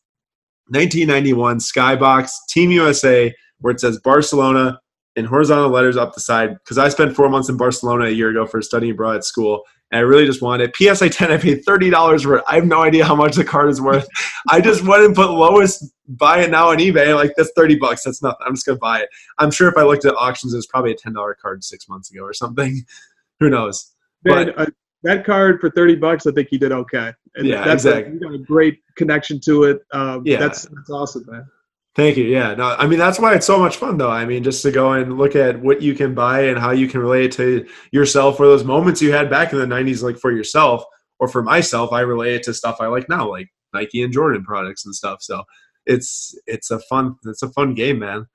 1991 0.69 1.59
Skybox 1.59 2.31
Team 2.49 2.71
USA, 2.71 3.35
where 3.61 3.73
it 3.73 3.81
says 3.81 3.99
Barcelona 4.01 4.81
in 5.17 5.25
horizontal 5.25 5.71
letters 5.71 5.97
up 5.97 6.15
the 6.15 6.21
side. 6.21 6.55
Because 6.65 6.79
I 6.79 6.89
spent 6.89 7.15
four 7.15 7.29
months 7.29 7.49
in 7.49 7.57
Barcelona 7.57 8.07
a 8.07 8.11
year 8.11 8.31
ago 8.31 8.47
for 8.47 8.61
studying 8.63 8.93
abroad 8.93 9.17
at 9.17 9.25
school, 9.25 9.63
and 9.91 9.99
I 9.99 10.03
really 10.03 10.27
just 10.27 10.43
wanted 10.43 10.71
it. 10.71 10.97
PSA 10.97 11.11
10, 11.11 11.33
I 11.33 11.37
paid 11.37 11.65
thirty 11.65 11.91
dollars 11.91 12.23
for 12.23 12.37
it. 12.37 12.45
I 12.49 12.57
have 12.57 12.67
no 12.67 12.83
idea 12.83 13.05
how 13.05 13.15
much 13.15 13.37
the 13.37 13.45
card 13.45 13.71
is 13.71 13.81
worth. 13.81 14.09
I 14.51 14.61
just 14.61 14.83
went 14.85 15.05
and 15.05 15.15
put 15.15 15.31
lowest 15.31 15.85
buy 16.09 16.43
it 16.43 16.51
now 16.51 16.71
on 16.71 16.79
eBay. 16.79 17.15
Like 17.15 17.33
that's 17.37 17.53
thirty 17.57 17.77
bucks. 17.77 18.05
That's 18.05 18.23
nothing. 18.23 18.45
I'm 18.47 18.55
just 18.55 18.67
gonna 18.67 18.79
buy 18.79 19.01
it. 19.01 19.09
I'm 19.39 19.51
sure 19.51 19.69
if 19.69 19.77
I 19.77 19.83
looked 19.83 20.05
at 20.05 20.15
auctions, 20.17 20.53
it 20.53 20.57
was 20.57 20.67
probably 20.67 20.93
a 20.93 20.97
ten 20.97 21.13
dollar 21.13 21.37
card 21.41 21.65
six 21.65 21.89
months 21.89 22.11
ago 22.11 22.23
or 22.23 22.33
something. 22.33 22.85
who 23.41 23.51
knows? 23.51 23.91
But, 24.23 24.59
uh, 24.59 24.67
that 25.05 25.25
card 25.25 25.61
for 25.61 25.71
30 25.71 25.97
bucks, 25.97 26.27
I 26.27 26.33
think 26.33 26.49
he 26.49 26.59
did 26.59 26.73
okay. 26.73 27.13
And 27.37 27.47
yeah, 27.47 27.65
that's 27.65 27.85
exactly. 27.85 28.13
A, 28.13 28.15
you 28.15 28.21
got 28.21 28.35
a 28.35 28.39
great 28.39 28.81
connection 28.97 29.39
to 29.41 29.65
it. 29.65 29.83
Um, 29.93 30.23
yeah. 30.25 30.39
That's, 30.39 30.63
that's 30.65 30.91
awesome, 30.91 31.25
man. 31.29 31.47
Thank 31.95 32.17
you. 32.17 32.25
Yeah. 32.25 32.55
No, 32.55 32.75
I 32.77 32.87
mean, 32.87 32.99
that's 32.99 33.21
why 33.21 33.35
it's 33.35 33.47
so 33.47 33.59
much 33.59 33.77
fun, 33.77 33.99
though. 33.99 34.11
I 34.11 34.25
mean, 34.25 34.43
just 34.43 34.63
to 34.63 34.73
go 34.73 34.93
and 34.93 35.17
look 35.17 35.37
at 35.37 35.61
what 35.61 35.81
you 35.81 35.95
can 35.95 36.15
buy 36.15 36.47
and 36.47 36.59
how 36.59 36.73
you 36.73 36.89
can 36.89 37.01
relate 37.01 37.33
to 37.33 37.67
yourself 37.93 38.41
or 38.41 38.47
those 38.47 38.65
moments 38.65 39.01
you 39.01 39.13
had 39.13 39.31
back 39.31 39.53
in 39.53 39.59
the 39.59 39.67
90s, 39.67 40.03
like 40.03 40.19
for 40.19 40.33
yourself 40.33 40.85
or 41.21 41.29
for 41.29 41.43
myself, 41.43 41.93
I 41.93 42.01
relate 42.01 42.35
it 42.35 42.43
to 42.45 42.55
stuff 42.55 42.79
I 42.81 42.87
like 42.87 43.09
now, 43.09 43.29
like 43.29 43.49
Nike 43.73 44.03
and 44.03 44.13
Jordan 44.13 44.43
products 44.43 44.87
and 44.87 44.95
stuff. 44.95 45.23
So 45.23 45.45
it's, 45.87 46.37
it's 46.47 46.71
a 46.71 46.81
fun, 46.81 47.17
it's 47.27 47.43
a 47.43 47.51
fun 47.51 47.75
game, 47.75 48.01
man. 48.01 48.27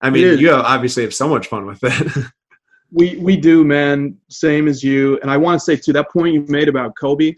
I 0.00 0.10
mean, 0.10 0.38
you 0.38 0.52
obviously 0.52 1.02
have 1.02 1.14
so 1.14 1.28
much 1.28 1.48
fun 1.48 1.66
with 1.66 1.80
it. 1.82 2.26
We 2.90 3.16
we 3.16 3.36
do, 3.36 3.64
man. 3.64 4.16
Same 4.28 4.66
as 4.66 4.82
you. 4.82 5.18
And 5.20 5.30
I 5.30 5.36
want 5.36 5.60
to 5.60 5.64
say 5.64 5.76
to 5.76 5.92
that 5.92 6.10
point 6.10 6.34
you 6.34 6.44
made 6.48 6.68
about 6.68 6.94
Kobe, 6.98 7.34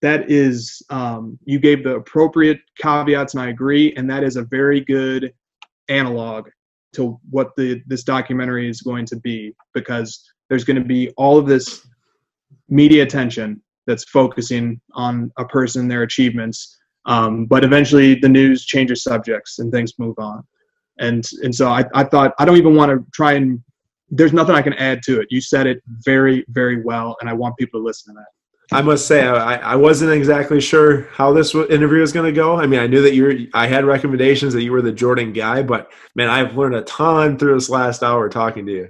that 0.00 0.30
is 0.30 0.82
um, 0.90 1.38
you 1.44 1.58
gave 1.58 1.84
the 1.84 1.96
appropriate 1.96 2.60
caveats, 2.78 3.34
and 3.34 3.42
I 3.42 3.48
agree. 3.48 3.94
And 3.96 4.08
that 4.10 4.24
is 4.24 4.36
a 4.36 4.42
very 4.44 4.80
good 4.80 5.32
analog 5.88 6.48
to 6.94 7.18
what 7.30 7.54
the 7.56 7.82
this 7.86 8.04
documentary 8.04 8.68
is 8.68 8.80
going 8.80 9.04
to 9.06 9.16
be 9.16 9.54
because 9.74 10.24
there's 10.48 10.64
going 10.64 10.80
to 10.80 10.84
be 10.84 11.10
all 11.16 11.38
of 11.38 11.46
this 11.46 11.86
media 12.68 13.02
attention 13.02 13.60
that's 13.86 14.04
focusing 14.04 14.80
on 14.94 15.30
a 15.38 15.44
person 15.44 15.88
their 15.88 16.02
achievements 16.02 16.78
um, 17.06 17.44
but 17.44 17.64
eventually 17.64 18.14
the 18.14 18.28
news 18.28 18.64
changes 18.64 19.02
subjects 19.02 19.58
and 19.58 19.70
things 19.70 19.92
move 19.98 20.18
on 20.18 20.42
and 20.98 21.24
and 21.42 21.54
so 21.54 21.68
I, 21.68 21.84
I 21.94 22.04
thought 22.04 22.32
i 22.38 22.44
don't 22.44 22.56
even 22.56 22.74
want 22.74 22.90
to 22.90 23.04
try 23.12 23.34
and 23.34 23.62
there's 24.16 24.32
nothing 24.32 24.54
I 24.54 24.62
can 24.62 24.74
add 24.74 25.02
to 25.04 25.20
it. 25.20 25.28
You 25.30 25.40
said 25.40 25.66
it 25.66 25.82
very, 25.86 26.44
very 26.48 26.82
well, 26.82 27.16
and 27.20 27.28
I 27.28 27.32
want 27.32 27.56
people 27.56 27.80
to 27.80 27.84
listen 27.84 28.14
to 28.14 28.20
that. 28.20 28.76
I 28.76 28.80
must 28.80 29.06
say, 29.06 29.22
I, 29.26 29.56
I 29.56 29.76
wasn't 29.76 30.12
exactly 30.12 30.60
sure 30.60 31.02
how 31.12 31.32
this 31.34 31.54
interview 31.54 32.00
was 32.00 32.12
going 32.12 32.26
to 32.26 32.32
go. 32.32 32.58
I 32.58 32.66
mean, 32.66 32.80
I 32.80 32.86
knew 32.86 33.02
that 33.02 33.14
you 33.14 33.24
were, 33.24 33.34
I 33.52 33.66
had 33.66 33.84
recommendations 33.84 34.54
that 34.54 34.62
you 34.62 34.72
were 34.72 34.80
the 34.80 34.92
Jordan 34.92 35.34
guy, 35.34 35.62
but 35.62 35.92
man, 36.14 36.30
I've 36.30 36.56
learned 36.56 36.74
a 36.74 36.82
ton 36.82 37.38
through 37.38 37.54
this 37.54 37.68
last 37.68 38.02
hour 38.02 38.28
talking 38.30 38.64
to 38.66 38.72
you. 38.72 38.88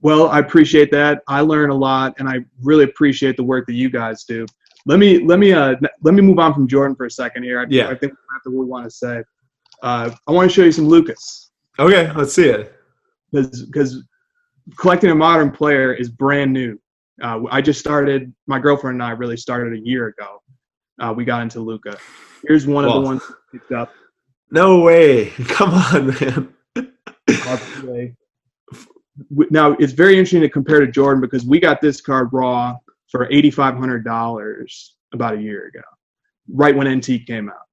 Well, 0.00 0.28
I 0.28 0.40
appreciate 0.40 0.90
that. 0.90 1.22
I 1.28 1.42
learn 1.42 1.70
a 1.70 1.74
lot, 1.74 2.14
and 2.18 2.28
I 2.28 2.38
really 2.62 2.84
appreciate 2.84 3.36
the 3.36 3.44
work 3.44 3.66
that 3.66 3.74
you 3.74 3.90
guys 3.90 4.24
do. 4.24 4.46
Let 4.86 4.98
me 4.98 5.22
let 5.24 5.38
me 5.38 5.52
uh 5.52 5.76
let 6.02 6.14
me 6.14 6.22
move 6.22 6.38
on 6.38 6.54
from 6.54 6.66
Jordan 6.66 6.96
for 6.96 7.04
a 7.04 7.10
second 7.10 7.42
here. 7.42 7.60
I, 7.60 7.66
yeah, 7.68 7.88
I 7.88 7.94
think 7.94 8.14
that's 8.14 8.46
what 8.46 8.54
we 8.54 8.64
want 8.64 8.84
to 8.84 8.90
say. 8.90 9.22
uh, 9.82 10.10
I 10.26 10.32
want 10.32 10.50
to 10.50 10.54
show 10.54 10.64
you 10.64 10.72
some 10.72 10.88
Lukas 10.88 11.50
Okay, 11.80 12.12
let's 12.12 12.34
see 12.34 12.46
it. 12.46 12.74
Because 13.32 14.04
collecting 14.78 15.10
a 15.10 15.14
modern 15.14 15.50
player 15.50 15.92
is 15.92 16.08
brand 16.08 16.52
new. 16.52 16.78
Uh, 17.22 17.40
I 17.50 17.60
just 17.60 17.80
started. 17.80 18.32
My 18.46 18.58
girlfriend 18.58 18.96
and 18.96 19.02
I 19.02 19.10
really 19.10 19.36
started 19.36 19.74
a 19.74 19.80
year 19.80 20.08
ago. 20.08 20.42
Uh, 21.00 21.12
we 21.14 21.24
got 21.24 21.42
into 21.42 21.60
Luka. 21.60 21.96
Here's 22.46 22.66
one 22.66 22.84
of 22.84 22.92
the 22.92 23.00
ones 23.00 23.22
we 23.52 23.58
picked 23.58 23.72
up. 23.72 23.92
No 24.50 24.80
way. 24.80 25.30
Come 25.48 25.70
on, 25.70 26.06
man. 26.08 26.54
Now 29.50 29.72
it's 29.72 29.92
very 29.92 30.14
interesting 30.14 30.40
to 30.40 30.48
compare 30.48 30.80
to 30.80 30.90
Jordan 30.90 31.20
because 31.20 31.44
we 31.44 31.60
got 31.60 31.80
this 31.80 32.00
card 32.00 32.30
raw 32.32 32.76
for 33.08 33.30
eighty 33.30 33.50
five 33.50 33.76
hundred 33.76 34.04
dollars 34.04 34.96
about 35.12 35.34
a 35.34 35.40
year 35.40 35.66
ago, 35.66 35.82
right 36.48 36.74
when 36.74 36.88
NT 36.88 37.26
came 37.26 37.48
out. 37.48 37.66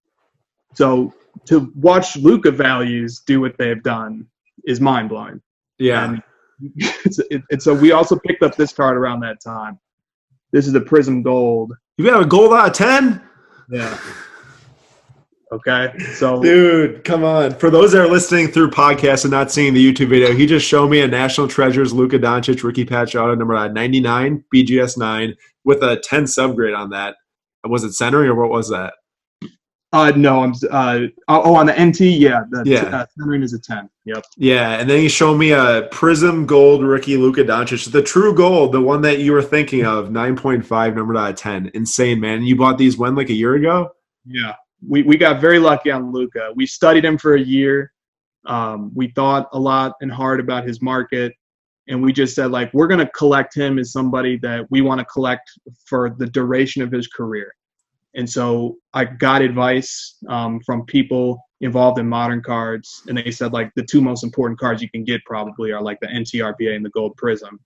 So 0.74 1.14
to 1.46 1.72
watch 1.76 2.18
Luka 2.18 2.52
values 2.52 3.22
do 3.26 3.40
what 3.40 3.58
they've 3.58 3.82
done 3.82 4.28
is 4.66 4.82
mind 4.82 5.10
blowing. 5.10 5.42
Yeah. 5.80 6.06
And, 6.06 6.24
it's, 7.06 7.20
it, 7.30 7.44
and 7.52 7.62
so 7.62 7.74
we 7.74 7.92
also 7.92 8.18
picked 8.18 8.44
up 8.44 8.56
this 8.56 8.74
card 8.74 8.98
around 8.98 9.20
that 9.22 9.42
time. 9.42 9.80
This 10.52 10.66
is 10.66 10.74
the 10.74 10.82
Prizm 10.82 11.24
Gold. 11.24 11.74
You 11.98 12.06
got 12.06 12.22
a 12.22 12.26
gold 12.26 12.54
out 12.54 12.68
of 12.68 12.74
10? 12.74 13.22
Yeah. 13.70 14.00
Okay. 15.52 15.98
So 16.14 16.42
Dude, 16.42 17.04
come 17.04 17.24
on. 17.24 17.54
For 17.56 17.70
those 17.70 17.92
that 17.94 18.02
are 18.02 18.08
listening 18.08 18.50
through 18.50 18.72
podcasts 18.72 19.24
and 19.24 19.32
not 19.32 19.52
seeing 19.52 19.74
the 19.74 19.94
YouTube 19.94 20.10
video, 20.10 20.34
he 20.34 20.46
just 20.46 20.68
showed 20.68 20.90
me 20.90 21.02
a 21.02 21.08
National 21.08 21.48
Treasures 21.48 21.94
Luka 21.94 22.20
Doncic 22.20 22.64
rookie 22.64 22.86
patch 22.86 23.16
auto 23.16 23.36
number 23.36 23.54
99, 23.70 24.44
BGS 24.54 24.98
9, 24.98 25.36
with 25.64 25.84
a 25.84 26.00
10 26.02 26.24
subgrade 26.24 26.78
on 26.78 26.90
that. 26.90 27.16
Was 27.64 27.84
it 27.84 27.94
centering 27.94 28.30
or 28.30 28.36
what 28.36 28.50
was 28.50 28.70
that? 28.70 28.94
Uh, 29.94 30.12
no, 30.18 30.44
I'm 30.44 30.54
uh, 30.70 31.00
oh 31.30 31.56
on 31.56 31.68
the 31.68 31.74
NT, 31.74 32.02
yeah, 32.02 32.42
the 32.50 32.64
Yeah. 32.66 32.84
uh, 32.84 33.06
centering 33.18 33.42
is 33.42 33.54
a 33.54 33.60
ten. 33.60 33.90
Yep. 34.04 34.26
Yeah, 34.36 34.80
and 34.80 34.90
then 34.90 35.00
he 35.00 35.08
showed 35.08 35.38
me 35.38 35.52
a 35.52 35.88
Prizm 35.90 36.46
Gold 36.46 36.84
rookie 36.84 37.16
Luka 37.16 37.44
Doncic, 37.46 37.90
the 37.92 38.02
true 38.02 38.36
gold, 38.36 38.74
the 38.74 38.82
one 38.82 39.02
that 39.04 39.20
you 39.20 39.32
were 39.32 39.42
thinking 39.42 39.86
of, 39.86 40.10
9.5, 40.10 40.96
number 40.96 41.16
out 41.16 41.30
of 41.32 41.36
10. 41.38 41.72
Insane, 41.74 42.20
man. 42.20 42.44
You 42.44 42.58
bought 42.58 42.78
these 42.78 42.98
when, 42.98 43.16
like 43.16 43.30
a 43.30 43.34
year 43.34 43.56
ago? 43.56 43.92
Yeah, 44.26 44.56
we, 44.86 45.04
we 45.04 45.18
got 45.18 45.40
very 45.40 45.60
lucky 45.60 45.90
on 45.92 46.12
Luka. 46.12 46.52
We 46.56 46.66
studied 46.66 47.06
him 47.06 47.18
for 47.18 47.36
a 47.36 47.42
year. 47.42 47.94
Um, 48.46 48.92
we 48.94 49.08
thought 49.10 49.48
a 49.54 49.60
lot 49.60 49.96
and 50.02 50.12
hard 50.12 50.40
about 50.42 50.66
his 50.66 50.82
market, 50.82 51.34
and 51.88 52.02
we 52.04 52.12
just 52.12 52.36
said 52.36 52.52
like 52.52 52.74
we're 52.74 52.88
gonna 52.88 53.10
collect 53.10 53.56
him 53.56 53.80
as 53.80 53.92
somebody 53.94 54.38
that 54.38 54.70
we 54.70 54.82
want 54.82 55.00
to 55.00 55.06
collect 55.06 55.50
for 55.86 56.10
the 56.18 56.28
duration 56.28 56.82
of 56.82 56.92
his 56.92 57.08
career. 57.08 57.54
And 58.18 58.30
so 58.30 58.78
I 58.94 59.06
got 59.06 59.42
advice 59.42 60.18
um, 60.28 60.60
from 60.66 60.86
people 60.86 61.40
involved 61.62 62.00
in 62.00 62.08
modern 62.08 62.42
cards, 62.42 63.04
and 63.08 63.18
they 63.18 63.32
said 63.32 63.54
like 63.54 63.72
the 63.76 63.84
two 63.84 64.02
most 64.02 64.24
important 64.24 64.60
cards 64.60 64.82
you 64.82 64.90
can 64.90 65.04
get 65.04 65.24
probably 65.26 65.72
are 65.72 65.82
like 65.82 66.00
the 66.02 66.08
NTRPA 66.08 66.76
and 66.76 66.84
the 66.84 66.90
Gold 66.90 67.16
Prizm. 67.16 67.58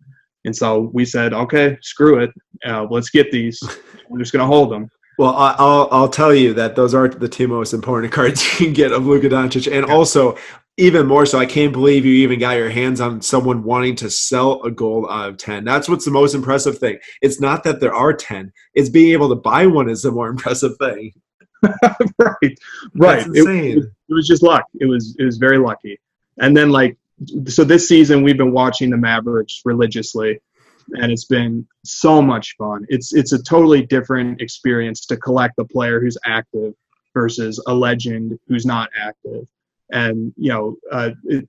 And 0.45 0.55
so 0.55 0.89
we 0.93 1.05
said, 1.05 1.33
okay, 1.33 1.77
screw 1.81 2.19
it, 2.19 2.31
uh, 2.65 2.85
let's 2.89 3.09
get 3.09 3.31
these. 3.31 3.61
We're 4.09 4.19
just 4.19 4.33
gonna 4.33 4.45
hold 4.45 4.71
them. 4.71 4.89
Well, 5.17 5.35
I- 5.35 5.55
I'll 5.57 5.87
I'll 5.91 6.09
tell 6.09 6.33
you 6.33 6.53
that 6.55 6.75
those 6.75 6.93
are 6.93 7.07
the 7.07 7.29
two 7.29 7.47
most 7.47 7.73
important 7.73 8.11
cards 8.17 8.43
you 8.59 8.65
can 8.65 8.73
get 8.73 8.91
of 8.91 9.05
Luka 9.05 9.29
Doncic, 9.29 9.71
and 9.71 9.85
also 9.85 10.37
even 10.77 11.05
more 11.07 11.25
so, 11.25 11.37
I 11.37 11.45
can't 11.45 11.73
believe 11.73 12.05
you 12.05 12.13
even 12.23 12.39
got 12.39 12.57
your 12.57 12.69
hands 12.69 13.01
on 13.01 13.21
someone 13.21 13.63
wanting 13.63 13.95
to 13.97 14.09
sell 14.09 14.61
a 14.63 14.71
gold 14.71 15.07
out 15.09 15.29
of 15.29 15.37
ten. 15.37 15.63
That's 15.63 15.89
what's 15.89 16.05
the 16.05 16.11
most 16.11 16.33
impressive 16.33 16.77
thing. 16.77 16.97
It's 17.21 17.39
not 17.41 17.63
that 17.65 17.79
there 17.79 17.93
are 17.93 18.13
ten; 18.13 18.51
it's 18.73 18.89
being 18.89 19.11
able 19.11 19.29
to 19.29 19.35
buy 19.35 19.67
one 19.67 19.89
is 19.89 20.01
the 20.01 20.11
more 20.11 20.27
impressive 20.35 20.77
thing. 20.77 21.13
right, 21.63 21.99
right. 22.19 22.57
That's 22.95 23.25
It- 23.27 23.37
insane. 23.37 23.77
It, 23.79 23.83
it 24.09 24.13
was 24.13 24.27
just 24.27 24.43
luck. 24.43 24.63
It 24.79 24.85
was 24.85 25.15
it 25.19 25.25
was 25.25 25.37
very 25.37 25.57
lucky. 25.57 25.99
And 26.39 26.55
then 26.55 26.69
like 26.71 26.97
so 27.47 27.63
this 27.63 27.87
season 27.87 28.23
we've 28.23 28.37
been 28.37 28.51
watching 28.53 28.89
the 28.89 28.97
Mavericks 28.97 29.61
religiously, 29.65 30.39
and 30.93 31.11
it's 31.11 31.25
been 31.25 31.67
so 31.85 32.21
much 32.21 32.55
fun. 32.57 32.85
It's 32.89 33.13
it's 33.13 33.33
a 33.33 33.43
totally 33.43 33.85
different 33.85 34.41
experience 34.41 35.05
to 35.07 35.17
collect 35.17 35.59
a 35.59 35.65
player 35.65 35.99
who's 35.99 36.17
active 36.25 36.73
versus 37.13 37.61
a 37.67 37.73
legend 37.73 38.39
who's 38.47 38.65
not 38.65 38.89
active. 38.99 39.47
And 39.91 40.33
you 40.37 40.49
know, 40.49 40.75
uh, 40.91 41.11
it, 41.25 41.47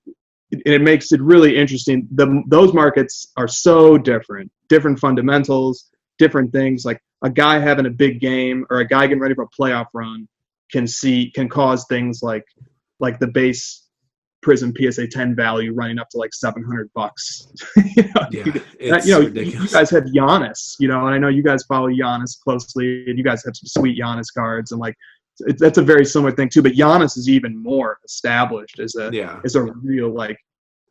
it, 0.51 0.82
makes 0.82 1.12
it 1.12 1.20
really 1.20 1.57
interesting. 1.57 2.09
The 2.12 2.43
those 2.49 2.72
markets 2.74 3.32
are 3.36 3.49
so 3.49 3.99
different, 3.99 4.51
different 4.68 4.99
fundamentals, 4.99 5.90
different 6.18 6.53
things. 6.53 6.84
Like 6.84 7.01
a 7.22 7.30
guy 7.30 7.59
having 7.59 7.86
a 7.86 7.90
big 7.90 8.20
game 8.20 8.66
or 8.70 8.80
a 8.80 8.86
guy 8.86 9.07
getting 9.07 9.20
ready 9.20 9.34
for 9.34 9.45
a 9.45 9.49
playoff 9.49 9.86
run 9.95 10.28
can 10.70 10.86
see 10.86 11.30
can 11.34 11.49
cause 11.49 11.84
things 11.88 12.20
like 12.22 12.45
like 12.99 13.18
the 13.18 13.26
base 13.26 13.82
prizm 14.45 14.72
PSA 14.76 15.07
10 15.07 15.36
value 15.36 15.72
running 15.72 15.99
up 15.99 16.09
to 16.11 16.18
like 16.18 16.34
700 16.34 16.90
bucks. 16.95 17.47
you 17.76 18.03
know, 18.03 18.26
Yeah, 18.30 18.43
that- 18.45 18.64
it's 18.78 19.07
you 19.07 19.12
know, 19.12 19.20
you 19.20 19.68
guys 19.68 19.88
have 19.90 20.05
Giannis, 20.05 20.74
you 20.78 20.88
know, 20.88 21.07
and 21.07 21.14
I 21.14 21.18
know 21.18 21.28
you 21.28 21.43
guys 21.43 21.62
follow 21.64 21.88
Giannis 21.88 22.38
closely, 22.43 23.05
and 23.07 23.16
you 23.16 23.24
guys 23.24 23.45
have 23.45 23.57
some 23.57 23.68
sweet 23.68 23.99
Giannis 23.99 24.26
cards, 24.36 24.72
and 24.72 24.80
like 24.80 24.97
it, 25.41 25.59
that's 25.59 25.78
a 25.78 25.83
very 25.83 26.05
similar 26.05 26.33
thing 26.33 26.49
too. 26.49 26.62
But 26.62 26.72
Giannis 26.72 27.16
is 27.16 27.28
even 27.28 27.61
more 27.61 27.99
established 28.05 28.78
as 28.78 28.95
a 28.97 29.11
yeah, 29.12 29.41
as 29.45 29.55
a 29.55 29.62
real 29.62 30.11
like 30.11 30.39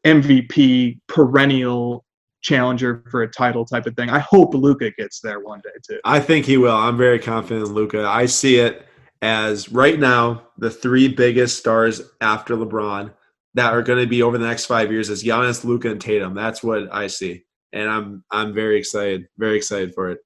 MVP 0.05 0.99
perennial 1.07 2.05
challenger 2.41 3.03
for 3.11 3.23
a 3.23 3.27
title 3.27 3.65
type 3.65 3.85
of 3.85 3.95
thing. 3.95 4.09
I 4.09 4.19
hope 4.19 4.53
Luka 4.53 4.91
gets 4.91 5.21
there 5.21 5.39
one 5.39 5.61
day 5.63 5.69
too. 5.87 5.99
I 6.03 6.19
think 6.19 6.45
he 6.45 6.57
will. 6.57 6.75
I'm 6.75 6.97
very 6.97 7.19
confident 7.19 7.67
in 7.67 7.73
Luka. 7.73 8.05
I 8.05 8.25
see 8.25 8.57
it 8.57 8.85
as 9.21 9.69
right 9.69 9.99
now 9.99 10.47
the 10.57 10.71
three 10.71 11.07
biggest 11.07 11.57
stars 11.59 12.01
after 12.21 12.55
LeBron 12.55 13.13
that 13.53 13.73
are 13.73 13.83
going 13.83 13.99
to 13.99 14.07
be 14.07 14.23
over 14.23 14.37
the 14.37 14.47
next 14.47 14.65
five 14.65 14.91
years 14.91 15.09
is 15.09 15.23
Giannis, 15.23 15.63
Luka, 15.63 15.91
and 15.91 16.01
Tatum. 16.01 16.33
That's 16.33 16.63
what 16.63 16.91
I 16.93 17.07
see, 17.07 17.43
and 17.73 17.89
I'm 17.89 18.23
I'm 18.31 18.53
very 18.53 18.77
excited, 18.77 19.27
very 19.37 19.57
excited 19.57 19.93
for 19.93 20.09
it. 20.09 20.19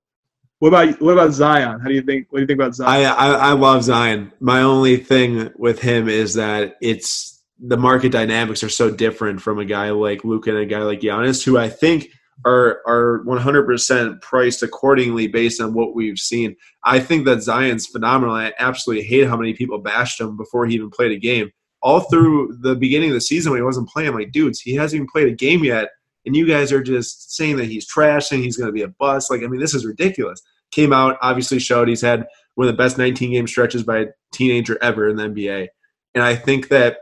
What 0.59 0.69
about 0.69 1.01
what 1.01 1.11
about 1.13 1.31
Zion? 1.31 1.79
How 1.79 1.87
do 1.87 1.93
you 1.93 2.01
think? 2.01 2.27
What 2.29 2.37
do 2.37 2.41
you 2.43 2.47
think 2.47 2.59
about 2.59 2.75
Zion? 2.75 2.89
I, 2.89 3.03
I 3.03 3.31
I 3.49 3.51
love 3.51 3.83
Zion. 3.83 4.31
My 4.39 4.61
only 4.61 4.97
thing 4.97 5.51
with 5.57 5.79
him 5.81 6.07
is 6.07 6.35
that 6.35 6.75
it's 6.81 7.43
the 7.59 7.77
market 7.77 8.11
dynamics 8.11 8.63
are 8.63 8.69
so 8.69 8.89
different 8.89 9.41
from 9.41 9.59
a 9.59 9.65
guy 9.65 9.91
like 9.91 10.23
Luka 10.23 10.51
and 10.51 10.59
a 10.59 10.65
guy 10.65 10.79
like 10.79 11.01
Giannis, 11.01 11.43
who 11.43 11.57
I 11.57 11.69
think 11.69 12.09
are 12.43 12.81
are 12.85 13.23
100% 13.25 14.21
priced 14.21 14.63
accordingly 14.63 15.27
based 15.27 15.61
on 15.61 15.73
what 15.73 15.95
we've 15.95 16.19
seen. 16.19 16.55
I 16.83 16.99
think 16.99 17.25
that 17.25 17.41
Zion's 17.41 17.87
phenomenal. 17.87 18.35
I 18.35 18.53
absolutely 18.59 19.05
hate 19.05 19.27
how 19.27 19.37
many 19.37 19.53
people 19.53 19.77
bashed 19.77 20.19
him 20.19 20.35
before 20.35 20.65
he 20.65 20.75
even 20.75 20.89
played 20.89 21.11
a 21.11 21.19
game. 21.19 21.51
All 21.81 22.01
through 22.01 22.57
the 22.61 22.75
beginning 22.75 23.09
of 23.09 23.13
the 23.13 23.21
season 23.21 23.51
when 23.51 23.59
he 23.59 23.65
wasn't 23.65 23.89
playing, 23.89 24.09
I'm 24.09 24.15
like, 24.15 24.31
dudes, 24.31 24.59
he 24.59 24.73
hasn't 24.75 24.97
even 24.97 25.07
played 25.07 25.27
a 25.27 25.35
game 25.35 25.63
yet, 25.63 25.89
and 26.25 26.35
you 26.35 26.47
guys 26.47 26.71
are 26.71 26.83
just 26.83 27.35
saying 27.35 27.57
that 27.57 27.65
he's 27.65 27.87
trash, 27.87 28.27
saying 28.27 28.43
he's 28.43 28.57
going 28.57 28.67
to 28.67 28.73
be 28.73 28.81
a 28.81 28.87
bust. 28.87 29.29
Like, 29.29 29.43
I 29.43 29.47
mean, 29.47 29.59
this 29.59 29.73
is 29.73 29.85
ridiculous. 29.85 30.41
Came 30.71 30.93
out, 30.93 31.17
obviously 31.21 31.59
showed 31.59 31.87
he's 31.87 32.01
had 32.01 32.25
one 32.55 32.67
of 32.67 32.73
the 32.73 32.81
best 32.81 32.97
19 32.97 33.31
game 33.31 33.47
stretches 33.47 33.83
by 33.83 33.99
a 33.99 34.05
teenager 34.31 34.77
ever 34.81 35.07
in 35.07 35.17
the 35.17 35.23
NBA. 35.23 35.67
And 36.13 36.23
I 36.23 36.35
think 36.35 36.69
that 36.69 36.97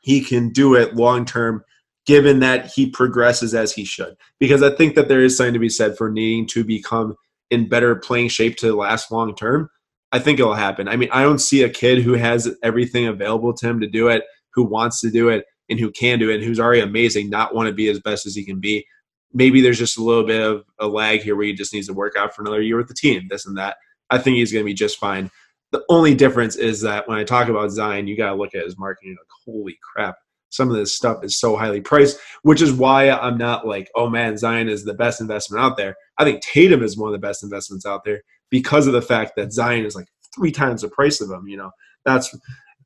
he 0.00 0.20
can 0.20 0.50
do 0.50 0.74
it 0.74 0.94
long 0.94 1.24
term, 1.24 1.64
given 2.06 2.40
that 2.40 2.66
he 2.66 2.88
progresses 2.88 3.54
as 3.54 3.72
he 3.72 3.84
should. 3.84 4.14
Because 4.38 4.62
I 4.62 4.70
think 4.74 4.94
that 4.94 5.08
there 5.08 5.22
is 5.22 5.36
something 5.36 5.54
to 5.54 5.58
be 5.58 5.68
said 5.68 5.96
for 5.96 6.10
needing 6.10 6.46
to 6.48 6.62
become 6.62 7.16
in 7.50 7.68
better 7.68 7.96
playing 7.96 8.28
shape 8.28 8.56
to 8.58 8.74
last 8.74 9.10
long 9.10 9.34
term. 9.34 9.68
I 10.12 10.18
think 10.20 10.38
it'll 10.38 10.54
happen. 10.54 10.86
I 10.88 10.96
mean, 10.96 11.08
I 11.10 11.22
don't 11.22 11.40
see 11.40 11.62
a 11.62 11.68
kid 11.68 12.02
who 12.02 12.12
has 12.12 12.54
everything 12.62 13.06
available 13.06 13.52
to 13.54 13.68
him 13.68 13.80
to 13.80 13.88
do 13.88 14.08
it, 14.08 14.22
who 14.52 14.62
wants 14.62 15.00
to 15.00 15.10
do 15.10 15.28
it, 15.28 15.44
and 15.68 15.80
who 15.80 15.90
can 15.90 16.18
do 16.18 16.30
it, 16.30 16.36
and 16.36 16.44
who's 16.44 16.60
already 16.60 16.80
amazing, 16.80 17.30
not 17.30 17.54
want 17.54 17.68
to 17.68 17.74
be 17.74 17.88
as 17.88 18.00
best 18.00 18.26
as 18.26 18.34
he 18.34 18.44
can 18.44 18.60
be. 18.60 18.84
Maybe 19.32 19.60
there's 19.60 19.78
just 19.78 19.98
a 19.98 20.02
little 20.02 20.24
bit 20.24 20.40
of 20.40 20.64
a 20.78 20.86
lag 20.86 21.22
here 21.22 21.34
where 21.36 21.46
he 21.46 21.52
just 21.52 21.72
needs 21.72 21.88
to 21.88 21.92
work 21.92 22.14
out 22.16 22.34
for 22.34 22.42
another 22.42 22.62
year 22.62 22.76
with 22.76 22.88
the 22.88 22.94
team, 22.94 23.26
this 23.28 23.46
and 23.46 23.56
that. 23.56 23.76
I 24.10 24.18
think 24.18 24.36
he's 24.36 24.52
going 24.52 24.64
to 24.64 24.68
be 24.68 24.74
just 24.74 24.98
fine. 24.98 25.30
The 25.72 25.82
only 25.88 26.14
difference 26.14 26.54
is 26.54 26.82
that 26.82 27.08
when 27.08 27.18
I 27.18 27.24
talk 27.24 27.48
about 27.48 27.70
Zion, 27.70 28.06
you 28.06 28.16
got 28.16 28.30
to 28.30 28.36
look 28.36 28.54
at 28.54 28.64
his 28.64 28.78
marketing. 28.78 29.16
Like, 29.18 29.26
holy 29.44 29.76
crap! 29.82 30.16
Some 30.50 30.70
of 30.70 30.76
this 30.76 30.94
stuff 30.94 31.24
is 31.24 31.36
so 31.36 31.56
highly 31.56 31.80
priced, 31.80 32.20
which 32.42 32.62
is 32.62 32.72
why 32.72 33.10
I'm 33.10 33.36
not 33.36 33.66
like, 33.66 33.90
oh 33.96 34.08
man, 34.08 34.36
Zion 34.36 34.68
is 34.68 34.84
the 34.84 34.94
best 34.94 35.20
investment 35.20 35.64
out 35.64 35.76
there. 35.76 35.96
I 36.16 36.22
think 36.22 36.42
Tatum 36.42 36.84
is 36.84 36.96
one 36.96 37.08
of 37.08 37.12
the 37.12 37.26
best 37.26 37.42
investments 37.42 37.84
out 37.84 38.04
there 38.04 38.22
because 38.50 38.86
of 38.86 38.92
the 38.92 39.02
fact 39.02 39.32
that 39.34 39.52
Zion 39.52 39.84
is 39.84 39.96
like 39.96 40.06
three 40.32 40.52
times 40.52 40.82
the 40.82 40.88
price 40.88 41.20
of 41.20 41.28
him. 41.28 41.48
You 41.48 41.56
know, 41.56 41.70
that's 42.04 42.36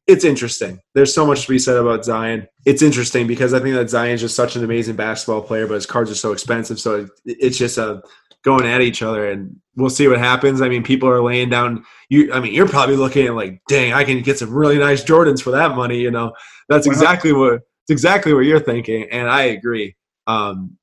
it's 0.09 0.25
interesting. 0.25 0.81
There's 0.95 1.15
so 1.15 1.27
much 1.27 1.43
to 1.43 1.49
be 1.49 1.59
said 1.59 1.77
about 1.77 2.05
Zion. 2.05 2.49
It's 2.65 2.83
interesting 2.83 3.27
because 3.27 3.53
I 3.53 3.61
think 3.61 3.75
that 3.75 3.91
Zion 3.91 4.15
is 4.15 4.23
just 4.23 4.35
such 4.35 4.57
an 4.57 4.65
amazing 4.65 4.97
basketball 4.97 5.43
player, 5.43 5.67
but 5.67 5.75
his 5.75 5.87
cards 5.87 6.11
are 6.11 6.15
so 6.17 6.33
expensive. 6.33 6.81
So 6.81 7.07
it's 7.27 7.59
just 7.59 7.77
a 7.77 8.03
going 8.43 8.67
at 8.67 8.81
each 8.81 9.03
other, 9.03 9.31
and 9.31 9.55
we'll 9.77 9.91
see 9.91 10.09
what 10.09 10.19
happens. 10.19 10.63
I 10.63 10.69
mean, 10.69 10.83
people 10.83 11.09
are 11.11 11.23
laying 11.23 11.51
down. 11.51 11.85
You, 12.09 12.33
I 12.33 12.41
mean, 12.41 12.55
you're 12.55 12.69
probably 12.69 12.97
looking 12.97 13.27
at 13.27 13.35
like, 13.35 13.61
dang, 13.69 13.93
I 13.93 14.03
can 14.03 14.23
get 14.23 14.39
some 14.39 14.53
really 14.53 14.79
nice 14.79 15.05
Jordans 15.05 15.43
for 15.43 15.51
that 15.51 15.77
money. 15.77 15.99
You 15.99 16.11
know, 16.11 16.33
that's 16.71 16.87
Wow. 16.87 16.93
exactly 16.95 17.33
what 17.33 17.55
it's 17.55 17.91
exactly 17.91 18.33
what 18.33 18.41
you're 18.41 18.61
thinking, 18.61 19.09
and 19.11 19.29
I 19.29 19.43
agree. 19.45 19.95
Um, 20.27 20.79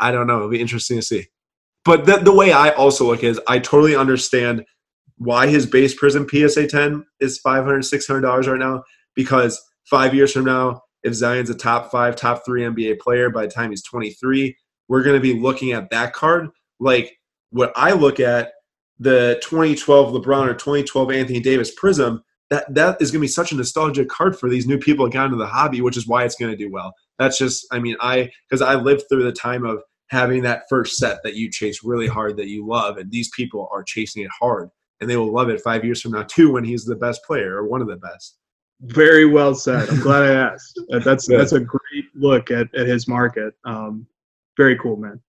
I 0.00 0.10
don't 0.10 0.26
know. 0.26 0.36
It'll 0.38 0.50
be 0.50 0.60
interesting 0.60 0.98
to 0.98 1.02
see. 1.02 1.26
But 1.84 2.06
the, 2.06 2.16
the 2.16 2.34
way 2.34 2.52
I 2.52 2.70
also 2.70 3.06
look 3.06 3.22
is 3.22 3.40
I 3.46 3.60
totally 3.60 3.96
understand 3.96 4.64
why 5.18 5.46
his 5.48 5.66
base 5.66 5.98
prizm 5.98 6.28
PSA 6.28 6.68
10 6.68 7.04
is 7.20 7.40
$500, 7.44 7.64
$600 7.64 8.46
right 8.46 8.58
now 8.58 8.82
because 9.14 9.60
five 9.84 10.14
years 10.14 10.32
from 10.32 10.44
now, 10.44 10.80
if 11.02 11.14
Zion's 11.14 11.50
a 11.50 11.54
top 11.54 11.90
five, 11.90 12.16
top 12.16 12.44
three 12.44 12.62
NBA 12.62 13.00
player 13.00 13.30
by 13.30 13.46
the 13.46 13.52
time 13.52 13.70
he's 13.70 13.82
23, 13.82 14.56
we're 14.88 15.02
going 15.02 15.16
to 15.16 15.20
be 15.20 15.38
looking 15.38 15.72
at 15.72 15.90
that 15.90 16.12
card 16.12 16.48
like 16.80 17.16
what 17.50 17.72
I 17.76 17.92
look 17.92 18.20
at 18.20 18.52
the 18.98 19.40
2012 19.42 20.12
LeBron 20.12 20.48
or 20.48 20.54
2012 20.54 21.10
Anthony 21.10 21.40
Davis 21.40 21.74
Prizm. 21.74 22.20
That 22.50 22.72
that 22.74 23.00
is 23.02 23.10
going 23.10 23.20
to 23.20 23.24
be 23.24 23.28
such 23.28 23.52
a 23.52 23.56
nostalgic 23.56 24.08
card 24.08 24.38
for 24.38 24.48
these 24.48 24.66
new 24.66 24.78
people 24.78 25.04
that 25.04 25.12
got 25.12 25.26
into 25.26 25.36
the 25.36 25.46
hobby, 25.46 25.82
which 25.82 25.98
is 25.98 26.08
why 26.08 26.24
it's 26.24 26.34
going 26.34 26.50
to 26.50 26.56
do 26.56 26.70
well. 26.72 26.94
That's 27.18 27.36
just, 27.36 27.66
I 27.70 27.78
mean, 27.78 27.96
I 28.00 28.30
because 28.48 28.62
I 28.62 28.74
lived 28.74 29.04
through 29.08 29.24
the 29.24 29.32
time 29.32 29.66
of 29.66 29.82
having 30.08 30.42
that 30.42 30.62
first 30.70 30.96
set 30.96 31.18
that 31.24 31.34
you 31.34 31.50
chase 31.50 31.84
really 31.84 32.06
hard 32.06 32.38
that 32.38 32.48
you 32.48 32.66
love, 32.66 32.96
and 32.96 33.10
these 33.10 33.28
people 33.36 33.68
are 33.70 33.82
chasing 33.82 34.22
it 34.22 34.30
hard, 34.40 34.70
and 35.00 35.08
they 35.08 35.16
will 35.16 35.32
love 35.32 35.48
it 35.48 35.60
five 35.60 35.84
years 35.84 36.00
from 36.00 36.12
now 36.12 36.22
too 36.24 36.52
when 36.52 36.64
he's 36.64 36.84
the 36.84 36.96
best 36.96 37.24
player 37.24 37.56
or 37.56 37.66
one 37.66 37.80
of 37.80 37.88
the 37.88 37.96
best. 37.96 38.38
Very 38.82 39.24
well 39.24 39.54
said. 39.54 39.88
I'm 39.88 40.00
glad 40.00 40.22
I 40.22 40.34
asked. 40.34 40.80
That's 41.04 41.26
that's 41.26 41.52
a 41.52 41.60
great 41.60 42.04
look 42.14 42.50
at, 42.52 42.72
at 42.76 42.86
his 42.86 43.08
market. 43.08 43.54
Um, 43.64 44.06
very 44.56 44.78
cool, 44.78 44.96
man. 44.96 45.20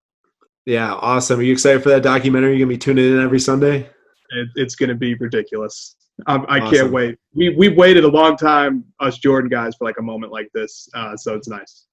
Yeah, 0.66 0.94
awesome. 0.94 1.40
Are 1.40 1.44
you 1.44 1.54
excited 1.54 1.82
for 1.82 1.90
that 1.90 2.04
documentary? 2.04 2.52
You're 2.52 2.68
gonna 2.68 2.76
be 2.76 2.78
tuning 2.78 3.12
in 3.12 3.20
every 3.20 3.40
Sunday. 3.40 3.90
It, 4.30 4.50
it's 4.56 4.76
gonna 4.76 4.94
be 4.94 5.16
ridiculous. 5.16 5.96
I, 6.28 6.36
I 6.36 6.60
awesome. 6.60 6.76
can't 6.76 6.92
wait. 6.92 7.18
We 7.34 7.56
we 7.56 7.70
waited 7.70 8.04
a 8.04 8.08
long 8.08 8.38
time, 8.38 8.86
us 9.00 9.18
Jordan 9.18 9.50
guys, 9.50 9.76
for 9.76 9.86
like 9.86 9.98
a 9.98 10.04
moment 10.04 10.32
like 10.32 10.50
this. 10.54 10.88
Uh, 10.94 11.18
so 11.18 11.34
it's 11.34 11.48
nice. 11.48 11.88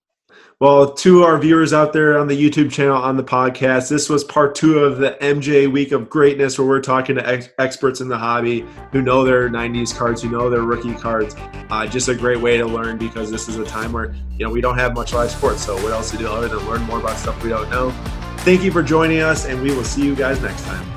Well, 0.59 0.95
to 0.95 1.23
our 1.23 1.39
viewers 1.39 1.75
out 1.75 1.93
there 1.93 2.19
on 2.19 2.29
the 2.29 2.35
YouTube 2.35 2.73
channel, 2.73 2.97
on 2.97 3.19
the 3.19 3.23
podcast, 3.23 3.91
this 3.91 4.09
was 4.09 4.25
part 4.25 4.55
two 4.55 4.79
of 4.79 4.97
the 4.97 5.11
MJ 5.21 5.71
Week 5.71 5.93
of 5.93 6.09
Greatness, 6.09 6.59
where 6.59 6.67
we're 6.67 6.81
talking 6.81 7.17
to 7.17 7.29
ex- 7.29 7.51
experts 7.59 8.01
in 8.01 8.09
the 8.09 8.17
hobby 8.17 8.65
who 8.91 9.03
know 9.03 9.23
their 9.23 9.51
90s 9.51 9.95
cards, 9.95 10.23
who 10.23 10.31
know 10.31 10.49
their 10.49 10.63
rookie 10.63 10.95
cards. 10.95 11.37
Uh, 11.69 11.87
just 11.87 12.09
a 12.09 12.15
great 12.15 12.41
way 12.41 12.57
to 12.57 12.65
learn 12.65 12.97
because 12.97 13.31
this 13.31 13.51
is 13.51 13.59
a 13.59 13.67
time 13.67 13.93
where, 13.93 14.15
you 14.33 14.47
know, 14.47 14.51
we 14.51 14.63
don't 14.63 14.79
have 14.79 14.95
much 14.95 15.13
live 15.13 15.31
sports. 15.31 15.63
So, 15.63 15.75
what 15.83 15.93
else 15.93 16.11
to 16.13 16.17
do 16.17 16.27
other 16.27 16.49
than 16.49 16.67
learn 16.67 16.81
more 16.85 17.01
about 17.01 17.19
stuff 17.19 17.43
we 17.45 17.51
don't 17.51 17.69
know? 17.69 17.91
Thank 18.39 18.63
you 18.63 18.73
for 18.73 18.83
joining 18.83 19.21
us, 19.21 19.45
and 19.45 19.61
we 19.63 19.75
will 19.75 19.85
see 19.85 20.07
you 20.07 20.15
guys 20.15 20.41
next 20.41 20.65
time. 20.65 20.96